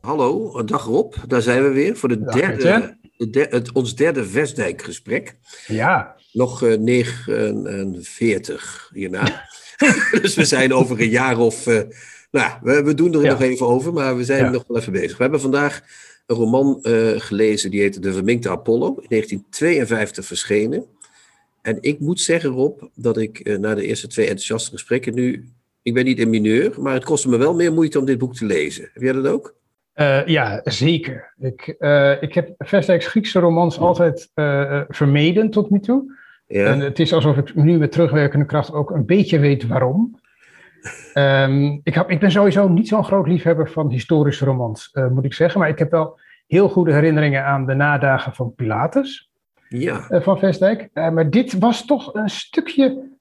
Hallo, 0.00 0.62
dag 0.64 0.84
Rob. 0.84 1.14
Daar 1.26 1.42
zijn 1.42 1.62
we 1.62 1.68
weer 1.68 1.96
voor 1.96 2.08
de 2.08 2.24
derde, 2.24 2.96
de, 3.16 3.46
het, 3.50 3.72
ons 3.72 3.94
derde 3.94 4.24
Vestdijk-gesprek. 4.24 5.36
Ja. 5.66 6.16
Nog 6.32 6.62
uh, 6.62 6.78
49 6.78 8.90
hierna. 8.92 9.48
dus 10.22 10.34
we 10.34 10.44
zijn 10.44 10.74
over 10.74 11.00
een 11.00 11.10
jaar 11.10 11.38
of. 11.38 11.66
Uh, 11.66 11.80
nou, 12.30 12.52
we, 12.62 12.82
we, 12.82 12.94
doen 12.94 13.14
er 13.14 13.22
ja. 13.22 13.30
nog 13.30 13.40
even 13.40 13.66
over, 13.66 13.92
maar 13.92 14.16
we 14.16 14.24
zijn 14.24 14.44
ja. 14.44 14.50
nog 14.50 14.64
wel 14.68 14.78
even 14.78 14.92
bezig. 14.92 15.16
We 15.16 15.22
hebben 15.22 15.40
vandaag 15.40 15.82
een 16.26 16.36
roman 16.36 16.78
uh, 16.82 17.20
gelezen 17.20 17.70
die 17.70 17.80
heette 17.80 18.00
De 18.00 18.12
Verminkte 18.12 18.50
Apollo, 18.50 18.86
in 18.86 19.06
1952 19.08 20.26
verschenen. 20.26 20.86
En 21.64 21.78
ik 21.80 22.00
moet 22.00 22.20
zeggen, 22.20 22.50
Rob, 22.50 22.82
dat 22.94 23.16
ik 23.16 23.48
uh, 23.48 23.58
na 23.58 23.74
de 23.74 23.86
eerste 23.86 24.06
twee 24.06 24.24
enthousiaste 24.26 24.70
gesprekken 24.70 25.14
nu. 25.14 25.48
Ik 25.82 25.94
ben 25.94 26.04
niet 26.04 26.18
in 26.18 26.30
mineur, 26.30 26.74
maar 26.80 26.94
het 26.94 27.04
kostte 27.04 27.28
me 27.28 27.36
wel 27.36 27.54
meer 27.54 27.72
moeite 27.72 27.98
om 27.98 28.04
dit 28.04 28.18
boek 28.18 28.34
te 28.34 28.44
lezen. 28.44 28.90
Heb 28.92 29.02
jij 29.02 29.12
dat 29.12 29.26
ook? 29.26 29.54
Uh, 29.94 30.26
ja, 30.26 30.60
zeker. 30.64 31.34
Ik, 31.38 31.74
uh, 31.78 32.22
ik 32.22 32.34
heb 32.34 32.54
Vestdijk's 32.58 33.06
Griekse 33.06 33.38
romans 33.38 33.78
altijd 33.78 34.30
vermeden 34.88 35.50
tot 35.50 35.70
nu 35.70 35.80
toe. 35.80 36.12
Ja. 36.46 36.66
En 36.66 36.80
het 36.80 36.98
is 36.98 37.12
alsof 37.12 37.36
ik 37.36 37.54
nu 37.54 37.78
met 37.78 37.92
terugwerkende 37.92 38.46
kracht 38.46 38.72
ook 38.72 38.90
een 38.90 39.06
beetje 39.06 39.38
weet 39.38 39.66
waarom. 39.66 40.18
Um, 41.14 41.80
ik, 41.84 41.94
heb, 41.94 42.10
ik 42.10 42.20
ben 42.20 42.30
sowieso 42.30 42.68
niet 42.68 42.88
zo'n 42.88 43.04
groot 43.04 43.28
liefhebber 43.28 43.70
van 43.70 43.90
historische 43.90 44.44
romans, 44.44 44.90
moet 45.10 45.24
ik 45.24 45.34
zeggen. 45.34 45.60
Maar 45.60 45.68
ik 45.68 45.78
heb 45.78 45.90
wel 45.90 46.18
heel 46.46 46.68
goede 46.68 46.92
herinneringen 46.92 47.44
aan 47.44 47.66
de 47.66 47.74
nadagen 47.74 48.34
van 48.34 48.54
Pilatus 48.54 49.32
ja. 49.80 50.06
uh, 50.10 50.20
van 50.20 50.38
Vestdijk. 50.38 50.88
Uh, 50.94 51.10
maar 51.10 51.30
dit 51.30 51.58
was 51.58 51.86
toch 51.86 52.14
een 52.14 52.28
stukje 52.28 53.12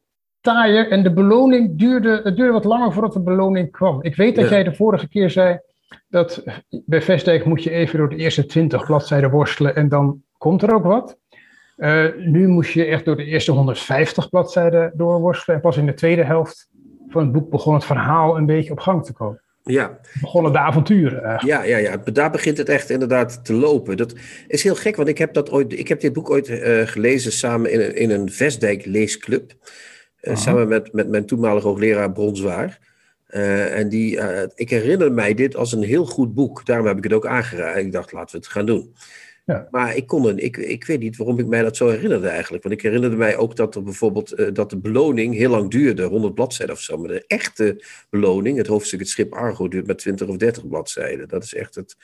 taaier 0.42 0.92
en 0.92 1.04
de 1.04 1.14
beloning 1.14 1.78
duurde, 1.78 2.22
het 2.24 2.36
duurde 2.36 2.52
wat 2.52 2.64
langer 2.64 2.92
voordat 2.92 3.14
de 3.14 3.22
beloning 3.22 3.72
kwam. 3.72 4.04
Ik 4.04 4.16
weet 4.16 4.36
dat 4.36 4.44
ja. 4.44 4.50
jij 4.50 4.64
de 4.64 4.76
vorige 4.76 5.08
keer 5.08 5.30
zei 5.30 5.60
dat 6.10 6.44
bij 6.86 7.02
Vestdijk 7.02 7.46
moet 7.46 7.64
je 7.64 7.70
even 7.70 7.98
door 7.98 8.10
de 8.10 8.16
eerste 8.16 8.46
twintig 8.46 8.86
bladzijden 8.86 9.32
worstelen 9.32 9.76
en 9.76 9.90
dan 9.90 10.22
komt 10.38 10.62
er 10.62 10.74
ook 10.74 10.84
wat. 10.84 11.18
Uh, 11.78 12.06
nu 12.18 12.48
moest 12.48 12.74
je 12.74 12.86
echt 12.86 13.06
door 13.06 13.16
de 13.16 13.26
eerste 13.26 13.52
150 13.52 14.30
bladzijden 14.30 14.94
doorworstelen 14.96 15.56
en 15.56 15.62
pas 15.62 15.78
in 15.78 15.86
de 15.86 15.94
tweede 15.94 16.24
helft 16.24 16.70
van 17.08 17.24
het 17.24 17.32
boek 17.32 17.50
begon 17.50 17.74
het 17.74 17.86
verhaal 17.86 18.38
een 18.38 18.46
beetje 18.46 18.72
op 18.72 18.80
gang 18.80 19.06
te 19.06 19.14
komen. 19.14 19.43
Ja. 19.64 20.00
Begonnen 20.22 20.52
de 20.52 20.58
avonturen. 20.58 21.24
Eigenlijk. 21.24 21.66
Ja, 21.66 21.78
ja, 21.78 21.78
ja, 21.78 22.12
daar 22.12 22.32
begint 22.32 22.58
het 22.58 22.70
echt 22.70 22.90
inderdaad 22.90 23.46
te 23.46 23.54
lopen. 23.54 23.98
Dat 23.98 24.14
is 24.48 24.64
heel 24.64 24.76
gek, 24.76 24.96
want 24.96 25.08
ik 25.08 25.18
heb, 25.18 25.34
dat 25.34 25.52
ooit, 25.52 25.74
ik 25.80 25.88
heb 25.88 26.00
dit 26.00 26.14
boek 26.14 26.30
ooit 26.30 26.50
uh, 26.50 26.88
gelezen 26.88 27.32
samen 27.32 27.72
in 27.72 27.80
een, 27.80 27.96
in 27.96 28.10
een 28.10 28.32
Vestdijk 28.32 28.86
leesclub. 28.86 29.54
Uh, 30.22 30.36
samen 30.36 30.68
met, 30.68 30.94
met 30.94 31.10
mijn 31.10 31.26
toenmalige 31.26 31.68
hoogleraar 31.68 32.12
Bronswaar. 32.12 32.80
En 33.28 33.90
die, 33.90 34.20
ik 34.56 34.70
herinner 34.70 35.12
mij 35.12 35.34
dit 35.34 35.56
als 35.56 35.72
een 35.72 35.84
heel 35.84 36.06
goed 36.06 36.34
boek. 36.34 36.66
Daarom 36.66 36.88
heb 36.88 36.98
ik 36.98 37.04
het 37.04 37.14
ook 37.14 37.26
aangeraden. 37.26 37.86
Ik 37.86 37.92
dacht, 37.92 38.12
laten 38.12 38.32
we 38.32 38.38
het 38.38 38.52
gaan 38.52 38.66
doen. 38.66 38.94
Ja. 39.46 39.68
Maar 39.72 39.96
ik, 39.96 40.08
kon 40.08 40.26
een, 40.26 40.38
ik, 40.38 40.58
ik 40.58 40.86
weet 40.86 41.00
niet 41.00 41.18
waarom 41.18 41.40
ik 41.40 41.48
mij 41.48 41.62
dat 41.62 41.78
zo 41.78 41.90
herinnerde 41.90 42.28
eigenlijk. 42.28 42.64
Want 42.64 42.76
ik 42.76 42.82
herinnerde 42.82 43.16
mij 43.16 43.38
ook 43.38 43.56
dat 43.56 43.76
er 43.76 43.84
bijvoorbeeld 43.84 44.40
uh, 44.40 44.48
dat 44.54 44.70
de 44.70 44.78
beloning 44.78 45.36
heel 45.36 45.50
lang 45.50 45.72
duurde, 45.72 46.04
100 46.04 46.34
bladzijden 46.34 46.76
of 46.76 46.82
zo. 46.82 46.98
Maar 46.98 47.08
de 47.08 47.24
echte 47.28 47.84
beloning, 48.10 48.58
het 48.58 48.68
hoofdstuk 48.68 49.00
Het 49.00 49.10
Schip 49.10 49.34
Argo, 49.34 49.68
duurt 49.68 49.88
maar 49.88 49.96
20 49.96 50.28
of 50.28 50.38
30 50.38 50.68
bladzijden. 50.68 51.28
Dat 51.28 51.44
is 51.44 51.54
echt 51.54 51.76
het 51.76 51.96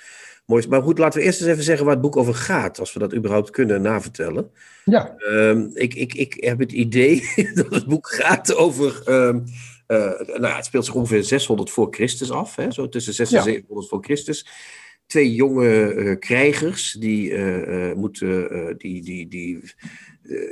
mooiste. 0.45 0.69
Maar 0.69 0.81
goed, 0.81 0.97
laten 0.97 1.19
we 1.19 1.25
eerst 1.25 1.39
eens 1.39 1.49
even 1.49 1.63
zeggen 1.63 1.85
waar 1.85 1.93
het 1.93 2.03
boek 2.03 2.17
over 2.17 2.35
gaat, 2.35 2.79
als 2.79 2.93
we 2.93 2.99
dat 2.99 3.15
überhaupt 3.15 3.49
kunnen 3.49 3.81
navertellen. 3.81 4.51
Ja. 4.85 5.15
Um, 5.29 5.71
ik, 5.73 5.93
ik, 5.93 6.13
ik 6.13 6.33
heb 6.39 6.59
het 6.59 6.71
idee 6.71 7.31
dat 7.53 7.69
het 7.69 7.85
boek 7.85 8.09
gaat 8.09 8.55
over. 8.55 9.01
Um, 9.05 9.43
uh, 9.87 10.19
nou, 10.19 10.55
het 10.55 10.65
speelt 10.65 10.85
zich 10.85 10.93
ongeveer 10.93 11.23
600 11.23 11.69
voor 11.69 11.87
Christus 11.91 12.31
af, 12.31 12.55
hè, 12.55 12.71
zo 12.71 12.89
tussen 12.89 13.13
6 13.13 13.31
en 13.31 13.37
ja. 13.37 13.43
700 13.43 13.89
voor 13.89 14.03
Christus. 14.03 14.45
Twee 15.09 15.33
jonge 15.33 15.93
uh, 15.93 16.19
krijgers, 16.19 16.91
die, 16.99 17.29
uh, 17.29 17.93
moeten, 17.93 18.75
die, 18.77 19.01
die, 19.01 19.27
die, 19.27 19.73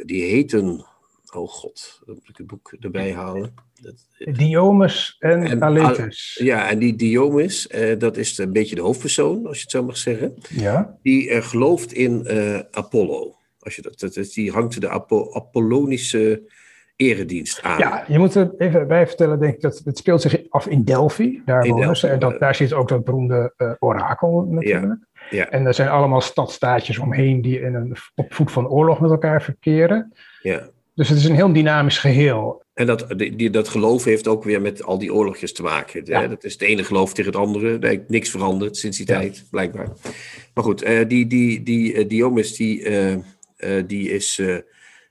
die 0.05 0.23
heten, 0.23 0.85
oh 1.33 1.49
god, 1.49 2.01
dan 2.05 2.15
moet 2.15 2.29
ik 2.29 2.37
het 2.37 2.47
boek 2.47 2.75
erbij 2.79 3.13
halen. 3.13 3.53
Dat, 3.81 4.07
Diomes 4.37 5.15
en, 5.19 5.43
en 5.43 5.63
Aletes. 5.63 6.39
Ja, 6.43 6.69
en 6.69 6.79
die 6.79 6.95
Diomes, 6.95 7.67
dat 7.97 8.17
is 8.17 8.37
een 8.37 8.53
beetje 8.53 8.75
de 8.75 8.81
hoofdpersoon, 8.81 9.45
als 9.45 9.57
je 9.57 9.61
het 9.61 9.71
zo 9.71 9.83
mag 9.83 9.97
zeggen. 9.97 10.33
Ja. 10.49 10.97
Die 11.01 11.41
gelooft 11.41 11.93
in 11.93 12.27
Apollo. 12.71 13.35
Als 13.59 13.75
je 13.75 13.81
dat, 13.81 13.99
dat, 13.99 14.31
die 14.33 14.51
hangt 14.51 14.81
de 14.81 14.89
Apo 14.89 15.33
Apollonische 15.33 16.51
eredienst 16.97 17.61
aan. 17.61 17.77
Ja, 17.77 18.03
je 18.07 18.17
moet 18.19 18.35
er 18.35 18.51
even 18.57 18.87
bij 18.87 19.07
vertellen, 19.07 19.39
denk 19.39 19.53
ik, 19.53 19.61
dat 19.61 19.81
het 19.85 19.97
speelt 19.97 20.21
zich 20.21 20.37
af 20.49 20.67
in 20.67 20.83
Delphi. 20.83 21.41
Daar 21.45 21.65
in 21.65 21.95
ze. 21.95 22.07
En 22.07 22.19
dat, 22.19 22.39
daar 22.39 22.55
zit 22.55 22.73
ook 22.73 22.87
dat 22.87 23.03
beroemde 23.03 23.53
uh, 23.57 23.71
orakel 23.79 24.47
natuurlijk. 24.49 24.99
Ja, 25.29 25.37
ja. 25.37 25.49
En 25.49 25.65
er 25.65 25.73
zijn 25.73 25.89
allemaal 25.89 26.21
stadstaatjes 26.21 26.97
omheen 26.97 27.41
die 27.41 27.61
in 27.61 27.75
een, 27.75 27.95
op 28.15 28.33
voet 28.33 28.51
van 28.51 28.67
oorlog 28.67 28.99
met 28.99 29.11
elkaar 29.11 29.41
verkeren. 29.41 30.13
Ja. 30.41 30.69
Dus 30.95 31.09
het 31.09 31.17
is 31.17 31.25
een 31.25 31.35
heel 31.35 31.53
dynamisch 31.53 31.97
geheel. 31.97 32.63
En 32.73 32.85
dat, 32.85 33.13
die, 33.17 33.49
dat 33.49 33.67
geloof 33.67 34.03
heeft 34.03 34.27
ook 34.27 34.43
weer 34.43 34.61
met 34.61 34.83
al 34.83 34.97
die 34.97 35.13
oorlogjes 35.13 35.53
te 35.53 35.61
maken. 35.61 36.01
Ja. 36.05 36.27
Dat 36.27 36.43
is 36.43 36.53
het 36.53 36.61
ene 36.61 36.83
geloof 36.83 37.13
tegen 37.13 37.31
het 37.31 37.41
andere. 37.41 37.77
Er 37.79 37.87
heeft 37.87 38.09
niks 38.09 38.29
veranderd 38.29 38.77
sinds 38.77 38.97
die 38.97 39.05
tijd, 39.05 39.47
blijkbaar. 39.51 39.87
Maar 40.53 40.63
goed, 40.63 40.83
uh, 40.83 41.07
die, 41.07 41.27
die, 41.27 41.63
die 41.63 41.93
uh, 41.93 42.07
Diomes, 42.07 42.55
die, 42.55 42.81
uh, 42.89 43.83
die 43.87 44.09
is 44.09 44.41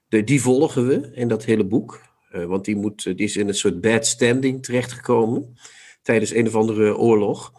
de, 0.08 0.24
die 0.24 0.40
volgen 0.40 0.86
we 0.86 1.10
in 1.14 1.28
dat 1.28 1.44
hele 1.44 1.64
boek. 1.64 2.00
Uh, 2.32 2.44
want 2.44 2.64
die, 2.64 2.76
moet, 2.76 3.02
die 3.04 3.14
is 3.16 3.36
in 3.36 3.48
een 3.48 3.54
soort 3.54 3.80
bad 3.80 4.06
standing 4.06 4.64
terechtgekomen. 4.64 5.58
Tijdens 6.02 6.34
een 6.34 6.46
of 6.46 6.54
andere 6.54 6.96
oorlog. 6.96 7.52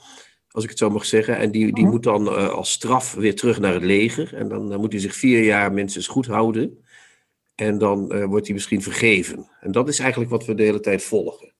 Als 0.48 0.64
ik 0.64 0.70
het 0.70 0.80
zo 0.80 0.90
mag 0.90 1.06
zeggen. 1.06 1.38
En 1.38 1.52
die, 1.52 1.74
die 1.74 1.86
moet 1.86 2.04
dan 2.04 2.28
uh, 2.28 2.50
als 2.50 2.72
straf 2.72 3.14
weer 3.14 3.36
terug 3.36 3.60
naar 3.60 3.74
het 3.74 3.84
leger. 3.84 4.34
En 4.34 4.48
dan, 4.48 4.70
dan 4.70 4.80
moet 4.80 4.92
hij 4.92 5.02
zich 5.02 5.16
vier 5.16 5.44
jaar 5.44 5.74
minstens 5.74 6.08
goed 6.08 6.26
houden. 6.26 6.86
En 7.56 7.78
dan 7.78 8.16
uh, 8.16 8.26
wordt 8.26 8.46
hij 8.46 8.56
misschien 8.56 8.82
vergeven. 8.82 9.50
En 9.60 9.72
dat 9.72 9.88
is 9.88 10.00
eigenlijk 10.00 10.32
wat 10.32 10.46
we 10.46 10.56
de 10.56 10.64
hele 10.64 10.80
tijd 10.80 11.04
volgen. 11.04 11.54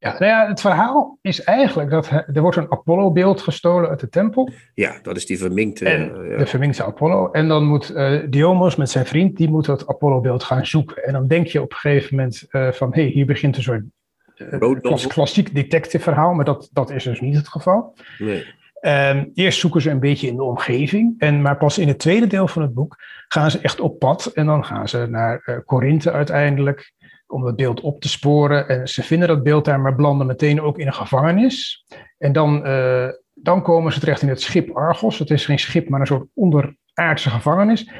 Ja, 0.00 0.10
nou 0.10 0.24
ja, 0.24 0.48
het 0.48 0.60
verhaal 0.60 1.18
is 1.20 1.42
eigenlijk 1.42 1.90
dat 1.90 2.10
er 2.10 2.40
wordt 2.40 2.56
een 2.56 2.72
Apollo-beeld 2.72 3.40
gestolen 3.40 3.88
uit 3.88 4.00
de 4.00 4.08
tempel. 4.08 4.50
Ja, 4.74 4.98
dat 5.02 5.16
is 5.16 5.26
die 5.26 5.38
verminkte... 5.38 5.88
En, 5.88 6.28
ja. 6.28 6.36
De 6.36 6.46
verminkte 6.46 6.84
Apollo. 6.84 7.30
En 7.30 7.48
dan 7.48 7.64
moet 7.64 7.90
uh, 7.90 8.22
Diomos 8.28 8.76
met 8.76 8.90
zijn 8.90 9.06
vriend, 9.06 9.36
die 9.36 9.48
moet 9.48 9.64
dat 9.64 9.86
Apollo-beeld 9.86 10.42
gaan 10.42 10.66
zoeken. 10.66 11.04
En 11.04 11.12
dan 11.12 11.26
denk 11.26 11.46
je 11.46 11.62
op 11.62 11.70
een 11.70 11.76
gegeven 11.76 12.16
moment 12.16 12.46
uh, 12.50 12.72
van, 12.72 12.94
hé, 12.94 13.02
hey, 13.02 13.10
hier 13.10 13.26
begint 13.26 13.56
een 13.56 13.62
soort 13.62 13.82
uh, 14.36 14.80
klas, 14.80 15.06
klassiek 15.06 15.54
detective 15.54 16.02
verhaal, 16.02 16.34
maar 16.34 16.44
dat, 16.44 16.68
dat 16.72 16.90
is 16.90 17.04
dus 17.04 17.20
niet 17.20 17.36
het 17.36 17.48
geval. 17.48 17.94
Nee. 18.18 18.44
Um, 18.80 19.30
eerst 19.34 19.58
zoeken 19.58 19.80
ze 19.80 19.90
een 19.90 20.00
beetje 20.00 20.26
in 20.26 20.36
de 20.36 20.42
omgeving, 20.42 21.14
en, 21.18 21.42
maar 21.42 21.56
pas 21.56 21.78
in 21.78 21.88
het 21.88 21.98
tweede 21.98 22.26
deel 22.26 22.48
van 22.48 22.62
het 22.62 22.74
boek 22.74 22.96
gaan 23.28 23.50
ze 23.50 23.58
echt 23.58 23.80
op 23.80 23.98
pad. 23.98 24.26
En 24.26 24.46
dan 24.46 24.64
gaan 24.64 24.88
ze 24.88 25.06
naar 25.10 25.62
Korinthe 25.66 26.12
uiteindelijk 26.12 26.92
om 27.28 27.44
dat 27.44 27.56
beeld 27.56 27.80
op 27.80 28.00
te 28.00 28.08
sporen. 28.08 28.68
En 28.68 28.88
ze 28.88 29.02
vinden 29.02 29.28
dat 29.28 29.42
beeld 29.42 29.64
daar, 29.64 29.80
maar 29.80 29.94
belanden 29.94 30.26
meteen 30.26 30.60
ook 30.60 30.78
in 30.78 30.86
een 30.86 30.94
gevangenis. 30.94 31.86
En 32.18 32.32
dan, 32.32 32.66
uh, 32.66 33.08
dan 33.34 33.62
komen 33.62 33.92
ze 33.92 34.00
terecht 34.00 34.22
in 34.22 34.28
het 34.28 34.40
schip 34.40 34.76
Argos. 34.76 35.18
Het 35.18 35.30
is 35.30 35.44
geen 35.44 35.58
schip, 35.58 35.88
maar 35.88 36.00
een 36.00 36.06
soort 36.06 36.28
onderaardse 36.34 37.30
gevangenis. 37.30 37.90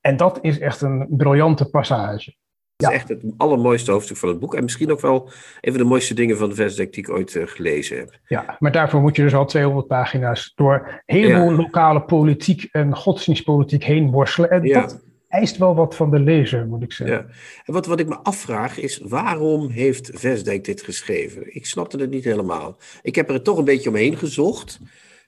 En 0.00 0.16
dat 0.16 0.38
is 0.42 0.58
echt 0.58 0.80
een 0.80 1.06
briljante 1.10 1.70
passage. 1.70 2.36
Het 2.76 2.88
is 2.88 2.94
echt 2.94 3.08
het 3.08 3.24
allermooiste 3.36 3.90
hoofdstuk 3.90 4.16
van 4.16 4.28
het 4.28 4.38
boek. 4.38 4.54
En 4.54 4.62
misschien 4.62 4.90
ook 4.90 5.00
wel 5.00 5.30
een 5.60 5.72
van 5.72 5.82
de 5.82 5.88
mooiste 5.88 6.14
dingen 6.14 6.36
van 6.36 6.48
de 6.48 6.54
Vesdek 6.54 6.92
die 6.92 7.02
ik 7.02 7.10
ooit 7.10 7.34
uh, 7.34 7.46
gelezen 7.46 7.98
heb. 7.98 8.18
Ja, 8.26 8.56
maar 8.58 8.72
daarvoor 8.72 9.00
moet 9.00 9.16
je 9.16 9.22
dus 9.22 9.34
al 9.34 9.46
200 9.46 9.86
pagina's 9.86 10.52
door 10.54 11.02
heleboel 11.04 11.50
ja. 11.50 11.56
lokale 11.56 12.02
politiek 12.02 12.68
en 12.70 12.96
godsdienstpolitiek 12.96 13.84
heen 13.84 14.10
worstelen. 14.10 14.50
En 14.50 14.62
ja. 14.62 14.80
dat 14.80 15.02
eist 15.28 15.56
wel 15.56 15.74
wat 15.74 15.94
van 15.94 16.10
de 16.10 16.18
lezer, 16.18 16.66
moet 16.66 16.82
ik 16.82 16.92
zeggen. 16.92 17.16
Ja. 17.16 17.34
En 17.64 17.72
wat, 17.72 17.86
wat 17.86 18.00
ik 18.00 18.08
me 18.08 18.16
afvraag 18.16 18.78
is, 18.78 18.98
waarom 18.98 19.68
heeft 19.68 20.10
Vesdijk 20.14 20.64
dit 20.64 20.82
geschreven? 20.82 21.54
Ik 21.54 21.66
snapte 21.66 21.96
het 21.96 22.10
niet 22.10 22.24
helemaal. 22.24 22.76
Ik 23.02 23.14
heb 23.14 23.30
er 23.30 23.42
toch 23.42 23.58
een 23.58 23.64
beetje 23.64 23.88
omheen 23.88 24.16
gezocht. 24.16 24.80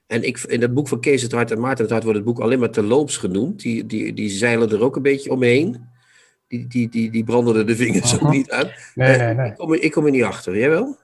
En 0.07 0.23
ik, 0.23 0.39
in 0.39 0.61
het 0.61 0.75
boek 0.75 0.89
van 0.89 1.01
Kees 1.01 1.23
het 1.23 1.33
Hart 1.33 1.51
en 1.51 1.61
Maarten 1.61 1.83
het 1.83 1.93
Hart 1.93 2.05
wordt 2.05 2.19
het 2.19 2.27
boek 2.27 2.41
alleen 2.41 2.59
maar 2.59 2.71
terloops 2.71 3.17
genoemd. 3.17 3.61
Die, 3.61 3.87
die, 3.87 4.13
die 4.15 4.29
zeilen 4.29 4.71
er 4.71 4.83
ook 4.83 4.97
een 4.97 5.03
beetje 5.03 5.31
omheen. 5.31 5.89
Die, 6.49 6.67
die, 6.67 6.89
die, 6.89 7.11
die 7.11 7.25
branden 7.25 7.67
de 7.67 7.77
vingers 7.77 8.15
ook 8.21 8.31
niet 8.31 8.51
aan. 8.51 8.71
Nee, 8.95 9.17
nee, 9.19 9.35
nee. 9.35 9.51
Ik, 9.51 9.57
kom, 9.57 9.75
ik 9.75 9.93
kom 9.93 10.05
er 10.05 10.11
niet 10.11 10.23
achter. 10.23 10.59
Jij 10.59 10.71
wel? 10.71 10.97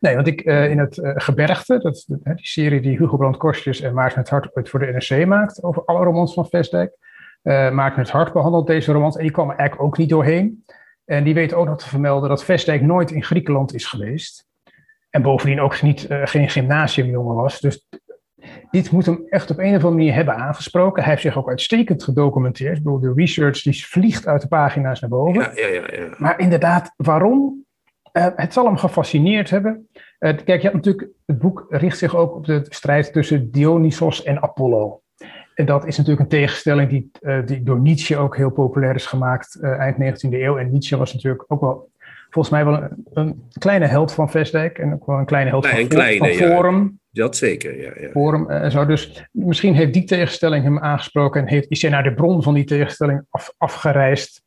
Nee, 0.00 0.14
want 0.14 0.26
ik 0.26 0.44
uh, 0.44 0.70
in 0.70 0.78
het 0.78 0.96
uh, 0.96 1.10
Gebergte, 1.14 1.78
dat 1.78 2.04
die 2.06 2.46
serie 2.46 2.80
die 2.80 2.96
Hugo 2.96 3.16
Brandt 3.16 3.38
Korstjes 3.38 3.80
en 3.80 3.94
Maarten 3.94 4.18
het 4.18 4.28
Hart 4.28 4.56
ooit 4.56 4.68
voor 4.68 4.80
de 4.80 4.86
NRC 4.86 5.26
maakt, 5.26 5.62
over 5.62 5.84
alle 5.84 6.04
romans 6.04 6.34
van 6.34 6.46
Vesdijk. 6.46 6.96
Uh, 7.42 7.70
Maarten 7.70 8.00
het 8.00 8.10
Hart 8.10 8.32
behandelt 8.32 8.66
deze 8.66 8.92
romans 8.92 9.16
en 9.16 9.22
die 9.22 9.30
kwam 9.30 9.50
er 9.50 9.56
eigenlijk 9.56 9.88
ook 9.88 9.98
niet 9.98 10.08
doorheen. 10.08 10.64
En 11.04 11.24
die 11.24 11.34
weet 11.34 11.54
ook 11.54 11.66
nog 11.66 11.78
te 11.78 11.88
vermelden 11.88 12.28
dat 12.28 12.44
Vestdijk 12.44 12.82
nooit 12.82 13.10
in 13.10 13.24
Griekenland 13.24 13.74
is 13.74 13.86
geweest. 13.86 14.48
En 15.10 15.22
bovendien 15.22 15.60
ook 15.60 15.82
niet, 15.82 16.10
uh, 16.10 16.20
geen 16.26 16.48
gymnasiumjongen 16.48 17.34
was. 17.34 17.60
Dus 17.60 17.88
dit 18.70 18.90
moet 18.90 19.06
hem 19.06 19.26
echt 19.28 19.50
op 19.50 19.58
een 19.58 19.64
of 19.64 19.72
andere 19.72 19.94
manier 19.94 20.14
hebben 20.14 20.36
aangesproken. 20.36 21.02
Hij 21.02 21.10
heeft 21.12 21.24
zich 21.24 21.38
ook 21.38 21.48
uitstekend 21.48 22.02
gedocumenteerd. 22.02 22.76
Ik 22.76 22.82
bedoel, 22.82 23.00
de 23.00 23.12
research 23.16 23.62
die 23.62 23.86
vliegt 23.86 24.26
uit 24.26 24.40
de 24.40 24.48
pagina's 24.48 25.00
naar 25.00 25.10
boven. 25.10 25.42
Ja, 25.42 25.52
ja, 25.54 25.66
ja, 25.66 25.86
ja. 25.92 26.14
Maar 26.18 26.40
inderdaad, 26.40 26.94
waarom? 26.96 27.64
Uh, 28.12 28.26
het 28.36 28.52
zal 28.52 28.64
hem 28.64 28.76
gefascineerd 28.76 29.50
hebben. 29.50 29.88
kijk, 30.18 30.46
je 30.46 30.52
hebt 30.52 30.74
natuurlijk, 30.74 31.08
het 31.26 31.38
boek 31.38 31.66
richt 31.68 31.98
zich 31.98 32.16
ook 32.16 32.34
op 32.34 32.46
de 32.46 32.66
strijd 32.68 33.12
tussen 33.12 33.50
Dionysos 33.50 34.22
en 34.22 34.42
Apollo. 34.42 35.02
En 35.60 35.66
dat 35.66 35.86
is 35.86 35.96
natuurlijk 35.96 36.22
een 36.22 36.38
tegenstelling 36.38 36.90
die, 36.90 37.10
uh, 37.20 37.46
die 37.46 37.62
door 37.62 37.80
Nietzsche 37.80 38.16
ook 38.16 38.36
heel 38.36 38.50
populair 38.50 38.94
is 38.94 39.06
gemaakt 39.06 39.58
uh, 39.60 39.70
eind 39.70 39.96
19e 39.96 40.28
eeuw. 40.30 40.58
En 40.58 40.70
Nietzsche 40.70 40.96
was 40.96 41.12
natuurlijk 41.12 41.44
ook 41.48 41.60
wel, 41.60 41.90
volgens 42.30 42.54
mij 42.54 42.64
wel 42.64 42.82
een, 42.82 43.04
een 43.12 43.42
kleine 43.58 43.86
held 43.86 44.12
van 44.12 44.30
Vestdijk. 44.30 44.78
En 44.78 44.92
ook 44.92 45.06
wel 45.06 45.18
een 45.18 45.24
kleine 45.24 45.50
held 45.50 45.64
nee, 45.64 45.72
van, 45.72 45.88
kleine, 45.88 46.18
van 46.18 46.48
Forum. 46.48 47.00
Ja. 47.10 47.22
Dat 47.22 47.36
zeker, 47.36 47.80
ja. 47.80 47.92
ja. 48.00 48.10
Forum 48.10 48.50
en 48.50 48.70
zo. 48.70 48.86
Dus 48.86 49.24
misschien 49.32 49.74
heeft 49.74 49.92
die 49.92 50.04
tegenstelling 50.04 50.64
hem 50.64 50.78
aangesproken. 50.78 51.40
En 51.40 51.48
heeft, 51.48 51.70
is 51.70 51.82
hij 51.82 51.90
naar 51.90 52.02
de 52.02 52.14
bron 52.14 52.42
van 52.42 52.54
die 52.54 52.64
tegenstelling 52.64 53.26
af, 53.30 53.54
afgereisd. 53.58 54.42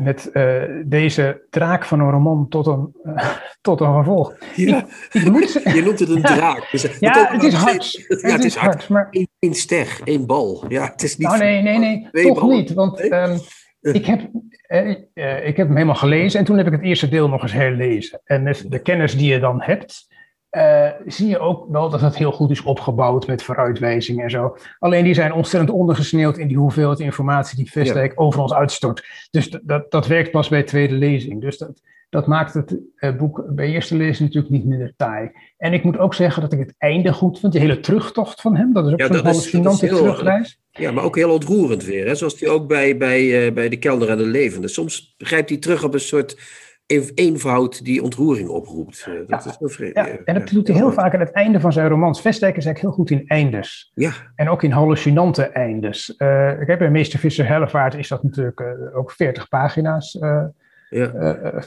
Met 0.00 0.30
uh, 0.32 0.62
deze 0.84 1.46
draak 1.50 1.84
van 1.84 2.00
een 2.00 2.10
roman 2.10 2.48
tot 2.48 2.66
een, 2.66 2.96
uh, 3.04 3.28
tot 3.60 3.80
een 3.80 3.92
vervolg. 3.92 4.34
Ja. 4.54 4.86
Ik, 5.12 5.22
ik 5.22 5.30
moet 5.30 5.52
Je 5.74 5.82
noemt 5.84 5.98
het 5.98 6.08
een 6.08 6.22
draak. 6.22 6.68
Dus, 6.70 6.98
ja, 7.00 7.32
het 7.32 7.42
is 7.42 7.54
hard. 7.54 7.92
Ja, 7.92 8.04
het, 8.08 8.22
het 8.22 8.44
is 8.44 8.54
hard. 8.54 8.74
hard 8.74 8.88
maar... 8.88 9.08
Eén, 9.38 9.54
ster, 9.54 10.00
één 10.04 10.26
bal. 10.26 10.64
Ja, 10.68 10.90
het 10.90 11.02
is 11.02 11.16
niet 11.16 11.28
nou, 11.28 11.38
nee, 11.38 11.62
nee, 11.62 11.78
nee. 11.78 12.26
Toch 12.26 12.40
ballen. 12.40 12.56
niet. 12.56 12.72
Want 12.72 12.98
Nee? 12.98 13.20
um, 13.20 13.38
ik, 13.80 14.06
heb, 14.06 14.30
uh, 15.14 15.46
ik 15.46 15.56
heb 15.56 15.66
hem 15.66 15.76
helemaal 15.76 15.94
gelezen. 15.94 16.38
En 16.38 16.44
toen 16.46 16.56
heb 16.56 16.66
ik 16.66 16.72
het 16.72 16.82
eerste 16.82 17.08
deel 17.08 17.28
nog 17.28 17.42
eens 17.42 17.52
herlezen. 17.52 18.20
En 18.24 18.42
met 18.42 18.64
de 18.68 18.78
kennis 18.78 19.16
die 19.16 19.32
je 19.32 19.38
dan 19.38 19.62
hebt... 19.62 20.14
Uh, 20.56 20.88
zie 21.06 21.28
je 21.28 21.38
ook 21.38 21.66
wel 21.70 21.90
dat 21.90 22.00
het 22.00 22.16
heel 22.16 22.32
goed 22.32 22.50
is 22.50 22.62
opgebouwd 22.62 23.26
met 23.26 23.42
vooruitwijzingen 23.42 24.24
en 24.24 24.30
zo. 24.30 24.56
Alleen 24.78 25.04
die 25.04 25.14
zijn 25.14 25.32
ontzettend 25.32 25.72
ondergesneeuwd 25.72 26.38
in 26.38 26.48
die 26.48 26.56
hoeveelheid 26.56 27.00
informatie 27.00 27.56
die 27.56 27.70
Vestdijk 27.70 28.10
ja. 28.10 28.16
over 28.16 28.40
ons 28.40 28.52
uitstort. 28.52 29.28
Dus 29.30 29.58
dat, 29.62 29.90
dat 29.90 30.06
werkt 30.06 30.30
pas 30.30 30.48
bij 30.48 30.62
tweede 30.62 30.94
lezing. 30.94 31.40
Dus 31.40 31.58
dat, 31.58 31.80
dat 32.08 32.26
maakt 32.26 32.54
het 32.54 32.76
uh, 32.96 33.16
boek 33.16 33.44
bij 33.48 33.68
eerste 33.68 33.96
lezing 33.96 34.28
natuurlijk 34.28 34.52
niet 34.52 34.64
minder 34.64 34.92
taai. 34.96 35.30
En 35.56 35.72
ik 35.72 35.84
moet 35.84 35.98
ook 35.98 36.14
zeggen 36.14 36.42
dat 36.42 36.52
ik 36.52 36.58
het 36.58 36.74
einde 36.78 37.12
goed 37.12 37.38
vind. 37.38 37.52
Die 37.52 37.60
hele 37.60 37.80
terugtocht 37.80 38.40
van 38.40 38.56
hem, 38.56 38.72
dat 38.72 38.86
is 38.86 38.92
ook 38.92 38.98
Ja, 38.98 39.06
zo'n 39.06 39.24
hallucinante 39.24 39.86
terugreis. 39.86 40.60
Ja, 40.70 40.92
maar 40.92 41.04
ook 41.04 41.16
heel 41.16 41.32
ontroerend 41.32 41.84
weer. 41.84 42.06
Hè? 42.06 42.14
Zoals 42.14 42.40
hij 42.40 42.48
ook 42.48 42.68
bij, 42.68 42.96
bij, 42.96 43.46
eh, 43.46 43.52
bij 43.52 43.68
de 43.68 43.76
kelder 43.76 44.08
en 44.08 44.16
de 44.16 44.26
levende. 44.26 44.68
Soms 44.68 45.14
grijpt 45.18 45.48
hij 45.48 45.58
terug 45.58 45.84
op 45.84 45.94
een 45.94 46.00
soort 46.00 46.36
eenvoud 46.86 47.84
die 47.84 48.02
ontroering 48.02 48.48
oproept. 48.48 49.06
Eh, 49.06 49.14
dat 49.26 49.44
Ja. 49.44 49.50
is 49.50 49.56
heel 49.58 49.68
vreemd. 49.68 49.94
Ja, 49.94 50.06
en 50.24 50.34
dat 50.34 50.48
doet 50.48 50.66
hij 50.66 50.76
heel 50.76 50.92
vaak 50.92 51.14
aan 51.14 51.20
het 51.20 51.30
einde 51.30 51.60
van 51.60 51.72
zijn 51.72 51.88
romans. 51.88 52.20
Vestdijk 52.20 52.56
is 52.56 52.64
eigenlijk 52.64 52.96
heel 52.96 53.04
goed 53.04 53.20
in 53.20 53.28
eindes. 53.28 53.92
Ja, 53.94 54.12
En 54.34 54.48
ook 54.48 54.62
in 54.62 54.70
hallucinante 54.70 55.42
eindes. 55.42 56.14
Uh, 56.18 56.60
ik 56.60 56.66
heb 56.66 56.78
bij 56.78 56.90
Meester 56.90 57.18
Visser 57.18 57.46
Hellevaart 57.48 57.94
is 57.94 58.08
dat 58.08 58.22
natuurlijk 58.22 58.60
uh, 58.60 58.96
ook 58.96 59.10
40 59.10 59.48
pagina's 59.48 60.14
uh, 60.14 60.44
ja. 60.90 61.12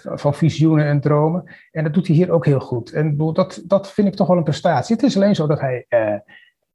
van 0.04 0.34
visioenen 0.34 0.86
en 0.86 1.00
dromen. 1.00 1.44
En 1.72 1.84
dat 1.84 1.94
doet 1.94 2.08
hij 2.08 2.16
hier 2.16 2.32
ook 2.32 2.46
heel 2.46 2.60
goed. 2.60 2.92
En 2.92 3.10
bedoel, 3.10 3.34
dat, 3.34 3.62
dat 3.66 3.92
vind 3.92 4.08
ik 4.08 4.16
toch 4.16 4.28
wel 4.28 4.38
een 4.38 4.44
prestatie. 4.44 4.96
Het 4.96 5.06
is 5.06 5.16
alleen 5.16 5.36
zo 5.36 5.48
dat 5.48 5.60
hij. 5.60 5.86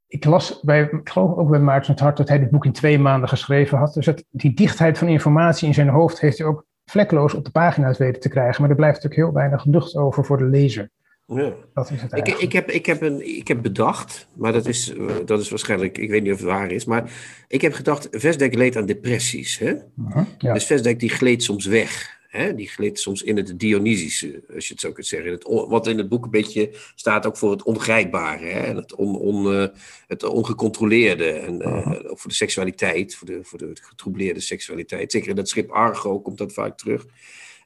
ik 0.07 0.24
las 0.24 0.61
bij, 0.61 0.80
ik 0.80 1.09
geloof 1.09 1.36
ook 1.36 1.51
bij 1.51 1.61
Maarten 1.61 1.90
het 1.92 2.01
Hart 2.01 2.16
dat 2.16 2.28
hij 2.28 2.38
dit 2.38 2.51
boek 2.51 2.64
in 2.64 2.72
twee 2.72 2.99
maanden 2.99 3.28
geschreven 3.28 3.78
had. 3.78 3.95
Dus 3.95 4.07
het, 4.07 4.24
die 4.30 4.55
dichtheid 4.55 4.99
van 4.99 5.09
informatie 5.09 5.68
in 5.68 5.74
zijn 5.74 5.88
hoofd 5.88 6.20
heeft 6.20 6.38
hij 6.38 6.47
ook 6.47 6.66
vlekloos 6.85 7.35
op 7.35 7.45
de 7.45 7.51
pagina's 7.51 7.99
weten 7.99 8.20
te 8.20 8.28
krijgen. 8.28 8.61
Maar 8.61 8.70
er 8.70 8.76
blijft 8.76 8.95
natuurlijk 8.95 9.22
heel 9.22 9.41
weinig 9.41 9.64
lucht 9.64 9.97
over 9.97 10.24
voor 10.24 10.39
de 10.39 10.45
lezer. 10.45 10.91
ja. 11.26 11.53
Dat 11.74 11.91
is 11.91 12.03
het 12.03 12.12
Ik, 12.12 12.28
ik, 12.28 12.53
heb, 12.53 12.70
ik, 12.70 12.87
heb 12.87 13.03
een, 13.03 13.37
ik 13.37 13.49
heb 13.49 13.62
bedacht, 13.62 14.28
maar 14.35 14.53
dat 14.53 14.66
is, 14.66 14.95
eh, 14.95 15.07
dat 15.24 15.41
is 15.41 15.51
waarschijnlijk, 15.51 15.99
ik 15.99 16.11
weet 16.11 16.22
niet 16.22 16.32
of 16.32 16.39
het 16.39 16.47
waar 16.47 16.70
is, 16.70 16.85
maar 16.85 17.11
ik 17.49 17.61
heb 17.61 17.72
gedacht, 17.72 18.09
Vestdijk 18.11 18.55
leed 18.55 18.76
aan 18.76 18.87
depressies. 18.87 19.59
Hè? 19.59 19.72
Uh-huh, 20.09 20.26
ja. 20.39 20.53
Dus 20.53 20.64
Vestdijk 20.64 21.01
die 21.01 21.11
gleed 21.11 21.43
soms 21.43 21.66
weg. 21.66 22.22
Hè? 22.37 22.55
Die 22.55 22.68
gleed 22.68 22.99
soms 22.99 23.22
in 23.22 23.37
het 23.37 23.59
Dionysische, 23.59 24.43
als 24.55 24.66
je 24.66 24.72
het 24.72 24.82
zo 24.82 24.93
kunt 24.93 25.07
zeggen. 25.07 25.32
Het, 25.32 25.45
wat 25.45 25.87
in 25.87 25.99
het 25.99 26.09
boek 26.09 26.24
een 26.24 26.30
beetje 26.30 26.70
staat 26.95 27.26
ook 27.26 27.37
voor 27.37 27.51
het 27.51 27.62
ongrijpbare. 27.62 28.47
Hè? 28.47 28.61
En 28.61 28.76
het, 28.76 28.95
on, 28.95 29.16
on, 29.16 29.53
uh, 29.53 29.66
het 30.07 30.22
ongecontroleerde. 30.22 31.30
En 31.30 31.62
uh, 31.62 32.11
ook 32.11 32.18
voor 32.18 32.30
de 32.30 32.37
seksualiteit, 32.37 33.14
voor 33.14 33.26
de, 33.26 33.39
voor 33.43 33.59
de 33.59 33.70
getroubleerde 33.82 34.41
seksualiteit. 34.41 35.12
Zeker 35.12 35.28
in 35.28 35.37
dat 35.37 35.49
schip 35.49 35.70
Argo 35.70 36.20
komt 36.20 36.39
dat 36.39 36.53
vaak 36.53 36.78
terug. 36.78 37.07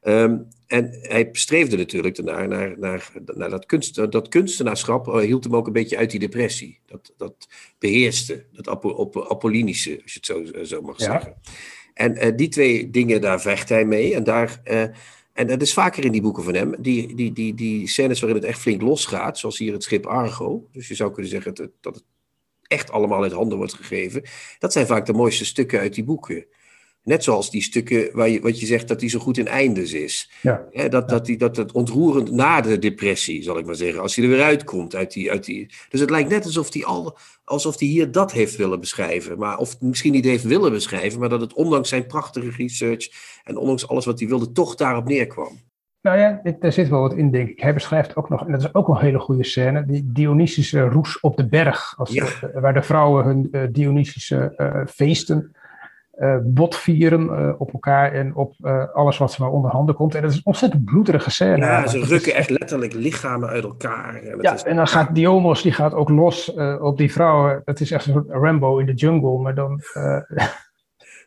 Um, 0.02 0.48
en 0.66 0.98
hij 1.02 1.28
streefde 1.32 1.76
natuurlijk 1.76 2.18
ernaar, 2.18 2.48
naar, 2.48 2.78
naar, 2.78 3.10
naar 3.34 3.50
dat, 3.50 3.66
kunst, 3.66 4.12
dat 4.12 4.28
kunstenaarschap 4.28 5.06
hield 5.06 5.44
hem 5.44 5.56
ook 5.56 5.66
een 5.66 5.72
beetje 5.72 5.96
uit 5.96 6.10
die 6.10 6.20
depressie. 6.20 6.80
Dat, 6.86 7.12
dat 7.16 7.48
beheerste, 7.78 8.44
dat 8.52 8.68
apollinische, 9.28 10.00
als 10.02 10.12
je 10.12 10.20
het 10.22 10.26
zo, 10.26 10.64
zo 10.64 10.82
mag 10.82 10.98
ja. 10.98 11.04
zeggen. 11.04 11.34
En 11.98 12.26
uh, 12.26 12.36
die 12.36 12.48
twee 12.48 12.90
dingen, 12.90 13.20
daar 13.20 13.40
vecht 13.40 13.68
hij 13.68 13.84
mee. 13.84 14.14
En, 14.14 14.24
daar, 14.24 14.60
uh, 14.64 14.82
en 15.32 15.46
dat 15.46 15.62
is 15.62 15.72
vaker 15.72 16.04
in 16.04 16.12
die 16.12 16.22
boeken 16.22 16.42
van 16.42 16.54
hem. 16.54 16.74
Die, 16.78 17.14
die, 17.14 17.32
die, 17.32 17.54
die 17.54 17.88
scènes 17.88 18.20
waarin 18.20 18.38
het 18.38 18.48
echt 18.48 18.60
flink 18.60 18.82
losgaat, 18.82 19.38
zoals 19.38 19.58
hier 19.58 19.72
het 19.72 19.82
schip 19.82 20.06
Argo. 20.06 20.68
Dus 20.72 20.88
je 20.88 20.94
zou 20.94 21.12
kunnen 21.12 21.30
zeggen 21.30 21.54
dat, 21.54 21.70
dat 21.80 21.94
het 21.94 22.04
echt 22.62 22.90
allemaal 22.90 23.22
uit 23.22 23.32
handen 23.32 23.58
wordt 23.58 23.74
gegeven. 23.74 24.22
Dat 24.58 24.72
zijn 24.72 24.86
vaak 24.86 25.06
de 25.06 25.12
mooiste 25.12 25.44
stukken 25.44 25.80
uit 25.80 25.94
die 25.94 26.04
boeken. 26.04 26.46
Net 27.08 27.24
zoals 27.24 27.50
die 27.50 27.62
stukken 27.62 28.08
waar 28.12 28.28
je, 28.28 28.40
wat 28.40 28.60
je 28.60 28.66
zegt 28.66 28.88
dat 28.88 29.00
die 29.00 29.08
zo 29.08 29.18
goed 29.18 29.38
in 29.38 29.48
eindes 29.48 29.92
is. 29.92 30.30
Ja. 30.42 30.88
dat, 30.88 31.08
dat, 31.08 31.26
die, 31.26 31.36
dat 31.36 31.56
het 31.56 31.72
ontroerend 31.72 32.30
na 32.30 32.60
de 32.60 32.78
depressie, 32.78 33.42
zal 33.42 33.58
ik 33.58 33.66
maar 33.66 33.74
zeggen. 33.74 34.02
Als 34.02 34.16
hij 34.16 34.24
er 34.24 34.30
weer 34.30 34.42
uitkomt 34.42 34.94
uit 34.94 35.12
die. 35.12 35.30
Uit 35.30 35.44
die 35.44 35.70
dus 35.88 36.00
het 36.00 36.10
lijkt 36.10 36.30
net 36.30 36.44
alsof 36.44 36.72
hij 36.72 36.84
al, 36.84 37.16
alsof 37.44 37.78
hij 37.78 37.88
hier 37.88 38.12
dat 38.12 38.32
heeft 38.32 38.56
willen 38.56 38.80
beschrijven. 38.80 39.38
Maar, 39.38 39.58
of 39.58 39.80
misschien 39.80 40.12
niet 40.12 40.24
heeft 40.24 40.44
willen 40.44 40.72
beschrijven, 40.72 41.20
maar 41.20 41.28
dat 41.28 41.40
het 41.40 41.52
ondanks 41.52 41.88
zijn 41.88 42.06
prachtige 42.06 42.50
research 42.56 43.08
en 43.44 43.56
ondanks 43.56 43.88
alles 43.88 44.04
wat 44.04 44.18
hij 44.18 44.28
wilde, 44.28 44.52
toch 44.52 44.74
daarop 44.74 45.04
neerkwam. 45.08 45.66
Nou 46.02 46.18
ja, 46.18 46.40
er 46.60 46.72
zit 46.72 46.88
wel 46.88 47.00
wat 47.00 47.14
in, 47.14 47.30
denk 47.30 47.48
ik. 47.48 47.60
Hij 47.60 47.74
beschrijft 47.74 48.16
ook 48.16 48.28
nog, 48.28 48.46
en 48.46 48.52
dat 48.52 48.60
is 48.60 48.74
ook 48.74 48.88
een 48.88 48.96
hele 48.98 49.18
goede 49.18 49.44
scène, 49.44 49.84
die 49.86 50.02
Dionysische 50.12 50.80
roes 50.80 51.20
op 51.20 51.36
de 51.36 51.46
berg. 51.48 51.94
Als 51.96 52.10
Ja. 52.12 52.24
de- 52.24 52.60
waar 52.60 52.74
de 52.74 52.82
vrouwen 52.82 53.24
hun 53.24 53.48
uh, 53.50 53.62
Dionysische 53.72 54.54
uh, 54.56 54.86
feesten 54.94 55.52
uh, 56.18 56.36
botvieren 56.42 57.22
uh, 57.22 57.52
op 57.60 57.72
elkaar 57.72 58.12
en 58.12 58.34
op 58.34 58.54
uh, 58.60 58.84
alles 58.94 59.18
wat 59.18 59.32
ze 59.32 59.42
maar 59.42 59.50
onder 59.50 59.70
handen 59.70 59.94
komt. 59.94 60.14
En 60.14 60.22
dat 60.22 60.30
is 60.30 60.36
een 60.36 60.42
ontzettend 60.44 60.84
bloederige 60.84 61.30
scène. 61.30 61.56
Ja, 61.56 61.86
ze 61.86 62.00
rukken 62.04 62.34
echt 62.34 62.50
letterlijk 62.50 62.92
lichamen 62.92 63.48
uit 63.48 63.64
elkaar. 63.64 64.14
En 64.14 64.38
Ja, 64.40 64.54
is- 64.54 64.62
en 64.62 64.76
dan 64.76 64.86
gaat 64.88 65.14
Diomos, 65.14 65.62
die 65.62 65.72
gaat 65.72 65.94
ook 65.94 66.08
los 66.08 66.52
op 66.80 66.98
die 66.98 67.12
vrouwen. 67.12 67.62
Dat 67.64 67.80
is 67.80 67.90
echt 67.90 68.06
een 68.06 68.12
soort 68.12 68.26
Rambo 68.30 68.78
in 68.78 68.86
de 68.86 68.94
jungle, 68.94 69.38
maar 69.38 69.54
dan 69.54 69.80
ja, 70.28 70.56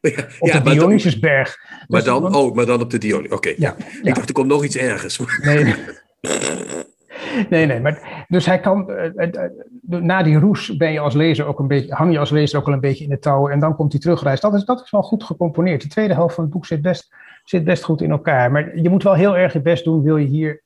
op 0.40 0.48
ja, 0.48 0.60
de 0.60 0.70
Dionysisberg. 0.72 1.58
maar 1.70 1.86
Dus 1.88 2.04
dan, 2.04 2.36
oh, 2.36 2.56
maar 2.56 2.66
dan 2.66 2.82
op 2.82 2.90
de 2.90 2.98
Dionys. 2.98 3.32
Oké. 3.32 3.54
Ja, 3.58 3.76
Ik 4.04 4.16
dacht, 4.16 4.28
er 4.28 4.34
komt 4.34 4.48
nog 4.48 4.64
iets 4.64 4.76
ergens. 4.78 5.20
Nee. 5.44 5.76
Nee, 7.50 7.66
nee, 7.66 7.80
maar 7.80 8.21
dus 8.32 8.46
hij 8.46 8.60
kan, 8.60 8.90
eh, 8.90 9.06
eh, 9.16 9.44
eh, 9.44 9.52
na 9.82 10.24
die 10.24 10.40
roes 10.40 10.78
ben 10.78 10.92
je 10.92 11.00
als 11.00 11.14
lezer 11.14 11.46
ook 11.46 11.60
een 11.60 11.68
beetje, 11.68 11.94
hang 11.94 12.12
je 12.12 12.20
als 12.20 12.30
lezer 12.30 12.60
ook 12.60 12.68
al 12.68 12.74
een 12.74 12.80
beetje 12.80 13.04
in 13.04 13.10
de 13.10 13.20
touwen 13.20 13.52
en 13.52 13.60
dan 13.60 13.76
komt 13.76 13.92
die 13.92 14.00
terugreis. 14.00 14.40
Dat 14.40 14.54
is, 14.54 14.66
dat 14.66 14.82
is 14.84 14.92
wel 14.92 15.02
goed 15.02 15.24
gecomponeerd. 15.24 15.82
De 15.82 15.88
tweede 15.88 16.14
helft 16.14 16.36
van 16.36 16.44
het 16.44 16.54
boek 16.54 16.66
zit 16.66 16.82
best, 16.82 17.14
zit 17.44 17.64
best 17.64 17.84
goed 17.84 18.02
in 18.02 18.12
elkaar. 18.12 18.52
Maar 18.52 18.78
je 18.78 18.90
moet 18.90 19.04
wel 19.04 19.14
heel 19.14 19.38
erg 19.38 19.54
je 19.54 19.62
best 19.62 19.84
doen, 19.84 20.04
wil 20.04 20.18
je 20.18 20.28
hier, 20.28 20.62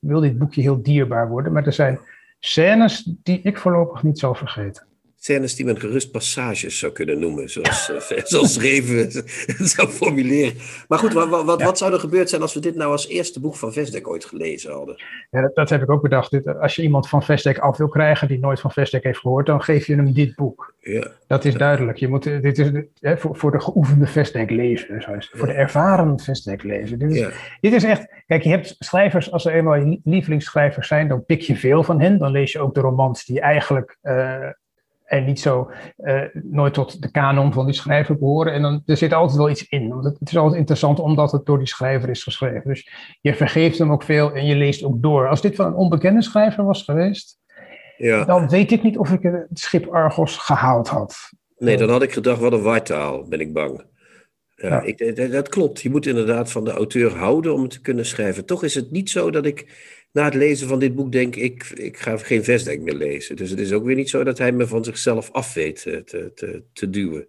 wil 0.00 0.20
dit 0.20 0.38
boekje 0.38 0.60
heel 0.60 0.82
dierbaar 0.82 1.28
worden. 1.28 1.52
Maar 1.52 1.66
er 1.66 1.72
zijn 1.72 1.98
scènes 2.40 3.14
die 3.22 3.40
ik 3.42 3.58
voorlopig 3.58 4.02
niet 4.02 4.18
zal 4.18 4.34
vergeten. 4.34 4.87
Scènes 5.28 5.56
die 5.56 5.64
men 5.64 5.80
gerust 5.80 6.10
passages 6.10 6.78
zou 6.78 6.92
kunnen 6.92 7.18
noemen, 7.18 7.48
zoals, 7.50 7.90
eh, 7.90 8.24
zoals 8.32 8.58
Reven 8.58 8.96
het 8.96 9.24
zou 9.76 9.88
formuleren. 9.88 10.54
Maar 10.88 10.98
goed, 10.98 11.12
wat, 11.12 11.44
wat, 11.44 11.62
wat 11.62 11.78
zou 11.78 11.92
er 11.92 12.00
gebeurd 12.00 12.28
zijn 12.28 12.42
als 12.42 12.54
we 12.54 12.60
dit 12.60 12.74
nou 12.74 12.90
als 12.90 13.08
eerste 13.08 13.40
boek 13.40 13.56
van 13.56 13.72
Vesdek 13.72 14.08
ooit 14.08 14.24
gelezen 14.24 14.72
hadden? 14.72 15.02
Ja, 15.30 15.40
dat, 15.40 15.54
dat 15.54 15.70
heb 15.70 15.82
ik 15.82 15.90
ook 15.90 16.02
bedacht. 16.02 16.30
Dit, 16.30 16.58
als 16.58 16.76
je 16.76 16.82
iemand 16.82 17.08
van 17.08 17.22
Vestek 17.22 17.58
af 17.58 17.76
wil 17.76 17.88
krijgen 17.88 18.28
die 18.28 18.38
nooit 18.38 18.60
van 18.60 18.70
Vestek 18.70 19.04
heeft 19.04 19.18
gehoord, 19.18 19.46
dan 19.46 19.62
geef 19.62 19.86
je 19.86 19.94
hem 19.94 20.12
dit 20.12 20.34
boek. 20.34 20.74
Ja, 20.80 21.10
Dat 21.26 21.44
is 21.44 21.54
duidelijk. 21.54 21.98
Je 21.98 22.08
moet, 22.08 22.26
eh, 22.26 22.40
dit 22.40 22.58
is 22.58 22.70
hè, 23.00 23.18
voor, 23.18 23.36
voor 23.36 23.50
de 23.50 23.60
geoefende 23.60 24.06
Vestek 24.06 24.50
het. 24.50 25.30
voor 25.32 25.46
de 25.46 25.52
ervaren 25.52 26.20
Vestek 26.20 26.62
lezer. 26.62 26.98
Dit 26.98 27.10
is, 27.10 27.18
ja, 27.18 27.30
dit 27.60 27.72
is 27.72 27.84
echt, 27.84 28.12
kijk, 28.26 28.42
je 28.42 28.50
hebt 28.50 28.76
schrijvers, 28.78 29.32
als 29.32 29.44
er 29.44 29.54
eenmaal 29.54 29.74
je 29.74 30.00
lievelingsschrijvers 30.04 30.88
zijn, 30.88 31.08
dan 31.08 31.24
pik 31.24 31.40
je 31.40 31.56
veel 31.56 31.82
van 31.84 32.00
hen. 32.00 32.18
Dan 32.18 32.30
lees 32.30 32.52
je 32.52 32.60
ook 32.60 32.74
de 32.74 32.80
romans 32.80 33.24
die 33.24 33.40
eigenlijk 33.40 33.98
uh, 34.02 34.48
en 35.08 35.24
niet 35.24 35.40
zo 35.40 35.70
uh, 35.98 36.22
nooit 36.32 36.74
tot 36.74 37.02
de 37.02 37.10
kanon 37.10 37.52
van 37.52 37.64
die 37.64 37.74
schrijver 37.74 38.18
behoren. 38.18 38.52
En 38.52 38.62
dan, 38.62 38.82
er 38.86 38.96
zit 38.96 39.12
altijd 39.12 39.38
wel 39.38 39.50
iets 39.50 39.68
in. 39.68 39.88
Want 39.88 40.04
het, 40.04 40.16
is 40.20 40.36
altijd 40.36 40.58
interessant 40.58 40.98
omdat 40.98 41.32
het 41.32 41.46
door 41.46 41.58
die 41.58 41.66
schrijver 41.66 42.08
is 42.08 42.22
geschreven. 42.22 42.62
Dus 42.64 42.90
je 43.20 43.34
vergeeft 43.34 43.78
hem 43.78 43.92
ook 43.92 44.02
veel 44.02 44.32
en 44.32 44.46
je 44.46 44.54
leest 44.54 44.84
ook 44.84 45.02
door. 45.02 45.28
Als 45.28 45.40
dit 45.40 45.54
van 45.54 45.66
een 45.66 45.74
onbekende 45.74 46.22
schrijver 46.22 46.64
was 46.64 46.82
geweest, 46.82 47.38
ja. 47.96 48.24
dan 48.24 48.48
weet 48.48 48.72
ik 48.72 48.82
niet 48.82 48.98
of 48.98 49.12
ik 49.12 49.22
het 49.22 49.46
schip 49.52 49.86
Argos 49.86 50.36
gehaald 50.36 50.88
had. 50.88 51.32
Nee, 51.58 51.76
dan 51.76 51.90
had 51.90 52.02
ik 52.02 52.12
gedacht, 52.12 52.40
wat 52.40 52.52
een 52.52 52.62
wartaal, 52.62 53.28
ben 53.28 53.40
ik 53.40 53.52
bang. 53.52 53.84
Ja, 54.54 54.68
Ja. 54.68 54.82
Ik, 54.82 55.32
dat 55.32 55.48
klopt. 55.48 55.80
Je 55.80 55.90
moet 55.90 56.06
inderdaad 56.06 56.52
van 56.52 56.64
de 56.64 56.70
auteur 56.70 57.16
houden 57.16 57.54
om 57.54 57.62
het 57.62 57.70
te 57.70 57.80
kunnen 57.80 58.06
schrijven. 58.06 58.46
Toch 58.46 58.64
is 58.64 58.74
het 58.74 58.90
niet 58.90 59.10
zo 59.10 59.30
dat 59.30 59.46
ik 59.46 59.66
na 60.12 60.24
het 60.24 60.34
lezen 60.34 60.68
van 60.68 60.78
dit 60.78 60.94
boek 60.94 61.12
denk, 61.12 61.36
ik, 61.36 61.64
ik 61.74 61.96
ga 61.96 62.16
geen 62.16 62.44
Vestdijk 62.44 62.80
meer 62.80 62.94
lezen. 62.94 63.36
Dus 63.36 63.50
het 63.50 63.58
is 63.58 63.72
ook 63.72 63.84
weer 63.84 63.96
niet 63.96 64.10
zo 64.10 64.24
dat 64.24 64.38
hij 64.38 64.52
me 64.52 64.66
van 64.66 64.84
zichzelf 64.84 65.32
af 65.32 65.54
weet 65.54 65.86
eh, 65.86 65.96
te, 65.96 66.32
te, 66.34 66.62
te 66.72 66.90
duwen. 66.90 67.26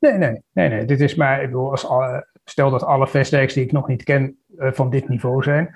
Nee, 0.00 0.12
nee, 0.12 0.42
nee, 0.52 0.68
nee. 0.68 0.84
Dit 0.84 1.00
is 1.00 1.14
maar, 1.14 1.42
ik 1.42 1.46
bedoel, 1.46 1.70
als 1.70 1.86
alle, 1.86 2.26
stel 2.44 2.70
dat 2.70 2.82
alle 2.82 3.06
Vestdijks 3.06 3.54
die 3.54 3.64
ik 3.64 3.72
nog 3.72 3.88
niet 3.88 4.02
ken 4.02 4.38
uh, 4.58 4.72
van 4.72 4.90
dit 4.90 5.08
niveau 5.08 5.42
zijn, 5.42 5.74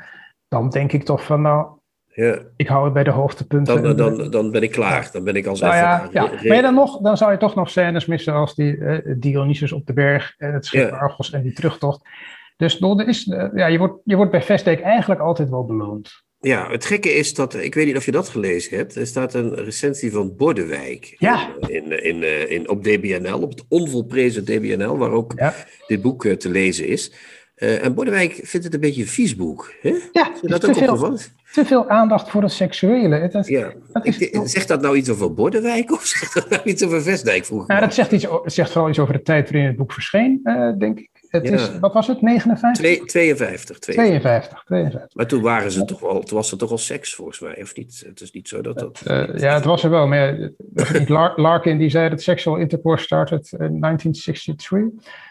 dan 0.48 0.68
denk 0.68 0.92
ik 0.92 1.04
toch 1.04 1.24
van, 1.24 1.42
nou, 1.42 1.66
Ja, 2.06 2.38
ik 2.56 2.68
hou 2.68 2.84
het 2.84 2.92
bij 2.92 3.04
de 3.04 3.10
hoogtepunten. 3.10 3.82
dan, 3.82 3.96
dan, 3.96 4.30
dan 4.30 4.50
ben 4.50 4.62
ik 4.62 4.70
klaar. 4.70 5.08
Dan 5.12 5.24
ben 5.24 5.34
ik 5.34 5.46
als 5.46 5.60
Nou 5.60 5.74
ja, 5.74 6.08
ja. 6.12 6.30
Maar 6.44 6.62
dan, 6.62 6.74
nog, 6.74 7.00
dan 7.00 7.16
zou 7.16 7.32
je 7.32 7.38
toch 7.38 7.54
nog 7.54 7.70
scènes 7.70 8.06
missen 8.06 8.34
als 8.34 8.54
die 8.54 8.76
eh, 8.76 9.14
Dionysus 9.18 9.72
op 9.72 9.86
de 9.86 9.92
berg 9.92 10.34
en 10.38 10.52
het 10.52 10.66
schip 10.66 10.90
Ja. 10.90 10.96
Argos 10.96 11.32
en 11.32 11.42
die 11.42 11.52
terugtocht. 11.52 12.08
Dus 12.56 12.80
er 12.80 13.08
is, 13.08 13.28
eh, 13.28 13.48
ja, 13.54 13.66
je, 13.66 13.78
wordt, 13.78 14.00
je 14.04 14.16
wordt 14.16 14.30
bij 14.30 14.42
Vestdijk 14.42 14.80
eigenlijk 14.80 15.20
altijd 15.20 15.50
wel 15.50 15.64
beloond. 15.64 16.24
Ja, 16.40 16.70
het 16.70 16.84
gekke 16.84 17.12
is 17.14 17.34
dat, 17.34 17.54
ik 17.54 17.74
weet 17.74 17.86
niet 17.86 17.96
of 17.96 18.04
je 18.04 18.10
dat 18.10 18.28
gelezen 18.28 18.76
hebt, 18.76 18.94
er 18.96 19.06
staat 19.06 19.34
een 19.34 19.54
recensie 19.54 20.12
van 20.12 20.36
Bordewijk 20.36 21.14
Ja. 21.18 21.48
in, 21.66 22.02
in, 22.04 22.22
in, 22.22 22.50
in, 22.50 22.68
op 22.68 22.84
DBNL, 22.84 23.40
op 23.40 23.50
het 23.50 23.64
onvolprezen 23.68 24.44
DBNL, 24.44 24.98
waar 24.98 25.10
ook 25.10 25.32
Ja, 25.36 25.54
dit 25.86 26.02
boek 26.02 26.24
eh, 26.24 26.32
te 26.36 26.50
lezen 26.50 26.86
is. 26.86 27.12
Eh, 27.54 27.84
en 27.84 27.94
Bordewijk 27.94 28.32
vindt 28.42 28.64
het 28.66 28.74
een 28.74 28.80
beetje 28.80 29.02
een 29.02 29.08
vies 29.08 29.36
boek. 29.36 29.72
Hè? 29.80 29.88
Is 29.90 30.08
ja 30.12 30.32
je 30.42 30.48
dat 30.48 30.60
te, 30.60 30.68
ook 30.68 30.74
veel, 30.76 30.86
opgevallen? 30.88 31.18
te 31.52 31.64
veel 31.64 31.88
aandacht 31.88 32.30
voor 32.30 32.42
het 32.42 32.52
seksuele. 32.52 33.16
Ja. 33.46 33.72
dat 33.92 34.06
is- 34.06 34.18
Ik- 34.18 34.40
zegt 34.44 34.68
dat 34.68 34.80
nou 34.82 34.96
iets 34.96 35.10
over 35.10 35.34
Bordewijk 35.34 35.92
of 35.92 36.04
zegt 36.16 36.34
dat 36.34 36.48
nou 36.48 36.62
iets 36.64 36.84
over 36.84 37.02
Vestdijk? 37.02 37.44
Vroeg 37.44 37.62
ik 37.62 37.68
nou, 37.68 37.80
dat 37.80 37.94
zegt, 37.94 38.12
iets, 38.12 38.26
zegt 38.44 38.70
vooral 38.70 38.90
iets 38.90 38.98
over 38.98 39.12
de 39.14 39.22
tijd 39.22 39.50
waarin 39.50 39.68
het 39.68 39.76
boek 39.76 39.92
verscheen, 39.92 40.40
eh, 40.42 40.72
denk 40.78 40.98
ik. 40.98 41.10
Het 41.30 41.48
Ja. 41.48 41.54
is, 41.54 41.78
wat 41.78 41.92
was 41.92 42.06
het, 42.06 42.22
59? 42.22 42.82
Twee- 42.84 43.04
52, 43.04 43.78
52. 43.78 43.94
52, 43.94 44.64
52. 44.64 45.14
Maar 45.16 45.26
toen, 45.26 45.42
waren 45.42 45.72
ze 45.72 45.84
toch 45.84 46.00
wel, 46.00 46.22
toen 46.22 46.36
was 46.36 46.50
er 46.52 46.58
toch 46.58 46.70
al 46.70 46.78
seks 46.78 47.14
volgens 47.14 47.40
mij, 47.40 47.62
of 47.62 47.76
niet? 47.76 48.02
Het 48.06 48.20
is 48.20 48.32
niet 48.32 48.48
zo 48.48 48.60
dat 48.60 48.78
dat... 48.78 49.00
Eh, 49.04 49.38
ja, 49.38 49.54
het 49.54 49.64
was 49.64 49.84
er 49.84 49.90
wel. 49.90 50.06
Maar 50.06 50.50
Larkin 51.36 51.78
die 51.78 51.90
zei 51.90 52.08
dat 52.08 52.22
sexual 52.22 52.56
intercourse 52.56 53.04
started 53.04 53.52
in 53.52 53.80
1963. 53.80 54.68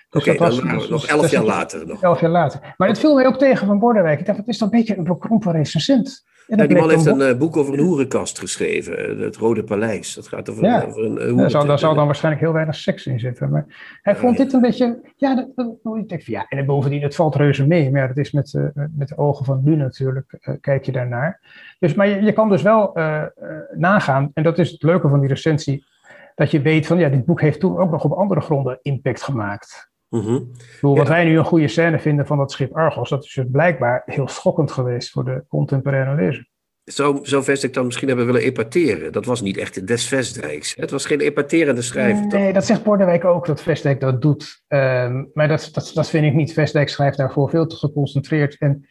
Dus 0.09 0.21
Oké, 0.21 0.31
we 0.31 0.77
dus- 0.77 0.89
nog 0.89 1.05
elf 1.05 1.31
jaar 1.31 1.43
later 1.43 1.87
nog. 1.87 2.01
Elf 2.03 2.19
jaar 2.21 2.29
later. 2.29 2.73
Maar 2.77 2.87
het 2.87 2.99
viel 2.99 3.15
mij 3.15 3.25
ook 3.25 3.37
tegen 3.37 3.67
van 3.67 3.79
Bordewijk. 3.79 4.19
Ik 4.19 4.25
dacht, 4.25 4.37
het 4.37 4.47
is 4.47 4.57
toch 4.57 4.71
een 4.71 4.77
beetje 4.77 4.97
een 4.97 5.03
bekrompen 5.03 5.51
recensent. 5.51 6.23
En 6.49 6.57
Ja, 6.57 6.67
die 6.67 6.77
man 6.77 6.89
heeft 6.89 7.05
een 7.05 7.21
eh, 7.21 7.37
boek 7.37 7.57
over 7.57 7.73
een 7.73 7.79
hoerenkast 7.85 8.39
geschreven, 8.39 8.97
eh, 8.97 9.19
het 9.19 9.35
Rode 9.35 9.63
Paleis. 9.63 10.13
Dat 10.13 10.27
gaat 10.27 10.49
over, 10.49 10.63
Ja. 10.63 10.83
over 10.83 11.05
een 11.05 11.29
uh, 11.31 11.37
Daar 11.37 11.49
zal, 11.49 11.65
daar 11.65 11.79
zal 11.79 11.95
dan 11.95 12.05
waarschijnlijk 12.05 12.43
heel 12.43 12.53
weinig 12.53 12.75
seks 12.75 13.05
in 13.05 13.19
zitten. 13.19 13.49
Maar 13.49 13.99
hij 14.01 14.15
vond 14.15 14.37
ja. 14.37 14.43
dit 14.43 14.53
een 14.53 14.61
beetje. 14.61 14.99
Ja, 15.15 15.35
dat, 15.35 15.67
ik 15.95 16.09
denk 16.09 16.23
van, 16.23 16.33
ja, 16.33 16.45
en 16.49 16.65
bovendien, 16.65 17.01
het 17.01 17.15
valt 17.15 17.35
reuze 17.35 17.67
mee. 17.67 17.91
Maar 17.91 18.07
dat 18.07 18.17
is 18.17 18.31
met, 18.31 18.53
eh, 18.53 18.83
met 18.97 19.07
de 19.07 19.17
ogen 19.17 19.45
van 19.45 19.61
nu 19.63 19.75
natuurlijk. 19.75 20.37
eh, 20.41 20.53
kijk 20.61 20.85
je 20.85 20.91
daarnaar. 20.91 21.39
Dus, 21.79 21.93
maar 21.93 22.07
je, 22.07 22.21
je 22.21 22.33
kan 22.33 22.49
dus 22.49 22.61
wel 22.61 22.93
eh, 22.95 23.21
eh, 23.21 23.29
nagaan. 23.75 24.31
En 24.33 24.43
dat 24.43 24.57
is 24.59 24.71
het 24.71 24.83
leuke 24.83 25.09
van 25.09 25.19
die 25.19 25.29
recensie. 25.29 25.85
Dat 26.35 26.51
je 26.51 26.61
weet 26.61 26.87
van 26.87 26.97
ja, 26.97 27.09
dit 27.09 27.25
boek 27.25 27.41
heeft 27.41 27.59
toen 27.59 27.77
ook 27.77 27.91
nog 27.91 28.03
op 28.03 28.11
andere 28.11 28.41
gronden 28.41 28.79
impact 28.81 29.21
gemaakt. 29.23 29.88
Bedoel, 30.09 30.49
wat 30.95 31.07
Ja. 31.07 31.13
wij 31.13 31.23
nu 31.25 31.37
een 31.37 31.45
goede 31.45 31.67
scène 31.67 31.99
vinden 31.99 32.27
van 32.27 32.37
dat 32.37 32.51
schip 32.51 32.75
Argos, 32.75 33.09
dat 33.09 33.23
is 33.23 33.33
dus 33.33 33.45
blijkbaar 33.51 34.01
heel 34.05 34.27
schokkend 34.27 34.71
geweest 34.71 35.09
voor 35.11 35.25
de 35.25 35.43
contemporaine 35.47 36.15
lezer. 36.15 36.47
Zou, 36.83 37.19
zou 37.21 37.43
Vestek 37.43 37.73
dan 37.73 37.85
misschien 37.85 38.07
hebben 38.07 38.25
willen 38.25 38.41
epateren? 38.41 39.11
Dat 39.11 39.25
was 39.25 39.41
niet 39.41 39.57
echt 39.57 39.87
des 39.87 40.07
Vestdijks. 40.07 40.75
Het 40.75 40.91
was 40.91 41.05
geen 41.05 41.19
epaterende 41.19 41.81
schrijver. 41.81 42.21
toch? 42.21 42.39
Nee, 42.39 42.53
dat 42.53 42.65
zegt 42.65 42.83
Bordewijk 42.83 43.25
ook, 43.25 43.45
dat 43.45 43.61
Vestdijk 43.61 43.99
dat 43.99 44.21
doet. 44.21 44.63
Ehm, 44.67 45.23
maar 45.33 45.47
dat, 45.47 45.69
dat, 45.73 45.91
dat 45.93 46.09
vind 46.09 46.25
ik 46.25 46.33
niet. 46.33 46.53
Vestdijk 46.53 46.89
schrijft 46.89 47.17
daarvoor 47.17 47.49
veel 47.49 47.67
te 47.67 47.75
geconcentreerd. 47.75 48.57
En 48.59 48.87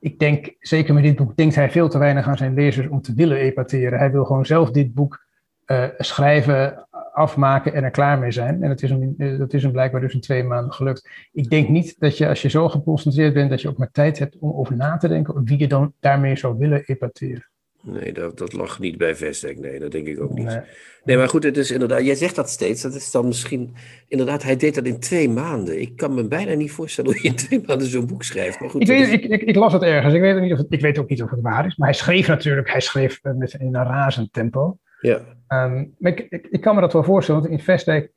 ik 0.00 0.18
denk, 0.18 0.54
zeker 0.60 0.94
met 0.94 1.02
dit 1.02 1.16
boek, 1.16 1.36
denkt 1.36 1.54
hij 1.54 1.70
veel 1.70 1.88
te 1.88 1.98
weinig 1.98 2.26
aan 2.26 2.36
zijn 2.36 2.54
lezers 2.54 2.88
om 2.88 3.02
te 3.02 3.14
willen 3.14 3.36
epateren. 3.38 3.98
Hij 3.98 4.10
wil 4.10 4.24
gewoon 4.24 4.46
zelf 4.46 4.70
dit 4.70 4.94
boek 4.94 5.24
eh, 5.64 5.84
schrijven 5.98 6.86
afmaken 7.18 7.74
en 7.74 7.84
er 7.84 7.90
klaar 7.90 8.18
mee 8.18 8.30
zijn. 8.30 8.62
En 8.62 8.68
dat 8.68 8.82
is, 8.82 8.90
hem, 8.90 9.14
dat 9.38 9.52
is 9.52 9.62
hem 9.62 9.72
blijkbaar 9.72 10.00
dus 10.00 10.14
in 10.14 10.20
twee 10.20 10.44
maanden 10.44 10.72
gelukt. 10.72 11.08
Ik 11.32 11.50
denk 11.50 11.68
niet 11.68 11.94
dat 11.98 12.18
je, 12.18 12.28
als 12.28 12.42
je 12.42 12.48
zo 12.48 12.68
geconcentreerd 12.68 13.34
bent, 13.34 13.50
dat 13.50 13.60
je 13.60 13.68
ook 13.68 13.78
maar 13.78 13.90
tijd 13.90 14.18
hebt 14.18 14.36
om 14.38 14.52
over 14.52 14.76
na 14.76 14.96
te 14.96 15.08
denken 15.08 15.44
wie 15.44 15.58
je 15.58 15.68
dan 15.68 15.92
daarmee 16.00 16.36
zou 16.36 16.58
willen 16.58 16.82
epateren. 16.84 17.48
Nee, 17.82 18.12
dat, 18.12 18.38
dat 18.38 18.52
lag 18.52 18.78
niet 18.78 18.98
bij 18.98 19.16
Vestek. 19.16 19.58
Nee, 19.58 19.78
dat 19.78 19.92
denk 19.92 20.06
ik 20.06 20.20
ook 20.20 20.32
niet. 20.32 20.46
Nee. 20.46 20.60
nee. 21.04 21.16
maar 21.16 21.28
goed, 21.28 21.42
het 21.42 21.56
is 21.56 21.70
inderdaad, 21.70 22.04
jij 22.04 22.14
zegt 22.14 22.34
dat 22.34 22.50
steeds. 22.50 22.82
Dat 22.82 22.94
is 22.94 23.10
dan 23.10 23.26
misschien, 23.26 23.74
inderdaad, 24.08 24.42
hij 24.42 24.56
deed 24.56 24.74
dat 24.74 24.86
in 24.86 25.00
twee 25.00 25.28
maanden. 25.28 25.80
Ik 25.80 25.96
kan 25.96 26.14
me 26.14 26.28
bijna 26.28 26.54
niet 26.54 26.70
voorstellen 26.70 27.12
hoe 27.12 27.22
je 27.22 27.28
in 27.28 27.34
twee 27.36 27.62
maanden 27.66 27.86
zo'n 27.86 28.06
boek 28.06 28.22
schrijft. 28.22 28.60
Maar 28.60 28.70
goed, 28.70 28.80
ik, 28.80 28.86
weet, 28.86 29.12
ik, 29.12 29.24
ik, 29.24 29.42
ik, 29.42 29.54
las 29.54 29.72
het 29.72 29.82
ergens. 29.82 30.14
Ik 30.14 30.20
weet, 30.20 30.40
niet 30.40 30.52
of 30.52 30.58
het, 30.58 30.66
ik 30.70 30.80
weet 30.80 30.98
ook 30.98 31.08
niet 31.08 31.22
of 31.22 31.30
het 31.30 31.40
waar 31.40 31.66
is. 31.66 31.76
Maar 31.76 31.88
hij 31.88 31.96
schreef 31.96 32.26
natuurlijk, 32.26 32.70
hij 32.70 32.80
schreef 32.80 33.20
met, 33.22 33.52
in 33.52 33.74
een 33.74 33.84
razend 33.84 34.32
tempo. 34.32 34.78
Ja. 35.00 35.20
Um, 35.48 35.94
maar 35.98 36.12
ik, 36.12 36.26
ik, 36.28 36.46
ik, 36.50 36.60
kan 36.60 36.74
me 36.74 36.80
dat 36.80 36.92
wel 36.92 37.04
voorstellen, 37.04 37.40
want 37.40 37.52
in 37.52 37.60
Vestek, 37.60 38.12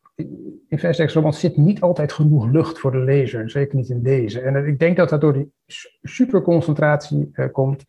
in 0.67 1.33
zit 1.33 1.57
niet 1.57 1.81
altijd 1.81 2.13
genoeg 2.13 2.51
lucht 2.51 2.79
voor 2.79 2.91
de 2.91 2.97
lezer. 2.97 3.49
Zeker 3.49 3.75
niet 3.75 3.89
in 3.89 4.03
deze. 4.03 4.41
En 4.41 4.67
ik 4.67 4.79
denk 4.79 4.97
dat 4.97 5.09
dat 5.09 5.21
door 5.21 5.33
die 5.33 5.51
superconcentratie 6.01 7.29
uh, 7.33 7.45
komt 7.51 7.85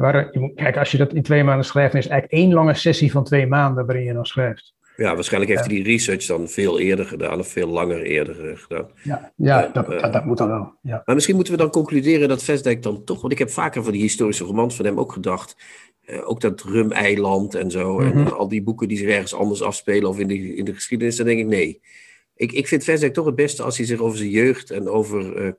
Waar, 0.00 0.30
kijk, 0.54 0.76
als 0.76 0.90
je 0.90 0.98
dat 0.98 1.12
in 1.12 1.22
twee 1.22 1.44
maanden 1.44 1.64
schrijft, 1.64 1.92
dan 1.92 2.00
is 2.00 2.06
het 2.06 2.12
eigenlijk 2.12 2.42
één 2.42 2.54
lange 2.54 2.74
sessie 2.74 3.10
van 3.10 3.24
twee 3.24 3.46
maanden 3.46 3.86
waarin 3.86 4.04
je 4.04 4.12
dan 4.12 4.26
schrijft. 4.26 4.74
Ja, 4.96 5.14
waarschijnlijk 5.14 5.52
heeft 5.52 5.66
hij 5.66 5.74
die 5.74 5.84
research 5.84 6.26
dan 6.26 6.48
veel 6.48 6.80
eerder 6.80 7.04
gedaan, 7.04 7.38
of 7.38 7.48
veel 7.48 7.68
langer 7.68 8.02
eerder 8.02 8.50
eh, 8.50 8.56
gedaan. 8.56 8.86
Ja, 9.02 9.32
ja 9.36 9.70
dat, 9.72 9.92
uh, 9.92 10.12
dat, 10.12 10.24
moet 10.24 10.38
dan 10.38 10.48
wel. 10.48 10.74
Ja. 10.82 11.02
Maar 11.04 11.14
misschien 11.14 11.34
moeten 11.34 11.52
we 11.52 11.58
dan 11.58 11.70
concluderen 11.70 12.28
dat 12.28 12.42
Vestdijk 12.42 12.82
dan 12.82 13.04
toch, 13.04 13.20
want 13.20 13.32
ik 13.32 13.38
heb 13.38 13.50
vaker 13.50 13.82
van 13.82 13.92
die 13.92 14.00
historische 14.00 14.44
romans 14.44 14.76
van 14.76 14.84
hem 14.84 14.98
ook 14.98 15.12
gedacht, 15.12 15.56
uh, 16.06 16.28
ook 16.28 16.40
dat 16.40 16.62
Rum-eiland 16.62 17.54
en 17.54 17.70
zo, 17.70 18.00
en 18.00 18.18
mhm. 18.18 18.26
al 18.28 18.48
die 18.48 18.62
boeken 18.62 18.88
die 18.88 18.98
zich 18.98 19.08
ergens 19.08 19.34
anders 19.34 19.62
afspelen 19.62 20.08
of 20.08 20.18
in 20.18 20.28
de, 20.28 20.54
in 20.54 20.64
de 20.64 20.74
geschiedenis, 20.74 21.16
dan 21.16 21.26
denk 21.26 21.38
ik 21.38 21.46
nee. 21.46 21.80
Ik, 22.34 22.52
ik 22.52 22.68
vind 22.68 22.84
Vestdijk 22.84 23.14
toch 23.14 23.26
het 23.26 23.34
beste 23.34 23.62
als 23.62 23.76
hij 23.76 23.86
zich 23.86 24.00
over 24.00 24.18
zijn 24.18 24.30
jeugd 24.30 24.70
en 24.70 24.88
over 24.88 25.54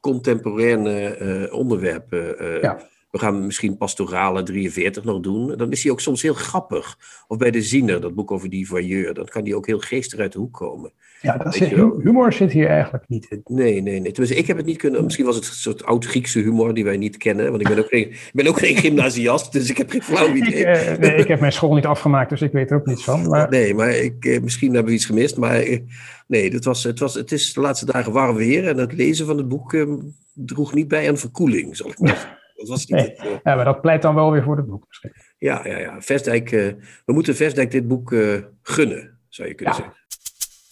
contemporaine 0.00 1.48
onderwerpen 1.52 2.36
ja 2.60 2.88
we 3.10 3.18
gaan 3.18 3.46
misschien 3.46 3.76
Pastorale 3.76 4.42
43 4.42 5.04
nog 5.04 5.20
doen. 5.20 5.56
Dan 5.56 5.72
is 5.72 5.82
hij 5.82 5.92
ook 5.92 6.00
soms 6.00 6.22
heel 6.22 6.34
grappig. 6.34 6.98
Of 7.28 7.36
bij 7.36 7.50
de 7.50 7.62
Ziener, 7.62 8.00
dat 8.00 8.14
boek 8.14 8.30
over 8.30 8.50
die 8.50 8.66
voyeur. 8.66 9.14
Dan 9.14 9.24
kan 9.24 9.44
die 9.44 9.56
ook 9.56 9.66
heel 9.66 9.78
geestig 9.78 10.18
uit 10.18 10.32
de 10.32 10.38
hoek 10.38 10.52
komen. 10.52 10.92
Ja, 11.22 11.36
dat 11.36 11.54
zit, 11.54 11.68
humor 12.02 12.32
zit 12.32 12.52
hier 12.52 12.68
eigenlijk 12.68 13.04
niet 13.08 13.26
in. 13.30 13.40
Nee, 13.44 13.82
nee, 13.82 14.00
nee. 14.00 14.12
Tenminste, 14.12 14.38
ik 14.38 14.46
heb 14.46 14.56
het 14.56 14.66
niet 14.66 14.76
kunnen. 14.76 15.04
Misschien 15.04 15.24
was 15.24 15.36
het 15.36 15.46
een 15.46 15.52
soort 15.52 15.84
oud-Griekse 15.84 16.38
humor 16.38 16.74
die 16.74 16.84
wij 16.84 16.96
niet 16.96 17.16
kennen. 17.16 17.50
Want 17.50 17.60
ik 17.60 17.68
ben 17.68 17.78
ook 17.78 17.88
geen, 17.88 18.10
ik 18.10 18.30
ben 18.32 18.46
ook 18.46 18.58
geen 18.58 18.76
gymnasiast, 18.76 19.52
dus 19.52 19.70
ik 19.70 19.76
heb 19.76 19.90
geen 19.90 20.02
flauw 20.02 20.34
idee. 20.34 20.54
ik, 20.54 20.66
uh, 20.66 20.98
nee, 20.98 21.14
ik 21.14 21.28
heb 21.28 21.40
mijn 21.40 21.52
school 21.52 21.74
niet 21.74 21.86
afgemaakt, 21.86 22.30
dus 22.30 22.42
ik 22.42 22.52
weet 22.52 22.70
er 22.70 22.76
ook 22.76 22.86
niets 22.86 23.04
van. 23.04 23.28
Maar... 23.28 23.50
Nee, 23.50 23.74
maar 23.74 23.90
ik, 23.90 24.24
eh, 24.24 24.40
misschien 24.40 24.74
hebben 24.74 24.90
we 24.90 24.96
iets 24.98 25.06
gemist. 25.06 25.36
Maar 25.36 25.60
eh, 25.60 25.80
nee, 26.26 26.52
het, 26.52 26.64
was, 26.64 26.84
het, 26.84 26.98
was, 26.98 27.14
het 27.14 27.32
is 27.32 27.52
de 27.52 27.60
laatste 27.60 27.86
dagen 27.86 28.12
warm 28.12 28.36
weer. 28.36 28.68
En 28.68 28.76
het 28.76 28.92
lezen 28.92 29.26
van 29.26 29.36
het 29.36 29.48
boek 29.48 29.74
eh, 29.74 29.92
droeg 30.32 30.74
niet 30.74 30.88
bij 30.88 31.08
aan 31.08 31.18
verkoeling, 31.18 31.76
zal 31.76 31.90
ik 31.90 31.98
maar 31.98 32.08
zeggen. 32.08 32.38
Dat 32.60 32.68
was 32.68 32.86
niet 32.86 33.16
nee. 33.18 33.32
uh... 33.32 33.38
Ja, 33.44 33.54
maar 33.54 33.64
dat 33.64 33.80
pleit 33.80 34.02
dan 34.02 34.14
wel 34.14 34.30
weer 34.30 34.42
voor 34.42 34.56
het 34.56 34.66
boek 34.66 34.84
misschien. 34.88 35.12
Ja, 35.38 35.68
ja, 35.68 35.78
ja. 35.78 36.00
Vestdijk, 36.00 36.50
uh, 36.50 36.72
we 37.04 37.12
moeten 37.12 37.36
Vestdijk 37.36 37.70
dit 37.70 37.88
boek 37.88 38.10
uh, 38.10 38.42
gunnen, 38.62 39.18
zou 39.28 39.48
je 39.48 39.54
kunnen 39.54 39.74
ja. 39.74 39.80
zeggen. 39.80 40.00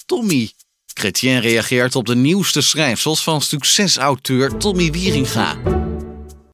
Tommy. 0.07 0.51
Chrétien 0.87 1.41
reageert 1.41 1.95
op 1.95 2.07
de 2.07 2.17
nieuwste 2.17 2.61
schrijfsels 2.61 3.23
van 3.23 3.41
succesauteur 3.41 4.57
Tommy 4.57 4.91
Wieringa. 4.91 5.57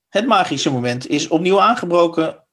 Het 0.08 0.26
magische 0.26 0.70
moment 0.70 1.08
is 1.08 1.28
opnieuw 1.28 1.60
aangebroken. 1.60 2.44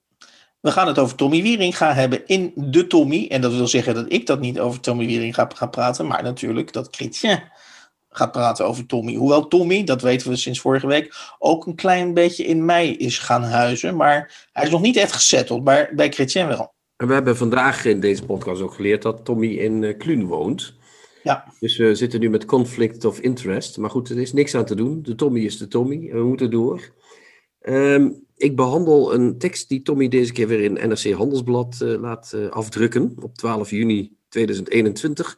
We 0.60 0.72
gaan 0.72 0.88
het 0.88 1.00
over 1.00 1.16
Tommy 1.16 1.42
Wieringa 1.42 1.94
hebben 1.94 2.28
in 2.28 2.52
De 2.56 2.88
Tommy. 2.88 3.28
En 3.30 3.42
dat 3.42 3.54
wil 3.54 3.68
zeggen 3.68 3.94
dat 3.94 4.06
ik 4.08 4.26
dat 4.26 4.40
niet 4.40 4.60
over 4.60 4.80
Tommy 4.80 5.06
Wieringa 5.06 5.50
ga 5.56 5.66
praten, 5.66 6.08
maar 6.08 6.24
natuurlijk 6.24 6.74
dat 6.74 6.88
Chrétien 6.92 7.44
gaat 8.12 8.32
praten 8.32 8.66
over 8.66 8.86
Tommy. 8.86 9.16
Hoewel 9.16 9.48
Tommy, 9.48 9.84
dat 9.84 10.02
weten 10.02 10.30
we 10.30 10.36
sinds 10.36 10.60
vorige 10.60 10.88
week, 10.88 11.36
ook 11.40 11.66
een 11.66 11.76
klein 11.76 12.14
beetje 12.14 12.44
in 12.44 12.66
mei 12.66 12.96
is 12.96 13.20
gaan 13.20 13.44
huizen. 13.44 13.96
Maar 13.96 14.48
hij 14.54 14.64
is 14.64 14.72
nog 14.72 14.82
niet 14.82 14.98
echt 14.98 15.14
gesetteld, 15.14 15.64
maar 15.64 15.90
bij 15.96 16.12
Chrétien 16.12 16.48
wel. 16.48 16.74
En 16.96 17.08
we 17.08 17.14
hebben 17.14 17.38
vandaag 17.38 17.86
in 17.86 18.00
deze 18.00 18.26
podcast 18.26 18.62
ook 18.62 18.74
geleerd 18.74 19.02
dat 19.02 19.26
Tommy 19.26 19.48
in 19.48 19.82
uh, 19.82 19.98
Kluun 19.98 20.26
woont. 20.26 20.74
Ja. 21.24 21.54
Dus 21.60 21.78
we 21.78 21.96
zitten 21.96 22.20
nu 22.20 22.30
met 22.30 22.46
conflict 22.46 23.06
of 23.06 23.20
interest. 23.20 23.78
Maar 23.78 23.90
goed, 23.90 24.10
er 24.10 24.20
is 24.20 24.34
niks 24.34 24.56
aan 24.56 24.66
te 24.66 24.76
doen. 24.76 25.02
De 25.02 25.16
Tommy 25.16 25.40
is 25.40 25.58
de 25.58 25.68
Tommy 25.68 26.10
en 26.10 26.18
we 26.18 26.24
moeten 26.24 26.52
door. 26.52 26.92
Um, 27.62 28.26
ik 28.36 28.56
behandel 28.56 29.14
een 29.14 29.38
tekst 29.38 29.70
die 29.70 29.82
Tommy 29.82 30.08
deze 30.08 30.32
keer 30.32 30.48
weer 30.48 30.64
in 30.64 30.90
NRC 30.90 31.12
Handelsblad 31.12 31.80
uh, 31.84 32.02
laat 32.02 32.32
uh, 32.36 32.50
afdrukken 32.50 33.16
op 33.22 33.36
12 33.36 33.70
juni 33.70 34.16
2021. 34.30 35.38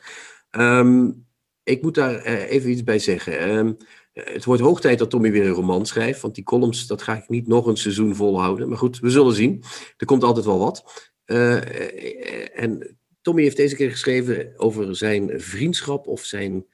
Um, 0.52 1.26
ik 1.64 1.82
moet 1.82 1.96
daar 1.96 2.28
uh, 2.28 2.52
even 2.52 2.70
iets 2.70 2.84
bij 2.84 3.00
zeggen. 3.00 3.66
Uh, 3.66 3.72
het 4.14 4.46
wordt 4.46 4.62
hoog 4.62 4.82
tijd 4.82 5.00
dat 5.00 5.10
Tommy 5.10 5.32
weer 5.32 5.46
een 5.46 5.52
roman 5.52 5.86
schrijft. 5.86 6.22
Want 6.22 6.36
die 6.36 6.44
columns, 6.44 6.88
dat 6.88 7.02
ga 7.02 7.16
ik 7.16 7.30
niet 7.30 7.48
nog 7.48 7.66
een 7.66 7.78
seizoen 7.78 8.16
volhouden. 8.16 8.70
Maar 8.70 8.78
goed, 8.78 9.00
we 9.00 9.10
zullen 9.10 9.34
zien. 9.34 9.64
Er 9.98 10.06
komt 10.06 10.24
altijd 10.24 10.46
wel 10.46 10.60
wat. 10.60 11.12
Uh, 11.26 12.60
en 12.62 12.98
Tommy 13.22 13.42
heeft 13.42 13.58
deze 13.58 13.76
keer 13.76 13.92
geschreven 13.92 14.54
over 14.58 14.96
zijn 14.96 15.42
vriendschap 15.42 16.08
of 16.08 16.24
zijn 16.24 16.66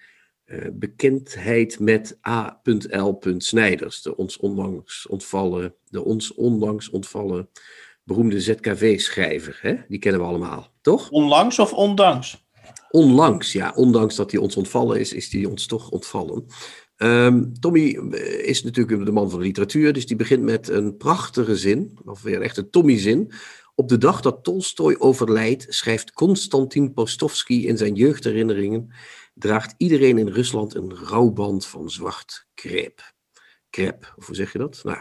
bekendheid 0.71 1.79
met 1.79 2.19
A.L. 2.27 3.19
Snijders. 3.37 4.01
De 4.01 4.15
ons 4.15 4.37
onlangs 4.37 5.07
ontvallen, 5.07 5.75
de 5.85 6.03
ons 6.03 6.33
onlangs 6.33 6.89
ontvallen 6.89 7.49
beroemde 8.03 8.41
ZKV-schrijver. 8.41 9.85
Die 9.87 9.99
kennen 9.99 10.21
we 10.21 10.27
allemaal, 10.27 10.71
toch? 10.81 11.09
Onlangs 11.09 11.59
of 11.59 11.73
ondanks? 11.73 12.48
Onlangs, 12.91 13.51
ja, 13.51 13.71
ondanks 13.75 14.15
dat 14.15 14.31
hij 14.31 14.39
ons 14.39 14.55
ontvallen 14.55 14.99
is, 14.99 15.13
is 15.13 15.31
hij 15.31 15.45
ons 15.45 15.65
toch 15.65 15.89
ontvallen. 15.89 16.45
Um, 16.97 17.59
Tommy 17.59 17.95
eh, 17.95 18.47
is 18.47 18.63
natuurlijk 18.63 19.05
de 19.05 19.11
man 19.11 19.29
van 19.29 19.39
de 19.39 19.45
literatuur, 19.45 19.93
dus 19.93 20.05
die 20.05 20.15
begint 20.15 20.43
met 20.43 20.69
een 20.69 20.97
prachtige 20.97 21.57
zin, 21.57 21.99
of 22.05 22.21
weer 22.21 22.41
echt 22.41 22.57
een 22.57 22.69
Tommy-zin. 22.69 23.31
Op 23.75 23.89
de 23.89 23.97
dag 23.97 24.21
dat 24.21 24.43
Tolstoy 24.43 24.95
overlijdt, 24.97 25.65
schrijft 25.69 26.11
Konstantin 26.11 26.93
Postovsky 26.93 27.53
in 27.53 27.77
zijn 27.77 27.93
jeugdherinneringen, 27.93 28.93
draagt 29.33 29.73
iedereen 29.77 30.17
in 30.17 30.27
Rusland 30.27 30.75
een 30.75 30.95
rouwband 30.95 31.65
van 31.65 31.89
zwart 31.89 32.47
kreep. 32.53 33.13
Krep, 33.69 34.13
of 34.17 34.25
hoe 34.25 34.35
zeg 34.35 34.51
je 34.51 34.57
dat? 34.57 34.81
Nou, 34.83 34.97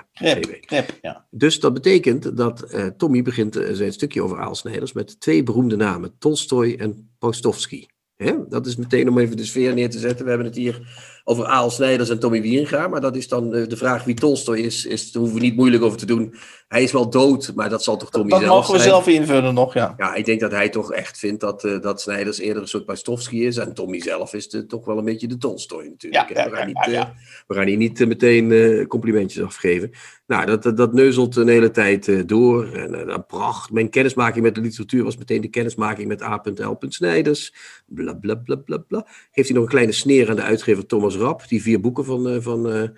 krep, 0.60 0.98
ja. 1.02 1.26
Dus 1.30 1.60
dat 1.60 1.74
betekent 1.74 2.36
dat 2.36 2.74
uh, 2.74 2.86
Tommy 2.86 3.22
begint 3.22 3.56
uh, 3.56 3.68
zijn 3.72 3.92
stukje 3.92 4.22
over 4.22 4.38
aalsnijders 4.38 4.92
met 4.92 5.20
twee 5.20 5.42
beroemde 5.42 5.76
namen, 5.76 6.18
Tolstoy 6.18 6.74
en 6.78 7.10
Postovsky. 7.18 7.86
Hè? 8.16 8.48
Dat 8.48 8.66
is 8.66 8.76
meteen 8.76 9.08
om 9.08 9.18
even 9.18 9.36
de 9.36 9.44
sfeer 9.44 9.74
neer 9.74 9.90
te 9.90 9.98
zetten. 9.98 10.24
We 10.24 10.30
hebben 10.30 10.46
het 10.48 10.56
hier 10.56 10.80
over 11.28 11.46
Aal 11.46 11.70
Snijders 11.70 12.08
en 12.08 12.18
Tommy 12.18 12.42
Wieringa. 12.42 12.88
Maar 12.88 13.00
dat 13.00 13.16
is 13.16 13.28
dan 13.28 13.50
de 13.50 13.76
vraag 13.76 14.04
wie 14.04 14.14
Tolstoy 14.14 14.58
is. 14.58 14.86
is 14.86 15.12
daar 15.12 15.22
hoeven 15.22 15.40
we 15.40 15.44
niet 15.44 15.56
moeilijk 15.56 15.82
over 15.82 15.98
te 15.98 16.06
doen. 16.06 16.34
Hij 16.68 16.82
is 16.82 16.92
wel 16.92 17.10
dood, 17.10 17.52
maar 17.54 17.68
dat 17.68 17.82
zal 17.82 17.96
toch 17.96 18.10
Tommy 18.10 18.30
dat 18.30 18.40
zelf 18.40 18.66
zijn. 18.66 18.78
Dat 18.78 18.82
mogen 18.82 18.84
we 18.84 18.90
zelf 18.90 19.20
invullen 19.20 19.54
nog, 19.54 19.74
ja. 19.74 19.94
Ja, 19.96 20.14
ik 20.14 20.24
denk 20.24 20.40
dat 20.40 20.50
hij 20.50 20.68
toch 20.68 20.92
echt 20.92 21.18
vindt 21.18 21.40
dat, 21.40 21.64
uh, 21.64 21.80
dat 21.80 22.00
Snijders 22.00 22.38
eerder 22.38 22.62
een 22.62 22.68
soort 22.68 22.84
Pastovsky 22.84 23.36
is. 23.36 23.56
En 23.56 23.74
Tommy 23.74 24.00
zelf 24.00 24.34
is 24.34 24.48
de, 24.48 24.66
toch 24.66 24.84
wel 24.84 24.98
een 24.98 25.04
beetje 25.04 25.28
de 25.28 25.38
Tolstoy 25.38 25.84
natuurlijk. 25.84 26.28
Ja, 26.28 26.42
ja, 26.42 26.50
we, 26.50 26.56
gaan 26.56 26.68
ja, 26.68 26.86
niet, 26.86 26.94
uh, 26.94 27.04
we 27.46 27.54
gaan 27.54 27.66
hier 27.66 27.76
niet 27.76 28.00
uh, 28.00 28.06
meteen 28.06 28.86
complimentjes 28.86 29.44
afgeven. 29.44 29.90
Nou, 30.26 30.46
dat, 30.46 30.62
dat, 30.62 30.76
dat 30.76 30.92
neuzelt 30.92 31.36
een 31.36 31.48
hele 31.48 31.70
tijd 31.70 32.28
door. 32.28 32.72
En 32.72 33.06
dan 33.06 33.26
pracht. 33.26 33.70
Mijn 33.70 33.90
kennismaking 33.90 34.44
met 34.44 34.54
de 34.54 34.60
literatuur 34.60 35.04
was 35.04 35.16
meteen 35.16 35.40
de 35.40 35.48
kennismaking 35.48 36.08
met 36.08 36.22
A.L. 36.22 36.76
Snijders. 36.88 37.54
Bla, 37.86 38.14
bla, 38.14 38.34
bla, 38.34 38.56
bla, 38.56 38.76
bla. 38.76 39.06
Geeft 39.32 39.48
hij 39.48 39.56
nog 39.56 39.64
een 39.64 39.70
kleine 39.70 39.92
sneer 39.92 40.30
aan 40.30 40.36
de 40.36 40.42
uitgever 40.42 40.86
Thomas 40.86 41.16
Rapp. 41.18 41.48
Die 41.48 41.62
vier 41.62 41.80
boeken 41.80 42.04
van, 42.04 42.32
uh, 42.34 42.40
van 42.40 42.76
uh, 42.76 42.88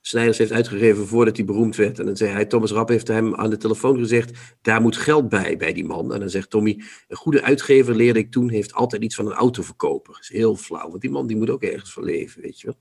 Snijders 0.00 0.38
heeft 0.38 0.52
uitgegeven 0.52 1.06
voordat 1.06 1.36
hij 1.36 1.46
beroemd 1.46 1.76
werd. 1.76 1.98
En 1.98 2.06
dan 2.06 2.16
zei 2.16 2.30
hij, 2.30 2.46
Thomas 2.46 2.70
Rapp 2.70 2.88
heeft 2.88 3.08
hem 3.08 3.34
aan 3.34 3.50
de 3.50 3.56
telefoon 3.56 3.98
gezegd, 3.98 4.38
daar 4.62 4.80
moet 4.80 4.96
geld 4.96 5.28
bij, 5.28 5.56
bij 5.56 5.72
die 5.72 5.84
man. 5.84 6.12
En 6.14 6.20
dan 6.20 6.30
zegt 6.30 6.50
Tommy, 6.50 6.82
een 7.08 7.16
goede 7.16 7.42
uitgever, 7.42 7.94
leerde 7.94 8.18
ik 8.18 8.30
toen, 8.30 8.50
heeft 8.50 8.74
altijd 8.74 9.02
iets 9.02 9.14
van 9.14 9.26
een 9.26 9.32
autoverkoper. 9.32 10.12
Dat 10.12 10.22
is 10.22 10.28
heel 10.28 10.56
flauw, 10.56 10.88
want 10.88 11.00
die 11.00 11.10
man 11.10 11.26
die 11.26 11.36
moet 11.36 11.50
ook 11.50 11.62
ergens 11.62 11.92
van 11.92 12.04
leven, 12.04 12.42
weet 12.42 12.60
je 12.60 12.66
wel. 12.66 12.76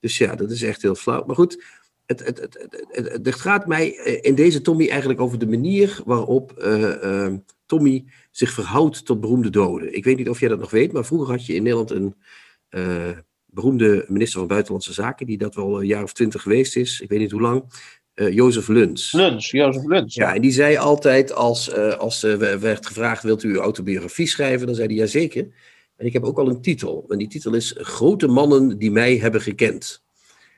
Dus 0.00 0.18
ja, 0.18 0.34
dat 0.34 0.50
is 0.50 0.62
echt 0.62 0.82
heel 0.82 0.94
flauw. 0.94 1.24
Maar 1.24 1.36
goed, 1.36 1.64
het, 2.06 2.24
het, 2.24 2.40
het, 2.40 2.84
het, 2.88 3.26
het 3.26 3.34
gaat 3.34 3.66
mij 3.66 3.88
in 4.20 4.34
deze 4.34 4.60
Tommy 4.60 4.88
eigenlijk 4.88 5.20
over 5.20 5.38
de 5.38 5.46
manier 5.46 6.00
waarop 6.04 6.52
Tommy 7.66 8.04
zich 8.30 8.50
verhoudt 8.50 9.04
tot 9.04 9.20
beroemde 9.20 9.50
doden. 9.50 9.96
Ik 9.96 10.04
weet 10.04 10.16
niet 10.16 10.28
of 10.28 10.40
jij 10.40 10.48
dat 10.48 10.58
nog 10.58 10.70
weet, 10.70 10.92
maar 10.92 11.04
vroeger 11.04 11.30
had 11.30 11.46
je 11.46 11.54
in 11.54 11.62
Nederland 11.62 11.90
een 11.90 12.14
beroemde 13.56 14.04
minister 14.08 14.38
van 14.38 14.48
Buitenlandse 14.48 14.92
Zaken, 14.92 15.26
die 15.26 15.38
dat 15.38 15.54
wel 15.54 15.80
een 15.80 15.86
jaar 15.86 16.02
of 16.02 16.12
twintig 16.12 16.42
geweest 16.42 16.76
is, 16.76 17.00
ik 17.00 17.08
weet 17.08 17.18
niet 17.18 17.30
hoe 17.30 17.40
lang, 17.40 17.64
uh, 18.14 18.32
Jozef 18.32 18.68
Luns. 18.68 19.12
Luns, 19.12 19.50
Jozef 19.50 19.84
Luns. 19.84 20.14
Ja, 20.14 20.34
en 20.34 20.40
die 20.40 20.52
zei 20.52 20.76
altijd 20.76 21.32
als, 21.32 21.68
uh, 21.68 21.96
als 21.96 22.24
uh, 22.24 22.34
werd 22.34 22.86
gevraagd, 22.86 23.22
wilt 23.22 23.42
u 23.42 23.48
uw 23.48 23.60
autobiografie 23.60 24.26
schrijven? 24.26 24.66
Dan 24.66 24.74
zei 24.74 24.86
hij, 24.86 24.96
jazeker. 24.96 25.48
En 25.96 26.06
ik 26.06 26.12
heb 26.12 26.24
ook 26.24 26.38
al 26.38 26.48
een 26.48 26.60
titel. 26.60 27.04
En 27.08 27.18
die 27.18 27.28
titel 27.28 27.54
is 27.54 27.74
Grote 27.78 28.26
mannen 28.26 28.78
die 28.78 28.90
mij 28.90 29.16
hebben 29.16 29.40
gekend. 29.40 30.04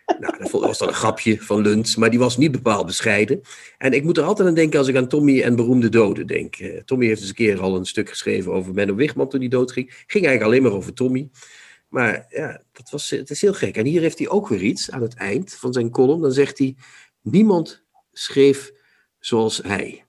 Nou, 0.21 0.39
dat 0.39 0.51
was 0.51 0.79
dan 0.79 0.89
een 0.89 0.95
grapje 0.95 1.41
van 1.41 1.61
Lunt, 1.61 1.97
maar 1.97 2.11
die 2.11 2.19
was 2.19 2.37
niet 2.37 2.53
bepaald 2.53 2.87
bescheiden. 2.87 3.41
En 3.79 3.93
ik 3.93 4.05
moet 4.05 4.17
er 4.17 4.25
altijd 4.25 4.49
aan 4.49 4.55
denken 4.55 4.79
als 4.79 4.89
ik 4.89 4.97
aan 4.97 5.09
Tommy 5.09 5.41
en 5.43 5.57
beroemde 5.57 5.89
doden 5.89 6.27
denk. 6.27 6.57
Tommy 6.85 7.07
heeft 7.07 7.21
eens 7.21 7.29
een 7.29 7.35
keer 7.35 7.61
al 7.61 7.77
een 7.77 7.85
stuk 7.85 8.09
geschreven 8.09 8.53
over 8.53 8.75
Menno 8.75 8.95
Wigman 8.95 9.29
toen 9.29 9.41
hij 9.41 9.49
doodging. 9.49 9.87
Ging 10.07 10.27
eigenlijk 10.27 10.43
alleen 10.43 10.63
maar 10.63 10.79
over 10.79 10.93
Tommy. 10.93 11.29
Maar 11.89 12.27
ja, 12.29 12.63
dat 12.73 12.91
was, 12.91 13.11
het 13.11 13.31
is 13.31 13.41
heel 13.41 13.55
gek. 13.55 13.77
En 13.77 13.87
hier 13.87 14.01
heeft 14.01 14.19
hij 14.19 14.29
ook 14.29 14.49
weer 14.49 14.63
iets 14.63 14.91
aan 14.91 15.03
het 15.03 15.15
eind 15.15 15.55
van 15.55 15.73
zijn 15.73 15.91
column. 15.91 16.21
Dan 16.21 16.33
zegt 16.33 16.59
hij, 16.59 16.77
niemand 17.23 17.85
schreef 18.13 18.73
zoals 19.19 19.63
hij. 19.63 20.09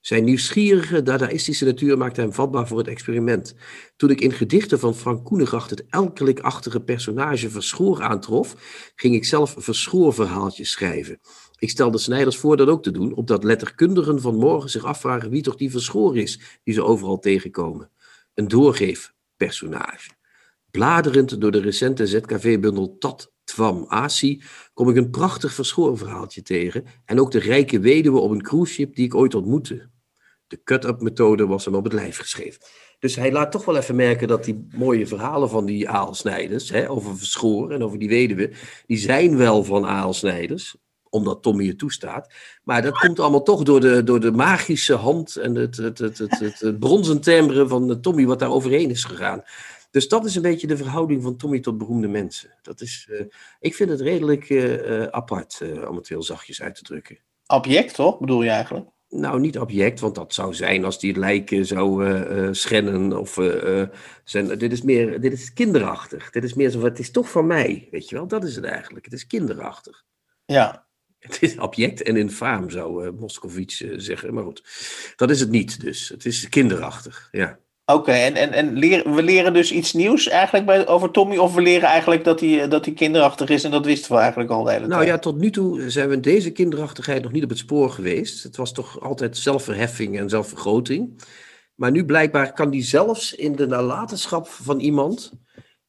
Zijn 0.00 0.24
nieuwsgierige, 0.24 1.02
dadaïstische 1.02 1.64
natuur 1.64 1.98
maakte 1.98 2.20
hem 2.20 2.32
vatbaar 2.32 2.68
voor 2.68 2.78
het 2.78 2.88
experiment. 2.88 3.54
Toen 3.96 4.10
ik 4.10 4.20
in 4.20 4.32
gedichten 4.32 4.78
van 4.78 4.94
Frank 4.94 5.24
Koenegracht 5.24 5.70
het 5.70 5.86
elkelikachtige 5.88 6.80
personage 6.80 7.50
Verschoor 7.50 8.02
aantrof, 8.02 8.54
ging 8.94 9.14
ik 9.14 9.24
zelf 9.24 9.54
Verschoorverhaaltjes 9.58 10.70
schrijven. 10.70 11.20
Ik 11.58 11.70
stelde 11.70 11.98
Snijders 11.98 12.36
voor 12.36 12.56
dat 12.56 12.68
ook 12.68 12.82
te 12.82 12.90
doen, 12.90 13.14
opdat 13.14 13.44
letterkundigen 13.44 14.20
van 14.20 14.36
morgen 14.36 14.70
zich 14.70 14.84
afvragen 14.84 15.30
wie 15.30 15.42
toch 15.42 15.56
die 15.56 15.70
Verschoor 15.70 16.16
is, 16.16 16.40
die 16.64 16.74
ze 16.74 16.84
overal 16.84 17.18
tegenkomen. 17.18 17.90
Een 18.34 18.48
doorgeefpersonage. 18.48 20.17
Bladerend 20.70 21.40
door 21.40 21.50
de 21.50 21.60
recente 21.60 22.06
ZKV-bundel 22.06 22.96
Tat 22.98 23.32
Twam 23.44 23.84
Asi 23.88 24.42
kom 24.74 24.88
ik 24.88 24.96
een 24.96 25.10
prachtig 25.10 25.52
verschoorverhaaltje 25.52 26.42
tegen 26.42 26.84
en 27.04 27.20
ook 27.20 27.30
de 27.30 27.38
rijke 27.38 27.80
weduwe 27.80 28.18
op 28.18 28.30
een 28.30 28.42
cruiseschip 28.42 28.94
die 28.94 29.04
ik 29.04 29.14
ooit 29.14 29.34
ontmoette. 29.34 29.88
De 30.46 30.62
cut-up 30.64 31.00
methode 31.00 31.46
was 31.46 31.64
hem 31.64 31.74
op 31.74 31.84
het 31.84 31.92
lijf 31.92 32.18
geschreven. 32.18 32.60
Dus 32.98 33.16
hij 33.16 33.32
laat 33.32 33.52
toch 33.52 33.64
wel 33.64 33.76
even 33.76 33.96
merken 33.96 34.28
dat 34.28 34.44
die 34.44 34.66
mooie 34.70 35.06
verhalen 35.06 35.50
van 35.50 35.64
die 35.64 35.88
aalsnijders, 35.88 36.70
hè, 36.70 36.90
over 36.90 37.18
Verschoor 37.18 37.70
en 37.70 37.82
over 37.82 37.98
die 37.98 38.08
weduwe, 38.08 38.52
die 38.86 38.98
zijn 38.98 39.36
wel 39.36 39.64
van 39.64 39.86
aalsnijders, 39.86 40.76
omdat 41.10 41.42
Tommy 41.42 41.66
het 41.66 41.78
toestaat. 41.78 42.34
Maar 42.64 42.82
dat 42.82 42.98
komt 42.98 43.20
allemaal 43.20 43.42
toch 43.42 43.62
door 43.62 43.80
de, 43.80 44.02
door 44.02 44.20
de 44.20 44.32
magische 44.32 44.94
hand 44.94 45.36
en 45.36 45.54
het, 45.54 45.76
het, 45.76 45.98
het, 45.98 46.18
het, 46.18 46.38
het, 46.38 46.60
het 46.60 46.78
bronzen 46.78 47.20
timbre 47.20 47.68
van 47.68 48.00
Tommy 48.00 48.26
wat 48.26 48.38
daar 48.38 48.52
overheen 48.52 48.90
is 48.90 49.04
gegaan. 49.04 49.42
Dus 49.98 50.08
dat 50.08 50.24
is 50.24 50.34
een 50.34 50.42
beetje 50.42 50.66
de 50.66 50.76
verhouding 50.76 51.22
van 51.22 51.36
Tommy 51.36 51.60
tot 51.60 51.78
beroemde 51.78 52.08
mensen. 52.08 52.54
Dat 52.62 52.80
is, 52.80 53.08
uh, 53.10 53.20
ik 53.60 53.74
vind 53.74 53.90
het 53.90 54.00
redelijk 54.00 54.48
uh, 54.48 55.02
apart, 55.02 55.62
om 55.88 55.96
het 55.96 56.08
heel 56.08 56.22
zachtjes 56.22 56.62
uit 56.62 56.74
te 56.74 56.82
drukken. 56.82 57.18
Object, 57.46 57.94
toch? 57.94 58.18
Bedoel 58.18 58.42
je 58.42 58.50
eigenlijk? 58.50 58.86
Nou, 59.08 59.40
niet 59.40 59.58
object, 59.58 60.00
want 60.00 60.14
dat 60.14 60.34
zou 60.34 60.54
zijn 60.54 60.84
als 60.84 60.98
die 60.98 61.18
lijken 61.18 61.66
zou 61.66 62.54
schennen. 62.54 63.18
Of, 63.18 63.38
zijn, 64.24 64.58
dit, 64.58 64.72
is 64.72 64.82
meer, 64.82 65.20
dit 65.20 65.32
is 65.32 65.52
kinderachtig. 65.52 66.30
Dit 66.30 66.44
is 66.44 66.54
meer 66.54 66.70
zo, 66.70 66.84
het 66.84 66.98
is 66.98 67.10
toch 67.10 67.30
van 67.30 67.46
mij, 67.46 67.88
weet 67.90 68.08
je 68.08 68.14
wel? 68.14 68.26
Dat 68.26 68.44
is 68.44 68.56
het 68.56 68.64
eigenlijk. 68.64 69.04
Het 69.04 69.14
is 69.14 69.26
kinderachtig. 69.26 70.04
Ja. 70.44 70.86
Het 71.18 71.42
is 71.42 71.58
object 71.58 72.02
en 72.02 72.16
infaam, 72.16 72.70
zou 72.70 73.06
uh, 73.06 73.12
Moskovits 73.12 73.76
zeggen. 73.96 74.34
Maar 74.34 74.44
goed, 74.44 74.62
dat 75.16 75.30
is 75.30 75.40
het 75.40 75.50
niet 75.50 75.80
dus. 75.80 76.08
Het 76.08 76.24
is 76.24 76.48
kinderachtig, 76.48 77.28
ja. 77.30 77.58
Oké, 77.92 78.12
en, 78.12 78.34
en, 78.34 78.52
en 78.52 78.72
leren, 78.72 79.14
we 79.14 79.22
leren 79.22 79.52
dus 79.52 79.72
iets 79.72 79.92
nieuws 79.92 80.28
eigenlijk 80.28 80.66
bij, 80.66 80.86
over 80.86 81.10
Tommy, 81.10 81.36
of 81.36 81.54
we 81.54 81.60
leren 81.60 81.88
eigenlijk 81.88 82.24
dat 82.24 82.40
hij, 82.40 82.68
dat 82.68 82.84
hij 82.84 82.94
kinderachtig 82.94 83.48
is 83.48 83.64
en 83.64 83.70
dat 83.70 83.84
wisten 83.84 84.12
we 84.12 84.18
eigenlijk 84.18 84.50
al 84.50 84.62
de 84.62 84.70
hele 84.70 84.86
tijd? 84.86 84.92
Nou 84.92 85.06
ja, 85.06 85.18
tot 85.18 85.38
nu 85.38 85.50
toe 85.50 85.90
zijn 85.90 86.08
we 86.08 86.20
deze 86.20 86.50
kinderachtigheid 86.50 87.22
nog 87.22 87.32
niet 87.32 87.42
op 87.42 87.48
het 87.48 87.58
spoor 87.58 87.90
geweest. 87.90 88.42
Het 88.42 88.56
was 88.56 88.72
toch 88.72 89.00
altijd 89.00 89.36
zelfverheffing 89.36 90.18
en 90.18 90.28
zelfvergroting. 90.28 91.22
Maar 91.74 91.90
nu 91.90 92.04
blijkbaar 92.04 92.52
kan 92.52 92.70
die 92.70 92.82
zelfs 92.82 93.34
in 93.34 93.56
de 93.56 93.66
nalatenschap 93.66 94.48
van 94.48 94.80
iemand 94.80 95.32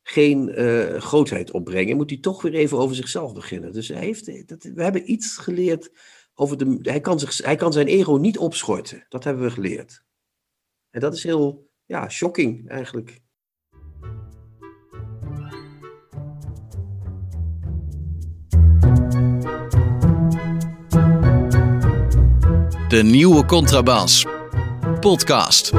geen 0.04 0.62
uh, 0.62 0.98
grootheid 0.98 1.52
opbrengen. 1.52 1.98
Moet 1.98 2.10
hij 2.10 2.20
toch 2.20 2.42
weer 2.42 2.54
even 2.54 2.78
over 2.78 2.96
zichzelf 2.96 3.34
beginnen. 3.34 3.74
Dus 3.74 3.88
hij 3.88 4.00
heeft, 4.00 4.48
dat, 4.48 4.64
we 4.64 4.84
hebben 4.84 5.12
iets 5.12 5.38
geleerd 5.38 5.92
over 6.34 6.58
de. 6.58 6.80
Hij 6.82 7.00
kan, 7.00 7.20
zich, 7.20 7.38
hij 7.38 7.56
kan 7.56 7.74
zijn 7.74 7.88
ego 7.88 8.16
niet 8.16 8.38
opschorten. 8.38 9.06
Dat 9.10 9.24
hebben 9.24 9.44
we 9.44 9.52
geleerd. 9.52 10.04
En 10.90 11.00
dat 11.00 11.14
is 11.14 11.24
heel 11.24 11.69
ja, 11.90 12.10
shocking 12.10 12.70
eigenlijk. 12.70 13.20
De 22.88 23.02
nieuwe 23.04 23.46
Contrabas. 23.46 24.26
Podcast. 25.00 25.72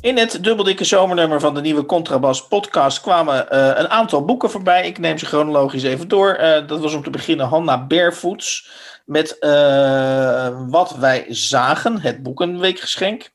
In 0.00 0.16
het 0.16 0.44
dubbeldikke 0.44 0.84
zomernummer 0.84 1.40
van 1.40 1.54
de 1.54 1.60
nieuwe 1.60 1.86
Contrabas 1.86 2.46
podcast 2.46 3.00
kwamen 3.00 3.46
uh, 3.52 3.70
een 3.74 3.88
aantal 3.88 4.24
boeken 4.24 4.50
voorbij. 4.50 4.86
Ik 4.86 4.98
neem 4.98 5.18
ze 5.18 5.26
chronologisch 5.26 5.82
even 5.82 6.08
door. 6.08 6.38
Uh, 6.40 6.66
dat 6.66 6.80
was 6.80 6.94
om 6.94 7.02
te 7.02 7.10
beginnen 7.10 7.46
Hanna 7.46 7.86
Barefoots 7.86 8.70
met 9.04 9.36
uh, 9.40 10.68
Wat 10.68 10.96
wij 10.96 11.26
zagen, 11.28 12.00
het 12.00 12.22
boekenweekgeschenk. 12.22 13.32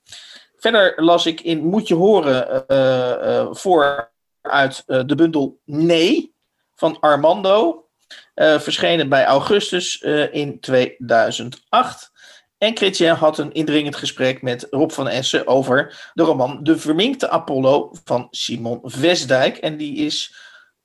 Verder 0.59 1.03
las 1.03 1.25
ik 1.25 1.41
in 1.41 1.63
Moet 1.65 1.87
je 1.87 1.95
horen 1.95 2.65
uh, 2.67 3.47
voor 3.51 4.11
uit 4.41 4.83
de 4.85 5.15
bundel 5.15 5.59
Nee 5.65 6.33
van 6.75 6.99
Armando. 6.99 7.87
verschenen 8.35 9.09
bij 9.09 9.25
Augustus 9.25 10.01
in 10.31 10.59
2008. 10.59 12.11
En 12.57 12.77
Chrétien 12.77 13.13
had 13.13 13.37
een 13.37 13.51
indringend 13.51 13.95
gesprek 13.95 14.41
met 14.41 14.67
Rob 14.69 14.91
van 14.91 15.07
Essen 15.07 15.47
over 15.47 16.09
de 16.13 16.23
roman 16.23 16.63
De 16.63 16.77
Verminkte 16.77 17.29
Apollo 17.29 17.91
van 18.03 18.27
Simon 18.31 18.79
Westdijk. 18.99 19.57
En 19.57 19.77
die 19.77 19.95
is 19.95 20.35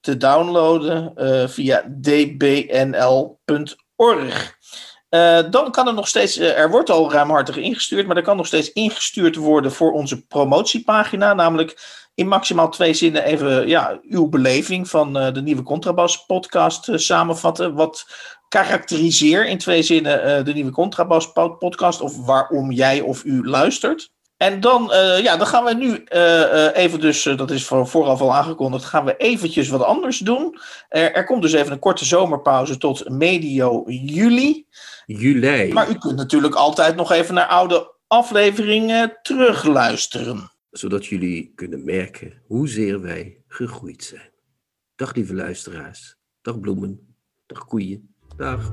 te 0.01 0.17
downloaden 0.17 1.13
via 1.49 1.85
dbnl.org. 2.01 3.03
Uh, 5.15 5.39
dan 5.51 5.71
kan 5.71 5.87
er 5.87 5.95
nog 5.95 6.09
steeds, 6.09 6.39
uh, 6.39 6.59
er 6.59 6.71
wordt 6.71 6.91
al 6.91 7.13
ruimhartig 7.13 7.57
ingestuurd, 7.57 8.07
maar 8.07 8.17
er 8.17 8.23
kan 8.23 8.37
nog 8.37 8.47
steeds 8.47 8.73
ingestuurd 8.73 9.37
worden 9.37 9.73
voor 9.73 9.93
onze 9.93 10.27
promotiepagina. 10.27 11.35
Namelijk 11.35 12.03
in 12.15 12.29
maximaal 12.29 12.71
twee 12.71 12.95
zinnen 12.95 13.25
even 13.25 13.69
ja, 13.69 14.01
uw 14.03 14.29
beleving 14.29 14.89
van 14.89 15.17
uh, 15.17 15.33
de 15.33 15.43
nieuwe 15.43 15.63
Contrabas 15.63 16.27
podcast 16.27 16.89
samenvatten. 16.95 17.75
Wat 17.75 18.07
karakteriseer 18.49 19.47
in 19.47 19.59
twee 19.59 19.83
zinnen 19.83 20.45
de 20.45 20.53
nieuwe 20.53 20.71
Contrabas 20.71 21.33
podcast 21.59 22.01
of 22.01 22.27
waarom 22.27 22.71
jij 22.71 23.01
of 23.01 23.25
u 23.25 23.49
luistert. 23.49 24.14
En 24.45 24.61
dan, 24.61 24.91
uh, 24.93 25.23
ja, 25.23 25.37
dan 25.37 25.47
gaan 25.47 25.65
we 25.65 25.75
nu 25.75 25.89
uh, 25.89 25.99
uh, 26.13 26.77
even 26.77 27.01
dus, 27.01 27.23
dat 27.23 27.51
is 27.51 27.65
voor, 27.65 27.89
vooraf 27.89 28.21
al 28.21 28.35
aangekondigd, 28.35 28.85
gaan 28.85 29.05
we 29.05 29.17
eventjes 29.17 29.69
wat 29.69 29.83
anders 29.83 30.19
doen. 30.19 30.59
Er, 30.89 31.13
er 31.13 31.25
komt 31.25 31.43
dus 31.43 31.53
even 31.53 31.73
een 31.73 31.79
korte 31.79 32.05
zomerpauze 32.05 32.79
tot 32.79 33.09
medio 33.09 33.83
juli. 33.87 34.67
Juli. 35.07 35.73
Maar 35.73 35.91
u 35.91 35.95
kunt 35.95 36.17
natuurlijk 36.17 36.55
altijd 36.55 36.97
nog 36.97 37.13
even 37.13 37.35
naar 37.35 37.47
oude 37.47 37.95
afleveringen 38.07 39.19
terugluisteren. 39.23 40.53
Zodat 40.71 41.07
jullie 41.07 41.53
kunnen 41.55 41.85
merken 41.85 42.43
hoezeer 42.47 43.01
wij 43.01 43.43
gegroeid 43.49 44.05
zijn. 44.05 44.31
Dag 44.97 45.15
lieve 45.15 45.35
luisteraars. 45.35 46.17
Dag 46.43 46.61
bloemen. 46.61 47.17
Dag 47.47 47.65
koeien. 47.67 48.15
Dag. 48.37 48.73